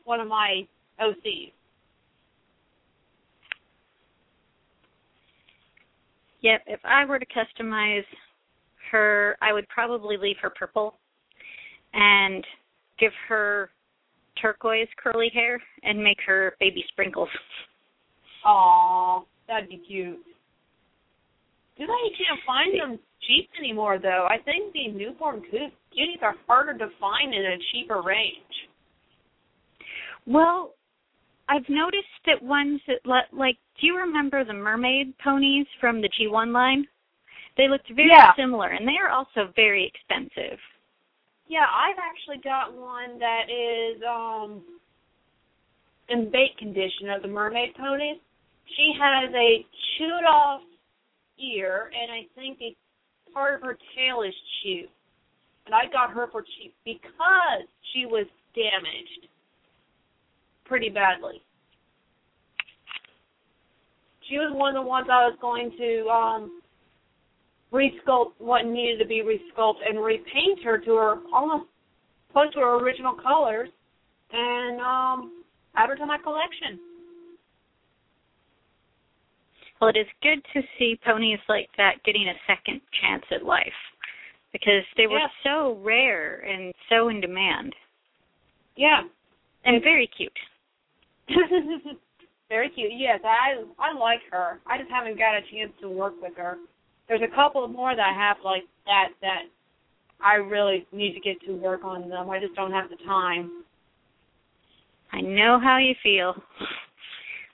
one 0.06 0.20
of 0.20 0.28
my 0.28 0.68
OCs. 1.02 1.52
Yep, 6.42 6.62
if 6.68 6.80
I 6.86 7.06
were 7.06 7.20
to 7.20 7.26
customize 7.26 8.06
her, 8.92 9.38
I 9.42 9.54
would 9.54 9.68
probably 9.68 10.18
leave 10.18 10.38
her 10.42 10.50
purple 10.50 10.96
and 11.94 12.46
give 13.00 13.12
her 13.28 13.70
turquoise 14.42 14.88
curly 15.02 15.30
hair 15.34 15.62
and 15.84 16.02
make 16.02 16.18
her 16.26 16.56
baby 16.60 16.84
sprinkles. 16.90 17.30
Aw, 18.46 19.24
that'd 19.48 19.70
be 19.70 19.82
cute. 19.86 20.20
Do 21.78 21.88
they 21.88 21.94
you 21.94 22.12
can't 22.18 22.40
find 22.46 22.80
them 22.80 23.00
cheap 23.28 23.50
anymore 23.58 24.00
though? 24.02 24.28
I 24.30 24.38
think 24.44 24.74
the 24.74 24.90
newborn 24.90 25.42
cuties 25.52 26.22
are 26.22 26.36
harder 26.48 26.78
to 26.78 26.90
find 27.00 27.34
in 27.34 27.46
a 27.46 27.58
cheaper 27.72 28.02
range. 28.02 28.36
Well, 30.26 30.74
I've 31.50 31.68
noticed 31.68 32.06
that 32.28 32.42
ones 32.42 32.80
that 32.88 33.04
le- 33.06 33.28
like, 33.34 33.58
do 33.82 33.88
you 33.88 33.98
remember 33.98 34.44
the 34.46 34.54
mermaid 34.54 35.18
ponies 35.18 35.66
from 35.82 36.00
the 36.00 36.10
G1 36.10 36.52
line? 36.54 36.88
They 37.58 37.68
looked 37.68 37.90
very 37.90 38.10
Yeah. 38.10 38.34
similar, 38.36 38.70
and 38.70 38.88
they 38.88 38.98
are 38.98 39.10
also 39.10 39.48
very 39.56 39.86
expensive. 39.86 40.60
Yeah, 41.48 41.66
I've 41.70 41.98
actually 41.98 42.38
got 42.38 42.72
one 42.74 43.18
that 43.18 43.50
is 43.50 44.02
um 44.04 44.64
in 46.10 46.30
bait 46.30 46.56
condition 46.58 47.10
of 47.10 47.24
the 47.24 47.28
mermaid 47.28 47.74
ponies. 47.76 48.20
She 48.78 48.94
has 48.94 49.34
a 49.34 49.66
chewed 49.98 50.26
off 50.26 50.62
ear 51.40 51.92
and 52.00 52.12
I 52.12 52.28
think 52.36 52.62
a 52.62 52.76
part 53.34 53.56
of 53.56 53.62
her 53.62 53.78
tail 53.96 54.22
is 54.22 54.34
chewed. 54.62 54.90
And 55.66 55.74
I 55.74 55.88
got 55.88 56.12
her 56.12 56.28
for 56.28 56.44
cheap 56.44 56.76
because 56.86 57.66
she 57.94 58.06
was 58.06 58.26
damaged 58.54 59.29
pretty 60.70 60.90
badly. 60.90 61.42
She 64.30 64.36
was 64.38 64.52
one 64.54 64.76
of 64.76 64.84
the 64.84 64.88
ones 64.88 65.08
I 65.12 65.26
was 65.28 65.38
going 65.42 65.72
to 65.78 66.08
um 66.10 66.62
resculpt 67.74 68.34
what 68.38 68.66
needed 68.66 69.00
to 69.00 69.06
be 69.06 69.22
resculpted 69.24 69.90
and 69.90 70.00
repaint 70.04 70.64
her 70.64 70.78
to 70.78 70.96
her 70.96 71.16
almost 71.34 71.66
close 72.32 72.54
to 72.54 72.60
her 72.60 72.78
original 72.78 73.14
colors 73.16 73.70
and 74.32 74.80
um 74.80 75.44
add 75.76 75.90
her 75.90 75.96
to 75.96 76.06
my 76.06 76.18
collection. 76.20 76.80
Well, 79.82 79.92
it 79.92 79.98
is 79.98 80.08
good 80.22 80.44
to 80.54 80.62
see 80.78 81.00
ponies 81.06 81.40
like 81.48 81.70
that 81.78 82.04
getting 82.06 82.28
a 82.28 82.34
second 82.46 82.82
chance 83.02 83.24
at 83.32 83.46
life 83.46 83.80
because 84.52 84.84
they 84.98 85.08
were 85.08 85.20
so 85.44 85.80
rare 85.82 86.40
and 86.42 86.74
so 86.90 87.08
in 87.10 87.22
demand 87.22 87.74
Yeah. 88.76 89.04
and 89.64 89.82
very 89.82 90.08
cute. 90.08 90.38
Very 92.50 92.70
cute. 92.70 92.92
Yes, 92.96 93.20
I 93.24 93.64
I 93.78 93.98
like 93.98 94.22
her. 94.32 94.60
I 94.66 94.78
just 94.78 94.90
haven't 94.90 95.18
got 95.18 95.36
a 95.36 95.42
chance 95.52 95.72
to 95.82 95.90
work 95.90 96.14
with 96.22 96.36
her. 96.38 96.58
There's 97.08 97.22
a 97.22 97.36
couple 97.36 97.68
more 97.68 97.96
that 97.96 98.02
I 98.02 98.14
have 98.14 98.38
like 98.44 98.64
that 98.86 99.10
that 99.22 99.44
I 100.22 100.36
really 100.36 100.86
need 100.92 101.14
to 101.14 101.20
get 101.20 101.40
to 101.46 101.54
work 101.54 101.84
on 101.84 102.10
them. 102.10 102.30
I 102.30 102.40
just 102.40 102.56
don't 102.56 102.72
have 102.72 102.90
the 102.90 102.98
time. 103.06 103.64
I 105.12 105.22
know 105.22 105.60
how 105.62 105.78
you 105.78 105.96
feel. 106.04 106.36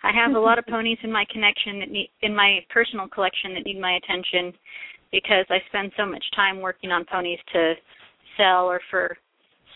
I 0.03 0.11
have 0.14 0.35
a 0.35 0.39
lot 0.39 0.60
of 0.60 0.65
ponies 0.69 0.97
in 1.03 1.11
my 1.11 1.26
connection 1.31 1.80
that 1.80 1.91
need 1.91 2.10
in 2.22 2.35
my 2.35 2.60
personal 2.69 3.07
collection 3.07 3.53
that 3.53 3.65
need 3.65 3.80
my 3.80 3.97
attention 3.97 4.53
because 5.11 5.45
I 5.49 5.57
spend 5.68 5.91
so 5.97 6.06
much 6.06 6.23
time 6.35 6.61
working 6.61 6.91
on 6.91 7.06
ponies 7.06 7.39
to 7.53 7.73
sell 8.38 8.65
or 8.65 8.80
for 8.89 9.18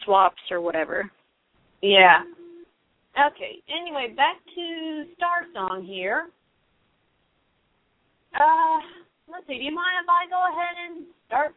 swaps 0.03 0.41
or 0.49 0.61
whatever. 0.61 1.09
Yeah. 1.81 2.23
Okay. 3.27 3.61
Anyway, 3.67 4.13
back 4.15 4.37
to 4.55 5.03
Star 5.15 5.43
Song 5.53 5.83
here. 5.83 6.29
Uh, 8.33 8.79
let's 9.31 9.45
see. 9.47 9.57
Do 9.57 9.63
you 9.63 9.73
mind 9.73 9.91
if 10.03 10.09
I 10.09 10.29
go 10.29 10.39
ahead 10.47 10.75
and 10.87 11.05
start? 11.27 11.55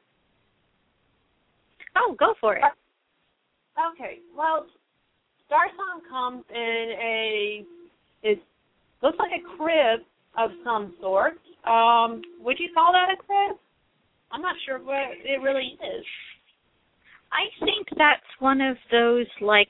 Oh, 1.96 2.16
go 2.18 2.34
for 2.40 2.56
it. 2.56 2.62
Okay. 3.92 4.18
Well, 4.36 4.66
Star 5.46 5.66
Song 5.76 6.00
comes 6.08 6.44
in 6.50 6.92
a 7.00 7.64
it 8.22 8.42
looks 9.02 9.18
like 9.18 9.32
a 9.32 9.56
crib 9.56 10.00
of 10.38 10.50
some 10.64 10.94
sort. 11.00 11.34
Um, 11.66 12.22
would 12.40 12.58
you 12.58 12.70
call 12.74 12.92
that 12.92 13.12
a 13.12 13.16
crib? 13.16 13.58
I'm 14.30 14.40
not 14.40 14.56
sure 14.64 14.78
what 14.78 15.12
it 15.22 15.40
really 15.42 15.78
is. 15.78 16.04
I 17.32 17.64
think 17.64 17.86
that's 17.96 18.22
one 18.38 18.60
of 18.60 18.76
those 18.90 19.26
like 19.40 19.68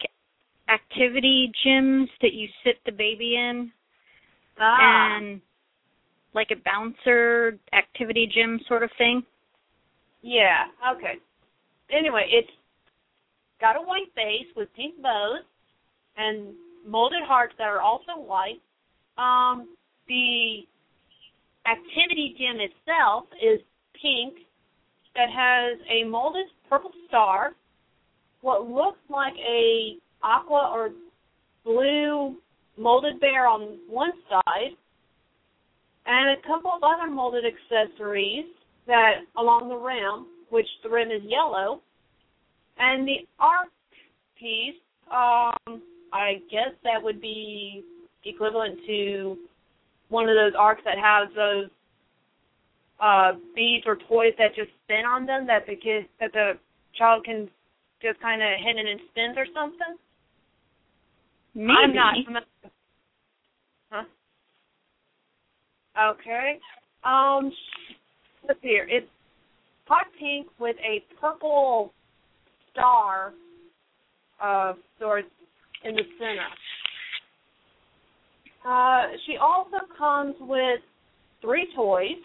activity 0.73 1.53
gyms 1.65 2.09
that 2.21 2.33
you 2.33 2.49
sit 2.65 2.79
the 2.87 2.93
baby 2.93 3.37
in 3.37 3.71
Ah. 4.59 5.17
and 5.17 5.41
like 6.35 6.51
a 6.51 6.57
bouncer 6.65 7.59
activity 7.73 8.27
gym 8.27 8.61
sort 8.67 8.83
of 8.83 8.91
thing. 8.97 9.25
Yeah, 10.23 10.67
okay. 10.95 11.15
Anyway, 11.91 12.27
it's 12.31 12.51
got 13.61 13.77
a 13.77 13.81
white 13.81 14.15
base 14.15 14.47
with 14.57 14.73
pink 14.75 15.01
bows 15.03 15.45
and 16.17 16.55
molded 16.87 17.23
hearts 17.25 17.55
that 17.59 17.67
are 17.69 17.81
also 17.81 18.17
white. 18.17 18.61
Um, 19.19 19.77
the 20.09 20.67
activity 21.67 22.35
gym 22.39 22.61
itself 22.61 23.25
is 23.41 23.61
pink 24.01 24.35
that 25.15 25.29
has 25.29 25.79
a 25.89 26.05
molded 26.05 26.47
purple 26.69 26.93
star, 27.09 27.55
what 28.41 28.69
looks 28.69 28.99
like 29.09 29.35
a 29.39 29.97
aqua 30.23 30.71
or 30.73 30.91
blue 31.65 32.37
molded 32.79 33.21
bear 33.21 33.47
on 33.47 33.79
one 33.89 34.13
side, 34.29 34.77
and 36.07 36.39
a 36.39 36.47
couple 36.47 36.71
of 36.75 36.83
other 36.83 37.11
molded 37.11 37.45
accessories 37.45 38.47
that 38.87 39.21
along 39.37 39.69
the 39.69 39.77
rim, 39.77 40.27
which 40.51 40.67
the 40.83 40.89
rim 40.89 41.11
is 41.11 41.23
yellow, 41.25 41.81
and 42.79 43.07
the 43.07 43.27
arc 43.39 43.69
piece, 44.39 44.75
um, 45.11 45.83
I 46.13 46.41
guess 46.51 46.75
that 46.85 47.03
would 47.03 47.21
be 47.21 47.85
equivalent 48.25 48.79
to 48.87 49.37
one 50.09 50.29
of 50.29 50.37
those 50.37 50.53
arcs 50.59 50.83
that 50.85 50.99
has 50.99 51.29
those 51.35 51.71
uh 53.01 53.33
beads 53.55 53.85
or 53.87 53.97
toys 54.09 54.33
that 54.39 54.55
just 54.55 54.71
spin 54.85 55.05
on 55.05 55.27
them 55.27 55.47
that 55.47 55.67
the 55.67 55.75
kid 55.75 56.07
that 56.21 56.33
the 56.33 56.53
child 56.97 57.25
can 57.25 57.49
just 58.01 58.21
kind 58.21 58.43
of 58.43 58.49
hit 58.63 58.77
it 58.77 58.87
and 58.87 59.01
spins 59.11 59.37
or 59.37 59.47
something. 59.55 59.97
Maybe. 61.55 61.71
I'm 61.71 61.95
not. 61.95 62.15
Huh? 63.91 64.05
Okay. 66.13 66.59
Um, 67.05 67.53
see 68.49 68.69
here. 68.69 68.87
It's 68.89 69.07
hot 69.87 70.07
pink 70.19 70.47
with 70.59 70.77
a 70.79 71.05
purple 71.21 71.93
star 72.73 73.35
of 74.41 74.77
sorts 74.99 75.29
in 75.85 75.95
the 75.95 76.03
center. 76.19 76.49
Uh, 78.67 79.09
she 79.27 79.37
also 79.37 79.79
comes 79.99 80.35
with 80.41 80.81
three 81.43 81.69
toys. 81.77 82.17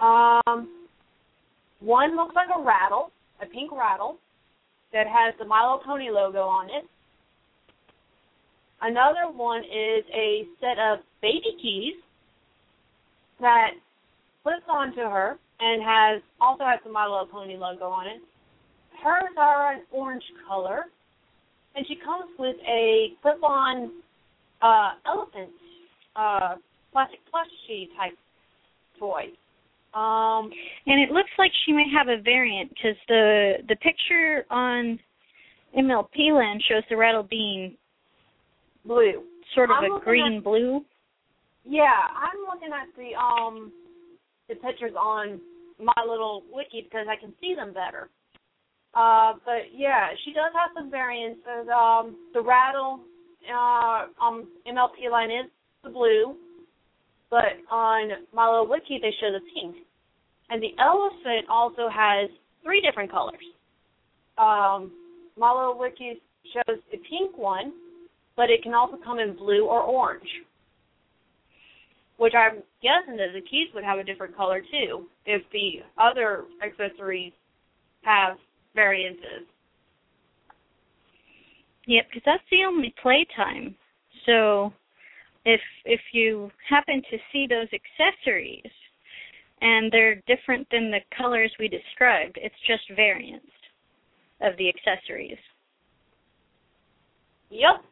Um, 0.00 0.68
one 1.80 2.16
looks 2.16 2.34
like 2.34 2.48
a 2.56 2.62
rattle, 2.62 3.10
a 3.42 3.46
pink 3.46 3.72
rattle, 3.72 4.18
that 4.92 5.06
has 5.06 5.34
the 5.38 5.44
Little 5.44 5.80
Pony 5.84 6.10
logo 6.10 6.42
on 6.42 6.66
it. 6.66 6.84
Another 8.82 9.32
one 9.32 9.62
is 9.64 10.04
a 10.14 10.44
set 10.60 10.78
of 10.78 10.98
baby 11.22 11.56
keys 11.60 11.94
that 13.40 13.70
flips 14.42 14.64
onto 14.68 15.00
her 15.00 15.38
and 15.60 15.82
has 15.82 16.22
also 16.40 16.64
has 16.64 16.80
the 16.84 16.92
My 16.92 17.06
Little 17.06 17.26
Pony 17.26 17.56
logo 17.56 17.86
on 17.86 18.06
it. 18.06 18.20
Hers 19.02 19.34
are 19.38 19.72
an 19.72 19.82
orange 19.90 20.24
color, 20.46 20.84
and 21.74 21.86
she 21.86 21.96
comes 21.96 22.30
with 22.38 22.56
a 22.66 23.08
clip-on 23.22 23.92
uh, 24.62 24.90
elephant 25.06 25.50
uh, 26.14 26.56
plastic 26.92 27.20
plushie 27.32 27.88
type 27.96 28.16
toy. 28.98 29.24
Um, 29.98 30.50
And 30.86 31.00
it 31.00 31.10
looks 31.10 31.30
like 31.38 31.50
she 31.64 31.72
may 31.72 31.86
have 31.96 32.08
a 32.08 32.20
variant 32.22 32.70
because 32.70 32.96
the 33.08 33.54
the 33.68 33.76
picture 33.76 34.44
on 34.50 34.98
MLP 35.76 36.36
Land 36.36 36.62
shows 36.68 36.82
the 36.90 36.96
rattle 36.96 37.22
being 37.22 37.76
blue. 38.86 39.22
sort 39.54 39.70
of 39.70 39.76
I'm 39.82 39.92
a 39.92 40.00
green 40.00 40.40
blue. 40.42 40.84
Yeah, 41.64 41.82
I'm 42.14 42.40
looking 42.46 42.70
at 42.72 42.88
the 42.96 43.18
um 43.18 43.72
the 44.48 44.54
pictures 44.56 44.92
on 44.98 45.40
my 45.78 46.02
little 46.08 46.42
wiki 46.52 46.82
because 46.82 47.06
I 47.10 47.16
can 47.20 47.32
see 47.40 47.54
them 47.54 47.72
better. 47.74 48.08
Uh, 48.94 49.34
but 49.44 49.68
yeah, 49.74 50.08
she 50.24 50.32
does 50.32 50.52
have 50.54 50.70
some 50.74 50.90
variants. 50.90 51.40
There's, 51.44 51.68
um, 51.68 52.16
the 52.32 52.40
rattle 52.40 53.00
uh, 53.44 54.08
on 54.18 54.46
MLP 54.66 55.12
Land 55.12 55.32
is 55.32 55.50
the 55.84 55.90
blue, 55.90 56.34
but 57.30 57.60
on 57.70 58.10
my 58.32 58.48
little 58.48 58.68
wiki 58.68 58.98
they 59.00 59.12
show 59.20 59.32
the 59.32 59.40
pink, 59.54 59.76
and 60.48 60.62
the 60.62 60.72
elephant 60.80 61.46
also 61.50 61.88
has 61.92 62.30
three 62.62 62.80
different 62.80 63.10
colors. 63.10 63.44
Um, 64.38 64.92
my 65.36 65.52
little 65.52 65.78
wiki 65.78 66.22
shows 66.54 66.78
the 66.90 66.98
pink 66.98 67.36
one, 67.36 67.72
but 68.36 68.50
it 68.50 68.62
can 68.62 68.74
also 68.74 68.96
come 69.02 69.18
in 69.18 69.34
blue 69.34 69.66
or 69.66 69.80
orange 69.82 70.28
which 72.18 72.34
I'm 72.34 72.62
guessing 72.82 73.16
that 73.18 73.32
the 73.34 73.42
keys 73.42 73.68
would 73.74 73.84
have 73.84 73.98
a 73.98 74.04
different 74.04 74.36
color 74.36 74.60
too 74.60 75.06
if 75.26 75.42
the 75.52 75.82
other 75.98 76.44
accessories 76.64 77.32
have 78.02 78.36
variances. 78.74 79.46
Yep, 81.86 82.06
because 82.08 82.22
that's 82.24 82.42
the 82.50 82.64
only 82.66 82.94
playtime. 83.02 83.74
So 84.24 84.72
if 85.44 85.60
if 85.84 86.00
you 86.12 86.50
happen 86.68 87.02
to 87.10 87.18
see 87.32 87.46
those 87.46 87.68
accessories 87.72 88.72
and 89.60 89.90
they're 89.92 90.22
different 90.26 90.66
than 90.70 90.90
the 90.90 91.00
colors 91.16 91.52
we 91.58 91.68
described, 91.68 92.38
it's 92.42 92.54
just 92.66 92.82
variants 92.96 93.46
of 94.40 94.56
the 94.58 94.68
accessories. 94.68 95.38
Yep. 97.50 97.84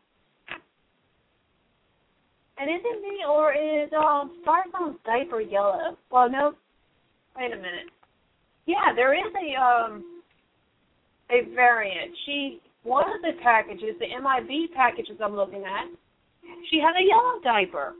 And 2.59 2.71
is 2.71 2.81
it 2.85 3.03
me 3.03 3.25
or 3.29 3.53
is 3.53 3.91
um 3.93 4.39
Star 4.43 4.65
Song's 4.73 4.97
diaper 5.05 5.41
yellow? 5.41 5.97
Well 6.11 6.31
no 6.31 6.55
wait 7.37 7.53
a 7.53 7.57
minute. 7.57 7.91
Yeah, 8.67 8.95
there 8.95 9.15
is 9.15 9.33
a 9.35 9.61
um 9.61 10.23
a 11.31 11.55
variant. 11.55 12.13
She 12.27 12.61
one 12.83 13.05
of 13.05 13.23
the 13.23 13.41
packages, 13.43 13.97
the 13.99 14.07
MIB 14.07 14.75
packages 14.75 15.17
I'm 15.23 15.35
looking 15.35 15.65
at, 15.65 15.89
she 16.71 16.79
had 16.79 16.95
a 16.97 17.07
yellow 17.07 17.41
diaper. 17.43 17.95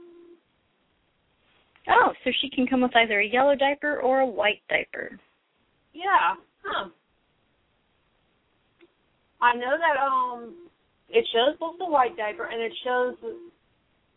Oh, 1.89 2.13
so 2.23 2.31
she 2.41 2.49
can 2.49 2.67
come 2.67 2.81
with 2.81 2.95
either 2.95 3.19
a 3.19 3.27
yellow 3.27 3.55
diaper 3.55 3.99
or 3.99 4.21
a 4.21 4.25
white 4.25 4.61
diaper. 4.69 5.19
Yeah. 5.93 6.35
Huh. 6.63 6.89
I 9.41 9.55
know 9.55 9.77
that 9.77 10.01
um 10.01 10.55
it 11.09 11.25
shows 11.33 11.57
both 11.59 11.77
the 11.77 11.85
white 11.85 12.17
diaper 12.17 12.45
and 12.45 12.61
it 12.61 12.73
shows 12.83 13.15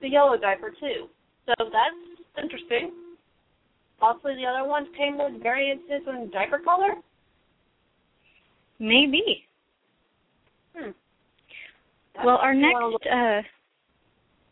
the, 0.00 0.08
yellow 0.08 0.36
diaper 0.36 0.70
too. 0.70 1.08
So 1.46 1.54
that's 1.58 2.42
interesting. 2.42 2.92
Possibly 3.98 4.36
the 4.36 4.46
other 4.46 4.68
ones 4.68 4.88
came 4.96 5.18
with 5.18 5.42
variances 5.42 6.06
in 6.06 6.30
diaper 6.30 6.58
color. 6.58 6.94
Maybe. 8.78 9.44
Hmm. 10.76 10.90
Well, 12.24 12.36
our 12.36 12.54
next, 12.54 13.06
uh, 13.10 13.42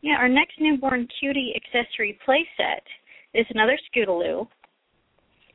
yeah, 0.02 0.16
our 0.18 0.28
next 0.28 0.55
newborn 0.60 1.09
cutie 1.20 1.55
accessory 1.56 2.18
playset 2.27 2.82
is 3.35 3.47
another 3.51 3.78
Scootaloo. 3.90 4.47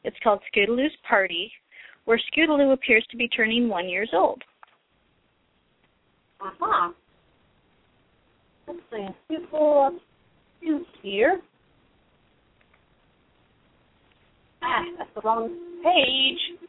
It's 0.03 0.17
called 0.23 0.41
Scootaloo's 0.53 0.95
Party, 1.07 1.51
where 2.05 2.19
Scootaloo 2.31 2.73
appears 2.73 3.05
to 3.11 3.17
be 3.17 3.27
turning 3.27 3.69
one 3.69 3.87
years 3.87 4.09
old. 4.13 4.41
Uh-huh. 6.41 6.91
Let's 9.51 9.59
see. 9.59 9.59
Let's 9.59 9.63
pull 9.63 9.83
up 9.83 9.93
two 10.61 10.85
here. 11.01 11.41
Ah, 14.63 14.83
that's 14.97 15.09
the 15.15 15.21
wrong 15.21 15.49
page. 15.83 16.59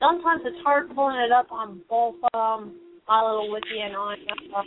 Sometimes 0.00 0.42
it's 0.44 0.62
hard 0.64 0.94
pulling 0.94 1.16
it 1.16 1.32
up 1.32 1.50
on 1.50 1.80
both 1.88 2.16
um 2.34 2.74
my 3.08 3.22
little 3.22 3.50
wiki 3.50 3.80
and 3.82 3.94
on 3.94 4.12
uh, 4.12 4.62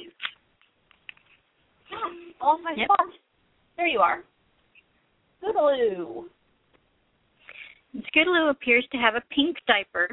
ah, 1.92 2.10
lost 2.42 2.64
my 2.64 2.74
Yep. 2.78 2.86
spot. 2.86 3.08
There 3.78 3.88
you 3.88 4.00
are. 4.00 4.24
Scootaloo. 5.44 6.26
Scootaloo 7.96 8.50
appears 8.50 8.86
to 8.92 8.98
have 8.98 9.16
a 9.16 9.22
pink 9.34 9.58
diaper, 9.68 10.10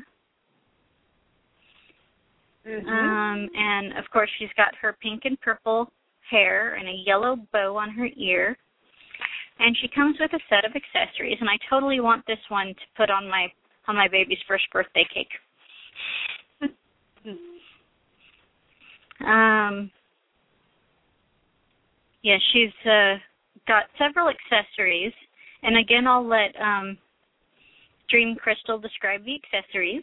Mm-hmm. 2.66 2.88
um, 2.88 3.48
and 3.54 3.98
of 3.98 4.04
course 4.10 4.30
she's 4.38 4.48
got 4.56 4.74
her 4.80 4.96
pink 5.02 5.22
and 5.26 5.38
purple 5.42 5.90
hair 6.30 6.76
and 6.76 6.88
a 6.88 7.02
yellow 7.06 7.36
bow 7.52 7.76
on 7.76 7.90
her 7.90 8.08
ear. 8.16 8.56
And 9.58 9.76
she 9.80 9.88
comes 9.94 10.16
with 10.18 10.32
a 10.32 10.40
set 10.48 10.64
of 10.64 10.72
accessories, 10.74 11.36
and 11.40 11.48
I 11.48 11.58
totally 11.70 12.00
want 12.00 12.26
this 12.26 12.38
one 12.48 12.68
to 12.68 12.86
put 12.96 13.10
on 13.10 13.28
my 13.28 13.46
on 13.86 13.94
my 13.96 14.08
baby's 14.08 14.38
first 14.48 14.64
birthday 14.72 15.06
cake. 15.12 15.28
Um, 19.20 19.90
yeah, 22.22 22.36
she's 22.52 22.72
uh, 22.84 23.14
got 23.66 23.84
several 23.96 24.28
accessories, 24.28 25.12
and 25.62 25.78
again, 25.78 26.06
I'll 26.06 26.26
let 26.26 26.54
um, 26.60 26.98
Dream 28.10 28.36
Crystal 28.36 28.78
describe 28.78 29.24
the 29.24 29.36
accessories. 29.36 30.02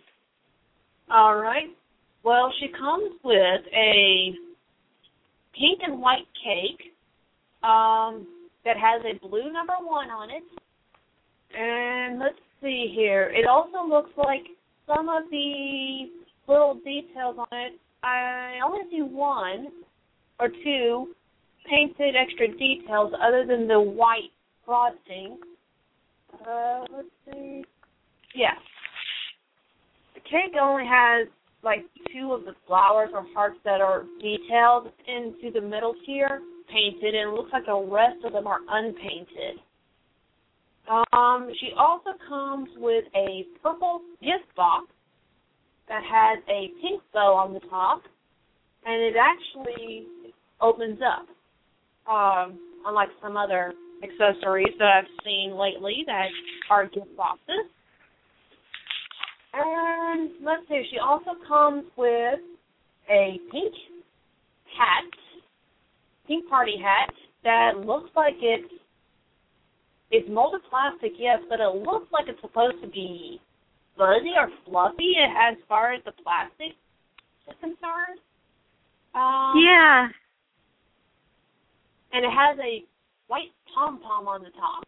All 1.10 1.36
right. 1.36 1.70
Well, 2.24 2.52
she 2.60 2.68
comes 2.68 3.14
with 3.24 3.62
a 3.74 4.34
pink 5.58 5.80
and 5.84 6.00
white 6.00 6.28
cake 6.44 6.94
um, 7.64 8.28
that 8.64 8.78
has 8.78 9.02
a 9.06 9.20
blue 9.28 9.52
number 9.52 9.74
one 9.82 10.10
on 10.10 10.30
it. 10.30 10.44
And 11.58 12.20
let's 12.20 12.40
see 12.62 12.94
here. 12.96 13.32
It 13.36 13.48
also 13.48 13.88
looks 13.88 14.12
like 14.18 14.44
some 14.88 15.10
of 15.10 15.24
the 15.32 16.10
little 16.48 16.76
details 16.86 17.38
on 17.38 17.58
it. 17.58 17.74
I 18.04 18.60
only 18.64 18.82
see 18.92 19.02
one 19.02 19.68
or 20.40 20.50
two 20.64 21.08
painted 21.70 22.16
extra 22.16 22.48
details 22.48 23.14
other 23.22 23.46
than 23.46 23.68
the 23.68 23.80
white 23.80 24.32
frosting. 24.66 25.38
Uh, 26.48 26.86
let's 26.96 27.08
see. 27.26 27.64
Yeah. 28.36 28.54
The 30.16 30.22
cake 30.22 30.56
only 30.60 30.86
has 30.86 31.28
like 31.64 31.86
two 32.14 32.34
of 32.34 32.46
the 32.46 32.54
flowers 32.68 33.10
or 33.14 33.26
hearts 33.34 33.58
that 33.64 33.82
are 33.82 34.06
detailed 34.22 34.92
into 35.08 35.52
the 35.54 35.62
middle 35.62 35.94
tier, 36.06 36.42
painted, 36.72 37.16
and 37.16 37.30
it 37.30 37.34
looks 37.34 37.52
like 37.54 37.66
the 37.66 37.88
rest 37.92 38.18
of 38.26 38.34
them 38.34 38.48
are 38.48 38.60
unpainted. 38.70 39.60
Um, 41.14 41.50
she 41.60 41.70
also 41.78 42.12
comes 42.28 42.70
with 42.78 43.06
a 43.16 43.46
purple 43.62 44.02
gift 44.22 44.54
box 44.56 44.88
that 45.88 46.02
has 46.04 46.40
a 46.50 46.72
pink 46.82 47.02
bow 47.14 47.36
on 47.36 47.54
the 47.54 47.60
top, 47.70 48.02
and 48.86 49.02
it 49.02 49.16
actually 49.20 50.08
opens 50.60 51.00
up. 51.02 51.28
Um, 52.12 52.60
unlike 52.86 53.10
some 53.22 53.38
other 53.38 53.74
accessories 54.04 54.74
that 54.80 54.88
I've 54.88 55.24
seen 55.24 55.56
lately 55.56 56.04
that 56.08 56.28
are 56.70 56.86
gift 56.88 57.16
boxes. 57.16 57.70
And 59.54 60.32
let's 60.44 60.64
see, 60.70 60.84
she 60.92 60.98
also 60.98 61.32
comes 61.48 61.84
with 61.98 62.40
a 63.10 63.38
pink 63.52 63.74
hat, 64.78 65.04
pink 66.28 66.48
party 66.50 66.78
hat 66.82 67.14
that 67.44 67.86
looks 67.86 68.10
like 68.16 68.36
it's 68.42 68.72
it's 70.12 70.28
molded 70.30 70.62
plastic, 70.70 71.14
yes, 71.18 71.40
but 71.50 71.60
it 71.62 71.74
looks 71.74 72.12
like 72.12 72.26
it's 72.28 72.42
supposed 72.42 72.82
to 72.82 72.88
be 72.88 73.40
fuzzy 73.98 74.34
or 74.38 74.50
fluffy 74.66 75.14
as 75.20 75.56
far 75.70 75.94
as 75.94 76.04
the 76.04 76.12
plastic 76.24 76.76
is 77.48 77.56
concerned. 77.62 78.20
Um, 79.16 79.56
Yeah. 79.56 80.08
and 82.14 82.26
it 82.26 82.32
has 82.32 82.58
a 82.60 82.84
white 83.28 83.52
pom 83.74 84.00
pom 84.02 84.28
on 84.28 84.44
the 84.44 84.52
top. 84.52 84.84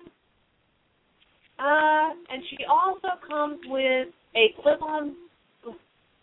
Uh, 1.64 2.10
and 2.30 2.44
she 2.49 2.57
also 2.69 3.07
comes 3.26 3.57
with 3.68 4.10
a 4.35 4.53
clip-on 4.61 5.15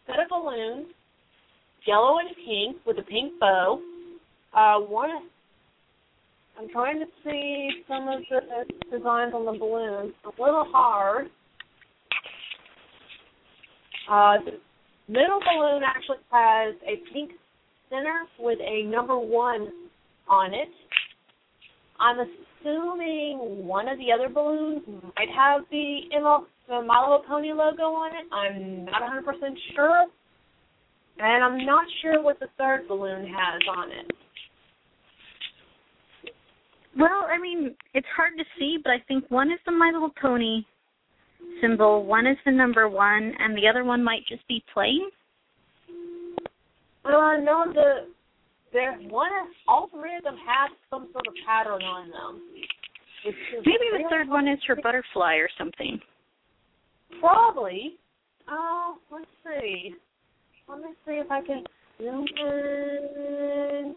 set 0.07 0.21
of 0.21 0.29
balloons, 0.29 0.89
yellow 1.87 2.19
and 2.19 2.29
pink 2.37 2.77
with 2.87 2.99
a 2.99 3.03
pink 3.03 3.33
bow. 3.41 3.81
Uh, 4.53 4.81
one, 4.81 5.31
I'm 6.59 6.69
trying 6.69 6.99
to 6.99 7.07
see 7.25 7.71
some 7.89 8.07
of 8.09 8.21
the 8.29 8.99
designs 8.99 9.33
on 9.33 9.47
the 9.47 9.59
balloons. 9.59 10.13
A 10.27 10.43
little 10.43 10.67
hard. 10.71 11.31
Uh, 14.11 14.45
the 14.45 14.59
middle 15.09 15.41
balloon 15.41 15.83
actually 15.87 16.19
has 16.31 16.75
a 16.87 17.01
pink 17.15 17.31
center 17.89 18.25
with 18.39 18.59
a 18.61 18.83
number 18.83 19.19
one 19.19 19.69
on 20.29 20.53
it. 20.53 20.69
I'm 21.99 22.19
assuming 22.61 23.67
one 23.67 23.89
of 23.89 23.99
the 23.99 24.13
other 24.13 24.29
balloons 24.29 24.83
might 25.17 25.29
have 25.35 25.63
the 25.71 26.01
ML, 26.17 26.45
the 26.69 26.83
My 26.83 27.01
Little 27.01 27.25
Pony 27.27 27.53
logo 27.53 27.83
on 27.83 28.13
it. 28.15 28.27
I'm 28.33 28.85
not 28.85 29.03
100% 29.03 29.25
sure. 29.75 30.07
And 31.19 31.45
I'm 31.45 31.67
not 31.67 31.85
sure 32.01 32.23
what 32.23 32.41
the 32.41 32.49
third 32.57 32.89
balloon 32.89 33.27
has 33.27 33.61
on 33.77 33.91
it. 33.91 34.11
Well, 36.99 37.27
I 37.31 37.39
mean, 37.39 37.77
it's 37.95 38.07
hard 38.17 38.33
to 38.39 38.45
see, 38.59 38.79
but 38.83 38.91
I 38.91 38.99
think 39.07 39.25
one 39.31 39.51
is 39.51 39.59
the 39.65 39.73
My 39.73 39.91
Little 39.93 40.13
Pony 40.21 40.63
symbol, 41.61 42.05
one 42.05 42.27
is 42.27 42.37
the 42.45 42.53
number 42.53 42.89
one, 42.89 43.33
and 43.39 43.57
the 43.57 43.69
other 43.69 43.85
one 43.85 44.03
might 44.03 44.27
just 44.29 44.47
be 44.49 44.65
plain. 44.73 45.03
Uh, 47.05 47.37
no, 47.43 47.65
the 47.73 48.07
there 48.73 48.97
one. 49.09 49.31
All 49.69 49.89
three 49.89 50.17
of 50.17 50.25
them 50.25 50.37
have 50.47 50.71
some 50.91 51.09
sort 51.13 51.27
of 51.27 51.35
pattern 51.47 51.83
on 51.83 52.11
them. 52.11 52.41
Maybe 53.25 53.91
the 53.93 54.05
third 54.09 54.29
one 54.29 54.49
is 54.49 54.59
her 54.67 54.77
butterfly 54.77 55.37
or 55.37 55.49
something. 55.59 56.01
Probably. 57.21 57.97
Oh, 58.49 58.97
let's 59.13 59.27
see. 59.45 59.95
Let 60.69 60.79
me 60.79 60.89
see 61.07 61.13
if 61.13 61.31
I 61.31 61.43
can 61.43 61.65
zoom 61.99 62.25
in. 62.37 63.95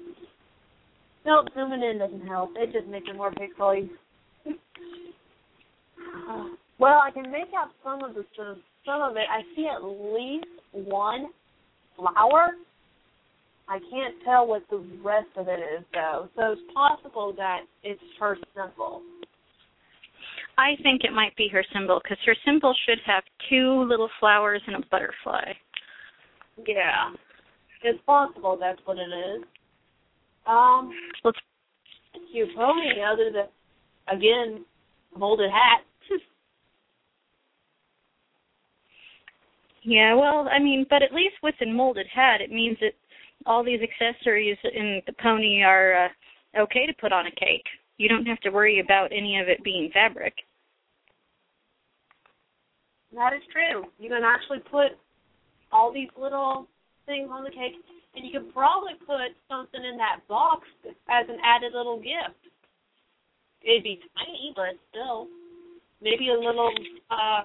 Nope, 1.26 1.48
zooming 1.56 1.84
in 1.84 2.00
doesn't 2.00 2.28
help. 2.28 2.52
It 2.56 2.74
just 2.74 2.88
makes 2.88 3.08
it 3.10 3.16
more 3.16 3.32
pixely. 3.32 3.90
Well, 6.80 7.00
I 7.02 7.12
can 7.12 7.32
make 7.32 7.54
out 7.56 7.70
some 7.84 8.04
of 8.04 8.16
the 8.16 8.26
some 8.36 9.02
of 9.02 9.16
it. 9.16 9.26
I 9.30 9.42
see 9.56 9.68
at 9.68 9.84
least 9.84 10.48
one 10.74 11.28
flower. 11.96 12.50
I 13.68 13.80
can't 13.90 14.16
tell 14.26 14.46
what 14.46 14.64
the 14.70 14.84
rest 15.04 15.30
of 15.38 15.48
it 15.48 15.60
is 15.60 15.86
though. 15.94 16.30
So 16.36 16.52
it's 16.52 16.62
possible 16.74 17.34
that 17.38 17.62
it's 17.84 18.02
her 18.20 18.38
symbol. 18.56 19.02
I 20.58 20.74
think 20.84 21.04
it 21.04 21.14
might 21.14 21.36
be 21.36 21.48
her 21.52 21.64
symbol 21.74 22.00
because 22.04 22.18
her 22.26 22.36
symbol 22.46 22.76
should 22.88 23.00
have 23.06 23.24
two 23.50 23.84
little 23.84 24.10
flowers 24.20 24.62
and 24.68 24.76
a 24.76 24.88
butterfly. 24.92 25.54
Yeah. 26.68 27.12
It's 27.84 28.00
possible 28.06 28.58
that's 28.60 28.80
what 28.86 28.98
it 28.98 29.10
is. 29.10 29.44
Um 30.46 30.92
Let's 31.24 31.38
cute 32.32 32.50
pony 32.56 33.02
other 33.02 33.32
than 33.32 33.48
again, 34.16 34.66
molded 35.18 35.52
hat. 35.52 35.82
Yeah, 39.86 40.16
well, 40.16 40.48
I 40.50 40.60
mean, 40.60 40.86
but 40.90 41.04
at 41.04 41.12
least 41.12 41.36
with 41.44 41.56
a 41.62 41.66
molded 41.66 42.08
hat, 42.08 42.40
it 42.40 42.50
means 42.50 42.78
that 42.80 42.94
all 43.46 43.64
these 43.64 43.80
accessories 43.82 44.58
in 44.64 45.02
the 45.06 45.14
pony 45.22 45.62
are 45.64 46.06
uh, 46.06 46.62
okay 46.62 46.86
to 46.86 46.94
put 47.00 47.12
on 47.12 47.28
a 47.28 47.32
cake. 47.32 47.66
You 47.98 48.10
don't 48.10 48.26
have 48.26 48.40
to 48.42 48.50
worry 48.50 48.80
about 48.80 49.12
any 49.12 49.40
of 49.40 49.48
it 49.48 49.64
being 49.64 49.90
fabric. 49.94 50.34
That 53.16 53.34
is 53.34 53.42
true. 53.52 53.86
You 54.00 54.10
can 54.10 54.24
actually 54.24 54.60
put 54.60 54.98
all 55.72 55.94
these 55.94 56.10
little 56.20 56.68
things 57.06 57.30
on 57.32 57.44
the 57.44 57.52
cake, 57.52 57.74
and 58.16 58.26
you 58.26 58.32
can 58.32 58.52
probably 58.52 58.94
put 59.06 59.38
something 59.50 59.82
in 59.84 59.98
that 59.98 60.28
box 60.28 60.68
as 61.10 61.26
an 61.30 61.38
added 61.44 61.74
little 61.74 61.98
gift. 61.98 62.40
It'd 63.62 63.84
be 63.84 64.00
tiny, 64.18 64.54
but 64.56 64.76
still, 64.90 65.28
maybe 66.02 66.30
a 66.30 66.34
little, 66.34 66.72
uh, 67.12 67.44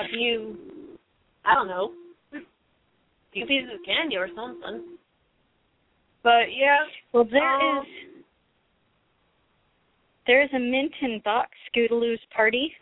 a 0.00 0.08
few, 0.10 0.56
I 1.44 1.54
don't 1.54 1.68
know, 1.68 1.92
few 3.32 3.46
pieces 3.46 3.70
of 3.74 3.84
candy 3.84 4.16
or 4.16 4.28
something. 4.34 4.96
But 6.22 6.52
yeah, 6.52 6.86
Well, 7.12 7.24
there 7.24 7.42
Um, 7.42 7.78
is 7.86 7.86
there 10.26 10.42
is 10.42 10.50
a 10.52 10.58
mint 10.58 10.92
in 11.00 11.20
box 11.20 11.50
Scootaloo's 11.72 12.24
party 12.26 12.74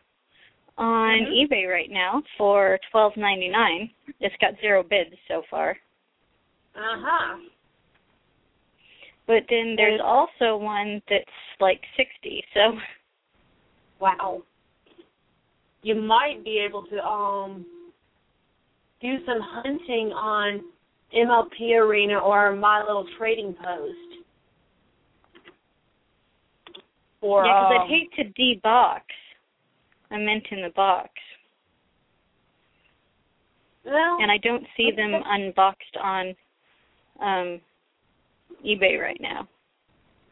on 0.77 1.19
Mhm. 1.21 1.33
eBay 1.49 1.69
right 1.71 1.91
now 1.91 2.23
for 2.37 2.79
twelve 2.91 3.17
ninety 3.17 3.49
nine. 3.49 3.91
It's 4.21 4.37
got 4.37 4.59
zero 4.61 4.83
bids 4.83 5.15
so 5.29 5.43
far. 5.51 5.79
uh 6.75 6.97
huh. 7.01 7.39
But 9.27 9.45
then 9.49 9.77
there's 9.77 10.01
also 10.01 10.57
one 10.57 11.03
that's 11.09 11.31
like 11.61 11.85
sixty. 11.97 12.45
So 12.55 12.79
Wow. 14.01 14.43
You 15.83 15.95
might 15.97 16.45
be 16.45 16.59
able 16.59 16.85
to 16.87 17.05
um 17.05 17.67
do 19.01 19.17
some 19.27 19.39
hunting 19.41 20.13
on 20.13 20.63
MLP 21.15 21.79
Arena 21.79 22.19
or 22.19 22.55
My 22.55 22.83
Little 22.83 23.07
Trading 23.17 23.55
Post. 23.55 23.95
Or 27.21 27.45
yeah, 27.45 27.53
because 27.53 27.73
um, 27.75 27.83
I'd 27.83 27.89
hate 27.89 28.13
to 28.17 28.41
debox 28.41 29.01
I 30.11 30.19
meant 30.19 30.45
in 30.51 30.63
the 30.63 30.71
box, 30.75 31.11
well, 33.85 34.19
and 34.21 34.31
I 34.31 34.39
don't 34.39 34.65
see 34.77 34.91
them 34.95 35.13
unboxed 35.13 35.97
on 36.03 36.35
um 37.21 37.61
eBay 38.65 39.01
right 39.01 39.21
now. 39.21 39.49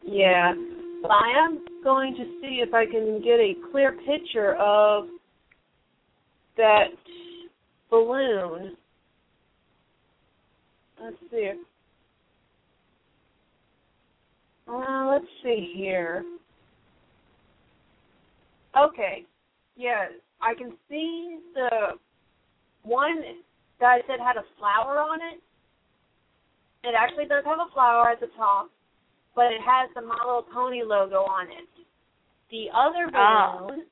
yeah. 0.03 0.53
But 1.01 1.11
I 1.11 1.45
am 1.45 1.63
going 1.83 2.15
to 2.15 2.23
see 2.41 2.63
if 2.65 2.73
I 2.73 2.85
can 2.85 3.21
get 3.21 3.39
a 3.39 3.53
clear 3.71 3.95
picture 4.05 4.55
of 4.55 5.05
that 6.57 6.87
balloon. 7.89 8.75
Let's 11.01 11.17
see. 11.31 11.51
Uh, 14.67 15.09
let's 15.11 15.25
see 15.43 15.73
here. 15.75 16.23
Okay. 18.77 19.23
Yeah, 19.75 20.07
I 20.41 20.53
can 20.55 20.73
see 20.89 21.37
the 21.53 21.69
one 22.83 23.21
that 23.79 23.85
I 23.85 24.01
said 24.07 24.19
had 24.19 24.37
a 24.37 24.43
flower 24.57 24.99
on 24.99 25.19
it. 25.21 25.41
It 26.83 26.95
actually 26.97 27.25
does 27.25 27.43
have 27.45 27.59
a 27.59 27.71
flower 27.73 28.09
at 28.09 28.19
the 28.19 28.27
top, 28.35 28.69
but 29.35 29.45
it 29.45 29.61
has 29.61 29.89
the 29.95 30.01
My 30.01 30.15
Little 30.25 30.45
Pony 30.53 30.83
logo 30.83 31.23
on 31.23 31.47
it. 31.47 31.67
The 32.49 32.69
other 32.73 33.09
Oh. 33.13 33.67
balloon, 33.67 33.85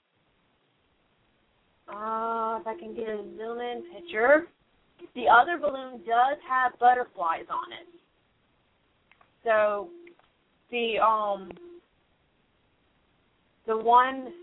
uh, 1.88 2.60
if 2.60 2.68
I 2.68 2.76
can 2.80 2.95
get 2.95 3.07
a 3.10 3.24
zoom 3.38 3.60
in 3.60 3.84
picture, 3.94 4.48
the 5.14 5.26
other 5.28 5.57
balloon 5.57 5.99
does 6.06 6.38
have 6.48 6.78
butterflies 6.80 7.45
on 7.49 7.72
it. 7.72 7.88
So 9.44 9.90
the 10.72 10.98
um 10.99 11.52
the 13.68 13.78
one 13.78 14.34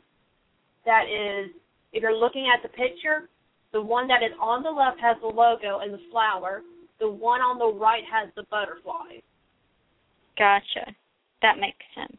that 0.86 1.04
is 1.04 1.50
if 1.92 2.02
you're 2.02 2.16
looking 2.16 2.48
at 2.52 2.62
the 2.62 2.68
picture, 2.68 3.28
the 3.72 3.82
one 3.82 4.06
that 4.08 4.22
is 4.22 4.32
on 4.40 4.62
the 4.62 4.70
left 4.70 5.00
has 5.00 5.16
the 5.20 5.26
logo 5.26 5.80
and 5.80 5.92
the 5.92 6.00
flower. 6.10 6.62
The 7.00 7.10
one 7.10 7.40
on 7.40 7.58
the 7.58 7.78
right 7.78 8.04
has 8.10 8.30
the 8.36 8.44
butterflies. 8.50 9.22
Gotcha. 10.38 10.94
That 11.42 11.58
makes 11.58 11.84
sense. 11.96 12.16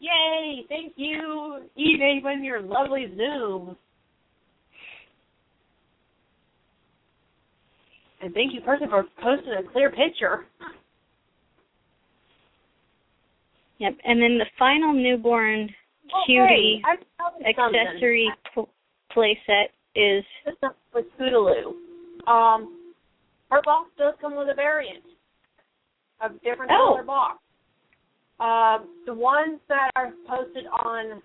Yay! 0.00 0.64
Thank 0.68 0.92
you, 0.96 1.62
eBay, 1.78 2.22
for 2.22 2.32
your 2.32 2.60
lovely 2.60 3.12
Zoom. 3.16 3.76
And 8.20 8.34
thank 8.34 8.52
you, 8.52 8.60
person, 8.60 8.88
for 8.88 9.04
posting 9.22 9.52
a 9.52 9.62
clear 9.72 9.90
picture. 9.90 10.44
Yep. 13.78 13.94
And 14.04 14.20
then 14.20 14.38
the 14.38 14.46
final 14.58 14.92
newborn 14.92 15.70
Oh, 16.12 16.22
cutie 16.26 16.80
hey, 16.82 16.82
I 16.84 16.96
found 17.18 17.34
something. 17.44 17.76
accessory 17.76 18.32
pl- 18.54 18.68
playset 19.14 19.66
is 19.94 20.24
with 20.94 21.04
Scootaloo. 21.18 21.74
Um, 22.26 22.92
her 23.50 23.60
box 23.62 23.90
does 23.98 24.14
come 24.20 24.34
with 24.36 24.48
a 24.48 24.54
variant, 24.54 25.04
a 26.22 26.30
different 26.42 26.72
Oh. 26.72 26.92
color 26.94 27.02
box. 27.04 27.38
Um, 28.40 28.88
the 29.06 29.14
ones 29.14 29.58
that 29.68 29.90
are 29.96 30.12
posted 30.28 30.66
on 30.66 31.20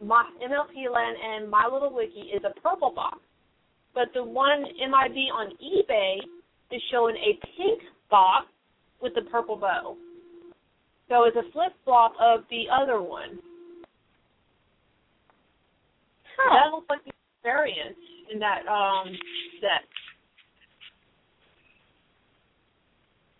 my 0.00 0.24
MLP 0.42 0.90
Land 0.92 1.16
and 1.22 1.50
My 1.50 1.68
Little 1.70 1.92
Wiki 1.92 2.30
is 2.34 2.42
a 2.44 2.58
purple 2.60 2.92
box, 2.94 3.18
but 3.94 4.08
the 4.14 4.24
one 4.24 4.62
MIB 4.62 5.16
on 5.34 5.52
eBay 5.62 6.16
is 6.70 6.82
showing 6.90 7.16
a 7.16 7.38
pink 7.56 7.82
box 8.10 8.46
with 9.02 9.14
the 9.14 9.22
purple 9.30 9.56
bow. 9.56 9.96
So 11.08 11.24
it's 11.24 11.36
a 11.36 11.52
flip 11.52 11.72
flop 11.84 12.12
of 12.20 12.40
the 12.50 12.64
other 12.72 13.02
one. 13.02 13.38
That 16.38 16.70
looks 16.72 16.86
like 16.88 17.04
the 17.04 17.12
variant 17.42 17.96
in 18.32 18.38
that 18.38 18.66
um 18.68 19.08
set. 19.60 19.84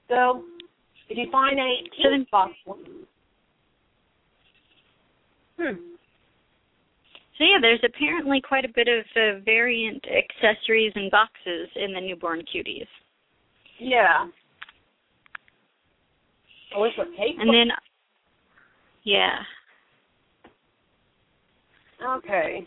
So 0.08 0.44
if 1.08 1.16
you 1.16 1.30
find 1.30 1.58
a 1.58 1.82
pink 1.96 2.30
box 2.30 2.52
Hmm. 5.58 5.74
So 7.36 7.44
yeah, 7.44 7.58
there's 7.60 7.82
apparently 7.84 8.40
quite 8.40 8.64
a 8.64 8.68
bit 8.74 8.88
of 8.88 9.04
uh, 9.16 9.40
variant 9.44 10.04
accessories 10.06 10.92
and 10.94 11.10
boxes 11.10 11.68
in 11.76 11.92
the 11.92 12.00
newborn 12.00 12.42
cuties. 12.42 12.86
Yeah. 13.78 14.26
I 16.74 16.78
wish 16.78 16.92
what 16.96 17.08
cake 17.16 17.36
And 17.38 17.48
then 17.48 17.68
yeah. 19.04 19.38
Okay. 22.16 22.66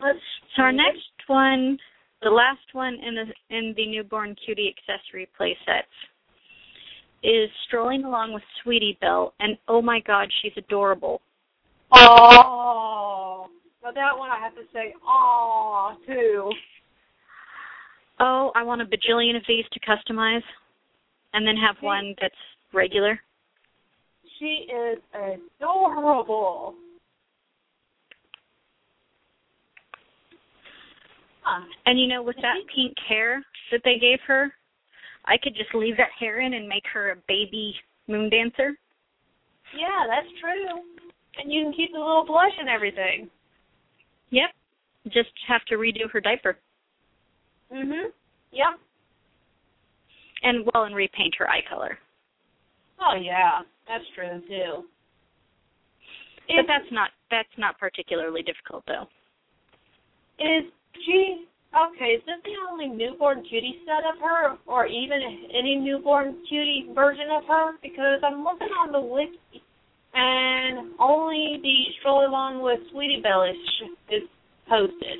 Let's 0.00 0.18
So 0.56 0.62
our 0.62 0.72
next 0.72 1.00
one, 1.26 1.78
the 2.22 2.30
last 2.30 2.74
one 2.74 2.94
in 2.94 3.14
the 3.14 3.56
in 3.56 3.74
the 3.76 3.86
newborn 3.86 4.36
cutie 4.44 4.72
accessory 4.76 5.28
playsets 5.40 5.82
is 7.22 7.50
strolling 7.66 8.04
along 8.04 8.32
with 8.32 8.42
Sweetie 8.62 8.98
Belle 9.00 9.32
and 9.40 9.56
oh 9.68 9.82
my 9.82 10.00
god, 10.00 10.28
she's 10.42 10.52
adorable. 10.56 11.20
Oh 11.92 13.46
now 13.86 13.92
that 13.92 14.18
one 14.18 14.30
I 14.30 14.38
have 14.40 14.54
to 14.54 14.62
say 14.72 14.94
oh, 15.06 15.94
too. 16.06 16.50
Oh, 18.18 18.50
I 18.56 18.62
want 18.62 18.82
a 18.82 18.84
bajillion 18.84 19.36
of 19.36 19.42
these 19.46 19.64
to 19.72 19.80
customize 19.80 20.42
and 21.34 21.46
then 21.46 21.56
have 21.56 21.76
one 21.80 22.14
that's 22.20 22.34
regular. 22.72 23.20
She 24.40 24.66
is 24.72 24.98
adorable. 25.14 26.74
Huh. 31.42 31.64
And 31.84 32.00
you 32.00 32.08
know, 32.08 32.22
with 32.22 32.36
that 32.36 32.56
pink 32.74 32.94
hair 33.08 33.44
that 33.70 33.82
they 33.84 33.98
gave 34.00 34.18
her, 34.26 34.52
I 35.26 35.36
could 35.42 35.54
just 35.54 35.74
leave 35.74 35.96
that 35.96 36.10
hair 36.18 36.40
in 36.40 36.54
and 36.54 36.68
make 36.68 36.84
her 36.92 37.10
a 37.10 37.16
baby 37.28 37.74
moon 38.06 38.30
dancer. 38.30 38.78
Yeah, 39.76 40.06
that's 40.08 40.28
true. 40.40 40.82
And 41.38 41.52
you 41.52 41.64
can 41.64 41.72
keep 41.72 41.92
the 41.92 41.98
little 41.98 42.24
blush 42.24 42.52
and 42.58 42.68
everything. 42.68 43.28
Yep. 44.30 44.50
Just 45.08 45.30
have 45.46 45.64
to 45.66 45.76
redo 45.76 46.10
her 46.10 46.20
diaper. 46.20 46.58
Mhm. 47.72 48.12
Yep. 48.52 48.80
And 50.42 50.66
well 50.72 50.84
and 50.84 50.94
repaint 50.94 51.34
her 51.36 51.48
eye 51.50 51.62
color. 51.62 51.98
Oh 53.00 53.14
yeah, 53.14 53.62
that's 53.86 54.04
true 54.14 54.40
too. 54.48 54.88
But 56.48 56.66
that's 56.66 56.90
not 56.92 57.10
that's 57.30 57.56
not 57.58 57.78
particularly 57.78 58.42
difficult 58.42 58.84
though. 58.86 59.08
Is 60.38 60.64
she 61.04 61.46
okay? 61.74 62.16
Is 62.16 62.22
this 62.26 62.36
the 62.44 62.56
only 62.70 62.88
newborn 62.88 63.42
cutie 63.48 63.80
set 63.84 64.04
of 64.04 64.20
her, 64.20 64.56
or 64.66 64.86
even 64.86 65.18
any 65.56 65.76
newborn 65.76 66.36
cutie 66.48 66.86
version 66.94 67.26
of 67.30 67.44
her? 67.48 67.72
Because 67.82 68.20
I'm 68.22 68.44
looking 68.44 68.68
on 68.68 68.92
the 68.92 69.00
wiki, 69.00 69.62
and 70.14 70.92
only 70.98 71.58
the 71.62 71.74
stroll 72.00 72.26
along 72.26 72.62
with 72.62 72.80
Sweetie 72.90 73.20
Belle 73.22 73.44
is, 73.44 73.56
is 74.10 74.28
posted. 74.68 75.18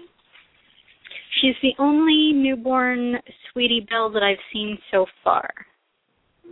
She's 1.40 1.56
the 1.62 1.74
only 1.78 2.32
newborn 2.32 3.16
Sweetie 3.52 3.86
Belle 3.88 4.10
that 4.10 4.22
I've 4.22 4.42
seen 4.52 4.78
so 4.90 5.06
far. 5.22 5.48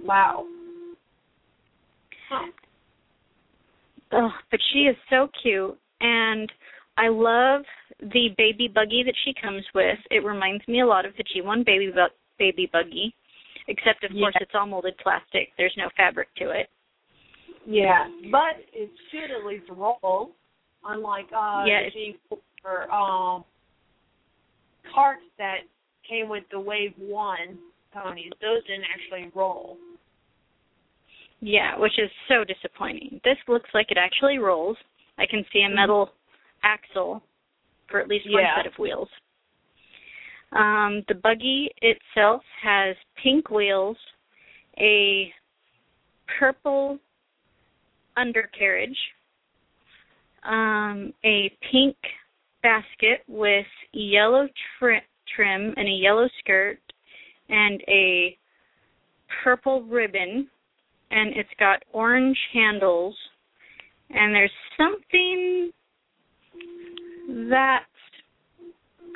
Wow. 0.03 0.47
Huh. 2.29 2.47
Oh, 4.13 4.31
but 4.51 4.61
she 4.73 4.81
is 4.81 4.97
so 5.11 5.29
cute 5.43 5.77
and 6.01 6.53
I 6.97 7.09
love 7.09 7.63
the 8.01 8.29
baby 8.39 8.69
buggy 8.73 9.03
that 9.05 9.15
she 9.25 9.35
comes 9.41 9.65
with. 9.75 9.99
It 10.11 10.25
reminds 10.25 10.67
me 10.69 10.81
a 10.81 10.87
lot 10.87 11.05
of 11.05 11.13
the 11.17 11.25
G1 11.25 11.65
baby 11.67 11.91
bu- 11.93 12.15
baby 12.39 12.69
buggy, 12.73 13.15
except 13.69 14.05
of 14.05 14.13
course 14.13 14.35
it's 14.41 14.53
all 14.55 14.67
molded 14.67 14.97
plastic. 14.99 15.49
There's 15.59 15.75
no 15.77 15.89
fabric 15.97 16.29
to 16.37 16.51
it. 16.51 16.69
Yeah, 17.67 18.07
but 18.31 18.63
it 18.73 18.91
should 19.11 19.31
at 19.31 19.47
least 19.47 19.65
roll, 19.71 20.33
unlike 20.85 21.27
uh 21.33 21.65
Yeah, 21.67 21.81
the 21.81 21.87
it's- 21.87 21.93
G 21.95 22.17
or 22.65 22.91
um 22.93 23.45
carts 24.95 25.25
that 25.39 25.61
came 26.09 26.29
with 26.29 26.45
the 26.51 26.61
Wave 26.61 26.93
One 26.99 27.59
ponies. 27.93 28.33
Those 28.41 28.63
didn't 28.67 28.85
actually 28.93 29.31
roll. 29.35 29.79
Yeah, 31.41 31.79
which 31.79 31.99
is 31.99 32.11
so 32.29 32.45
disappointing. 32.45 33.21
This 33.25 33.37
looks 33.49 33.69
like 33.75 33.91
it 33.91 33.99
actually 33.99 34.39
rolls. 34.39 34.77
I 35.19 35.27
can 35.27 35.45
see 35.53 35.63
a 35.63 35.69
metal 35.75 36.11
axle 36.65 37.23
for 37.89 38.01
at 38.01 38.09
least 38.09 38.27
one 38.31 38.43
Yeah. 38.43 38.57
set 38.57 38.67
of 38.67 38.79
wheels. 38.79 39.09
Um, 40.53 41.03
the 41.09 41.15
buggy 41.15 41.71
itself 41.83 42.43
has 42.61 42.97
pink 43.17 43.51
wheels, 43.51 43.99
a 44.79 45.33
purple 46.27 46.99
undercarriage, 48.17 48.99
um, 50.45 51.13
a 51.25 51.51
pink 51.61 51.97
basket 52.63 53.23
with 53.27 53.67
yellow 53.93 54.49
tri- 54.79 55.05
trim 55.27 55.75
and 55.77 55.89
a 55.89 55.93
yellow 55.93 56.29
skirt, 56.39 56.81
and 57.49 57.83
a 57.89 58.39
purple 59.43 59.83
ribbon 59.83 60.49
and 61.11 61.37
it's 61.37 61.51
got 61.59 61.83
orange 61.93 62.39
handles 62.53 63.17
and 64.11 64.35
there's 64.35 64.51
something 64.77 65.71
that's 67.51 67.85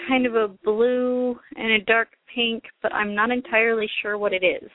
kind 0.08 0.26
of 0.26 0.34
a 0.34 0.48
blue 0.64 1.38
and 1.56 1.72
a 1.72 1.80
dark 1.84 2.08
pink, 2.34 2.64
but 2.82 2.92
I'm 2.92 3.14
not 3.14 3.30
entirely 3.30 3.88
sure 4.02 4.16
what 4.18 4.32
it 4.32 4.44
is. 4.44 4.70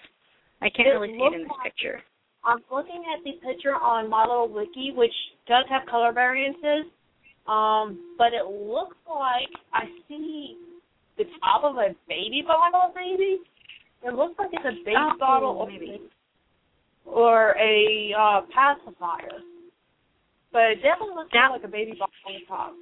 I 0.62 0.70
can't 0.70 0.88
It 0.88 0.92
really 0.92 1.14
see 1.18 1.24
it 1.24 1.34
in 1.34 1.42
this 1.44 1.52
like- 1.52 1.64
picture. 1.64 2.04
I'm 2.46 2.62
looking 2.70 3.06
at 3.16 3.24
the 3.24 3.34
picture 3.46 3.74
on 3.76 4.10
my 4.10 4.26
little 4.26 4.50
wiki, 4.50 4.92
which 4.92 5.14
does 5.48 5.66
have 5.70 5.86
color 5.86 6.12
variances. 6.12 6.92
Um, 7.48 8.16
but 8.18 8.34
it 8.34 8.46
looks 8.46 8.98
like 9.08 9.48
I 9.74 9.86
see 10.08 10.58
the 11.18 11.26
top 11.42 11.64
of 11.64 11.78
a 11.78 11.96
baby 12.08 12.42
bottle, 12.46 12.92
maybe. 12.96 13.40
It 14.06 14.14
looks 14.14 14.38
like 14.38 14.50
it's 14.52 14.66
a 14.66 14.72
baby 14.84 14.96
Oh, 14.98 15.14
bottle. 15.18 15.50
or- 15.60 15.68
maybe. 15.68 16.02
or 17.06 17.56
a 17.60 18.14
uh, 18.14 18.42
pacifier. 18.54 19.40
But 20.52 20.72
it 20.72 20.82
definitely 20.82 21.16
looks 21.16 21.32
That- 21.34 21.52
like 21.52 21.64
a 21.64 21.68
baby 21.68 21.92
bottle 21.94 22.14
on 22.28 22.34
the 22.34 22.46
top. 22.46 22.74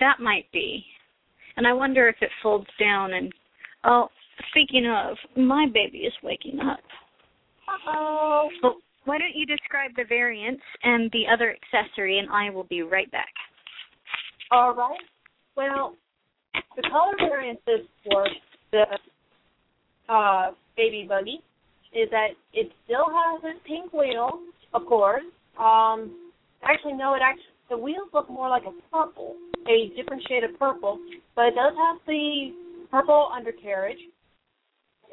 That 0.00 0.20
might 0.20 0.50
be. 0.52 0.84
And 1.56 1.66
I 1.66 1.72
wonder 1.72 2.08
if 2.08 2.16
it 2.20 2.30
folds 2.42 2.68
down 2.78 3.14
and 3.14 3.32
oh, 3.84 4.08
speaking 4.50 4.86
of, 4.86 5.16
my 5.36 5.66
baby 5.72 5.98
is 5.98 6.12
waking 6.22 6.60
up. 6.60 6.80
Uh-oh. 7.68 8.48
Well, 8.62 8.76
why 9.04 9.18
don't 9.18 9.34
you 9.34 9.46
describe 9.46 9.92
the 9.96 10.04
variants 10.08 10.62
and 10.82 11.10
the 11.12 11.24
other 11.32 11.54
accessory 11.56 12.18
and 12.18 12.28
I 12.30 12.50
will 12.50 12.64
be 12.64 12.82
right 12.82 13.10
back. 13.10 13.32
All 14.50 14.74
right. 14.74 14.98
Well, 15.56 15.94
the 16.76 16.82
color 16.90 17.14
variances 17.18 17.88
for 18.04 18.26
the 18.72 18.84
uh, 20.08 20.50
baby 20.76 21.06
buggy 21.08 21.40
is 21.92 22.08
that 22.10 22.28
it 22.52 22.70
still 22.84 23.06
has 23.08 23.42
its 23.44 23.60
pink 23.66 23.92
wheel, 23.92 24.40
of 24.74 24.86
course. 24.86 25.24
Um, 25.58 26.30
actually, 26.62 26.94
no, 26.94 27.14
it 27.14 27.20
actually 27.22 27.57
the 27.68 27.76
wheels 27.76 28.08
look 28.12 28.28
more 28.30 28.48
like 28.48 28.64
a 28.64 28.72
purple, 28.90 29.36
a 29.68 29.92
different 29.96 30.22
shade 30.28 30.44
of 30.44 30.58
purple, 30.58 30.98
but 31.36 31.46
it 31.46 31.54
does 31.54 31.74
have 31.76 31.96
the 32.06 32.52
purple 32.90 33.30
undercarriage. 33.34 33.98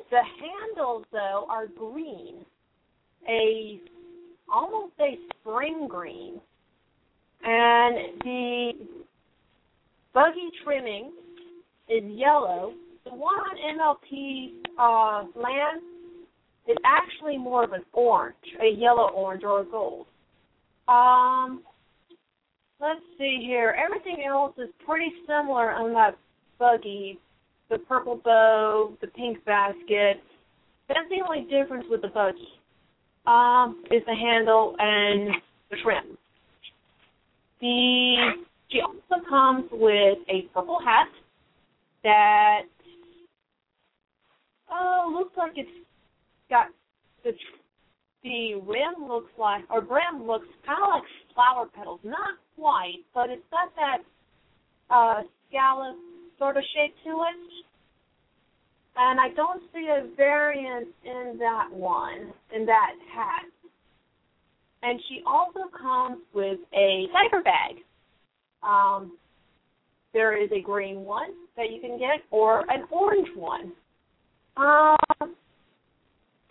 The 0.09 0.21
handles, 0.39 1.05
though, 1.11 1.45
are 1.49 1.67
green, 1.67 2.45
a 3.27 3.79
almost 4.53 4.93
a 4.99 5.17
spring 5.39 5.87
green, 5.89 6.39
and 7.43 8.21
the 8.23 8.71
buggy 10.13 10.49
trimming 10.63 11.11
is 11.89 12.03
yellow. 12.05 12.73
The 13.03 13.11
one 13.11 13.35
on 13.35 13.97
MLP 14.07 14.51
uh, 14.79 15.39
land 15.39 15.81
is 16.67 16.77
actually 16.85 17.37
more 17.37 17.63
of 17.63 17.73
an 17.73 17.83
orange, 17.93 18.35
a 18.61 18.75
yellow 18.77 19.09
orange 19.09 19.43
or 19.43 19.61
a 19.61 19.65
gold. 19.65 20.07
Um, 20.87 21.63
let's 22.79 23.01
see 23.17 23.43
here. 23.45 23.75
Everything 23.83 24.23
else 24.27 24.53
is 24.57 24.69
pretty 24.85 25.11
similar 25.27 25.71
on 25.71 25.93
that 25.93 26.17
buggy. 26.59 27.19
The 27.69 27.79
purple 27.79 28.21
bow, 28.23 28.93
the 29.01 29.07
pink 29.07 29.43
basket. 29.45 30.21
That's 30.87 31.09
the 31.09 31.23
only 31.25 31.47
difference 31.49 31.85
with 31.89 32.01
the 32.01 32.09
buggy. 32.09 32.47
Um, 33.25 33.83
is 33.89 34.03
the 34.05 34.13
handle 34.13 34.75
and 34.77 35.35
the 35.71 35.77
trim. 35.83 36.17
The 37.59 38.15
she 38.69 38.81
also 38.81 39.23
comes 39.27 39.65
with 39.71 40.17
a 40.29 40.41
purple 40.53 40.79
hat 40.83 41.07
that 42.03 42.61
oh 44.69 45.11
looks 45.17 45.35
like 45.37 45.53
it's 45.55 45.69
got 46.49 46.67
the 47.23 47.31
the 48.25 48.55
rim 48.55 49.07
looks 49.07 49.31
like 49.37 49.63
or 49.69 49.81
brim 49.81 50.25
looks 50.25 50.47
kind 50.65 50.81
of 50.81 50.89
like 50.89 51.03
flower 51.35 51.67
petals, 51.73 51.99
not 52.03 52.41
quite, 52.57 53.05
but 53.13 53.29
it's 53.29 53.45
got 53.51 53.69
that 53.75 54.01
uh 54.89 55.21
scallop 55.47 55.95
sort 56.39 56.57
of 56.57 56.63
shape 56.73 56.95
to 57.05 57.11
it. 57.11 57.65
And 58.97 59.19
I 59.19 59.29
don't 59.35 59.61
see 59.73 59.87
a 59.91 60.07
variant 60.15 60.87
in 61.03 61.37
that 61.39 61.67
one, 61.71 62.33
in 62.53 62.65
that 62.65 62.91
hat. 63.13 63.45
And 64.81 64.99
she 65.09 65.21
also 65.25 65.69
comes 65.77 66.19
with 66.33 66.59
a 66.73 67.07
diaper 67.11 67.43
bag. 67.43 67.83
Um, 68.63 69.17
there 70.13 70.41
is 70.41 70.49
a 70.51 70.61
green 70.61 71.01
one 71.01 71.31
that 71.57 71.71
you 71.71 71.81
can 71.81 71.99
get, 71.99 72.23
or 72.31 72.61
an 72.71 72.85
orange 72.89 73.27
one. 73.35 73.73
Um, 74.55 74.95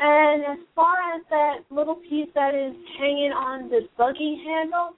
and 0.06 0.44
as 0.44 0.59
far 0.74 0.97
as 1.14 1.22
that 1.31 1.60
little 1.70 1.94
piece 1.94 2.28
that 2.35 2.55
is 2.55 2.74
hanging 2.98 3.32
on 3.32 3.70
the 3.70 3.89
buggy 3.97 4.43
handle, 4.44 4.90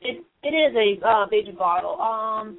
it 0.00 0.24
it 0.44 0.54
is 0.54 0.76
a 0.76 1.04
uh, 1.04 1.26
baby 1.26 1.50
bottle. 1.50 2.00
Um, 2.00 2.56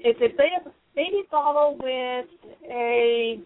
it's 0.00 0.18
a 0.18 0.36
baby 0.36 0.74
baby 0.96 1.22
bottle 1.30 1.78
with 1.80 2.26
a 2.68 3.38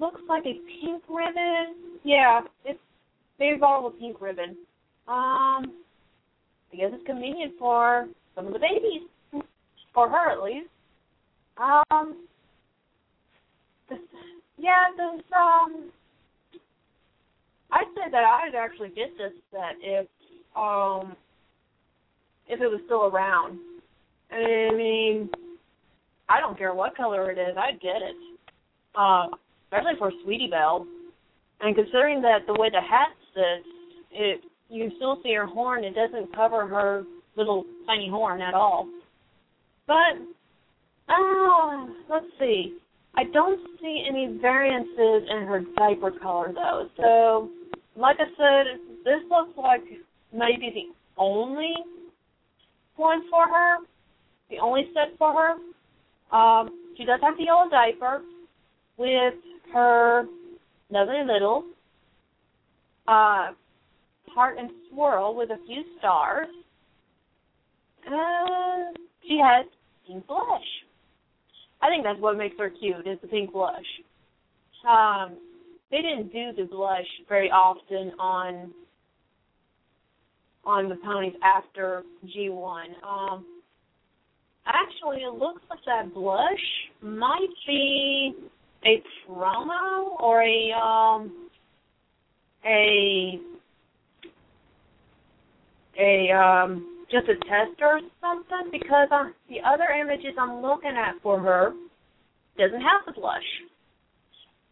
looks 0.00 0.20
like 0.28 0.42
a 0.46 0.54
pink 0.80 1.04
ribbon. 1.08 2.00
Yeah, 2.02 2.40
it's 2.64 2.80
baby 3.38 3.58
bottle 3.58 3.90
with 3.90 4.00
pink 4.00 4.20
ribbon. 4.20 4.56
Um, 5.06 5.74
I 6.72 6.76
guess 6.76 6.90
it's 6.92 7.06
convenient 7.06 7.52
for 7.56 8.08
some 8.34 8.48
of 8.48 8.52
the 8.52 8.58
babies, 8.58 9.02
for 9.94 10.08
her 10.08 10.30
at 10.32 10.42
least. 10.42 10.68
Um, 11.56 12.16
yeah, 14.62 14.94
there's 14.96 15.20
um. 15.36 15.90
I'd 17.72 17.90
say 17.96 18.10
that 18.10 18.22
I'd 18.22 18.54
actually 18.54 18.90
get 18.90 19.16
this 19.18 19.32
set 19.50 19.76
if 19.82 20.06
um 20.54 21.16
if 22.48 22.60
it 22.60 22.68
was 22.68 22.80
still 22.86 23.04
around. 23.04 23.58
I 24.30 24.74
mean, 24.74 25.30
I 26.28 26.40
don't 26.40 26.56
care 26.56 26.74
what 26.74 26.96
color 26.96 27.30
it 27.30 27.38
is, 27.38 27.56
I'd 27.58 27.80
get 27.80 27.96
it. 27.96 28.16
Uh, 28.94 29.26
especially 29.66 29.98
for 29.98 30.12
Sweetie 30.24 30.48
Belle. 30.50 30.86
And 31.60 31.74
considering 31.74 32.22
that 32.22 32.40
the 32.46 32.54
way 32.54 32.70
the 32.70 32.80
hat 32.80 33.08
sits, 33.34 33.68
it 34.12 34.40
you 34.68 34.90
still 34.96 35.18
see 35.22 35.34
her 35.34 35.46
horn. 35.46 35.84
It 35.84 35.94
doesn't 35.94 36.34
cover 36.34 36.66
her 36.66 37.04
little 37.36 37.64
tiny 37.86 38.08
horn 38.08 38.40
at 38.40 38.54
all. 38.54 38.88
But 39.86 40.16
uh, 41.08 41.86
let's 42.08 42.26
see. 42.38 42.78
I 43.14 43.24
don't 43.24 43.60
see 43.80 44.04
any 44.08 44.38
variances 44.40 45.28
in 45.30 45.46
her 45.46 45.62
diaper 45.76 46.10
color 46.10 46.52
though. 46.54 46.88
So, 46.96 47.50
like 47.96 48.16
I 48.20 48.24
said, 48.36 48.80
this 49.04 49.20
looks 49.30 49.56
like 49.56 49.82
maybe 50.32 50.70
the 50.72 51.20
only 51.20 51.74
one 52.96 53.22
for 53.30 53.46
her, 53.46 53.76
the 54.50 54.58
only 54.58 54.90
set 54.94 55.16
for 55.18 55.32
her. 55.32 56.36
Um, 56.36 56.70
she 56.96 57.04
does 57.04 57.20
have 57.22 57.36
the 57.36 57.44
yellow 57.44 57.68
diaper 57.68 58.22
with 58.96 59.34
her 59.72 60.24
lovely 60.90 61.22
little 61.26 61.64
uh, 63.08 63.52
heart 64.28 64.56
and 64.58 64.70
swirl 64.90 65.34
with 65.34 65.50
a 65.50 65.58
few 65.66 65.82
stars. 65.98 66.48
And 68.06 68.96
she 69.26 69.38
has 69.38 69.66
pink 70.06 70.26
blush. 70.26 70.62
I 71.82 71.88
think 71.88 72.04
that's 72.04 72.20
what 72.20 72.36
makes 72.36 72.56
her 72.58 72.70
cute 72.70 73.06
is 73.06 73.18
the 73.20 73.28
pink 73.28 73.52
blush. 73.52 73.84
Um, 74.88 75.36
they 75.90 75.98
didn't 75.98 76.32
do 76.32 76.52
the 76.56 76.68
blush 76.70 77.06
very 77.28 77.50
often 77.50 78.12
on 78.18 78.72
on 80.64 80.88
the 80.88 80.94
ponies 81.04 81.34
after 81.42 82.04
G1. 82.24 82.84
Um, 83.02 83.44
actually, 84.64 85.22
it 85.22 85.34
looks 85.34 85.60
like 85.68 85.80
that 85.86 86.14
blush 86.14 86.48
might 87.02 87.48
be 87.66 88.32
a 88.84 89.02
promo 89.28 90.20
or 90.20 90.42
a 90.42 90.70
um 90.72 91.48
a 92.64 93.40
a 95.98 96.30
um 96.30 96.91
just 97.12 97.28
a 97.28 97.34
tester 97.34 97.84
or 97.86 98.00
something 98.20 98.70
because 98.72 99.08
uh, 99.12 99.24
the 99.48 99.60
other 99.60 99.84
images 99.92 100.34
I'm 100.38 100.62
looking 100.62 100.96
at 100.96 101.20
for 101.22 101.38
her 101.38 101.72
doesn't 102.58 102.80
have 102.80 103.02
the 103.06 103.12
blush. 103.12 103.42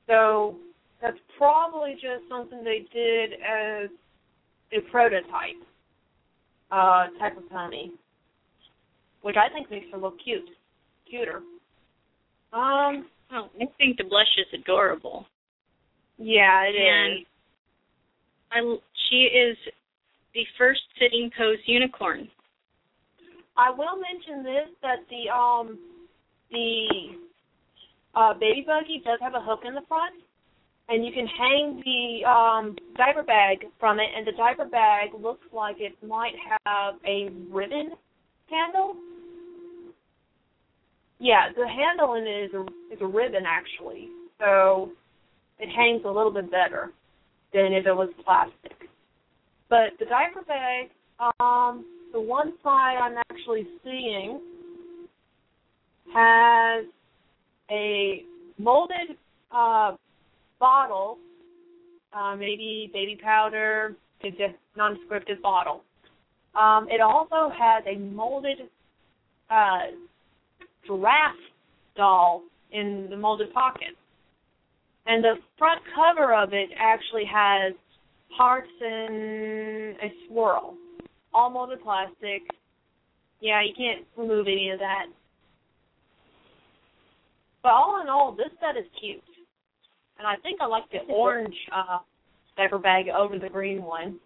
So 0.06 0.56
that's 1.02 1.18
probably 1.38 1.92
just 1.94 2.28
something 2.28 2.64
they 2.64 2.86
did 2.92 3.34
as 3.34 3.90
a 4.72 4.80
prototype 4.90 5.60
uh 6.72 7.06
type 7.18 7.36
of 7.36 7.48
pony. 7.50 7.90
Which 9.22 9.36
I 9.36 9.52
think 9.52 9.70
makes 9.70 9.86
her 9.92 9.98
look 9.98 10.16
cute. 10.24 10.48
Cuter. 11.08 11.42
Um 12.52 13.06
Oh, 13.32 13.48
I 13.60 13.66
think 13.78 13.96
the 13.96 14.04
blush 14.04 14.26
is 14.38 14.60
adorable. 14.60 15.24
yeah, 16.18 16.62
it 16.64 16.74
and 16.74 17.20
is. 17.20 17.26
I 18.50 18.76
she 19.08 19.16
is 19.26 19.56
the 20.34 20.44
first 20.58 20.80
sitting 20.98 21.30
pose 21.36 21.58
unicorn. 21.66 22.28
I 23.56 23.70
will 23.70 24.00
mention 24.00 24.42
this 24.42 24.68
that 24.82 24.98
the 25.10 25.30
um 25.30 25.78
the 26.50 26.86
uh 28.14 28.34
baby 28.34 28.64
buggy 28.66 29.02
does 29.04 29.18
have 29.20 29.34
a 29.34 29.40
hook 29.40 29.60
in 29.64 29.74
the 29.74 29.82
front 29.88 30.14
and 30.88 31.04
you 31.04 31.12
can 31.12 31.26
hang 31.26 31.82
the 31.84 32.28
um 32.28 32.76
diaper 32.96 33.22
bag 33.22 33.66
from 33.78 34.00
it 34.00 34.08
and 34.16 34.26
the 34.26 34.32
diaper 34.32 34.64
bag 34.64 35.10
looks 35.20 35.46
like 35.52 35.76
it 35.78 35.92
might 36.06 36.34
have 36.64 36.94
a 37.06 37.30
ribbon 37.50 37.90
handle. 38.48 38.94
Yeah, 41.18 41.48
the 41.54 41.68
handle 41.68 42.14
in 42.14 42.26
it 42.26 42.44
is 42.44 42.54
a 42.54 42.62
is 42.94 43.00
a 43.00 43.06
ribbon 43.06 43.44
actually. 43.46 44.08
So 44.38 44.92
it 45.58 45.68
hangs 45.68 46.02
a 46.04 46.10
little 46.10 46.32
bit 46.32 46.50
better 46.50 46.92
than 47.52 47.72
if 47.72 47.86
it 47.86 47.92
was 47.92 48.08
plastic. 48.24 48.79
But 49.70 49.98
the 49.98 50.04
diaper 50.04 50.42
bag, 50.42 50.90
um, 51.40 51.86
the 52.12 52.20
one 52.20 52.52
side 52.62 52.96
I'm 53.00 53.16
actually 53.30 53.66
seeing 53.82 54.40
has 56.12 56.84
a 57.70 58.24
molded 58.58 59.16
uh, 59.52 59.92
bottle 60.58 61.18
uh, 62.12 62.36
maybe 62.36 62.90
baby 62.92 63.18
powder, 63.22 63.94
it's 64.20 64.38
a 64.40 64.54
non-scripted 64.76 65.40
bottle. 65.42 65.82
Um, 66.54 66.88
it 66.90 67.00
also 67.00 67.52
has 67.56 67.84
a 67.86 67.98
molded 67.98 68.58
uh, 69.50 69.78
giraffe 70.86 71.36
doll 71.96 72.42
in 72.72 73.06
the 73.10 73.16
molded 73.16 73.52
pocket. 73.52 73.96
And 75.06 75.22
the 75.24 75.34
front 75.58 75.80
cover 75.94 76.34
of 76.34 76.52
it 76.52 76.70
actually 76.78 77.24
has 77.32 77.74
hearts 78.36 78.70
and 78.80 79.96
a 79.96 80.12
swirl. 80.28 80.76
All 81.32 81.50
molded 81.50 81.82
plastic. 81.82 82.42
Yeah, 83.40 83.62
you 83.62 83.72
can't 83.76 84.06
remove 84.16 84.46
any 84.46 84.70
of 84.70 84.78
that. 84.78 85.06
But 87.62 87.72
all 87.72 88.00
in 88.02 88.08
all, 88.08 88.32
this 88.32 88.50
set 88.60 88.78
is 88.78 88.88
cute. 89.00 89.22
And 90.18 90.26
I 90.26 90.36
think 90.42 90.60
I 90.60 90.66
like 90.66 90.84
the 90.90 91.12
orange 91.12 91.54
uh 91.74 91.98
diaper 92.56 92.78
bag 92.78 93.06
over 93.08 93.38
the 93.38 93.48
green 93.48 93.82
one. 93.82 94.18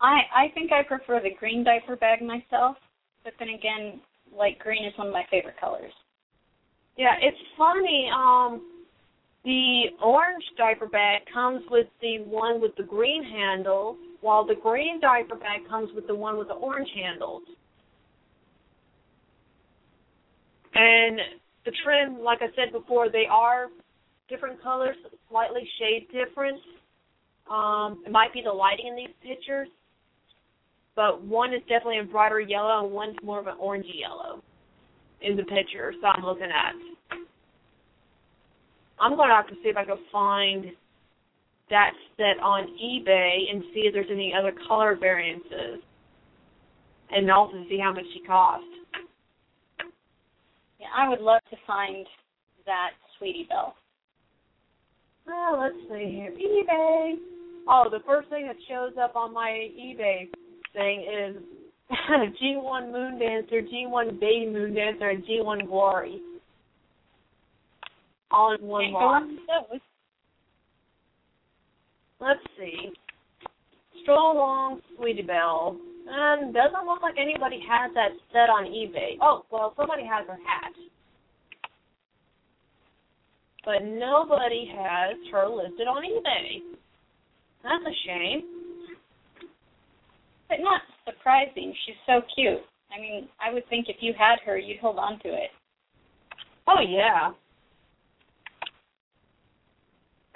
I 0.00 0.20
I 0.34 0.48
think 0.54 0.72
I 0.72 0.82
prefer 0.82 1.20
the 1.20 1.34
green 1.38 1.64
diaper 1.64 1.96
bag 1.96 2.20
myself, 2.22 2.76
but 3.24 3.32
then 3.38 3.48
again, 3.48 4.00
light 4.36 4.58
green 4.58 4.84
is 4.84 4.92
one 4.96 5.08
of 5.08 5.12
my 5.12 5.24
favorite 5.30 5.58
colors. 5.58 5.92
Yeah, 6.96 7.14
it's 7.22 7.38
funny. 7.56 8.10
Um, 8.14 8.77
the 9.44 9.82
orange 10.02 10.44
diaper 10.56 10.86
bag 10.86 11.22
comes 11.32 11.62
with 11.70 11.86
the 12.02 12.18
one 12.20 12.60
with 12.60 12.74
the 12.76 12.82
green 12.82 13.22
handle, 13.22 13.96
while 14.20 14.44
the 14.44 14.56
green 14.62 15.00
diaper 15.00 15.36
bag 15.36 15.68
comes 15.68 15.90
with 15.94 16.06
the 16.06 16.14
one 16.14 16.38
with 16.38 16.48
the 16.48 16.54
orange 16.54 16.88
handles. 16.94 17.42
And 20.74 21.18
the 21.64 21.72
trim, 21.82 22.20
like 22.22 22.38
I 22.40 22.48
said 22.56 22.72
before, 22.72 23.10
they 23.10 23.26
are 23.30 23.66
different 24.28 24.62
colors, 24.62 24.96
slightly 25.30 25.68
shade 25.78 26.06
different. 26.12 26.60
Um, 27.50 28.02
it 28.06 28.12
might 28.12 28.32
be 28.32 28.42
the 28.44 28.52
lighting 28.52 28.88
in 28.88 28.96
these 28.96 29.14
pictures, 29.22 29.68
but 30.94 31.22
one 31.22 31.54
is 31.54 31.60
definitely 31.62 32.00
a 32.00 32.04
brighter 32.04 32.40
yellow 32.40 32.84
and 32.84 32.92
one's 32.92 33.16
more 33.22 33.40
of 33.40 33.46
an 33.46 33.54
orangey 33.62 34.00
yellow 34.00 34.42
in 35.22 35.36
the 35.36 35.44
pictures 35.44 35.94
that 36.02 36.14
I'm 36.16 36.24
looking 36.24 36.44
at. 36.44 36.74
I'm 39.00 39.16
going 39.16 39.28
to 39.28 39.34
have 39.34 39.48
to 39.48 39.54
see 39.62 39.68
if 39.68 39.76
I 39.76 39.84
can 39.84 39.96
find 40.10 40.66
that 41.70 41.92
set 42.16 42.42
on 42.42 42.66
eBay 42.82 43.50
and 43.50 43.62
see 43.74 43.80
if 43.80 43.94
there's 43.94 44.10
any 44.10 44.32
other 44.38 44.52
color 44.66 44.96
variances, 44.98 45.80
and 47.10 47.30
also 47.30 47.64
see 47.68 47.78
how 47.78 47.92
much 47.92 48.04
she 48.12 48.20
cost. 48.26 48.64
Yeah, 50.80 50.86
I 50.96 51.08
would 51.08 51.20
love 51.20 51.42
to 51.50 51.56
find 51.66 52.06
that 52.66 52.90
Sweetie 53.18 53.46
Belle. 53.48 53.74
Well, 55.26 55.60
let's 55.60 55.76
see 55.90 56.10
here. 56.10 56.32
eBay. 56.32 57.14
Oh, 57.68 57.88
the 57.90 58.00
first 58.06 58.30
thing 58.30 58.46
that 58.46 58.56
shows 58.66 58.92
up 59.00 59.14
on 59.14 59.34
my 59.34 59.50
eBay 59.50 60.28
thing 60.72 61.02
is 61.02 61.36
G1 62.42 62.92
Moon 62.92 63.18
Dancer, 63.18 63.60
G1 63.62 64.18
Baby 64.20 64.50
Moon 64.50 64.74
Dancer, 64.74 65.10
and 65.10 65.24
G1 65.24 65.66
Glory. 65.66 66.20
All 68.30 68.54
in 68.54 68.66
one 68.66 68.82
Can't 68.84 68.92
go 68.92 68.98
lot. 68.98 69.12
wrong 69.12 69.28
with 69.28 69.70
those. 69.70 69.80
Let's 72.20 72.40
see. 72.58 72.92
Stroll 74.02 74.32
along, 74.32 74.80
Sweetie 74.96 75.22
Belle. 75.22 75.78
And 76.10 76.54
doesn't 76.54 76.86
look 76.86 77.02
like 77.02 77.16
anybody 77.20 77.60
has 77.68 77.92
that 77.94 78.10
set 78.32 78.48
on 78.48 78.64
eBay. 78.64 79.18
Oh, 79.20 79.44
well, 79.50 79.74
somebody 79.76 80.04
has 80.04 80.26
her 80.26 80.36
hat. 80.36 80.72
But 83.64 83.84
nobody 83.84 84.70
has 84.74 85.16
her 85.30 85.46
listed 85.46 85.86
on 85.86 86.02
eBay. 86.02 86.62
That's 87.62 87.84
a 87.84 87.94
shame. 88.06 88.42
But 90.48 90.60
not 90.60 90.80
surprising. 91.04 91.74
She's 91.84 91.96
so 92.06 92.22
cute. 92.34 92.64
I 92.90 93.00
mean, 93.00 93.28
I 93.44 93.52
would 93.52 93.68
think 93.68 93.86
if 93.88 93.96
you 94.00 94.14
had 94.18 94.36
her, 94.46 94.56
you'd 94.56 94.78
hold 94.80 94.96
on 94.98 95.18
to 95.20 95.28
it. 95.28 95.50
Oh 96.66 96.80
yeah. 96.86 97.32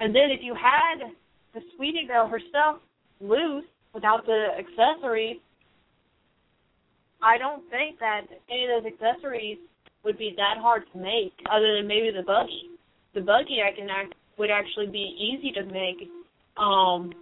And 0.03 0.13
then 0.13 0.33
if 0.33 0.41
you 0.43 0.53
had 0.53 1.13
the 1.55 1.61
Sweetie 1.77 2.07
Belle 2.09 2.27
herself 2.27 2.83
loose 3.21 3.65
without 3.95 4.27
the 4.27 4.49
accessories, 4.59 5.37
I 7.23 7.39
don't 7.39 7.63
think 7.71 8.01
that 8.01 8.23
any 8.51 8.65
of 8.65 8.83
those 8.83 8.93
accessories 8.93 9.59
would 10.03 10.19
be 10.19 10.35
that 10.37 10.61
hard 10.61 10.83
to 10.93 10.99
make, 10.99 11.33
other 11.49 11.77
than 11.77 11.87
maybe 11.87 12.11
the 12.11 12.25
buggy. 12.25 12.71
The 13.15 13.21
buggy 13.21 13.59
I 13.63 13.71
can 13.79 13.89
act 13.89 14.15
would 14.39 14.51
actually 14.51 14.89
be 14.89 15.15
easy 15.39 15.53
to 15.53 15.65
make. 15.67 16.11
Um, 16.57 17.13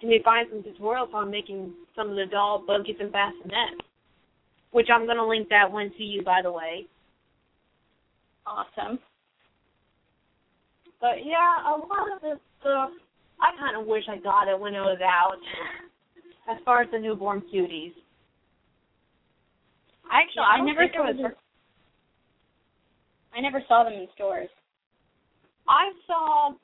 you 0.00 0.18
find 0.24 0.48
some 0.50 0.62
tutorials 0.62 1.12
on 1.12 1.30
making 1.30 1.74
some 1.94 2.08
of 2.08 2.16
the 2.16 2.24
doll 2.30 2.64
buggies 2.66 2.96
and 2.98 3.12
bassinets, 3.12 3.84
which 4.70 4.88
I'm 4.90 5.04
going 5.04 5.18
to 5.18 5.26
link 5.26 5.50
that 5.50 5.70
one 5.70 5.92
to 5.98 6.02
you, 6.02 6.22
by 6.22 6.40
the 6.42 6.50
way. 6.50 6.86
Awesome. 8.46 9.00
But 11.06 11.24
yeah, 11.24 11.70
a 11.70 11.78
lot 11.78 12.10
of 12.16 12.20
this 12.20 12.38
stuff, 12.60 12.90
I 13.40 13.56
kind 13.60 13.80
of 13.80 13.86
wish 13.86 14.02
I 14.10 14.18
got 14.18 14.48
it 14.48 14.58
when 14.58 14.74
it 14.74 14.80
was 14.80 14.98
out. 15.04 15.38
As 16.50 16.58
far 16.64 16.82
as 16.82 16.90
the 16.90 16.98
newborn 16.98 17.42
cuties, 17.42 17.92
actually, 20.10 20.42
Yeah, 20.42 20.50
I, 20.50 20.56
I 20.56 20.60
never 20.64 20.86
saw 20.92 21.06
was. 21.06 21.16
them. 21.16 21.32
I 23.36 23.40
never 23.40 23.62
saw 23.68 23.84
them 23.84 23.92
in 23.92 24.08
stores. 24.16 24.48
I 25.68 25.92
saw 26.08 26.54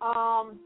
um 0.00 0.58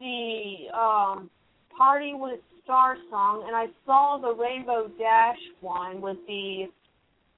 the 0.00 0.76
um 0.76 1.30
party 1.76 2.12
with 2.14 2.40
Star 2.64 2.96
Song, 3.08 3.44
and 3.46 3.54
I 3.54 3.66
saw 3.86 4.18
the 4.20 4.34
Rainbow 4.34 4.90
Dash 4.98 5.38
one 5.60 6.00
with 6.00 6.16
the 6.26 6.66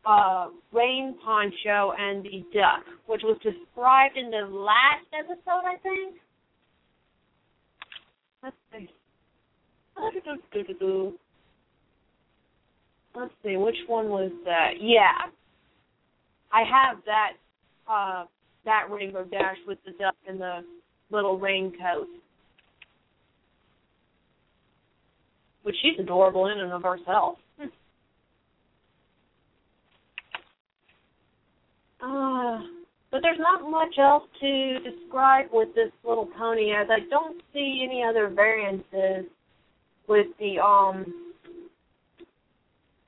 uh 0.07 0.49
rain 0.73 1.15
poncho 1.25 1.93
and 1.99 2.25
the 2.25 2.45
duck, 2.53 2.85
which 3.07 3.23
was 3.23 3.39
described 3.43 4.17
in 4.17 4.31
the 4.31 4.47
last 4.51 5.07
episode, 5.19 5.65
I 5.65 5.77
think. 5.83 6.17
Let's 8.43 8.57
see. 8.73 8.89
Let's 13.17 13.33
see, 13.45 13.57
which 13.57 13.77
one 13.87 14.09
was 14.09 14.33
that? 14.45 14.73
Yeah. 14.81 15.31
I 16.53 16.61
have 16.61 16.99
that 17.07 17.33
uh 17.91 18.25
that 18.65 18.89
Rainbow 18.91 19.25
Dash 19.25 19.57
with 19.67 19.79
the 19.85 19.93
duck 19.93 20.15
and 20.27 20.41
the 20.41 20.61
little 21.11 21.39
raincoat. 21.39 22.09
Which 25.63 25.77
she's 25.81 25.99
adorable 25.99 26.47
in 26.47 26.59
and 26.59 26.73
of 26.73 26.83
herself. 26.83 27.39
Uh, 32.05 32.59
but 33.11 33.23
there's 33.23 33.39
not 33.39 33.71
much 33.71 33.97
else 33.99 34.25
to 34.41 34.79
describe 34.81 35.47
with 35.53 35.69
this 35.75 35.91
little 36.07 36.29
pony 36.37 36.73
as 36.73 36.89
I 36.91 37.09
don't 37.09 37.41
see 37.53 37.87
any 37.89 38.03
other 38.03 38.29
variances 38.29 39.31
with 40.07 40.27
the 40.39 40.59
um 40.59 41.33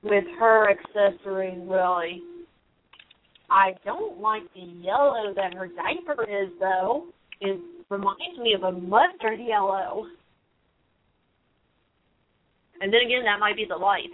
with 0.01 0.23
her 0.39 0.71
accessories 0.71 1.59
really. 1.67 2.23
I 3.49 3.75
don't 3.85 4.19
like 4.19 4.43
the 4.55 4.61
yellow 4.61 5.33
that 5.35 5.53
her 5.53 5.67
diaper 5.67 6.23
is 6.23 6.49
though. 6.59 7.07
It 7.39 7.59
reminds 7.89 8.39
me 8.41 8.53
of 8.55 8.63
a 8.63 8.71
mustard 8.71 9.39
yellow. 9.45 10.07
And 12.81 12.91
then 12.91 13.01
again 13.05 13.25
that 13.25 13.39
might 13.39 13.57
be 13.57 13.65
the 13.67 13.75
light. 13.75 14.09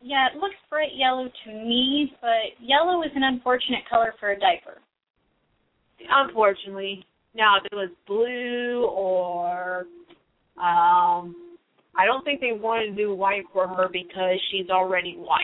Yeah, 0.00 0.26
it 0.32 0.38
looks 0.38 0.54
bright 0.70 0.94
yellow 0.94 1.28
to 1.44 1.52
me, 1.52 2.12
but 2.20 2.54
yellow 2.60 3.02
is 3.02 3.10
an 3.14 3.24
unfortunate 3.24 3.88
color 3.90 4.14
for 4.20 4.30
a 4.30 4.38
diaper. 4.38 4.78
Unfortunately. 6.08 7.04
Now 7.34 7.56
if 7.58 7.64
it 7.70 7.74
was 7.74 7.90
blue 8.06 8.86
or 8.86 9.86
um 10.56 11.34
I 11.96 12.06
don't 12.06 12.24
think 12.24 12.40
they 12.40 12.52
wanted 12.52 12.90
to 12.90 12.96
do 12.96 13.14
white 13.14 13.44
for 13.52 13.66
her 13.66 13.88
because 13.92 14.38
she's 14.50 14.70
already 14.70 15.14
white. 15.16 15.40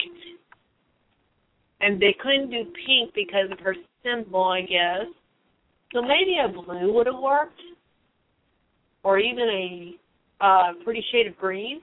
And 1.81 2.01
they 2.01 2.15
couldn't 2.23 2.51
do 2.51 2.65
pink 2.87 3.13
because 3.15 3.51
of 3.51 3.59
her 3.59 3.75
symbol, 4.05 4.45
I 4.45 4.61
guess. 4.63 5.07
So 5.93 6.01
maybe 6.01 6.37
a 6.43 6.49
blue 6.49 6.93
would 6.95 7.07
have 7.07 7.19
worked. 7.21 7.61
Or 9.03 9.19
even 9.19 9.49
a 9.49 10.45
uh 10.45 10.73
pretty 10.85 11.05
shade 11.13 11.27
of 11.27 11.37
green. 11.37 11.81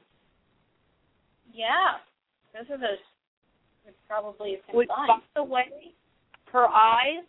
Yeah, 1.54 2.00
those 2.54 2.70
are 2.70 2.78
those 2.78 2.98
would 3.86 3.96
probably 4.08 4.58
have 4.66 4.76
Which 4.76 4.90
by 4.90 5.18
the 5.36 5.44
way, 5.44 5.94
her 6.52 6.68
eyes, 6.68 7.24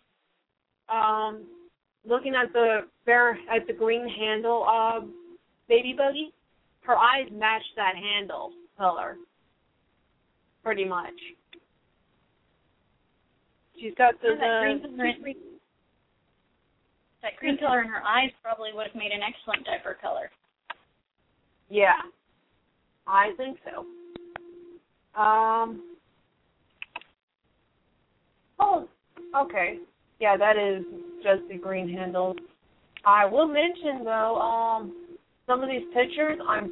um, 0.88 1.44
looking 2.04 2.34
at 2.34 2.52
the 2.52 2.80
bare 3.06 3.38
at 3.50 3.66
the 3.66 3.72
green 3.72 4.08
handle 4.08 4.66
of 4.68 5.04
baby 5.68 5.94
buggy, 5.96 6.32
her 6.82 6.96
eyes 6.96 7.28
match 7.32 7.62
that 7.76 7.94
handle 7.96 8.52
color. 8.76 9.16
Pretty 10.62 10.84
much. 10.84 11.14
She's 13.80 13.94
got 13.96 14.14
the, 14.20 14.28
Yeah, 14.28 14.36
that 14.38 14.60
green 14.62 14.96
the 14.96 15.34
that 17.22 17.36
green 17.38 17.58
color 17.58 17.82
in 17.82 17.88
her 17.88 18.02
eyes 18.02 18.30
probably 18.42 18.70
would 18.72 18.86
have 18.86 18.96
made 18.96 19.12
an 19.12 19.20
excellent 19.22 19.64
diaper 19.64 19.96
color. 20.00 20.30
Yeah. 21.70 21.94
I 23.06 23.32
think 23.36 23.58
so. 23.64 23.84
Um 25.16 25.82
Oh 28.58 28.88
okay. 29.40 29.78
Yeah, 30.20 30.36
that 30.36 30.56
is 30.56 30.84
just 31.22 31.42
the 31.50 31.58
green 31.58 31.88
handles. 31.88 32.36
I 33.04 33.26
will 33.26 33.48
mention 33.48 34.04
though, 34.04 34.36
um 34.40 34.96
some 35.46 35.62
of 35.62 35.68
these 35.68 35.86
pictures 35.94 36.38
I'm 36.46 36.70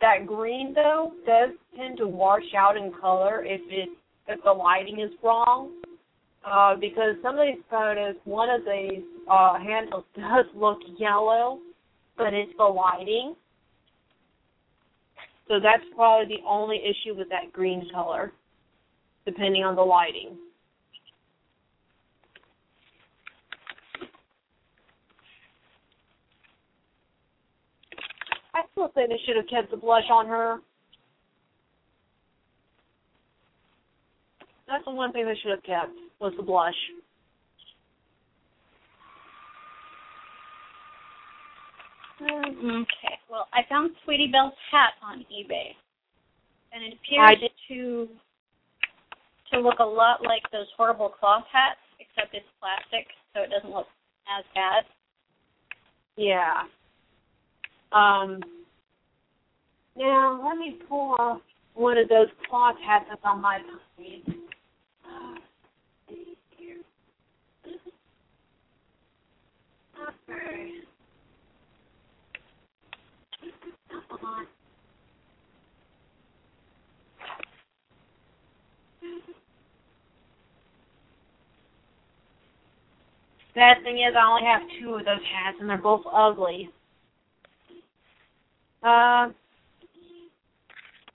that 0.00 0.26
green 0.26 0.74
though 0.74 1.12
does 1.26 1.50
tend 1.76 1.98
to 1.98 2.06
wash 2.06 2.54
out 2.56 2.76
in 2.76 2.92
color 3.00 3.44
if 3.44 3.60
it 3.68 3.88
if 4.28 4.42
the 4.44 4.52
lighting 4.52 5.00
is 5.00 5.10
wrong. 5.22 5.72
Uh, 6.44 6.76
because 6.76 7.16
some 7.22 7.38
of 7.38 7.46
these 7.46 7.62
photos, 7.68 8.14
one 8.24 8.48
of 8.48 8.62
these 8.62 9.02
uh, 9.30 9.58
handles 9.58 10.04
does 10.16 10.46
look 10.54 10.78
yellow, 10.98 11.58
but 12.16 12.32
it's 12.32 12.52
the 12.56 12.64
lighting. 12.64 13.34
So 15.48 15.54
that's 15.62 15.82
probably 15.96 16.36
the 16.36 16.42
only 16.46 16.76
issue 16.76 17.14
with 17.16 17.30
that 17.30 17.52
green 17.52 17.88
color, 17.92 18.32
depending 19.24 19.64
on 19.64 19.74
the 19.74 19.82
lighting. 19.82 20.36
I 28.54 28.62
still 28.72 28.92
say 28.94 29.06
they 29.08 29.18
should 29.24 29.36
have 29.36 29.48
kept 29.48 29.70
the 29.70 29.76
blush 29.76 30.10
on 30.10 30.26
her. 30.26 30.58
That's 34.66 34.84
the 34.84 34.90
one 34.90 35.12
thing 35.12 35.24
they 35.24 35.38
should 35.42 35.52
have 35.52 35.62
kept 35.62 35.92
was 36.20 36.34
the 36.36 36.42
blush. 36.42 36.74
Okay. 42.20 43.18
Well, 43.30 43.46
I 43.52 43.60
found 43.68 43.92
Sweetie 44.04 44.30
Belle's 44.32 44.52
hat 44.72 44.94
on 45.02 45.20
eBay, 45.30 45.70
and 46.72 46.82
it 46.84 46.98
I 47.18 47.32
appears 47.32 47.50
to 47.68 48.08
to 49.52 49.60
look 49.60 49.78
a 49.78 49.84
lot 49.84 50.22
like 50.22 50.42
those 50.52 50.66
horrible 50.76 51.08
cloth 51.08 51.44
hats, 51.50 51.80
except 52.00 52.34
it's 52.34 52.44
plastic, 52.60 53.06
so 53.32 53.42
it 53.42 53.50
doesn't 53.50 53.70
look 53.74 53.86
as 54.38 54.44
bad. 54.54 54.84
Yeah. 56.16 56.64
Um. 57.92 58.40
Now 59.96 60.40
let 60.46 60.58
me 60.58 60.78
pull 60.88 61.16
off 61.18 61.40
one 61.74 61.98
of 61.98 62.08
those 62.08 62.28
cloth 62.48 62.76
hats 62.84 63.06
that's 63.08 63.20
on 63.24 63.40
my 63.40 63.60
page. 63.96 64.24
Uh, 65.04 65.34
see 66.08 66.36
Bad 83.54 83.82
thing 83.82 83.98
is, 83.98 84.14
I 84.16 84.24
only 84.24 84.44
have 84.44 84.62
two 84.80 84.94
of 84.94 85.04
those 85.04 85.24
hats, 85.34 85.56
and 85.60 85.68
they're 85.68 85.78
both 85.78 86.02
ugly. 86.12 86.70
Uh, 88.84 89.30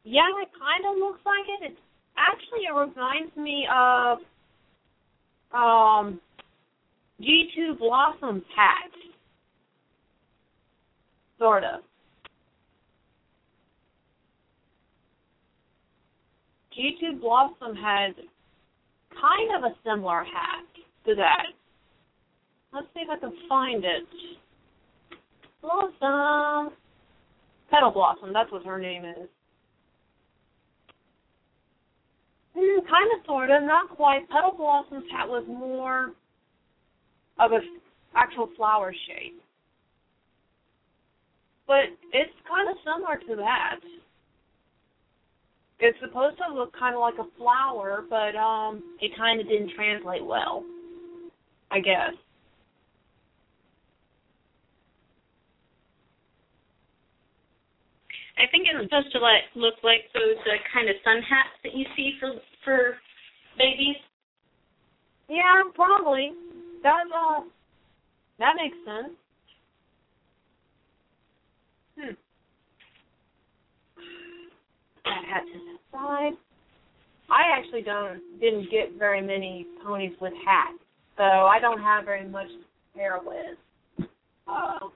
yeah, 0.04 0.28
it 0.42 0.50
kind 0.60 0.84
of 0.92 0.98
looks 1.00 1.22
like 1.26 1.46
it. 1.48 1.72
It's 1.72 1.82
actually 2.18 2.66
it 2.68 2.74
reminds 2.74 3.36
me 3.38 3.66
of 3.74 4.18
um 5.54 6.20
G2 7.22 7.80
Blossom's 7.80 8.44
hat, 8.54 8.92
sort 11.40 11.64
of. 11.64 11.82
G2 16.78 17.22
Blossom 17.22 17.76
had 17.76 18.16
kind 19.22 19.64
of 19.64 19.72
a 19.72 19.76
similar 19.84 20.24
hat 20.24 20.66
to 21.06 21.16
that. 21.16 21.46
Let's 22.74 22.88
see 22.94 23.02
if 23.02 23.10
I 23.10 23.20
can 23.20 23.34
find 23.48 23.84
it. 23.84 24.04
Blossom. 25.62 26.74
Petal 27.70 27.92
Blossom, 27.92 28.34
that's 28.34 28.52
what 28.52 28.66
her 28.66 28.80
name 28.80 29.06
is. 29.06 29.30
Mm, 32.56 32.88
kind 32.88 33.10
of, 33.18 33.26
sort 33.26 33.50
of, 33.50 33.64
not 33.64 33.90
quite. 33.90 34.30
Petal 34.30 34.54
Blossom's 34.56 35.06
hat 35.12 35.28
was 35.28 35.44
more 35.48 36.12
of 37.40 37.52
a 37.52 37.60
actual 38.16 38.50
flower 38.56 38.94
shape. 39.08 39.42
But 41.66 41.86
it's 42.12 42.34
kind 42.48 42.70
of 42.70 42.76
similar 42.84 43.18
to 43.30 43.42
that. 43.42 43.80
It's 45.84 46.00
supposed 46.00 46.38
to 46.38 46.54
look 46.56 46.72
kind 46.80 46.96
of 46.96 47.02
like 47.02 47.20
a 47.20 47.28
flower, 47.38 48.06
but 48.10 48.40
um, 48.40 48.82
it 49.02 49.12
kind 49.18 49.42
of 49.42 49.48
didn't 49.50 49.72
translate 49.76 50.26
well. 50.26 50.64
I 51.72 51.80
guess. 51.82 52.16
I 58.38 58.48
think 58.50 58.66
it's 58.72 58.84
supposed 58.86 59.12
to 59.12 59.20
like 59.20 59.44
look 59.56 59.76
like 59.84 60.08
those 60.14 60.40
uh, 60.48 60.56
kind 60.74 60.90
of 60.90 60.96
sun 61.04 61.22
hats 61.22 61.52
that 61.64 61.76
you 61.76 61.86
see 61.98 62.14
for 62.20 62.32
for 62.64 62.96
babies. 63.58 63.98
Yeah, 65.30 65.64
probably. 65.76 66.32
That 66.84 67.04
uh, 67.14 67.42
that 68.40 68.54
makes 68.56 68.78
sense. 68.86 69.14
Hmm. 72.00 72.14
That 75.06 75.24
hat 75.30 75.44
to 75.46 75.60
the 75.60 75.78
side. 75.92 76.34
I 77.30 77.58
actually 77.58 77.82
don't 77.82 78.22
didn't 78.40 78.70
get 78.70 78.98
very 78.98 79.22
many 79.22 79.66
ponies 79.84 80.14
with 80.22 80.34
hats, 80.46 80.80
so 81.18 81.24
I 81.24 81.60
don't 81.60 81.82
have 81.82 82.06
very 82.06 82.28
much 82.28 82.48
to 82.48 82.98
pair 82.98 83.20
with. 83.24 84.08
Huh. 84.46 84.90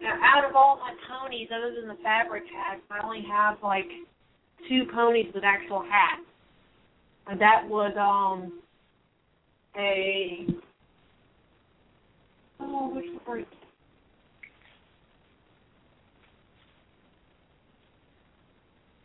Now, 0.00 0.14
out 0.22 0.48
of 0.48 0.54
all 0.54 0.78
my 0.78 0.94
ponies, 1.08 1.48
other 1.54 1.74
than 1.74 1.88
the 1.88 2.00
fabric 2.02 2.44
hats, 2.54 2.80
I 2.90 3.04
only 3.04 3.24
have 3.28 3.58
like 3.62 3.88
two 4.68 4.84
ponies 4.94 5.26
with 5.34 5.44
actual 5.44 5.82
hats. 5.82 6.22
And 7.26 7.40
that 7.40 7.68
was 7.68 7.92
um 7.98 8.60
a 9.78 10.46
oh 12.60 12.90
which 12.94 13.06
one? 13.24 13.46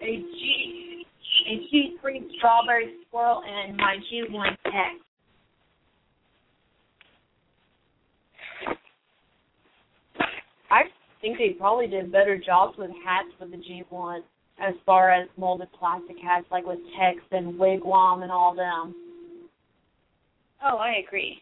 A 0.02 0.06
G 0.06 1.06
a 1.48 1.56
G 1.70 1.96
three 2.02 2.36
Strawberry 2.38 2.96
Swirl 3.10 3.44
and 3.48 3.78
my 3.78 3.98
G 4.10 4.24
one 4.30 4.58
Tex. 4.66 5.04
I 10.70 10.82
think 11.22 11.38
they 11.38 11.50
probably 11.58 11.88
did 11.88 12.12
better 12.12 12.38
jobs 12.38 12.78
with 12.78 12.90
hats 13.06 13.30
with 13.40 13.52
the 13.52 13.58
G1 13.58 14.20
as 14.60 14.74
far 14.86 15.12
as 15.12 15.30
molded 15.38 15.70
plastic 15.80 16.18
hats, 16.22 16.46
like 16.52 16.66
with 16.66 16.80
Tex 17.00 17.20
and 17.32 17.60
Wigwam 17.60 18.24
and 18.24 18.32
all 18.32 18.56
them. 18.56 18.94
Oh, 20.66 20.78
I 20.78 21.04
agree. 21.06 21.42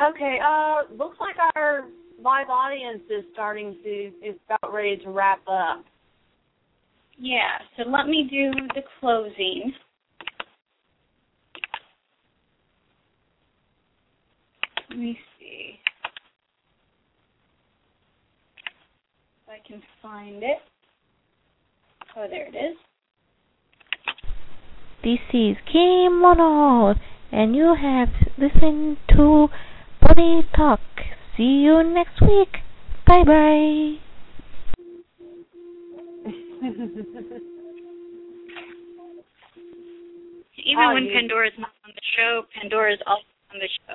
Okay, 0.00 0.38
uh, 0.44 0.82
looks 0.96 1.18
like 1.20 1.36
our 1.54 1.84
live 2.22 2.48
audience 2.48 3.02
is 3.10 3.24
starting 3.32 3.76
to 3.82 4.12
is 4.26 4.36
about 4.46 4.72
ready 4.72 4.96
to 4.98 5.10
wrap 5.10 5.40
up. 5.48 5.84
Yeah. 7.18 7.58
So 7.76 7.88
let 7.88 8.06
me 8.06 8.28
do 8.30 8.52
the 8.74 8.82
closing. 9.00 9.72
Let 14.90 14.98
me 14.98 15.18
see 15.38 15.78
if 19.42 19.48
I 19.48 19.66
can 19.66 19.82
find 20.00 20.42
it. 20.42 20.58
Oh, 22.16 22.26
there 22.28 22.46
it 22.46 22.54
is. 22.54 22.76
This 25.02 25.18
is 25.32 25.56
Kim 25.70 26.20
Mono, 26.20 26.94
and 27.32 27.56
you 27.56 27.74
have 27.74 28.08
listened 28.38 28.98
to 29.16 29.48
Pony 30.00 30.42
Talk. 30.54 30.80
See 31.36 31.62
you 31.64 31.82
next 31.82 32.20
week. 32.20 32.58
Bye 33.06 33.24
bye. 33.24 33.98
Even 40.64 40.84
Oh, 40.84 40.94
when 40.94 41.04
you- 41.06 41.12
Pandora's 41.12 41.52
not 41.58 41.72
on 41.84 41.90
the 41.94 42.00
show, 42.16 42.42
Pandora's 42.54 43.00
also 43.06 43.24
on 43.52 43.58
the 43.58 43.68
show. 43.68 43.94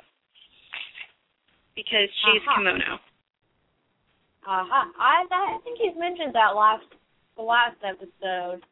because 1.74 2.10
she's 2.10 2.42
Uh-huh. 2.42 2.56
kimono. 2.56 2.94
Uh-huh. 4.44 4.84
I, 4.98 5.24
I 5.30 5.58
think 5.62 5.78
he's 5.78 5.94
mentioned 5.96 6.34
that 6.34 6.56
last 6.56 6.84
the 7.36 7.42
last 7.42 7.76
episode. 7.84 8.64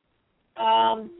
Um, 0.57 1.11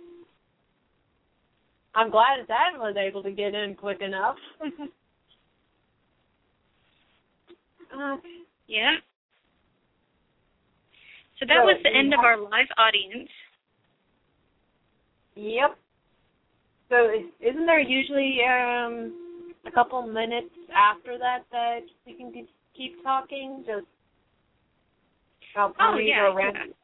I'm 1.97 2.11
glad 2.11 2.47
that 2.47 2.79
was 2.79 2.95
able 2.99 3.23
to 3.23 3.31
get 3.31 3.55
in 3.55 3.75
quick 3.75 4.03
enough. 4.03 4.37
uh, 7.99 8.17
Yeah. 8.67 8.97
So 11.41 11.47
that 11.47 11.57
So 11.63 11.65
was 11.65 11.77
the 11.83 11.95
end 11.95 12.13
of 12.13 12.21
our 12.21 12.37
live 12.37 12.69
audience. 12.77 13.31
yep. 15.35 15.77
So 16.91 17.11
is- 17.11 17.33
isn't 17.41 17.65
there 17.67 17.81
usually 17.81 18.41
um 18.45 19.55
a 19.67 19.71
couple 19.71 20.03
minutes 20.07 20.55
after 20.75 21.19
that 21.19 21.45
that 21.51 21.81
we 22.07 22.15
can 22.15 22.31
keep, 22.33 22.49
keep 22.77 23.03
talking? 23.03 23.65
Just 23.67 23.87
how 25.55 25.75
Oh, 25.81 25.97
yeah, 25.97 26.33
around. 26.33 26.75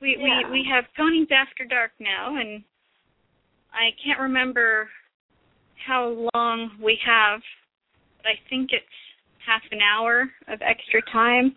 We 0.00 0.16
Yeah. 0.18 0.42
we 0.48 0.50
we 0.50 0.64
have 0.68 0.84
Ponies 0.96 1.28
After 1.30 1.64
Dark 1.64 1.92
now, 2.00 2.36
and 2.36 2.64
I 3.72 3.90
can't 4.04 4.20
remember 4.20 4.88
how 5.86 6.28
long 6.34 6.70
we 6.82 6.98
have, 7.06 7.40
but 8.18 8.28
I 8.28 8.38
think 8.48 8.70
it's 8.72 8.84
half 9.44 9.62
an 9.70 9.80
hour 9.80 10.30
of 10.48 10.60
extra 10.62 11.00
time. 11.12 11.56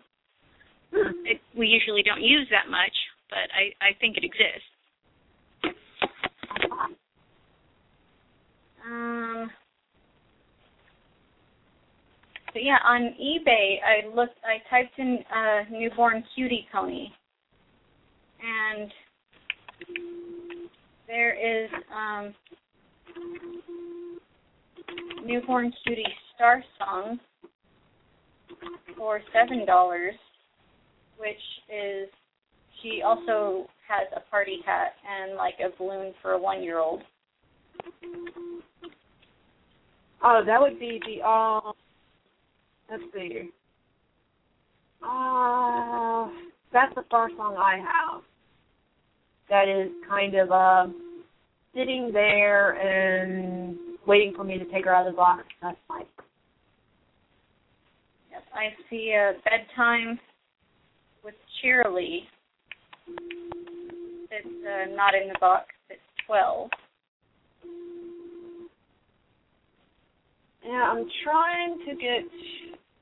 Hmm. 0.92 1.12
It, 1.24 1.40
we 1.56 1.66
usually 1.66 2.02
don't 2.02 2.22
use 2.22 2.46
that 2.50 2.70
much, 2.70 2.92
but 3.28 3.50
I 3.54 3.84
I 3.84 3.94
think 4.00 4.16
it 4.16 4.24
exists. 4.24 4.70
Um. 8.86 9.50
But 12.52 12.62
yeah, 12.62 12.78
on 12.84 13.14
eBay, 13.20 13.78
I 13.82 14.14
looked. 14.14 14.38
I 14.44 14.62
typed 14.70 14.98
in 14.98 15.18
uh, 15.34 15.64
newborn 15.72 16.22
cutie 16.36 16.68
pony, 16.72 17.08
and 18.40 18.92
there 21.06 21.34
is 21.34 21.70
um, 21.94 22.34
newborn 25.24 25.72
cutie 25.84 26.04
star 26.34 26.62
song 26.78 27.18
for 28.96 29.20
seven 29.32 29.66
dollars, 29.66 30.14
which 31.18 31.36
is 31.68 32.08
she 32.82 33.02
also 33.04 33.66
has 33.88 34.06
a 34.16 34.20
party 34.30 34.58
hat 34.64 34.92
and 35.08 35.36
like 35.36 35.54
a 35.60 35.76
balloon 35.78 36.12
for 36.22 36.32
a 36.32 36.38
one 36.38 36.62
year 36.62 36.78
old. 36.78 37.02
Oh, 40.22 40.42
that 40.46 40.60
would 40.60 40.78
be 40.78 41.00
the 41.06 41.26
um. 41.26 41.72
Let's 42.90 43.02
see. 43.14 43.50
Uh, 45.02 46.28
that's 46.72 46.94
the 46.94 47.04
first 47.10 47.36
song 47.36 47.56
I 47.58 47.76
have. 47.76 48.22
That 49.54 49.68
is 49.68 49.92
kind 50.08 50.34
of 50.34 50.50
uh, 50.50 50.86
sitting 51.76 52.10
there 52.12 52.72
and 52.72 53.76
waiting 54.04 54.32
for 54.34 54.42
me 54.42 54.58
to 54.58 54.64
take 54.64 54.84
her 54.84 54.92
out 54.92 55.06
of 55.06 55.12
the 55.12 55.16
box. 55.16 55.44
That's 55.62 55.76
my. 55.88 56.02
Yes, 58.32 58.42
I 58.52 58.74
see 58.90 59.14
a 59.16 59.34
bedtime 59.44 60.18
with 61.24 61.34
Cheerilee. 61.62 62.22
It's 64.32 64.44
uh, 64.44 64.96
not 64.96 65.14
in 65.14 65.28
the 65.28 65.38
box. 65.40 65.66
It's 65.88 66.00
twelve. 66.26 66.70
Yeah, 70.66 70.82
I'm 70.90 71.06
trying 71.22 71.78
to 71.86 71.94
get 71.94 72.24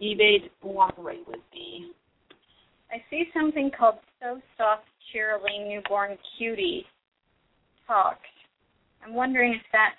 eBay 0.02 0.42
to 0.42 0.50
cooperate 0.60 1.26
with 1.26 1.40
me. 1.54 1.92
I 2.90 2.96
see 3.08 3.24
something 3.32 3.70
called 3.70 3.94
So 4.20 4.38
Soft 4.58 4.82
Cheerilee 5.10 5.68
Newborn 5.68 6.16
Cutie 6.36 6.86
Talk. 7.86 8.18
I'm 9.04 9.14
wondering 9.14 9.54
if 9.54 9.62
that's 9.72 9.96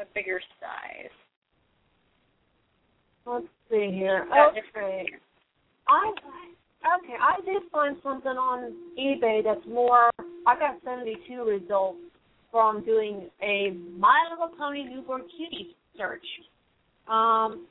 a 0.00 0.12
bigger 0.14 0.40
size. 0.60 1.10
Let's 3.26 3.46
see 3.70 3.90
here. 3.92 4.22
Okay. 4.22 5.06
I 5.88 6.12
okay, 6.96 7.14
I 7.20 7.40
did 7.44 7.62
find 7.70 7.96
something 8.02 8.32
on 8.32 8.72
eBay 8.98 9.42
that's 9.44 9.66
more. 9.66 10.10
I 10.46 10.58
got 10.58 10.76
72 10.84 11.42
results 11.42 11.98
from 12.50 12.84
doing 12.84 13.28
a 13.42 13.76
My 13.98 14.28
Little 14.30 14.56
Pony 14.56 14.84
newborn 14.84 15.22
cutie 15.36 15.74
search. 15.96 16.24
Um, 17.08 17.66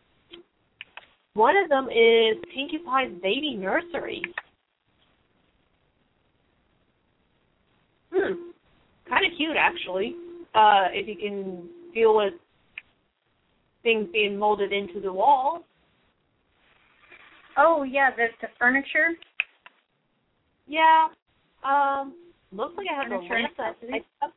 one 1.34 1.56
of 1.58 1.70
them 1.70 1.86
is 1.86 2.38
Pinkie 2.54 2.80
Pie's 2.80 3.22
Baby 3.22 3.56
Nursery. 3.56 4.22
Hmm, 8.14 8.34
kind 9.10 9.26
of 9.26 9.32
cute 9.38 9.58
actually. 9.58 10.16
Uh, 10.54 10.88
if 10.92 11.08
you 11.08 11.16
can 11.16 11.68
deal 11.94 12.16
with 12.16 12.34
things 13.82 14.08
being 14.14 14.38
molded 14.38 14.72
into 14.72 15.00
the 15.00 15.12
wall. 15.12 15.64
Oh 17.58 17.84
yeah, 17.84 18.12
the 18.16 18.28
the 18.42 18.48
furniture. 18.60 19.10
Yeah. 20.68 21.08
Um, 21.64 22.14
looks 22.52 22.76
like 22.78 22.88
I 22.92 23.04
have 23.04 23.12
a 23.12 23.28
Furniture 23.28 23.36
link 23.92 24.06
that. 24.22 24.32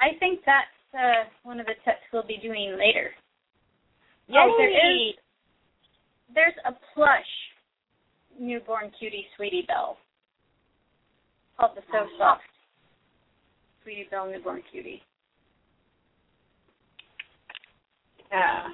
I- 0.00 0.18
think 0.18 0.40
that's 0.46 0.66
uh, 0.94 1.28
one 1.42 1.60
of 1.60 1.66
the 1.66 1.74
tips 1.84 2.00
we'll 2.12 2.26
be 2.26 2.38
doing 2.42 2.76
later. 2.78 3.10
Yay! 4.28 4.36
Oh, 4.38 4.54
there 4.58 4.70
is- 4.70 5.14
There's 6.34 6.54
a 6.64 6.72
plush 6.94 7.24
newborn 8.38 8.90
cutie 8.98 9.26
Sweetie 9.36 9.64
Belle 9.66 9.96
called 11.60 11.76
the 11.76 11.82
So 11.92 12.06
Soft 12.18 12.40
Sweetie 13.82 14.06
Belle 14.10 14.30
Newborn 14.30 14.62
Cutie. 14.72 15.02
Yeah. 18.32 18.68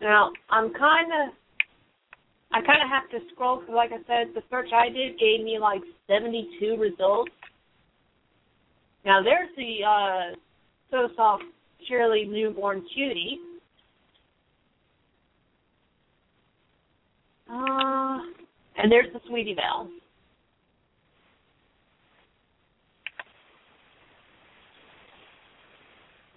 Now 0.00 0.30
I'm 0.48 0.72
kind 0.72 1.12
of, 1.12 1.34
I 2.52 2.60
kind 2.62 2.82
of 2.82 2.88
have 2.88 3.10
to 3.10 3.18
scroll 3.32 3.60
because, 3.60 3.74
like 3.74 3.90
I 3.92 3.98
said, 4.06 4.34
the 4.34 4.42
search 4.50 4.70
I 4.74 4.88
did 4.88 5.18
gave 5.18 5.44
me 5.44 5.58
like 5.60 5.82
72 6.08 6.76
results. 6.78 7.30
Now 9.04 9.22
there's 9.22 9.50
the 9.56 9.84
uh, 9.86 10.36
so 10.90 11.08
soft 11.14 11.44
Cheerilee 11.90 12.28
newborn 12.28 12.82
cutie. 12.94 13.38
Uh, 17.50 18.18
and 18.76 18.90
there's 18.90 19.12
the 19.12 19.20
Sweetie 19.28 19.54
Belle. 19.54 19.90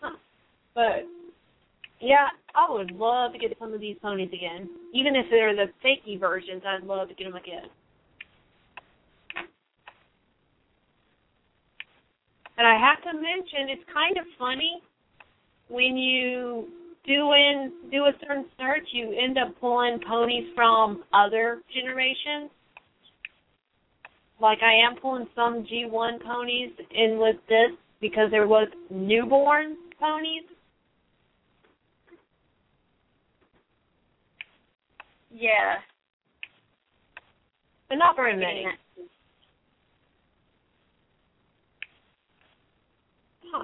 Huh. 0.02 0.16
But 0.76 1.06
yeah, 2.00 2.28
I 2.56 2.68
would 2.70 2.92
love 2.92 3.34
to 3.34 3.40
get 3.40 3.56
some 3.60 3.74
of 3.74 3.80
these 3.80 3.98
ponies 4.02 4.30
again. 4.34 4.70
Even 4.94 5.16
if 5.16 5.26
they're 5.30 5.56
the 5.56 5.72
fakey 5.84 6.20
versions, 6.20 6.64
I'd 6.66 6.86
love 6.86 7.08
to 7.10 7.16
get 7.16 7.26
them 7.26 7.36
again. 7.36 7.70
And 12.58 12.68
I 12.68 12.78
have 12.80 13.02
to 13.04 13.14
mention, 13.14 13.70
it's 13.70 13.84
kind 13.92 14.18
of 14.18 14.26
funny 14.38 14.82
when 15.70 15.98
you 15.98 16.68
do 17.06 17.34
in 17.34 17.72
do 17.92 18.06
a 18.06 18.12
certain 18.22 18.46
search, 18.58 18.88
you 18.92 19.12
end 19.12 19.38
up 19.38 19.60
pulling 19.60 20.00
ponies 20.08 20.48
from 20.56 21.04
other 21.14 21.62
generations. 21.74 22.52
Like 24.40 24.60
I 24.62 24.74
am 24.88 24.98
pulling 25.02 25.28
some 25.36 25.66
G1 25.66 26.24
ponies 26.24 26.72
in 26.92 27.18
with 27.18 27.38
this 27.50 27.72
because 28.02 28.30
there 28.32 28.48
was 28.48 28.68
newborn 28.90 29.78
ponies. 30.00 30.44
Yeah. 35.34 35.76
But 37.90 37.96
not 37.96 38.16
very 38.16 38.36
many. 38.36 38.66
Huh. 43.52 43.64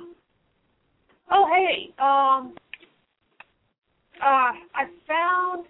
Oh 1.32 1.48
hey, 1.48 1.94
um 2.00 2.56
uh 4.22 4.52
I 4.76 4.86
found 5.08 5.66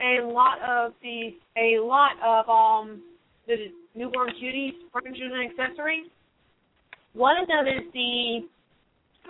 a 0.00 0.24
lot 0.26 0.58
of 0.62 0.92
the 1.02 1.30
a 1.56 1.78
lot 1.82 2.12
of 2.24 2.48
um 2.48 3.02
the 3.46 3.56
newborn 3.94 4.30
cuties 4.42 4.72
furniture 4.92 5.28
and 5.32 5.50
accessories. 5.50 6.06
One 7.12 7.36
of 7.40 7.46
them 7.48 7.66
is 7.66 7.92
the 7.92 8.40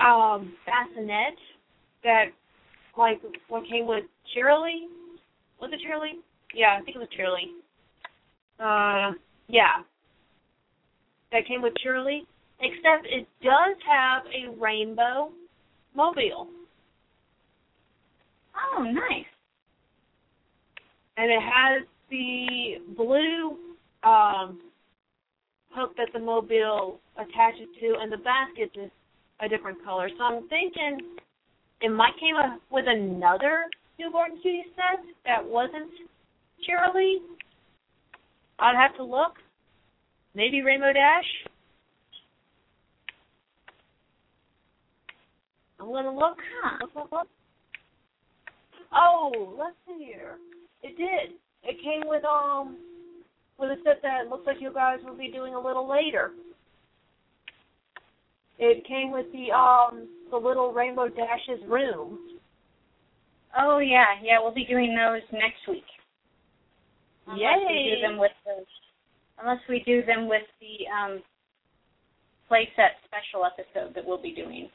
um 0.04 0.52
bassinet 0.64 1.34
that 2.04 2.26
like 2.96 3.20
what 3.48 3.64
came 3.68 3.86
with 3.86 4.04
Cheerilee. 4.34 4.86
Was 5.60 5.70
it 5.72 5.80
Cheerilee? 5.86 6.20
Yeah, 6.54 6.78
I 6.78 6.82
think 6.84 6.96
it 6.96 6.98
was 6.98 7.08
Cheerilee. 7.18 7.50
Uh 8.60 9.14
yeah. 9.48 9.82
That 11.32 11.46
came 11.46 11.62
with 11.62 11.74
Cheerilee. 11.84 12.26
Except 12.60 13.06
it 13.06 13.26
does 13.42 13.76
have 13.90 14.22
a 14.26 14.56
rainbow 14.58 15.30
mobile. 15.94 16.48
Oh, 18.76 18.82
nice. 18.82 19.26
and 21.16 21.30
it 21.30 21.40
has 21.40 21.82
the 22.10 22.94
blue 22.96 23.56
um, 24.02 24.60
hook 25.70 25.92
that 25.96 26.08
the 26.12 26.18
mobile 26.18 27.00
attaches 27.16 27.68
to, 27.80 27.96
and 28.00 28.12
the 28.12 28.18
basket 28.18 28.70
is 28.80 28.90
a 29.40 29.48
different 29.48 29.82
color. 29.84 30.08
So 30.16 30.24
I'm 30.24 30.48
thinking 30.48 30.98
it 31.80 31.90
might 31.90 32.14
came 32.20 32.36
up 32.36 32.60
with 32.70 32.84
another 32.88 33.64
newborn 33.98 34.32
cutie 34.42 34.64
set 34.74 35.04
that 35.24 35.44
wasn't 35.44 35.90
Cheerilee. 36.66 37.18
I'd 38.58 38.76
have 38.76 38.96
to 38.96 39.04
look. 39.04 39.34
Maybe 40.34 40.62
Rainbow 40.62 40.92
Dash. 40.92 41.24
I'm 45.80 45.86
gonna 45.86 46.14
look. 46.14 46.38
Look, 46.80 46.94
look, 46.94 47.12
look. 47.12 47.28
Oh, 48.94 49.54
let's 49.58 49.76
see 49.86 50.04
here. 50.04 50.36
It 50.82 50.96
did. 50.96 51.36
It 51.62 51.82
came 51.82 52.08
with 52.08 52.24
um 52.24 52.76
with 53.58 53.70
a 53.70 53.76
set 53.84 54.02
that 54.02 54.28
looks 54.28 54.46
like 54.46 54.60
you 54.60 54.72
guys 54.72 54.98
will 55.04 55.16
be 55.16 55.30
doing 55.30 55.54
a 55.54 55.60
little 55.60 55.88
later. 55.88 56.32
It 58.58 58.86
came 58.86 59.10
with 59.10 59.26
the 59.32 59.52
um 59.52 60.08
the 60.30 60.36
little 60.36 60.72
Rainbow 60.72 61.08
Dashes 61.08 61.62
room. 61.68 62.18
Oh 63.58 63.78
yeah, 63.78 64.14
yeah. 64.22 64.38
We'll 64.40 64.54
be 64.54 64.64
doing 64.64 64.96
those 64.96 65.22
next 65.32 65.66
week. 65.68 65.84
Unless 67.26 67.58
we 67.68 67.94
do 67.94 68.08
them 68.08 68.18
with 68.18 68.32
the, 68.44 68.64
unless 69.40 69.60
we 69.68 69.82
do 69.86 70.04
them 70.04 70.28
with 70.28 70.42
the 70.60 70.86
um, 70.92 71.22
playset 72.50 73.00
special 73.06 73.46
episode 73.46 73.94
that 73.94 74.04
we'll 74.06 74.20
be 74.20 74.34
doing. 74.34 74.68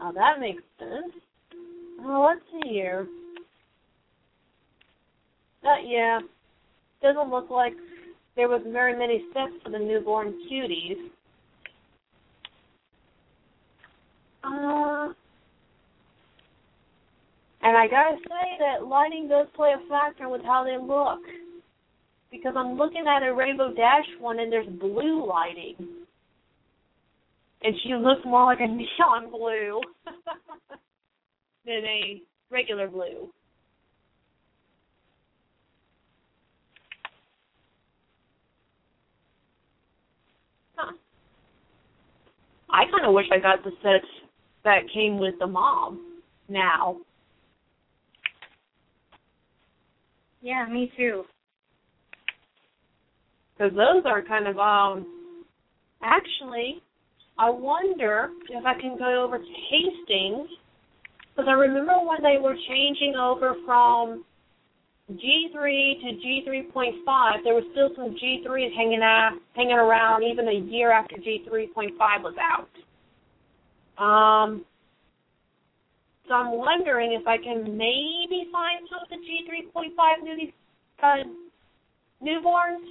Oh, 0.00 0.12
that 0.14 0.40
makes 0.40 0.62
sense. 0.78 1.12
Oh, 2.00 2.28
let's 2.28 2.40
see 2.50 2.70
here. 2.70 3.06
Uh, 5.64 5.80
yeah, 5.84 6.20
doesn't 7.02 7.30
look 7.30 7.50
like 7.50 7.72
there 8.36 8.48
was 8.48 8.62
very 8.68 8.96
many 8.96 9.24
steps 9.30 9.52
for 9.64 9.70
the 9.70 9.78
newborn 9.78 10.34
cuties. 10.50 10.96
Uh, 14.44 15.12
and 17.68 17.76
I 17.76 17.86
gotta 17.86 18.16
say 18.16 18.56
that 18.60 18.86
lighting 18.86 19.28
does 19.28 19.46
play 19.54 19.74
a 19.76 19.88
factor 19.90 20.26
with 20.30 20.40
how 20.42 20.64
they 20.64 20.78
look. 20.82 21.20
Because 22.30 22.54
I'm 22.56 22.78
looking 22.78 23.04
at 23.06 23.22
a 23.22 23.34
Rainbow 23.34 23.74
Dash 23.74 24.06
one 24.18 24.38
and 24.38 24.50
there's 24.50 24.66
blue 24.66 25.26
lighting. 25.26 25.74
And 27.62 27.74
she 27.82 27.94
looks 27.94 28.22
more 28.24 28.46
like 28.46 28.60
a 28.60 28.66
neon 28.66 29.30
blue 29.30 29.82
than 31.66 31.84
a 31.84 32.22
regular 32.50 32.88
blue. 32.88 33.28
Huh. 40.74 40.92
I 42.70 42.84
kind 42.90 43.04
of 43.06 43.12
wish 43.12 43.26
I 43.30 43.38
got 43.38 43.62
the 43.62 43.72
set 43.82 44.08
that 44.64 44.84
came 44.94 45.18
with 45.18 45.34
the 45.38 45.46
mom 45.46 46.22
now. 46.48 46.96
Yeah, 50.40 50.66
me 50.70 50.92
too. 50.96 51.24
Because 53.56 53.72
those 53.72 54.04
are 54.06 54.22
kind 54.22 54.46
of, 54.46 54.58
um, 54.58 55.06
actually, 56.02 56.80
I 57.38 57.50
wonder 57.50 58.30
if 58.48 58.64
I 58.64 58.80
can 58.80 58.96
go 58.98 59.24
over 59.24 59.38
to 59.38 59.44
Hastings. 59.70 60.48
Because 61.34 61.48
I 61.48 61.52
remember 61.52 61.94
when 62.04 62.22
they 62.22 62.40
were 62.40 62.56
changing 62.68 63.14
over 63.16 63.54
from 63.64 64.24
G3 65.10 65.54
to 65.54 66.06
G3.5, 66.26 67.44
there 67.44 67.54
was 67.54 67.64
still 67.72 67.90
some 67.96 68.14
G3s 68.16 68.74
hanging 68.76 69.02
out, 69.02 69.38
hanging 69.54 69.72
around 69.72 70.22
even 70.22 70.48
a 70.48 70.70
year 70.70 70.92
after 70.92 71.16
G3.5 71.16 71.92
was 72.22 72.34
out. 72.40 72.68
Um, 74.02 74.64
so 76.28 76.34
I'm 76.34 76.58
wondering 76.58 77.16
if 77.18 77.26
I 77.26 77.38
can 77.38 77.76
maybe 77.76 78.48
find 78.52 78.86
some 78.90 79.00
of 79.02 79.08
the 79.08 79.16
G3.5 79.16 80.24
newly, 80.24 80.54
uh, 81.02 81.24
newborns. 82.22 82.84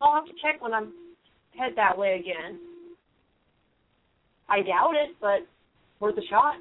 I'll 0.00 0.14
have 0.14 0.26
to 0.26 0.32
check 0.42 0.60
when 0.60 0.74
I'm 0.74 0.92
head 1.56 1.72
that 1.76 1.96
way 1.96 2.18
again. 2.18 2.58
I 4.48 4.62
doubt 4.62 4.94
it, 4.94 5.14
but 5.20 5.46
worth 6.00 6.18
a 6.18 6.26
shot. 6.28 6.56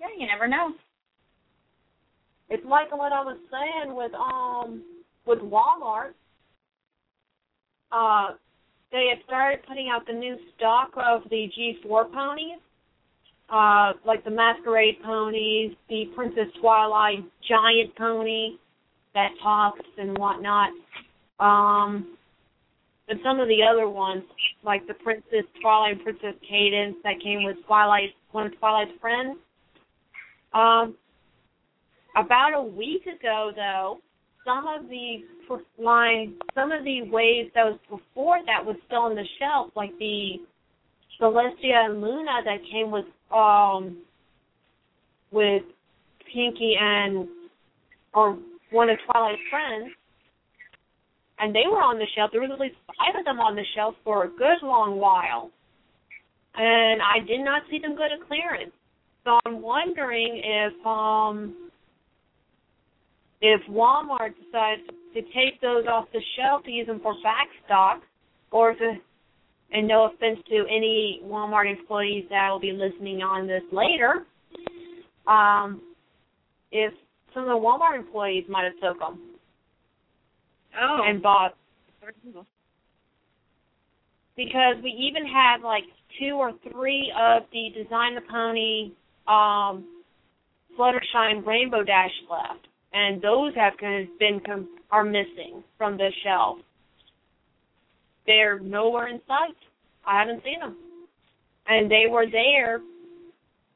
Yeah, 0.00 0.08
you 0.18 0.26
never 0.26 0.48
know. 0.48 0.72
It's 2.50 2.64
like 2.64 2.90
what 2.96 3.12
I 3.12 3.20
was 3.20 3.36
saying 3.50 3.94
with 3.94 4.12
um 4.14 4.82
with 5.26 5.38
Walmart. 5.40 6.14
Uh 7.92 8.34
they 8.90 9.06
had 9.14 9.22
started 9.26 9.60
putting 9.68 9.90
out 9.90 10.06
the 10.06 10.14
new 10.14 10.36
stock 10.56 10.92
of 10.96 11.28
the 11.28 11.48
G4 11.56 12.10
ponies. 12.10 12.58
Uh 13.50 13.92
like 14.04 14.24
the 14.24 14.30
Masquerade 14.30 15.02
ponies, 15.02 15.72
the 15.88 16.04
Princess 16.14 16.48
Twilight 16.60 17.24
giant 17.48 17.96
pony 17.96 18.56
that 19.14 19.30
talks 19.42 19.80
and 19.96 20.16
whatnot. 20.18 20.70
Um 21.40 22.16
and 23.08 23.18
some 23.24 23.40
of 23.40 23.48
the 23.48 23.62
other 23.62 23.88
ones, 23.88 24.22
like 24.62 24.86
the 24.86 24.94
Princess 24.94 25.44
Twilight 25.62 25.92
and 25.94 26.02
Princess 26.02 26.34
Cadance 26.50 26.96
that 27.04 27.20
came 27.22 27.44
with 27.44 27.56
Twilight 27.66 28.10
one 28.32 28.46
of 28.46 28.58
Twilight's 28.58 28.92
friends. 29.00 29.38
Um 30.52 30.96
about 32.16 32.52
a 32.54 32.62
week 32.62 33.02
ago, 33.06 33.52
though, 33.54 33.98
some 34.44 34.66
of 34.66 34.88
the 34.88 35.22
line, 35.78 36.34
some 36.54 36.72
of 36.72 36.84
the 36.84 37.02
waves 37.10 37.50
that 37.54 37.64
was 37.64 37.78
before 37.88 38.40
that 38.46 38.64
was 38.64 38.76
still 38.86 39.02
on 39.02 39.14
the 39.14 39.24
shelf, 39.38 39.70
like 39.76 39.96
the 39.98 40.36
Celestia 41.20 41.86
and 41.86 42.00
Luna 42.00 42.40
that 42.44 42.58
came 42.70 42.90
with 42.90 43.04
um 43.32 43.98
with 45.30 45.62
Pinkie 46.32 46.74
and 46.80 47.28
or 48.14 48.38
one 48.70 48.90
of 48.90 48.98
Twilight's 49.06 49.40
friends, 49.50 49.92
and 51.38 51.54
they 51.54 51.64
were 51.70 51.80
on 51.80 51.98
the 51.98 52.06
shelf. 52.16 52.30
There 52.32 52.40
was 52.40 52.50
at 52.52 52.60
least 52.60 52.76
five 52.86 53.18
of 53.18 53.24
them 53.24 53.40
on 53.40 53.54
the 53.54 53.64
shelf 53.74 53.94
for 54.04 54.24
a 54.24 54.28
good 54.28 54.62
long 54.62 54.98
while, 54.98 55.50
and 56.54 57.00
I 57.02 57.24
did 57.26 57.44
not 57.44 57.62
see 57.70 57.78
them 57.78 57.96
go 57.96 58.08
to 58.08 58.24
clearance. 58.26 58.72
So 59.24 59.38
I'm 59.44 59.60
wondering 59.62 60.40
if 60.44 60.86
um 60.86 61.70
if 63.40 63.60
Walmart 63.70 64.34
decides 64.44 64.82
to 65.14 65.22
take 65.22 65.60
those 65.60 65.86
off 65.86 66.06
the 66.12 66.20
shelf 66.36 66.64
to 66.64 66.70
use 66.70 66.86
them 66.86 67.00
for 67.00 67.14
back 67.22 67.48
stock, 67.64 68.02
or 68.50 68.72
if, 68.72 68.78
and 69.72 69.86
no 69.86 70.04
offense 70.04 70.38
to 70.48 70.64
any 70.68 71.20
Walmart 71.24 71.70
employees 71.70 72.24
that 72.30 72.50
will 72.50 72.60
be 72.60 72.72
listening 72.72 73.22
on 73.22 73.46
this 73.46 73.62
later, 73.72 74.26
um, 75.26 75.80
if 76.72 76.92
some 77.34 77.44
of 77.44 77.48
the 77.48 77.54
Walmart 77.54 77.96
employees 77.98 78.44
might 78.48 78.64
have 78.64 78.80
took 78.82 78.98
them 78.98 79.18
Oh. 80.80 81.00
and 81.04 81.22
bought, 81.22 81.56
because 84.36 84.76
we 84.82 84.90
even 84.90 85.26
had 85.26 85.60
like 85.62 85.84
two 86.20 86.36
or 86.36 86.52
three 86.70 87.12
of 87.18 87.42
the 87.52 87.70
Design 87.74 88.14
the 88.14 88.20
Pony 88.30 88.92
um, 89.26 89.84
Fluttershy 90.78 91.44
Rainbow 91.44 91.82
Dash 91.82 92.12
left 92.30 92.68
and 92.92 93.20
those 93.20 93.54
have 93.54 93.74
been 94.18 94.40
com- 94.44 94.68
are 94.90 95.04
missing 95.04 95.62
from 95.76 95.96
the 95.96 96.10
shelf. 96.24 96.58
They're 98.28 98.60
nowhere 98.60 99.08
in 99.08 99.20
sight. 99.26 99.56
I 100.06 100.20
haven't 100.20 100.44
seen 100.44 100.60
them, 100.60 100.76
and 101.66 101.90
they 101.90 102.04
were 102.08 102.26
there, 102.30 102.80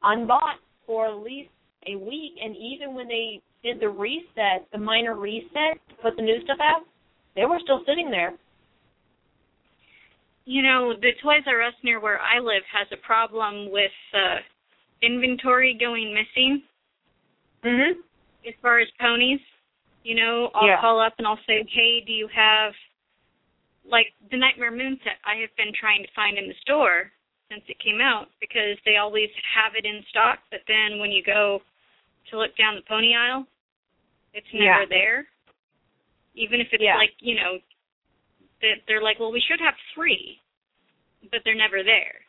unbought 0.03 0.61
for 0.87 1.07
at 1.07 1.25
least 1.25 1.49
a 1.87 1.97
week. 1.97 2.35
And 2.41 2.55
even 2.55 2.95
when 2.95 3.09
they 3.09 3.41
did 3.65 3.81
the 3.81 3.89
reset, 3.89 4.69
the 4.71 4.79
minor 4.79 5.15
reset 5.15 5.81
to 5.89 5.95
put 6.03 6.17
the 6.17 6.23
new 6.23 6.43
stuff 6.45 6.59
out, 6.61 6.83
they 7.35 7.47
were 7.47 7.61
still 7.63 7.83
sitting 7.87 8.11
there. 8.11 8.35
You 10.45 10.63
know, 10.63 10.93
the 11.01 11.13
Toys 11.23 11.45
R 11.47 11.63
Us 11.63 11.75
near 11.83 11.99
where 11.99 12.21
I 12.21 12.39
live 12.39 12.63
has 12.71 12.87
a 12.93 12.99
problem 12.99 13.71
with 13.71 13.93
uh 14.13 14.37
inventory 15.01 15.75
going 15.75 16.13
missing 16.13 16.63
Mhm. 17.65 17.93
as 18.47 18.55
far 18.61 18.81
as 18.81 18.89
ponies. 19.01 19.41
You 20.05 20.17
know, 20.17 20.51
I'll 20.55 20.67
Yeah. 20.67 20.81
call 20.81 20.99
up 21.01 21.15
and 21.19 21.27
I'll 21.27 21.43
say, 21.47 21.65
"Hey, 21.69 22.01
do 22.03 22.13
you 22.13 22.27
have 22.29 22.75
like 23.85 24.13
the 24.31 24.37
Nightmare 24.37 24.71
Moon 24.71 24.99
set 25.05 25.19
I 25.25 25.37
have 25.43 25.55
been 25.57 25.73
trying 25.79 26.03
to 26.03 26.13
find 26.15 26.39
in 26.39 26.49
the 26.49 26.55
store 26.63 27.11
since 27.51 27.63
it 27.69 27.79
came 27.81 28.01
out 28.01 28.29
because 28.41 28.79
they 28.85 28.97
always 28.97 29.29
have 29.55 29.75
it 29.77 29.85
in 29.85 30.03
stock, 30.09 30.39
but 30.51 30.61
then 30.67 30.99
when 30.99 31.11
you 31.13 31.23
go 31.23 31.61
to 32.31 32.39
look 32.39 32.57
down 32.57 32.77
the 32.77 32.83
pony 32.89 33.15
aisle, 33.15 33.47
it's 34.33 34.47
never 34.55 34.83
Yeah. 34.83 34.87
there. 34.87 35.29
Even 36.35 36.61
if 36.61 36.73
it's 36.73 36.83
Yeah. 36.83 36.97
like, 36.97 37.15
you 37.21 37.35
know, 37.35 37.61
that 38.63 38.81
they're 38.87 39.03
like, 39.03 39.19
"Well, 39.19 39.33
we 39.33 39.41
should 39.41 39.61
have 39.61 39.77
3." 39.93 40.41
But 41.31 41.45
they're 41.45 41.55
never 41.55 41.83
there. 41.83 42.21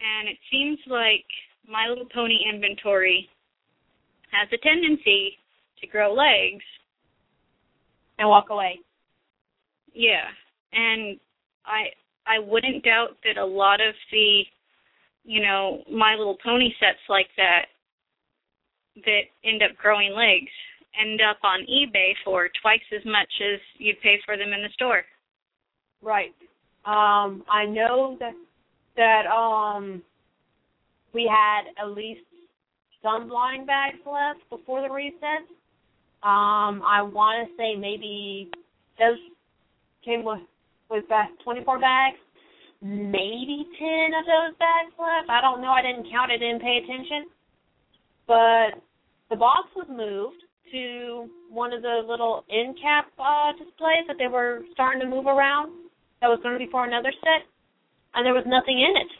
and 0.00 0.28
it 0.28 0.38
seems 0.48 0.78
like 0.86 1.26
My 1.66 1.88
Little 1.88 2.06
Pony 2.06 2.38
inventory 2.48 3.28
has 4.30 4.48
a 4.52 4.56
tendency 4.58 5.36
to 5.80 5.86
grow 5.88 6.12
legs. 6.14 6.64
And 8.18 8.28
walk 8.28 8.50
away. 8.50 8.78
Yeah, 9.92 10.30
and 10.72 11.18
I 11.66 11.86
I 12.26 12.38
wouldn't 12.38 12.84
doubt 12.84 13.16
that 13.24 13.40
a 13.40 13.44
lot 13.44 13.80
of 13.80 13.94
the, 14.12 14.42
you 15.24 15.40
know, 15.40 15.82
My 15.90 16.14
Little 16.14 16.36
Pony 16.44 16.70
sets 16.78 16.98
like 17.08 17.28
that 17.36 17.66
that 19.04 19.22
end 19.44 19.62
up 19.62 19.76
growing 19.76 20.12
legs 20.12 20.50
end 21.00 21.20
up 21.20 21.38
on 21.44 21.60
eBay 21.70 22.12
for 22.24 22.48
twice 22.60 22.80
as 22.96 23.04
much 23.04 23.28
as 23.40 23.60
you'd 23.78 24.00
pay 24.02 24.18
for 24.24 24.36
them 24.36 24.52
in 24.52 24.62
the 24.62 24.68
store. 24.74 25.02
Right. 26.02 26.34
Um, 26.84 27.44
I 27.50 27.64
know 27.66 28.16
that 28.20 28.32
that 28.96 29.26
um 29.26 30.02
we 31.14 31.30
had 31.30 31.62
at 31.80 31.90
least 31.90 32.20
some 33.02 33.28
blind 33.28 33.66
bags 33.66 33.98
left 34.04 34.40
before 34.50 34.82
the 34.82 34.92
reset. 34.92 35.46
Um, 36.22 36.82
I 36.84 37.00
want 37.02 37.48
to 37.48 37.56
say 37.56 37.76
maybe 37.76 38.50
those 38.98 39.18
came 40.04 40.24
with 40.24 40.40
with 40.90 41.04
that 41.08 41.28
24 41.44 41.78
bags. 41.78 42.18
Maybe 42.80 43.66
10 43.78 44.14
of 44.14 44.24
those 44.24 44.54
bags 44.58 44.94
left. 44.98 45.28
I 45.28 45.40
don't 45.40 45.60
know. 45.60 45.72
I 45.72 45.82
didn't 45.82 46.10
count. 46.10 46.30
I 46.30 46.38
didn't 46.38 46.62
pay 46.62 46.78
attention. 46.78 47.26
But 48.26 48.80
the 49.30 49.36
box 49.36 49.68
was 49.74 49.86
moved 49.90 50.42
to 50.72 51.28
one 51.50 51.72
of 51.72 51.82
the 51.82 52.02
little 52.06 52.44
end 52.50 52.76
cap 52.80 53.10
uh, 53.18 53.52
displays 53.52 54.06
that 54.06 54.16
they 54.18 54.28
were 54.28 54.60
starting 54.72 55.00
to 55.00 55.08
move 55.08 55.26
around. 55.26 55.72
That 56.20 56.28
was 56.28 56.38
going 56.42 56.54
to 56.54 56.64
be 56.64 56.70
for 56.70 56.84
another 56.84 57.12
set, 57.20 57.46
and 58.14 58.26
there 58.26 58.34
was 58.34 58.44
nothing 58.46 58.78
in 58.78 58.94
it 58.96 59.10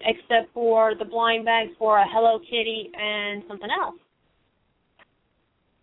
except 0.00 0.52
for 0.54 0.94
the 0.94 1.04
blind 1.04 1.44
bags 1.44 1.72
for 1.78 1.98
a 1.98 2.04
Hello 2.08 2.38
Kitty 2.38 2.90
and 2.94 3.42
something 3.48 3.68
else. 3.70 3.96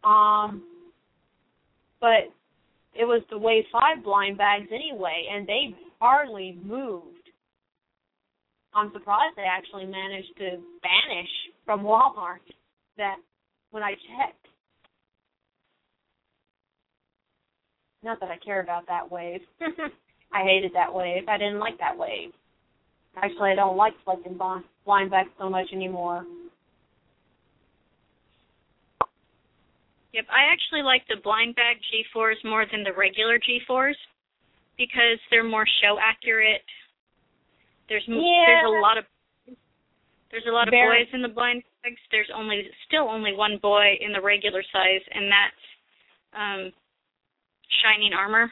Um, 0.03 0.63
but 1.99 2.31
it 2.95 3.05
was 3.05 3.21
the 3.29 3.37
Wave 3.37 3.65
Five 3.71 4.03
blind 4.03 4.37
bags 4.37 4.67
anyway, 4.71 5.27
and 5.31 5.47
they 5.47 5.75
hardly 5.99 6.57
moved. 6.63 7.29
I'm 8.73 8.91
surprised 8.93 9.35
they 9.35 9.43
actually 9.43 9.85
managed 9.85 10.35
to 10.37 10.57
vanish 10.81 11.29
from 11.65 11.81
Walmart. 11.81 12.39
That 12.97 13.17
when 13.71 13.83
I 13.83 13.91
checked. 13.91 14.47
Not 18.03 18.19
that 18.21 18.29
I 18.29 18.37
care 18.37 18.61
about 18.61 18.87
that 18.87 19.11
wave. 19.11 19.41
I 20.31 20.43
hated 20.43 20.71
that 20.73 20.93
wave. 20.93 21.27
I 21.27 21.37
didn't 21.37 21.59
like 21.59 21.77
that 21.79 21.97
wave. 21.97 22.31
Actually, 23.17 23.51
I 23.51 23.55
don't 23.55 23.77
like 23.77 23.93
collecting 24.03 24.37
blind 24.37 25.11
bags 25.11 25.29
so 25.39 25.49
much 25.49 25.67
anymore. 25.73 26.23
Yep, 30.15 30.27
I 30.31 30.47
actually 30.47 30.81
like 30.81 31.03
the 31.11 31.19
blind 31.21 31.55
bag 31.59 31.75
G4s 31.91 32.39
more 32.47 32.63
than 32.71 32.83
the 32.87 32.93
regular 32.95 33.35
G4s 33.37 33.99
because 34.77 35.19
they're 35.29 35.43
more 35.43 35.67
show 35.83 35.99
accurate. 35.99 36.63
There's 37.89 38.07
Yeah. 38.07 38.45
there's 38.47 38.65
a 38.65 38.79
lot 38.79 38.97
of 38.97 39.05
there's 40.31 40.45
a 40.47 40.51
lot 40.51 40.67
of 40.67 40.71
Very- 40.71 41.03
boys 41.05 41.13
in 41.13 41.21
the 41.21 41.27
blind 41.27 41.63
bags. 41.83 41.99
There's 42.11 42.29
only 42.31 42.71
still 42.85 43.09
only 43.09 43.33
one 43.33 43.57
boy 43.57 43.97
in 43.99 44.11
the 44.13 44.21
regular 44.21 44.63
size, 44.63 45.03
and 45.11 45.29
that's 45.31 45.63
um 46.33 46.73
Shining 47.83 48.13
Armor. 48.13 48.51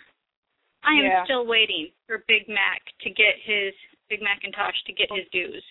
I 0.84 0.94
am 0.96 1.04
Yeah. 1.06 1.24
still 1.24 1.46
waiting 1.46 1.92
for 2.08 2.20
Big 2.28 2.48
Mac 2.50 2.82
to 3.00 3.10
get 3.10 3.38
his 3.40 3.74
Big 4.10 4.22
Macintosh 4.22 4.82
to 4.84 4.92
get 4.92 5.10
his 5.14 5.28
dues. 5.30 5.64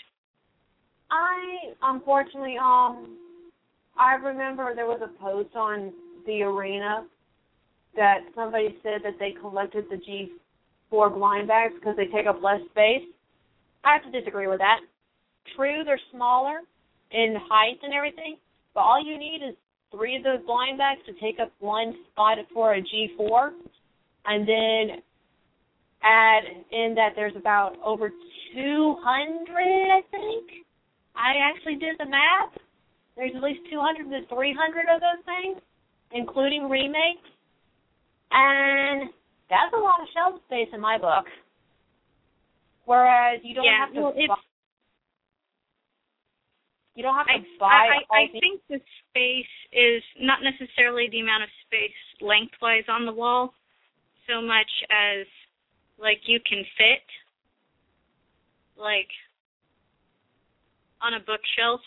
I 1.11 1.75
unfortunately 1.83 2.57
um 2.57 3.19
I 3.99 4.15
remember 4.15 4.75
there 4.75 4.87
was 4.87 5.01
a 5.03 5.23
post 5.23 5.55
on 5.55 5.93
the 6.27 6.43
arena 6.43 7.07
that 7.97 8.21
somebody 8.35 8.77
said 8.83 9.01
that 9.05 9.19
they 9.19 9.35
collected 9.41 9.85
the 9.91 9.97
G4 10.93 11.15
blind 11.15 11.49
bags 11.49 11.75
because 11.75 11.97
they 11.97 12.07
take 12.07 12.27
up 12.27 12.43
less 12.43 12.61
space. 12.71 13.03
I 13.85 13.95
have 13.95 14.11
to 14.11 14.19
disagree 14.19 14.47
with 14.47 14.59
that. 14.59 14.81
True, 15.57 15.83
they're 15.85 16.01
smaller 16.11 16.61
in 17.11 17.37
height 17.49 17.79
and 17.83 17.93
everything, 17.93 18.37
but 18.75 18.81
all 18.81 19.05
you 19.05 19.19
need 19.19 19.43
is 19.47 19.55
three 19.91 20.17
of 20.17 20.23
those 20.23 20.41
blind 20.47 20.79
bags 20.79 21.01
to 21.07 21.13
take 21.21 21.39
up 21.41 21.53
one 21.61 21.95
spot 22.11 22.39
for 22.55 22.75
a 22.75 22.81
G4, 22.81 23.51
and 24.25 24.49
then 24.49 25.03
add 26.03 26.43
in 26.71 26.95
that 26.95 27.11
there's 27.15 27.37
about 27.37 27.77
over 27.85 28.11
200, 28.55 29.53
I 29.55 30.01
think. 30.11 30.51
I 31.15 31.33
actually 31.43 31.75
did 31.77 31.97
the 31.99 32.07
math. 32.07 32.62
There's 33.17 33.33
at 33.37 33.43
least 33.43 33.61
200 33.71 34.09
to 34.11 34.27
300 34.27 34.95
of 34.95 35.01
those 35.01 35.25
things, 35.25 35.61
including 36.13 36.69
remakes. 36.69 37.29
And 38.31 39.11
that's 39.51 39.73
a 39.75 39.79
lot 39.79 40.01
of 40.01 40.09
shelf 40.15 40.41
space 40.47 40.69
in 40.73 40.81
my 40.81 40.97
book. 40.97 41.27
Whereas 42.85 43.41
you 43.43 43.55
don't 43.55 43.65
yeah, 43.65 43.87
have 43.87 43.95
to 43.95 44.01
well, 44.01 44.13
buy, 44.13 44.35
you 46.95 47.03
don't 47.03 47.15
have 47.15 47.27
to 47.27 47.33
I, 47.33 47.45
buy 47.61 47.69
I, 47.69 48.17
I 48.17 48.27
the 48.33 48.41
think 48.41 48.61
the 48.69 48.81
space 49.09 49.55
is 49.73 50.03
not 50.21 50.41
necessarily 50.43 51.09
the 51.11 51.21
amount 51.21 51.45
of 51.45 51.49
space 51.67 51.97
lengthwise 52.21 52.85
on 52.89 53.07
the 53.07 53.13
wall, 53.13 53.55
so 54.29 54.43
much 54.43 54.71
as 54.91 55.27
like 55.99 56.21
you 56.27 56.41
can 56.49 56.65
fit 56.77 57.07
like 58.77 59.09
on 61.01 61.15
a 61.15 61.21
bookshelf 61.21 61.81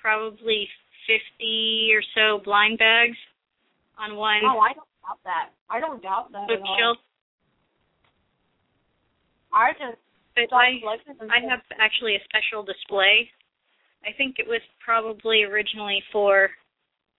probably 0.00 0.68
fifty 1.06 1.90
or 1.92 2.02
so 2.14 2.42
blind 2.44 2.78
bags 2.78 3.16
on 3.98 4.16
one 4.16 4.40
Oh, 4.44 4.58
I 4.58 4.72
don't 4.72 4.88
doubt 5.02 5.20
that. 5.24 5.48
I 5.68 5.80
don't 5.80 6.02
doubt 6.02 6.32
that 6.32 6.50
at 6.50 6.60
all. 6.60 6.76
bookshelf. 6.76 6.96
I 9.52 9.72
just 9.72 9.98
But 10.36 10.54
I. 10.54 10.80
I 11.28 11.40
have 11.48 11.60
actually 11.78 12.14
a 12.16 12.20
special 12.24 12.62
display. 12.62 13.28
I 14.04 14.12
think 14.16 14.36
it 14.38 14.46
was 14.46 14.60
probably 14.84 15.42
originally 15.42 16.02
for 16.12 16.50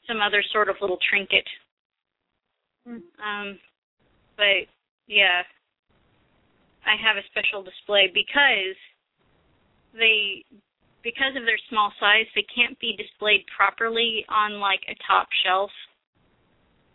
some 0.07 0.21
other 0.21 0.43
sort 0.51 0.69
of 0.69 0.75
little 0.81 0.97
trinket. 1.09 1.45
Hmm. 2.87 3.05
Um, 3.21 3.59
but 4.37 4.65
yeah, 5.07 5.43
I 6.85 6.95
have 6.97 7.17
a 7.17 7.27
special 7.29 7.61
display 7.61 8.09
because 8.11 8.75
they, 9.93 10.43
because 11.03 11.35
of 11.35 11.45
their 11.45 11.59
small 11.69 11.91
size, 11.99 12.25
they 12.35 12.45
can't 12.53 12.77
be 12.79 12.95
displayed 12.95 13.45
properly 13.55 14.25
on 14.29 14.59
like 14.59 14.81
a 14.87 14.95
top 15.05 15.27
shelf. 15.43 15.71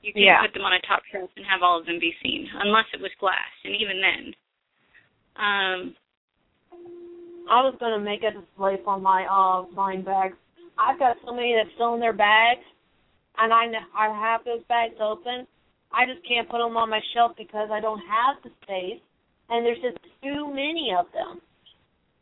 You 0.02 0.12
can 0.12 0.22
Yeah. 0.22 0.40
put 0.40 0.54
them 0.54 0.62
on 0.62 0.72
a 0.72 0.80
top 0.80 1.02
shelf 1.10 1.30
and 1.36 1.44
have 1.46 1.62
all 1.62 1.78
of 1.78 1.86
them 1.86 1.98
be 1.98 2.16
seen, 2.22 2.48
unless 2.54 2.86
it 2.92 3.00
was 3.00 3.10
glass, 3.18 3.50
and 3.64 3.74
even 3.74 4.00
then. 4.00 4.34
Um, 5.36 5.96
I 7.48 7.62
was 7.62 7.74
gonna 7.78 7.98
make 7.98 8.22
a 8.22 8.30
display 8.30 8.76
for 8.84 8.98
my 8.98 9.26
uh 9.26 9.62
blind 9.62 10.04
bags. 10.04 10.36
I've 10.78 10.98
got 10.98 11.16
so 11.24 11.32
many 11.32 11.54
that's 11.54 11.72
still 11.74 11.94
in 11.94 12.00
their 12.00 12.12
bags, 12.12 12.64
and 13.38 13.52
I 13.52 13.66
I 13.94 14.08
have 14.08 14.44
those 14.44 14.62
bags 14.64 14.94
open. 15.00 15.46
I 15.92 16.06
just 16.06 16.26
can't 16.26 16.48
put 16.48 16.58
them 16.58 16.76
on 16.76 16.90
my 16.90 17.00
shelf 17.14 17.36
because 17.36 17.70
I 17.70 17.80
don't 17.80 18.00
have 18.00 18.42
the 18.42 18.50
space, 18.62 19.00
and 19.48 19.64
there's 19.64 19.80
just 19.80 19.98
too 20.22 20.48
many 20.48 20.92
of 20.96 21.06
them. 21.12 21.40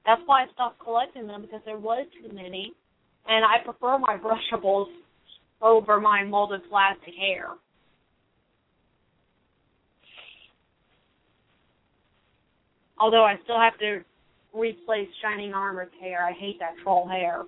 That's 0.07 0.21
why 0.27 0.43
I 0.43 0.47
stopped 0.53 0.81
collecting 0.81 1.27
them 1.27 1.43
because 1.43 1.61
there 1.65 1.79
was 1.79 2.07
too 2.21 2.35
many, 2.35 2.73
and 3.27 3.45
I 3.45 3.65
prefer 3.65 3.99
my 3.99 4.19
brushables 4.19 4.89
over 5.63 6.01
my 6.01 6.25
molded 6.25 6.61
plastic 6.69 7.15
hair. 7.15 7.49
Although 12.99 13.25
I 13.25 13.37
still 13.45 13.59
have 13.59 13.79
to 13.79 14.05
replace 14.55 15.09
Shining 15.21 15.53
Armor's 15.53 15.91
hair. 16.01 16.25
I 16.25 16.33
hate 16.33 16.59
that 16.61 16.75
troll 16.83 17.09
hair. 17.09 17.43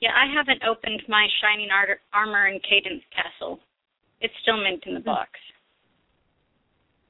Yeah, 0.00 0.10
I 0.10 0.26
haven't 0.32 0.62
opened 0.64 1.02
my 1.08 1.26
Shining 1.40 1.68
Ar- 1.70 2.00
Armor 2.12 2.46
and 2.46 2.60
Cadance 2.60 3.04
Castle. 3.14 3.60
It's 4.20 4.34
still 4.42 4.62
mint 4.62 4.82
in 4.86 4.94
the 4.94 5.00
hmm. 5.00 5.06
box. 5.06 5.30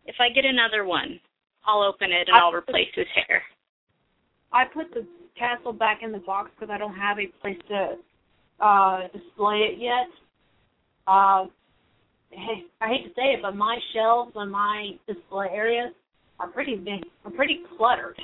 If 0.07 0.17
I 0.21 0.29
get 0.29 0.45
another 0.45 0.85
one, 0.85 1.19
I'll 1.67 1.83
open 1.83 2.13
it 2.13 2.29
and 2.29 2.37
I- 2.37 2.41
I'll 2.41 2.53
replace 2.53 2.93
his 2.95 3.07
hair. 3.09 3.43
I 4.53 4.65
put 4.65 4.93
the 4.93 5.07
castle 5.37 5.73
back 5.73 6.03
in 6.03 6.13
the 6.13 6.19
box 6.19 6.51
because 6.55 6.73
I 6.73 6.79
don't 6.79 6.95
have 6.95 7.19
a 7.19 7.27
place 7.41 7.59
to 7.69 7.99
uh 8.61 9.09
display 9.09 9.59
it 9.73 9.79
yet. 9.79 10.07
Uh, 11.07 11.47
hey, 12.31 12.65
I 12.81 12.89
hate 12.89 13.05
to 13.05 13.11
say 13.15 13.35
it, 13.35 13.43
but 13.43 13.57
my 13.57 13.79
shelves 13.93 14.33
and 14.37 14.51
my 14.51 14.93
display 15.07 15.49
areas 15.53 15.93
are 16.39 16.49
pretty 16.49 16.77
big, 16.77 17.05
are 17.25 17.31
pretty 17.31 17.61
cluttered 17.77 18.19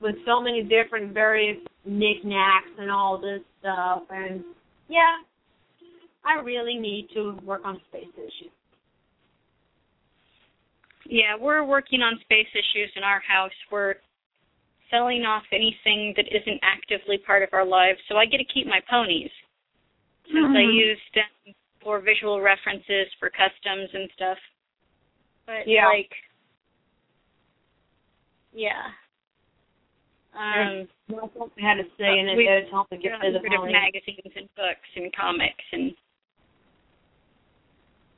with 0.00 0.16
so 0.26 0.40
many 0.40 0.62
different 0.62 1.12
various 1.12 1.58
knickknacks 1.84 2.70
and 2.78 2.90
all 2.90 3.18
this 3.18 3.40
stuff. 3.60 4.02
And 4.10 4.44
yeah, 4.88 5.16
I 6.24 6.40
really 6.40 6.76
need 6.76 7.08
to 7.14 7.38
work 7.44 7.62
on 7.64 7.80
space 7.88 8.06
issues. 8.16 8.52
Yeah, 11.08 11.34
we're 11.40 11.64
working 11.64 12.02
on 12.02 12.20
space 12.20 12.48
issues 12.52 12.92
in 12.94 13.02
our 13.02 13.20
house. 13.20 13.52
We're 13.72 13.96
selling 14.90 15.24
off 15.24 15.42
anything 15.52 16.12
that 16.16 16.26
isn't 16.30 16.60
actively 16.62 17.18
part 17.18 17.42
of 17.42 17.48
our 17.52 17.64
lives, 17.64 17.98
so 18.08 18.16
I 18.16 18.26
get 18.26 18.38
to 18.38 18.44
keep 18.44 18.66
my 18.66 18.80
ponies 18.88 19.30
since 20.26 20.54
I 20.54 20.60
Mhm. 20.62 20.74
used 20.74 21.14
them 21.14 21.54
for 21.80 22.00
visual 22.00 22.40
references 22.40 23.12
for 23.14 23.30
customs 23.30 23.92
and 23.94 24.10
stuff. 24.12 24.38
But 25.46 25.66
Yeah. 25.66 25.86
like, 25.86 26.14
yeah. 28.52 28.92
Um, 30.34 30.88
we 31.08 31.62
had 31.62 31.78
to 31.78 31.90
say, 31.96 32.18
and 32.18 32.28
it 32.28 32.36
We- 32.36 32.44
did 32.46 32.68
help 32.68 32.90
to 32.90 32.96
get 32.98 33.18
rid 33.20 33.34
of 33.34 33.42
magazines 33.64 34.36
and 34.36 34.54
books 34.54 34.88
and 34.94 35.12
comics 35.12 35.64
and 35.72 35.96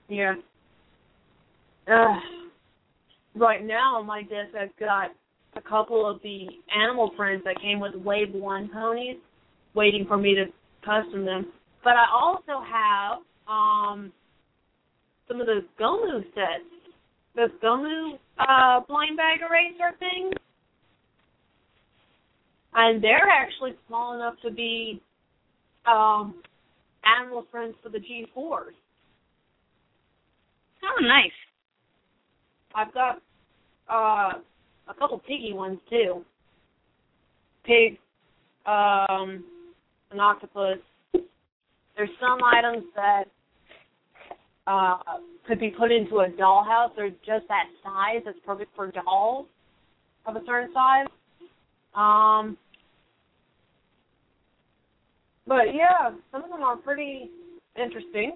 Yeah. 0.08 0.34
Uh, 1.86 2.20
right 3.36 3.65
now, 3.65 4.02
my 4.02 4.23
desk, 4.23 4.55
I've 4.59 4.77
got 4.78 5.11
a 5.57 5.61
couple 5.61 6.09
of 6.09 6.20
the 6.23 6.47
animal 6.74 7.11
prints 7.11 7.44
that 7.44 7.61
came 7.61 7.81
with 7.81 7.94
Wave 7.94 8.32
1 8.32 8.70
ponies 8.73 9.16
waiting 9.74 10.05
for 10.07 10.16
me 10.16 10.35
to 10.35 10.47
custom 10.85 11.24
them. 11.24 11.47
But 11.82 11.94
I 11.94 12.07
also 12.12 12.62
have 12.62 13.19
um 13.48 14.12
some 15.27 15.40
of 15.40 15.47
the 15.47 15.61
Gomu 15.81 16.23
sets. 16.35 16.65
The 17.35 17.47
Gomu 17.62 18.19
uh, 18.39 18.81
blind 18.89 19.16
bag 19.16 19.40
eraser 19.40 19.97
things. 19.98 20.35
And 22.74 23.02
they're 23.02 23.28
actually 23.28 23.74
small 23.89 24.15
enough 24.15 24.35
to 24.44 24.51
be 24.51 25.01
um 25.86 26.35
animal 27.05 27.43
prints 27.43 27.78
for 27.82 27.89
the 27.89 27.98
G4s. 27.98 28.74
oh, 30.85 31.01
nice. 31.01 31.32
I've 32.74 32.92
got 32.94 33.20
uh 33.88 34.38
a 34.88 34.94
couple 34.98 35.18
piggy 35.18 35.52
ones 35.52 35.78
too. 35.88 36.24
Pig, 37.64 37.98
um, 38.66 39.44
an 40.10 40.20
octopus. 40.20 40.78
There's 41.97 42.10
some 42.20 42.38
items 42.42 42.84
that 42.97 43.24
uh 44.66 44.98
could 45.47 45.60
be 45.60 45.70
put 45.70 45.92
into 45.92 46.20
a 46.20 46.28
dollhouse. 46.28 46.90
They're 46.97 47.10
just 47.10 47.48
that 47.48 47.66
size. 47.82 48.22
It's 48.26 48.38
perfect 48.44 48.74
for 48.74 48.90
dolls 48.90 49.47
of 50.26 50.36
a 50.36 50.40
certain 50.47 50.72
size. 50.72 51.06
Um, 51.94 52.56
but 55.47 55.74
yeah, 55.74 56.10
some 56.30 56.44
of 56.44 56.51
them 56.51 56.62
are 56.62 56.76
pretty 56.76 57.30
interesting. 57.76 58.32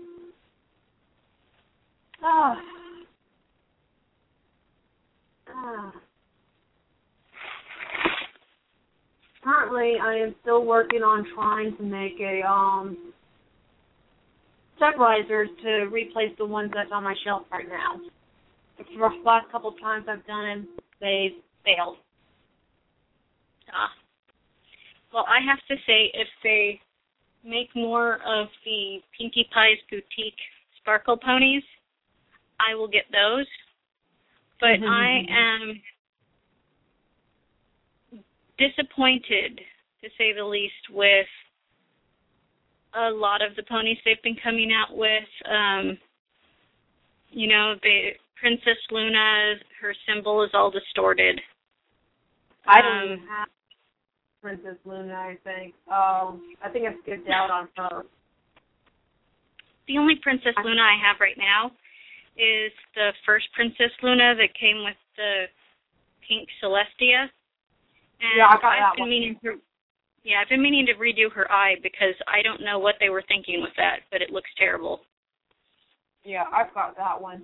Ah. 2.23 2.56
Currently, 9.43 9.94
I 10.02 10.14
am 10.16 10.35
still 10.40 10.64
working 10.64 11.02
on 11.02 11.26
trying 11.35 11.76
to 11.76 11.82
make 11.82 12.18
a 12.20 12.43
um 12.48 13.12
stabilizers 14.76 15.48
to 15.62 15.85
replace 15.93 16.32
the 16.39 16.47
ones 16.47 16.70
that's 16.74 16.90
on 16.93 17.05
my 17.05 17.14
shelf 17.24 17.43
right 17.52 17.68
now. 17.68 18.01
The 18.78 19.09
last 19.24 19.51
couple 19.52 19.70
of 19.70 19.81
times 19.81 20.06
I've 20.09 20.26
done 20.26 20.44
it, 20.47 20.68
they've 21.00 21.41
failed. 21.65 21.99
Ah. 23.73 23.91
Well, 25.12 25.26
I 25.28 25.39
have 25.47 25.58
to 25.68 25.76
say, 25.86 26.10
if 26.12 26.26
they 26.42 26.81
make 27.44 27.68
more 27.76 28.15
of 28.26 28.49
the 28.65 28.99
Pinkie 29.16 29.49
Pie's 29.55 29.78
boutique 29.91 30.41
sparkle 30.81 31.16
ponies, 31.16 31.62
I 32.58 32.74
will 32.74 32.89
get 32.89 33.05
those. 33.12 33.47
But 34.65 34.81
I 34.89 35.26
am 35.28 35.83
disappointed, 38.57 39.60
to 40.02 40.09
say 40.17 40.33
the 40.33 40.43
least, 40.43 40.73
with 40.91 41.26
a 42.94 43.10
lot 43.10 43.43
of 43.43 43.55
the 43.57 43.62
ponies 43.65 43.99
they've 44.07 44.23
been 44.23 44.39
coming 44.43 44.73
out 44.73 44.97
with. 44.97 45.28
Um, 45.44 45.99
you 47.28 47.47
know, 47.47 47.75
the 47.83 48.12
Princess 48.41 48.78
Luna, 48.91 49.57
her 49.83 49.94
symbol 50.09 50.43
is 50.43 50.51
all 50.55 50.70
distorted. 50.70 51.39
I 52.67 52.81
don't 52.81 53.12
Um, 53.12 53.28
have 53.28 53.49
Princess 54.41 54.78
Luna. 54.86 55.15
I 55.15 55.36
think. 55.44 55.75
Um, 55.89 56.57
I 56.62 56.70
think 56.73 56.86
I 56.89 56.99
skipped 57.02 57.28
out 57.28 57.51
on 57.51 57.68
her. 57.76 58.07
The 59.89 59.99
only 59.99 60.17
Princess 60.23 60.55
Luna 60.65 60.81
I 60.81 60.97
have 61.07 61.20
right 61.20 61.36
now 61.36 61.70
is 62.37 62.73
the 62.95 63.11
first 63.27 63.47
Princess 63.55 63.93
Luna 64.03 64.35
that 64.37 64.55
came 64.59 64.85
with 64.85 64.97
the 65.17 65.45
pink 66.29 66.49
Celestia. 66.63 67.29
And 68.21 68.39
Yeah, 68.39 68.47
I 68.49 68.55
got 68.55 68.63
I've 68.65 68.79
that 68.81 68.97
been 68.97 69.03
one. 69.05 69.11
meaning 69.11 69.39
to 69.45 69.61
Yeah, 70.25 70.41
I've 70.43 70.49
been 70.49 70.63
meaning 70.63 70.87
to 70.87 70.95
redo 70.95 71.31
her 71.33 71.51
eye 71.51 71.77
because 71.83 72.15
I 72.27 72.43
don't 72.43 72.63
know 72.65 72.79
what 72.79 72.97
they 73.01 73.09
were 73.11 73.23
thinking 73.29 73.61
with 73.63 73.73
that, 73.77 74.01
but 74.11 74.23
it 74.23 74.31
looks 74.31 74.51
terrible. 74.59 75.01
Yeah, 76.25 76.45
I've 76.53 76.73
got 76.75 76.97
that 76.97 77.21
one. 77.21 77.43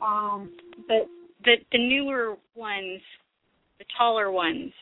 Um, 0.00 0.52
But 0.88 1.08
the 1.44 1.56
the 1.72 1.78
newer 1.78 2.36
ones, 2.54 3.00
the 3.78 3.84
taller 3.96 4.30
ones, 4.30 4.72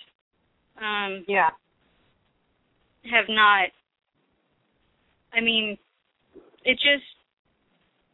um, 0.81 1.25
yeah. 1.29 1.51
have 3.05 3.27
not 3.29 3.69
I 5.33 5.41
mean 5.41 5.79
it 6.65 6.75
just 6.75 7.05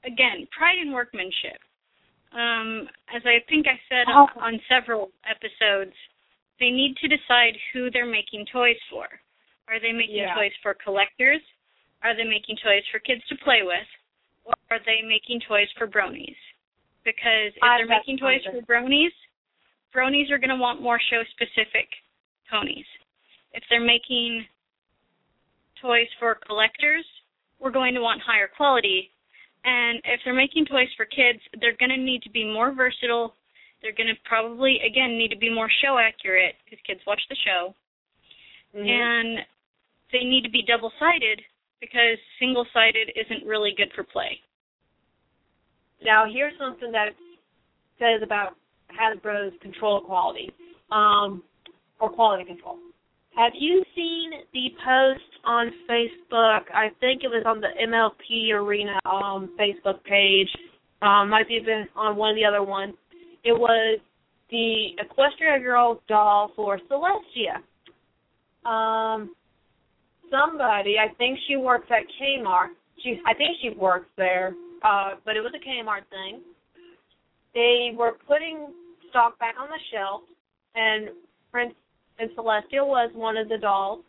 again, 0.06 0.46
pride 0.56 0.78
in 0.78 0.92
workmanship. 0.92 1.58
Um, 2.32 2.88
as 3.14 3.22
I 3.24 3.40
think 3.48 3.66
I 3.66 3.78
said 3.88 4.06
Oh. 4.08 4.28
on 4.36 4.60
several 4.68 5.10
episodes, 5.28 5.94
they 6.58 6.70
need 6.70 6.96
to 6.98 7.08
decide 7.08 7.56
who 7.72 7.90
they're 7.90 8.06
making 8.06 8.46
toys 8.46 8.78
for. 8.88 9.08
Are 9.68 9.80
they 9.80 9.92
making 9.92 10.16
Yeah. 10.16 10.34
toys 10.34 10.54
for 10.62 10.74
collectors? 10.74 11.42
Are 12.02 12.14
they 12.14 12.24
making 12.24 12.56
toys 12.56 12.86
for 12.88 12.98
kids 13.00 13.26
to 13.28 13.36
play 13.36 13.62
with? 13.62 13.86
Or 14.44 14.54
are 14.70 14.78
they 14.80 15.02
making 15.02 15.40
toys 15.40 15.70
for 15.72 15.86
bronies? 15.88 16.36
Because 17.04 17.52
if 17.56 17.62
I- 17.62 17.78
they're 17.78 17.86
making 17.86 18.18
toys 18.18 18.44
for 18.44 18.60
bronies, 18.62 19.12
bronies 19.92 20.30
are 20.30 20.38
going 20.38 20.50
to 20.50 20.56
want 20.56 20.80
more 20.80 21.00
show 21.00 21.24
specific 21.24 21.88
ponies. 22.48 22.86
If 23.52 23.66
they're 23.68 23.80
making 23.80 24.46
toys 25.76 26.12
for 26.14 26.36
collectors, 26.36 27.04
we're 27.58 27.70
going 27.70 27.94
to 27.94 28.00
want 28.00 28.20
higher 28.22 28.48
quality. 28.48 29.10
And 29.66 29.98
if 30.04 30.20
they're 30.24 30.32
making 30.32 30.66
toys 30.66 30.88
for 30.96 31.04
kids, 31.04 31.40
they're 31.60 31.76
going 31.78 31.90
to 31.90 31.96
need 31.98 32.22
to 32.22 32.30
be 32.30 32.46
more 32.46 32.72
versatile. 32.72 33.34
They're 33.82 33.92
going 33.92 34.06
to 34.06 34.14
probably, 34.24 34.78
again, 34.86 35.18
need 35.18 35.28
to 35.30 35.36
be 35.36 35.52
more 35.52 35.68
show 35.82 35.98
accurate 35.98 36.54
because 36.64 36.78
kids 36.86 37.00
watch 37.04 37.20
the 37.28 37.36
show. 37.44 37.74
Mhm. 38.74 38.88
And 38.88 39.46
they 40.12 40.22
need 40.22 40.42
to 40.44 40.50
be 40.50 40.62
double 40.62 40.92
sided 40.98 41.42
because 41.80 42.16
single 42.38 42.64
sided 42.72 43.10
isn't 43.16 43.44
really 43.44 43.72
good 43.72 43.92
for 43.92 44.04
play. 44.04 44.40
Now, 46.00 46.26
here's 46.26 46.56
something 46.58 46.92
that 46.92 47.14
says 47.98 48.22
about 48.22 48.54
Hasbro's 48.90 49.58
control 49.60 50.00
quality, 50.00 50.52
um, 50.90 51.42
or 51.98 52.08
quality 52.08 52.44
control. 52.44 52.78
Have 53.36 53.52
you 53.54 53.84
seen 53.94 54.30
the 54.54 54.70
post 54.82 55.44
on 55.44 55.70
Facebook? 55.90 56.62
I 56.72 56.88
think 57.00 57.22
it 57.22 57.28
was 57.28 57.44
on 57.44 57.60
the 57.60 57.68
MLP 57.86 58.50
Arena 58.54 58.98
um, 59.04 59.54
Facebook 59.60 60.02
page. 60.04 60.48
Um, 61.02 61.28
might 61.28 61.46
be 61.46 61.60
on 61.96 62.16
one 62.16 62.30
of 62.30 62.36
the 62.36 62.46
other 62.46 62.62
ones. 62.62 62.94
It 63.44 63.52
was 63.52 64.00
the 64.50 64.88
Equestria 64.98 65.62
Girl 65.62 66.00
doll 66.08 66.50
for 66.56 66.80
Celestia. 66.90 67.60
Um, 68.66 69.34
somebody, 70.30 70.96
I 70.98 71.12
think 71.16 71.38
she 71.46 71.56
works 71.56 71.88
at 71.90 72.04
Kmart. 72.18 72.68
She, 73.02 73.20
I 73.26 73.34
think 73.34 73.58
she 73.60 73.68
works 73.78 74.08
there, 74.16 74.54
uh, 74.82 75.10
but 75.26 75.36
it 75.36 75.42
was 75.42 75.52
a 75.54 75.68
Kmart 75.68 76.08
thing. 76.08 76.40
They 77.52 77.90
were 77.94 78.12
putting 78.26 78.68
stock 79.10 79.38
back 79.38 79.56
on 79.60 79.68
the 79.68 79.78
shelf, 79.92 80.22
and 80.74 81.10
Prince 81.52 81.74
and 82.18 82.30
Celestia 82.30 82.84
was 82.84 83.10
one 83.14 83.36
of 83.36 83.48
the 83.48 83.58
dolls, 83.58 84.04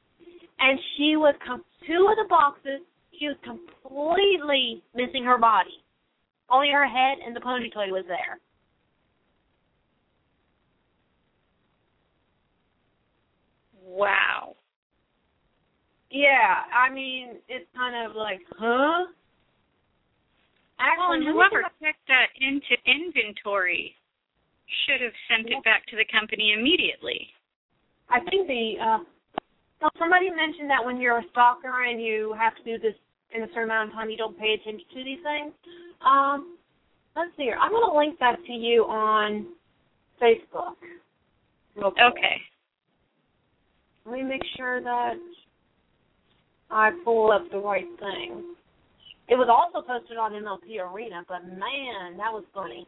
and 0.60 0.80
she 0.96 1.16
was 1.16 1.36
com- 1.46 1.66
two 1.86 2.08
of 2.10 2.16
the 2.18 2.28
boxes. 2.30 2.82
She 3.20 3.28
was 3.28 3.38
completely 3.44 4.84
missing 4.96 5.24
her 5.24 5.38
body. 5.38 5.84
Only 6.50 6.70
her 6.72 6.88
head 6.88 7.18
and 7.26 7.36
the 7.36 7.42
pony 7.42 7.70
toy 7.70 7.88
was 7.88 8.06
there. 8.08 8.40
Wow. 13.84 14.56
Yeah, 16.10 16.64
I 16.74 16.94
mean, 16.94 17.38
it's 17.50 17.66
kind 17.76 18.10
of 18.10 18.16
like, 18.16 18.40
huh? 18.58 19.08
Well, 20.80 21.12
and 21.14 21.24
Actually, 21.24 21.34
whoever 21.34 21.64
checked 21.82 22.08
that 22.08 22.30
into 22.40 22.78
inventory 22.86 23.96
should 24.86 25.02
have 25.02 25.16
sent 25.28 25.50
it 25.50 25.64
back 25.64 25.86
to 25.88 25.96
the 25.96 26.06
company 26.12 26.54
immediately. 26.54 27.28
I 28.10 28.20
think 28.30 28.48
the 28.48 28.74
uh 28.82 29.00
well, 29.82 29.92
somebody 30.00 30.30
mentioned 30.30 30.70
that 30.70 30.84
when 30.84 30.98
you're 30.98 31.20
a 31.20 31.26
stalker 31.32 31.86
and 31.86 32.02
you 32.02 32.36
have 32.40 32.56
to 32.56 32.64
do 32.64 32.80
this 32.80 32.96
in 33.34 33.44
a 33.44 33.48
certain 33.54 33.66
amount 33.66 33.90
of 33.90 33.96
time, 33.96 34.10
you 34.10 34.18
don't 34.18 34.38
pay 34.38 34.54
attention 34.54 34.86
to 34.94 35.04
these 35.04 35.20
things. 35.22 35.54
Um, 36.04 36.58
let's 37.16 37.30
see 37.38 37.44
here. 37.44 37.58
I'm 37.62 37.72
going 37.72 37.86
to 37.92 37.98
link 37.98 38.18
that 38.20 38.38
to 38.46 38.54
you 38.54 38.86
on 38.86 39.48
Facebook. 40.22 40.82
Okay. 41.78 42.42
Let 44.06 44.14
me 44.14 44.24
make 44.24 44.42
sure 44.56 44.82
that 44.82 45.14
I 46.72 46.92
pull 47.04 47.32
up 47.32 47.44
the 47.52 47.60
right 47.60 47.88
thing. 48.00 48.56
It 49.30 49.36
was 49.36 49.50
also 49.50 49.86
posted 49.86 50.18
on 50.18 50.32
MLP 50.32 50.80
Arena, 50.82 51.24
but 51.28 51.46
man, 51.46 52.18
that 52.18 52.32
was 52.32 52.46
funny. 52.54 52.88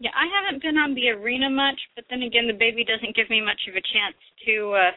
Yeah, 0.00 0.10
I 0.14 0.26
haven't 0.26 0.62
been 0.62 0.76
on 0.76 0.94
the 0.94 1.08
arena 1.10 1.48
much, 1.48 1.80
but 1.94 2.04
then 2.10 2.22
again, 2.22 2.46
the 2.46 2.58
baby 2.58 2.84
doesn't 2.84 3.14
give 3.16 3.30
me 3.30 3.40
much 3.40 3.60
of 3.68 3.74
a 3.74 3.80
chance 3.80 4.16
to 4.46 4.72
uh 4.72 4.92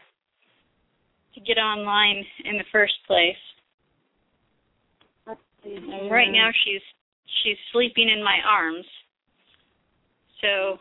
to 1.34 1.40
get 1.40 1.58
online 1.58 2.24
in 2.44 2.56
the 2.56 2.64
first 2.72 2.94
place. 3.06 3.36
And 5.64 6.10
right 6.10 6.30
now, 6.32 6.50
she's 6.64 6.82
she's 7.42 7.56
sleeping 7.72 8.08
in 8.08 8.24
my 8.24 8.38
arms. 8.48 8.86
So 10.40 10.78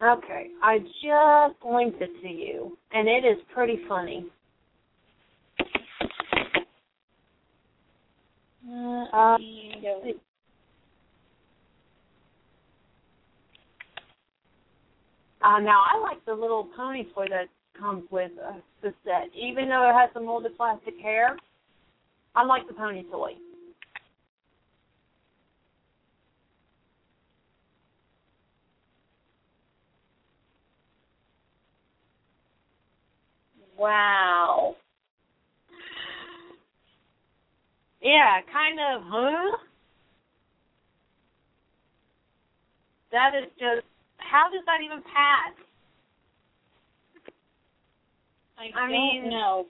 Okay, 0.00 0.50
I 0.62 0.78
just 0.78 1.64
linked 1.68 2.00
it 2.00 2.10
to 2.22 2.28
you, 2.28 2.78
and 2.92 3.08
it 3.08 3.24
is 3.24 3.38
pretty 3.52 3.80
funny. 3.88 4.26
Uh, 8.66 9.38
Uh, 15.42 15.60
now 15.60 15.84
I 15.92 15.98
like 16.00 16.24
the 16.26 16.34
little 16.34 16.68
pony 16.76 17.04
toy 17.14 17.26
that 17.30 17.48
comes 17.78 18.04
with 18.10 18.32
uh, 18.44 18.54
the 18.82 18.92
set, 19.04 19.28
even 19.36 19.68
though 19.68 19.88
it 19.88 19.94
has 19.94 20.10
some 20.14 20.26
molded 20.26 20.56
plastic 20.56 20.94
hair. 21.02 21.36
I 22.34 22.44
like 22.44 22.66
the 22.68 22.74
pony 22.74 23.04
toy. 23.10 23.32
Wow. 33.78 34.76
Yeah, 38.00 38.40
kind 38.52 38.78
of, 38.78 39.02
huh? 39.06 39.56
That 43.12 43.30
is 43.36 43.50
just, 43.58 43.86
how 44.18 44.46
does 44.52 44.62
that 44.66 44.78
even 44.84 45.02
pass? 45.02 45.54
I, 48.58 48.66
I 48.76 48.80
don't 48.82 48.92
mean- 48.92 49.30
know. 49.30 49.66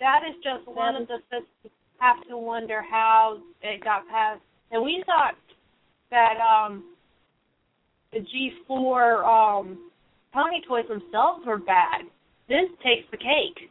That 0.00 0.22
is 0.28 0.34
just 0.42 0.66
one 0.66 0.96
of 0.96 1.06
the 1.06 1.18
things 1.30 1.46
you 1.62 1.70
have 2.00 2.16
to 2.28 2.36
wonder 2.36 2.82
how 2.82 3.38
it 3.62 3.84
got 3.84 4.08
past. 4.08 4.40
And 4.72 4.82
we 4.82 5.04
thought 5.06 5.36
that 6.10 6.34
um 6.40 6.82
the 8.12 8.18
G4 8.18 9.24
um 9.24 9.90
pony 10.34 10.60
toys 10.66 10.86
themselves 10.88 11.46
were 11.46 11.58
bad. 11.58 12.02
This 12.48 12.68
takes 12.82 13.08
the 13.12 13.16
cake. 13.16 13.70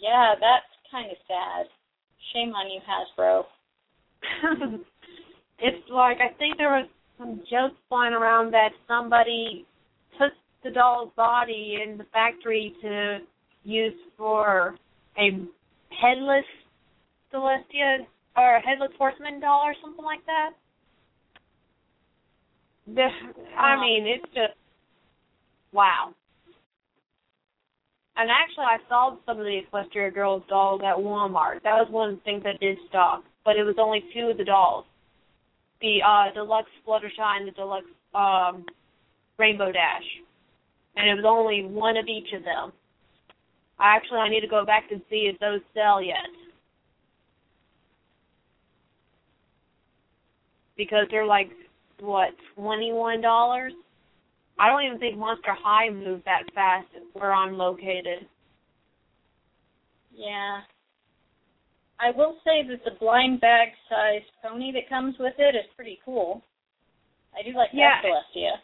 Yeah, 0.00 0.34
that's 0.40 0.66
kind 0.90 1.10
of 1.10 1.16
sad. 1.28 1.66
Shame 2.32 2.54
on 2.54 2.70
you, 2.70 2.80
Hasbro. 2.80 3.44
it's 5.58 5.90
like 5.90 6.18
I 6.20 6.34
think 6.38 6.56
there 6.58 6.70
was 6.70 6.88
some 7.18 7.40
jokes 7.50 7.76
flying 7.88 8.14
around 8.14 8.52
that 8.52 8.70
somebody 8.88 9.66
took 10.18 10.32
the 10.64 10.70
doll's 10.70 11.10
body 11.16 11.78
in 11.82 11.98
the 11.98 12.04
factory 12.12 12.74
to 12.82 13.18
use 13.64 13.94
for 14.16 14.76
a 15.18 15.30
headless 15.90 16.44
Celestia 17.32 18.06
or 18.36 18.56
a 18.56 18.60
headless 18.60 18.90
horseman 18.98 19.40
doll 19.40 19.62
or 19.64 19.74
something 19.82 20.04
like 20.04 20.24
that. 20.26 20.50
The, 22.86 23.06
I 23.56 23.74
uh, 23.74 23.80
mean, 23.80 24.06
it's 24.06 24.34
just 24.34 24.56
wow. 25.72 26.14
And 28.16 28.28
actually, 28.30 28.64
I 28.64 28.76
saw 28.88 29.16
some 29.24 29.38
of 29.38 29.44
the 29.44 29.60
Equestria 29.62 30.12
Girls 30.12 30.42
dolls 30.48 30.82
at 30.84 30.96
Walmart. 30.96 31.62
That 31.62 31.78
was 31.78 31.88
one 31.90 32.10
of 32.10 32.16
the 32.16 32.22
things 32.22 32.42
that 32.42 32.60
did 32.60 32.76
stock, 32.88 33.24
but 33.44 33.56
it 33.56 33.64
was 33.64 33.76
only 33.78 34.04
two 34.12 34.28
of 34.28 34.36
the 34.36 34.44
dolls: 34.44 34.84
the 35.80 36.02
uh, 36.06 36.32
deluxe 36.34 36.68
Fluttershy 36.86 37.18
and 37.18 37.48
the 37.48 37.52
deluxe 37.52 37.86
um, 38.14 38.66
Rainbow 39.38 39.72
Dash, 39.72 40.04
and 40.96 41.08
it 41.08 41.14
was 41.14 41.24
only 41.26 41.64
one 41.64 41.96
of 41.96 42.08
each 42.08 42.32
of 42.34 42.44
them. 42.44 42.72
I 43.78 43.96
actually 43.96 44.18
I 44.18 44.28
need 44.28 44.42
to 44.42 44.48
go 44.48 44.66
back 44.66 44.84
and 44.90 45.00
see 45.08 45.30
if 45.32 45.38
those 45.38 45.60
sell 45.72 46.02
yet, 46.02 46.16
because 50.76 51.06
they're 51.10 51.24
like 51.24 51.50
what 52.00 52.30
twenty 52.54 52.92
one 52.92 53.22
dollars. 53.22 53.72
I 54.60 54.68
don't 54.68 54.84
even 54.84 54.98
think 54.98 55.16
Monster 55.16 55.56
High 55.56 55.88
moved 55.88 56.26
that 56.26 56.42
fast 56.54 56.86
where 57.14 57.32
I'm 57.32 57.56
located. 57.56 58.28
Yeah. 60.14 60.60
I 61.98 62.10
will 62.14 62.36
say 62.44 62.62
that 62.68 62.84
the 62.84 62.98
blind 63.00 63.40
bag 63.40 63.68
sized 63.88 64.30
pony 64.42 64.70
that 64.72 64.88
comes 64.88 65.14
with 65.18 65.32
it 65.38 65.56
is 65.56 65.64
pretty 65.74 65.98
cool. 66.04 66.42
I 67.34 67.42
do 67.42 67.56
like 67.56 67.70
Yeah. 67.72 68.02
that 68.02 68.04
Celestia. 68.04 68.60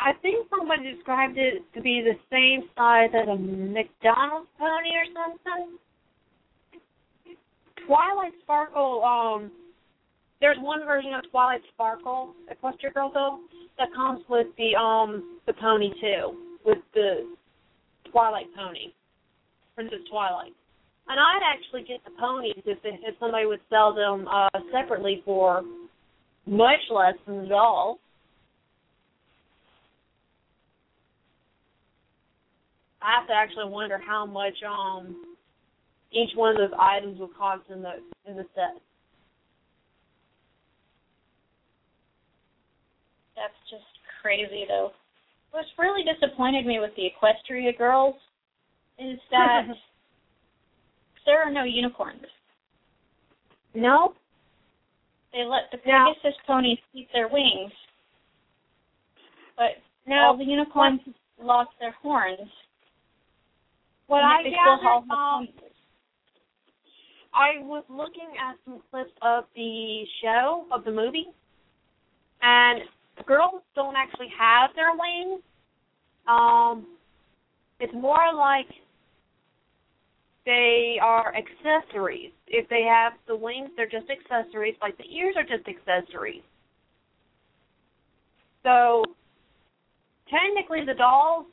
I 0.00 0.12
think 0.14 0.48
somebody 0.50 0.92
described 0.92 1.38
it 1.38 1.62
to 1.74 1.80
be 1.80 2.00
the 2.02 2.18
same 2.30 2.68
size 2.76 3.10
as 3.14 3.28
a 3.28 3.36
McDonald's 3.36 4.50
pony 4.58 4.90
or 4.96 5.06
something. 5.12 5.78
Twilight 7.86 8.32
Sparkle, 8.42 9.04
um, 9.04 9.52
there's 10.40 10.58
one 10.58 10.84
version 10.84 11.14
of 11.14 11.28
Twilight 11.30 11.62
Sparkle, 11.74 12.34
Equestria 12.50 12.92
Girl 12.92 13.10
though, 13.12 13.40
that 13.78 13.88
comes 13.94 14.22
with 14.28 14.48
the 14.56 14.76
um 14.76 15.40
the 15.46 15.52
pony 15.54 15.90
too, 16.00 16.36
with 16.64 16.78
the 16.94 17.26
Twilight 18.10 18.46
pony, 18.56 18.92
Princess 19.74 19.98
Twilight. 20.10 20.52
And 21.08 21.18
I'd 21.18 21.40
actually 21.42 21.82
get 21.88 22.04
the 22.04 22.10
ponies 22.20 22.62
if 22.66 22.78
if 22.84 23.14
somebody 23.18 23.46
would 23.46 23.60
sell 23.70 23.94
them 23.94 24.26
uh 24.28 24.48
separately 24.72 25.22
for 25.24 25.62
much 26.46 26.80
less 26.90 27.14
than 27.26 27.42
the 27.42 27.48
doll. 27.48 27.98
I 33.00 33.20
have 33.20 33.28
to 33.28 33.34
actually 33.34 33.70
wonder 33.70 33.98
how 34.04 34.26
much 34.26 34.54
um 34.68 35.36
each 36.10 36.30
one 36.34 36.50
of 36.50 36.56
those 36.56 36.78
items 36.80 37.18
will 37.20 37.28
cost 37.28 37.62
in 37.70 37.82
the 37.82 37.92
in 38.26 38.36
the 38.36 38.44
set. 38.54 38.80
That's 43.38 43.54
just 43.70 43.86
crazy, 44.20 44.64
though. 44.66 44.90
What's 45.52 45.68
really 45.78 46.02
disappointed 46.02 46.66
me 46.66 46.80
with 46.80 46.90
the 46.96 47.06
Equestria 47.06 47.76
girls 47.78 48.16
is 48.98 49.18
that 49.30 49.62
there 51.26 51.40
are 51.40 51.52
no 51.52 51.62
unicorns. 51.62 52.26
No, 53.74 54.14
They 55.32 55.44
let 55.44 55.70
the 55.70 55.78
Pegasus 55.78 56.36
ponies 56.46 56.78
keep 56.92 57.08
their 57.12 57.28
wings, 57.28 57.70
but 59.56 59.78
no. 60.06 60.16
all 60.16 60.36
the 60.36 60.44
unicorns 60.44 61.00
lost 61.40 61.70
their 61.78 61.92
horns. 62.02 62.50
What 64.08 64.24
I 64.24 64.42
gathered, 64.42 65.10
um. 65.10 65.48
I 67.34 67.62
was 67.62 67.84
looking 67.90 68.30
at 68.42 68.56
some 68.64 68.80
clips 68.90 69.12
of 69.22 69.44
the 69.54 70.02
show 70.22 70.64
of 70.72 70.84
the 70.84 70.90
movie, 70.90 71.26
and 72.42 72.80
girls 73.26 73.62
don't 73.74 73.96
actually 73.96 74.28
have 74.38 74.70
their 74.74 74.92
wings. 74.92 75.42
Um, 76.26 76.86
it's 77.80 77.92
more 77.94 78.34
like 78.34 78.66
they 80.44 80.96
are 81.02 81.34
accessories. 81.36 82.30
If 82.46 82.68
they 82.68 82.82
have 82.82 83.12
the 83.26 83.36
wings, 83.36 83.70
they're 83.76 83.88
just 83.88 84.06
accessories. 84.10 84.74
Like 84.80 84.96
the 84.96 85.04
ears 85.04 85.34
are 85.36 85.42
just 85.42 85.68
accessories. 85.68 86.42
So 88.62 89.04
technically, 90.28 90.84
the 90.86 90.94
dolls 90.94 91.46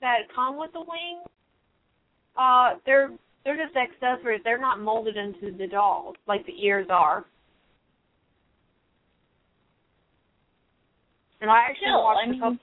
that 0.00 0.32
come 0.34 0.58
with 0.58 0.72
the 0.72 0.80
wings, 0.80 1.26
uh, 2.36 2.74
they're 2.86 3.10
they're 3.44 3.56
just 3.56 3.76
accessories. 3.76 4.40
They're 4.44 4.60
not 4.60 4.80
molded 4.80 5.16
into 5.16 5.56
the 5.56 5.66
dolls 5.66 6.16
like 6.26 6.46
the 6.46 6.64
ears 6.64 6.86
are. 6.90 7.24
And 11.40 11.50
I 11.50 11.58
actually 11.60 11.86
Still, 11.88 12.02
watched 12.02 12.20
I 12.20 12.24
a 12.24 12.30
mean, 12.30 12.40
couple. 12.40 12.58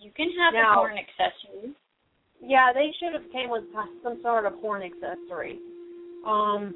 You 0.00 0.10
can 0.12 0.30
have 0.38 0.54
Now- 0.54 0.70
the 0.70 0.74
horn 0.76 0.98
accessories. 0.98 1.74
Yeah, 2.40 2.72
they 2.72 2.92
should 3.00 3.14
have 3.14 3.30
came 3.32 3.50
with 3.50 3.64
some 4.02 4.20
sort 4.22 4.46
of 4.46 4.54
horn 4.60 4.82
accessory. 4.82 5.58
Um. 6.24 6.74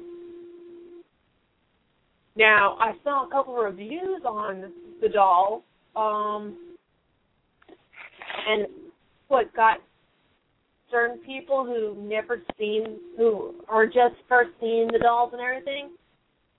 Now 2.35 2.75
I 2.79 2.93
saw 3.03 3.25
a 3.25 3.29
couple 3.29 3.57
of 3.57 3.63
reviews 3.63 4.23
on 4.25 4.71
the 5.01 5.07
doll. 5.09 5.63
Um, 5.95 6.57
and 8.47 8.67
what 9.27 9.53
got 9.55 9.77
certain 10.89 11.19
people 11.19 11.63
who 11.63 11.95
never 12.09 12.41
seen, 12.57 12.99
who 13.15 13.53
are 13.69 13.85
just 13.85 14.15
first 14.27 14.49
seeing 14.59 14.87
the 14.91 14.99
dolls 14.99 15.31
and 15.33 15.41
everything, 15.41 15.91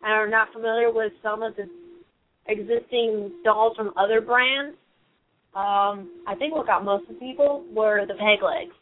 and 0.03 0.13
are 0.13 0.29
not 0.29 0.53
familiar 0.53 0.91
with 0.93 1.13
some 1.23 1.43
of 1.43 1.57
the 1.57 1.69
existing 2.47 3.33
dolls 3.45 3.77
from 3.77 3.93
other 3.97 4.21
brands. 4.21 4.77
Um, 5.55 6.11
I 6.27 6.35
think 6.39 6.55
what 6.55 6.67
got 6.67 6.85
most 6.85 7.09
of 7.09 7.15
the 7.15 7.21
people 7.21 7.65
were 7.73 8.07
the 8.07 8.15
peg 8.15 8.43
legs. 8.43 8.75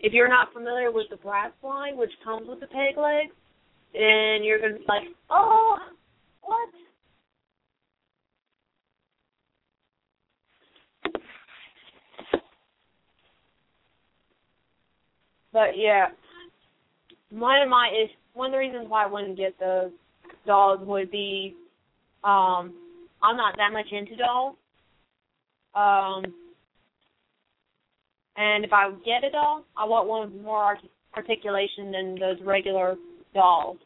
If 0.00 0.12
you're 0.12 0.28
not 0.28 0.52
familiar 0.52 0.90
with 0.90 1.06
the 1.10 1.16
Bratz 1.16 1.52
line, 1.62 1.96
which 1.96 2.12
comes 2.24 2.48
with 2.48 2.60
the 2.60 2.66
peg 2.66 2.96
legs, 2.96 3.32
then 3.92 4.42
you're 4.42 4.60
gonna 4.60 4.78
be 4.78 4.84
like, 4.88 5.08
oh, 5.28 5.76
what? 6.42 6.68
But 15.52 15.76
yeah, 15.76 16.06
one 17.30 17.60
of 17.60 17.68
my 17.68 17.88
is 17.88 18.10
one 18.34 18.46
of 18.46 18.52
the 18.52 18.58
reasons 18.58 18.86
why 18.88 19.04
I 19.04 19.06
wouldn't 19.06 19.36
get 19.36 19.58
the 19.58 19.90
dolls 20.46 20.80
would 20.82 21.10
be 21.10 21.54
um 22.24 22.74
I'm 23.22 23.36
not 23.36 23.56
that 23.58 23.72
much 23.72 23.92
into 23.92 24.16
dolls. 24.16 24.56
Um 25.74 26.24
and 28.36 28.64
if 28.64 28.72
I 28.72 28.90
get 29.04 29.24
a 29.24 29.30
doll, 29.30 29.64
I 29.76 29.84
want 29.86 30.08
one 30.08 30.32
with 30.32 30.42
more 30.42 30.58
art- 30.62 30.80
articulation 31.16 31.92
than 31.92 32.16
those 32.18 32.38
regular 32.44 32.96
dolls. 33.34 33.78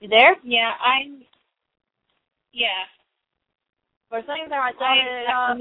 You 0.00 0.08
there? 0.08 0.36
Yeah, 0.44 0.72
I'm. 0.84 1.22
Yeah. 2.52 3.01
For 4.12 4.18
a 4.18 4.26
second 4.28 4.52
there, 4.52 4.60
I 4.60 4.72
thought 4.76 4.98
it. 5.00 5.24
Uh, 5.24 5.56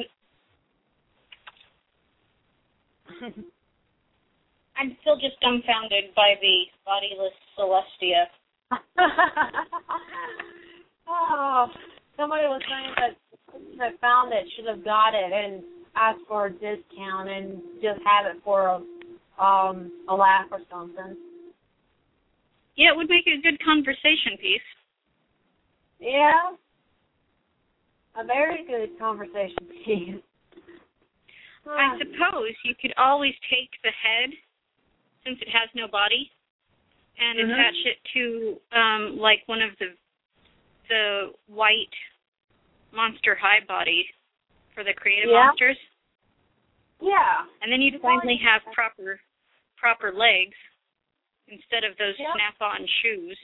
I'm 4.75 4.97
still 4.99 5.15
just 5.15 5.39
dumbfounded 5.39 6.13
by 6.17 6.35
the 6.41 6.65
bodiless 6.83 7.31
Celestia. 7.57 8.27
oh, 11.07 11.67
somebody 12.17 12.43
was 12.43 12.61
saying 12.67 12.93
that 12.97 13.15
that 13.77 14.01
found 14.01 14.33
it 14.33 14.43
should 14.57 14.67
have 14.67 14.83
got 14.83 15.13
it 15.13 15.31
and 15.31 15.63
asked 15.95 16.27
for 16.27 16.47
a 16.47 16.51
discount 16.51 17.30
and 17.30 17.61
just 17.81 18.01
have 18.03 18.25
it 18.25 18.41
for 18.43 18.67
a 18.67 18.81
um 19.41 19.93
a 20.09 20.13
laugh 20.13 20.47
or 20.51 20.59
something. 20.69 21.15
Yeah, 22.75 22.91
it 22.91 22.97
would 22.97 23.07
make 23.07 23.27
a 23.27 23.39
good 23.41 23.63
conversation 23.63 24.35
piece. 24.41 24.59
Yeah. 26.01 26.51
A 28.15 28.25
very 28.25 28.65
good 28.67 28.99
conversation 28.99 29.57
piece. 29.85 30.15
I 31.67 31.98
suppose 31.98 32.51
you 32.65 32.75
could 32.81 32.93
always 32.98 33.33
take 33.49 33.69
the 33.83 33.91
head, 33.91 34.31
since 35.23 35.40
it 35.41 35.48
has 35.49 35.69
no 35.75 35.88
body, 35.88 36.31
and 37.17 37.40
Mhm. 37.40 37.53
attach 37.53 37.85
it 37.85 38.03
to 38.14 38.61
um 38.72 39.17
like 39.17 39.43
one 39.48 39.61
of 39.61 39.77
the 39.77 39.95
the 40.90 41.33
white 41.48 41.95
monster 42.91 43.33
high 43.35 43.61
body 43.61 44.09
for 44.73 44.83
the 44.83 44.93
creative 44.93 45.30
Yeah. 45.30 45.45
monsters. 45.45 45.77
Yeah. 46.99 47.48
And 47.61 47.72
then 47.72 47.81
you'd 47.81 48.01
finally 48.01 48.38
have 48.38 48.64
proper 48.73 49.22
proper 49.77 50.11
legs 50.11 50.57
instead 51.48 51.83
of 51.83 51.95
those 51.98 52.15
snap 52.17 52.61
on 52.61 52.85
shoes. 52.88 53.40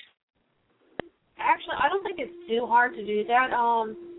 Actually, 1.37 1.77
I 1.77 1.87
don't 1.89 2.03
think 2.03 2.19
it's 2.19 2.47
too 2.47 2.65
hard 2.65 2.95
to 2.95 3.05
do 3.05 3.23
that. 3.25 3.53
Um, 3.53 4.16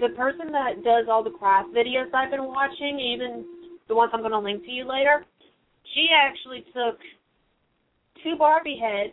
the 0.00 0.08
person 0.16 0.52
that 0.52 0.82
does 0.84 1.06
all 1.10 1.22
the 1.22 1.30
craft 1.30 1.70
videos 1.74 2.12
I've 2.12 2.30
been 2.30 2.44
watching, 2.44 3.00
even 3.00 3.44
the 3.88 3.94
ones 3.94 4.10
I'm 4.12 4.20
going 4.20 4.32
to 4.32 4.38
link 4.38 4.64
to 4.64 4.70
you 4.70 4.88
later, 4.88 5.24
she 5.94 6.08
actually 6.12 6.64
took 6.74 6.98
two 8.22 8.36
Barbie 8.36 8.80
heads 8.80 9.12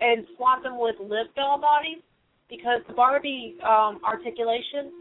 and 0.00 0.26
swapped 0.36 0.64
them 0.64 0.78
with 0.78 0.96
Liv 1.00 1.26
doll 1.36 1.60
bodies 1.60 2.02
because 2.48 2.80
the 2.86 2.94
Barbie 2.94 3.56
um, 3.64 4.00
articulation, 4.06 4.92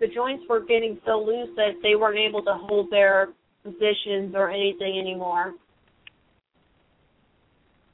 the 0.00 0.06
joints 0.08 0.44
were 0.48 0.60
getting 0.60 0.98
so 1.06 1.20
loose 1.20 1.48
that 1.56 1.72
they 1.82 1.94
weren't 1.94 2.18
able 2.18 2.42
to 2.42 2.54
hold 2.54 2.90
their 2.90 3.28
positions 3.64 4.34
or 4.34 4.50
anything 4.50 4.98
anymore. 5.00 5.54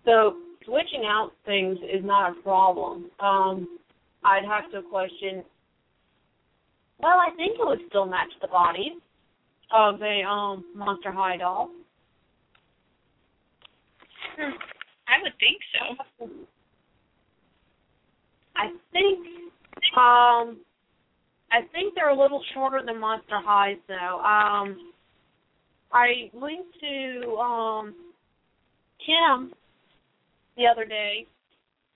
So 0.04 0.36
switching 0.64 1.04
out 1.06 1.32
things 1.46 1.78
is 1.82 2.04
not 2.04 2.32
a 2.32 2.42
problem. 2.42 3.10
Um, 3.20 3.78
I'd 4.24 4.44
have 4.44 4.70
to 4.72 4.88
question. 4.88 5.44
Well, 7.04 7.18
I 7.20 7.36
think 7.36 7.58
it 7.60 7.66
would 7.66 7.80
still 7.90 8.06
match 8.06 8.30
the 8.40 8.48
body 8.48 8.96
of 9.70 10.00
a 10.00 10.22
um 10.22 10.64
Monster 10.74 11.12
High 11.12 11.36
doll. 11.36 11.68
I 14.38 15.20
would 15.20 15.34
think 15.38 15.60
so. 15.74 16.28
I 18.56 18.68
think 18.90 19.18
um 19.98 20.56
I 21.52 21.60
think 21.72 21.94
they're 21.94 22.08
a 22.08 22.18
little 22.18 22.42
shorter 22.54 22.80
than 22.82 22.98
Monster 22.98 23.38
Highs 23.44 23.76
though. 23.86 24.20
Um 24.20 24.90
I 25.92 26.30
linked 26.32 26.72
to 26.80 27.36
um 27.36 27.94
Kim 29.04 29.52
the 30.56 30.66
other 30.66 30.86
day. 30.86 31.26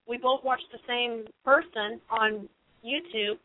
We 0.07 0.19
both 0.19 0.45
watched 0.45 0.71
the 0.71 0.81
same 0.87 1.25
person 1.47 1.99
on 2.11 2.47
YouTube 2.85 3.39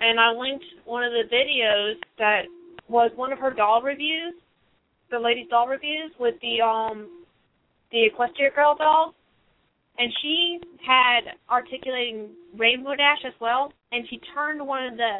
and 0.00 0.18
I 0.20 0.30
linked 0.32 0.64
one 0.84 1.04
of 1.04 1.12
the 1.12 1.24
videos 1.34 1.94
that 2.18 2.42
was 2.88 3.10
one 3.16 3.32
of 3.32 3.38
her 3.38 3.50
doll 3.50 3.82
reviews, 3.82 4.34
the 5.10 5.18
lady's 5.18 5.48
doll 5.48 5.68
reviews 5.68 6.10
with 6.18 6.34
the 6.42 6.60
um 6.64 7.24
the 7.92 8.08
Equestria 8.10 8.54
Girl 8.54 8.74
doll 8.76 9.14
and 9.98 10.12
she 10.22 10.58
had 10.84 11.20
articulating 11.48 12.30
Rainbow 12.56 12.96
Dash 12.96 13.20
as 13.24 13.32
well, 13.40 13.72
and 13.92 14.04
she 14.10 14.20
turned 14.34 14.66
one 14.66 14.84
of 14.84 14.96
the 14.96 15.18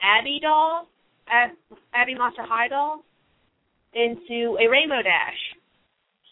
Abby 0.00 0.38
dolls, 0.40 0.86
Ab- 1.30 1.50
Abby 1.92 2.14
Monster 2.14 2.42
High 2.42 2.68
dolls, 2.68 3.02
into 3.92 4.56
a 4.60 4.66
Rainbow 4.66 5.02
Dash 5.02 5.36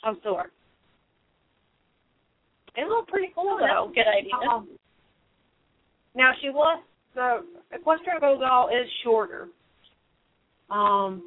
of 0.04 0.16
sorts. 0.22 0.52
It 2.76 2.88
looked 2.88 3.10
pretty 3.10 3.32
cool 3.34 3.58
Oh, 3.60 3.86
though. 3.88 3.92
good 3.94 4.06
idea. 4.08 4.32
Um, 4.50 4.68
now 6.14 6.32
she 6.40 6.48
was 6.50 6.82
the 7.16 7.38
Equestria 7.74 8.20
Girl 8.20 8.38
doll 8.38 8.68
is 8.68 8.88
shorter, 9.02 9.48
um, 10.70 11.22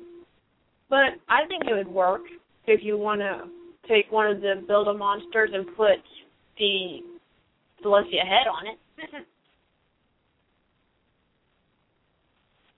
but 0.89 1.19
I 1.27 1.45
think 1.47 1.63
it 1.67 1.73
would 1.73 1.87
work 1.87 2.21
if 2.67 2.81
you 2.83 2.97
want 2.97 3.19
to 3.19 3.41
take 3.87 4.09
one 4.11 4.27
of 4.27 4.39
the 4.39 4.63
Build 4.67 4.87
a 4.87 4.93
Monsters 4.93 5.49
and 5.53 5.65
put 5.75 5.97
the 6.57 6.99
Celestia 7.83 8.23
head 8.23 8.47
on 8.47 8.67
it. 8.67 9.25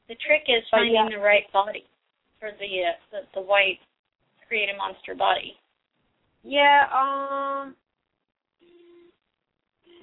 The 0.07 0.15
trick 0.27 0.43
is 0.48 0.64
finding 0.69 0.95
yeah. 0.95 1.07
the 1.09 1.23
right 1.23 1.43
body 1.53 1.85
for 2.40 2.49
the 2.59 2.65
uh, 2.65 2.98
the, 3.11 3.40
the 3.40 3.41
white 3.41 3.80
creative 4.45 4.75
monster 4.77 5.15
body. 5.15 5.56
Yeah, 6.43 6.83
um 6.91 7.75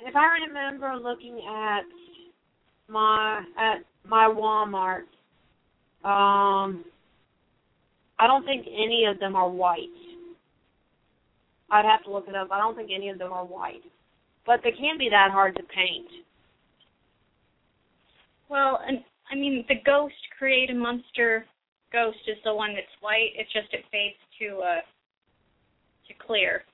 if 0.07 0.17
I 0.17 0.47
remember 0.47 0.95
looking 0.97 1.43
at 1.47 1.83
my 2.89 3.43
at 3.59 3.85
my 4.05 4.27
Walmart, 4.27 5.03
um 6.05 6.85
I 8.19 8.27
don't 8.27 8.45
think 8.45 8.67
any 8.67 9.05
of 9.05 9.21
them 9.21 9.37
are 9.37 9.49
white. 9.49 9.89
I'd 11.71 11.85
have 11.85 12.03
to 12.05 12.11
look 12.11 12.27
it 12.29 12.35
up. 12.35 12.49
I 12.51 12.59
don't 12.59 12.75
think 12.75 12.91
any 12.93 13.11
of 13.11 13.19
them 13.19 13.33
are 13.33 13.45
white. 13.45 13.83
But 14.47 14.61
they 14.65 14.73
can't 14.73 14.99
be 14.99 15.09
that 15.11 15.31
hard 15.31 15.55
to 15.57 15.63
paint. 15.63 16.09
Well, 18.49 18.81
and 18.87 19.05
I 19.31 19.35
mean 19.35 19.65
the 19.69 19.77
ghost 19.85 20.15
creative 20.39 20.77
monster 20.77 21.45
ghost 21.93 22.19
is 22.27 22.37
the 22.45 22.55
one 22.55 22.75
that's 22.75 22.87
white. 23.01 23.33
It's 23.37 23.53
just 23.53 23.73
it 23.73 23.85
fades 23.93 24.17
to 24.41 24.59
uh 24.59 24.81
to 26.09 26.27
clear 26.27 26.65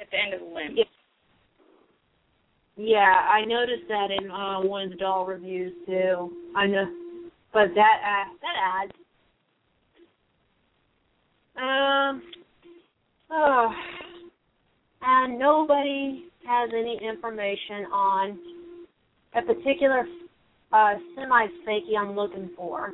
at 0.00 0.10
the 0.10 0.16
end 0.16 0.34
of 0.34 0.40
the 0.40 0.46
limb. 0.46 0.74
Yeah. 0.76 0.84
Yeah, 2.78 3.00
I 3.28 3.44
noticed 3.44 3.88
that 3.88 4.08
in 4.10 4.30
uh, 4.30 4.60
one 4.60 4.84
of 4.84 4.90
the 4.90 4.96
doll 4.96 5.26
reviews 5.26 5.72
too. 5.84 6.30
I 6.56 6.66
know, 6.66 6.86
but 7.52 7.68
that 7.74 8.00
uh, 8.04 8.30
that 8.40 8.84
adds. 8.84 8.92
Um. 11.56 12.22
Oh, 13.30 13.68
and 15.02 15.38
nobody 15.38 16.26
has 16.46 16.70
any 16.72 16.98
information 17.02 17.84
on 17.92 18.38
a 19.34 19.42
particular 19.42 20.06
uh, 20.72 20.94
semi 21.16 21.46
fakey 21.66 21.96
I'm 21.98 22.14
looking 22.14 22.50
for. 22.56 22.92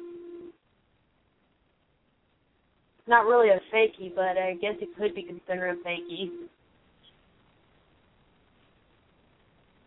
not 3.06 3.26
really 3.26 3.50
a 3.50 3.60
fakie, 3.74 4.14
but 4.14 4.38
I 4.38 4.54
guess 4.60 4.74
it 4.80 4.88
could 4.98 5.14
be 5.14 5.22
considered 5.22 5.78
a 5.78 5.88
fakie. 5.88 6.30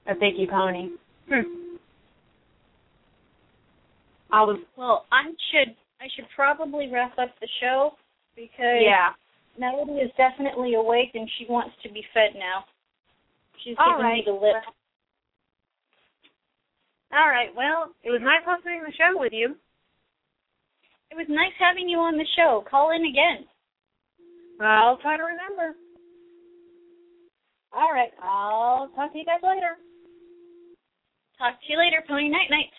A 0.07 0.13
fakie 0.15 0.49
pony. 0.49 0.89
Hmm. 1.29 1.75
I 4.31 4.41
was 4.43 4.59
Well, 4.77 5.05
I 5.11 5.23
should 5.51 5.75
I 5.99 6.07
should 6.15 6.25
probably 6.35 6.89
wrap 6.91 7.17
up 7.17 7.29
the 7.41 7.47
show 7.59 7.91
because 8.35 8.81
yeah. 8.81 9.09
Melody 9.59 9.99
is 9.99 10.11
definitely 10.17 10.75
awake 10.75 11.11
and 11.13 11.29
she 11.37 11.45
wants 11.49 11.75
to 11.83 11.91
be 11.91 12.03
fed 12.13 12.37
now. 12.37 12.63
She's 13.63 13.75
All 13.79 13.93
giving 13.97 14.05
right. 14.05 14.13
me 14.15 14.23
the 14.25 14.33
lip. 14.33 14.63
All 17.11 17.27
right. 17.27 17.49
Well, 17.55 17.91
it 18.03 18.11
was 18.11 18.21
nice 18.21 18.43
hosting 18.45 18.83
the 18.85 18.93
show 18.93 19.19
with 19.19 19.33
you. 19.33 19.55
It 21.09 21.15
was 21.15 21.25
nice 21.29 21.55
having 21.59 21.87
you 21.89 21.97
on 21.99 22.17
the 22.17 22.27
show. 22.37 22.63
Call 22.69 22.91
in 22.91 23.03
again. 23.05 23.47
I'll 24.61 24.97
try 24.97 25.17
to 25.17 25.23
remember. 25.23 25.75
All 27.73 27.91
right. 27.91 28.11
I'll 28.21 28.89
talk 28.89 29.13
to 29.13 29.17
you 29.17 29.25
guys 29.25 29.39
later. 29.41 29.77
Talk 31.37 31.53
to 31.61 31.71
you 31.71 31.77
later, 31.77 32.03
Pony 32.07 32.29
Night 32.29 32.49
Nights. 32.49 32.73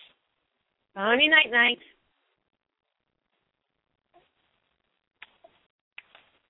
Pony 0.95 1.27
night 1.29 1.51
night. 1.51 1.79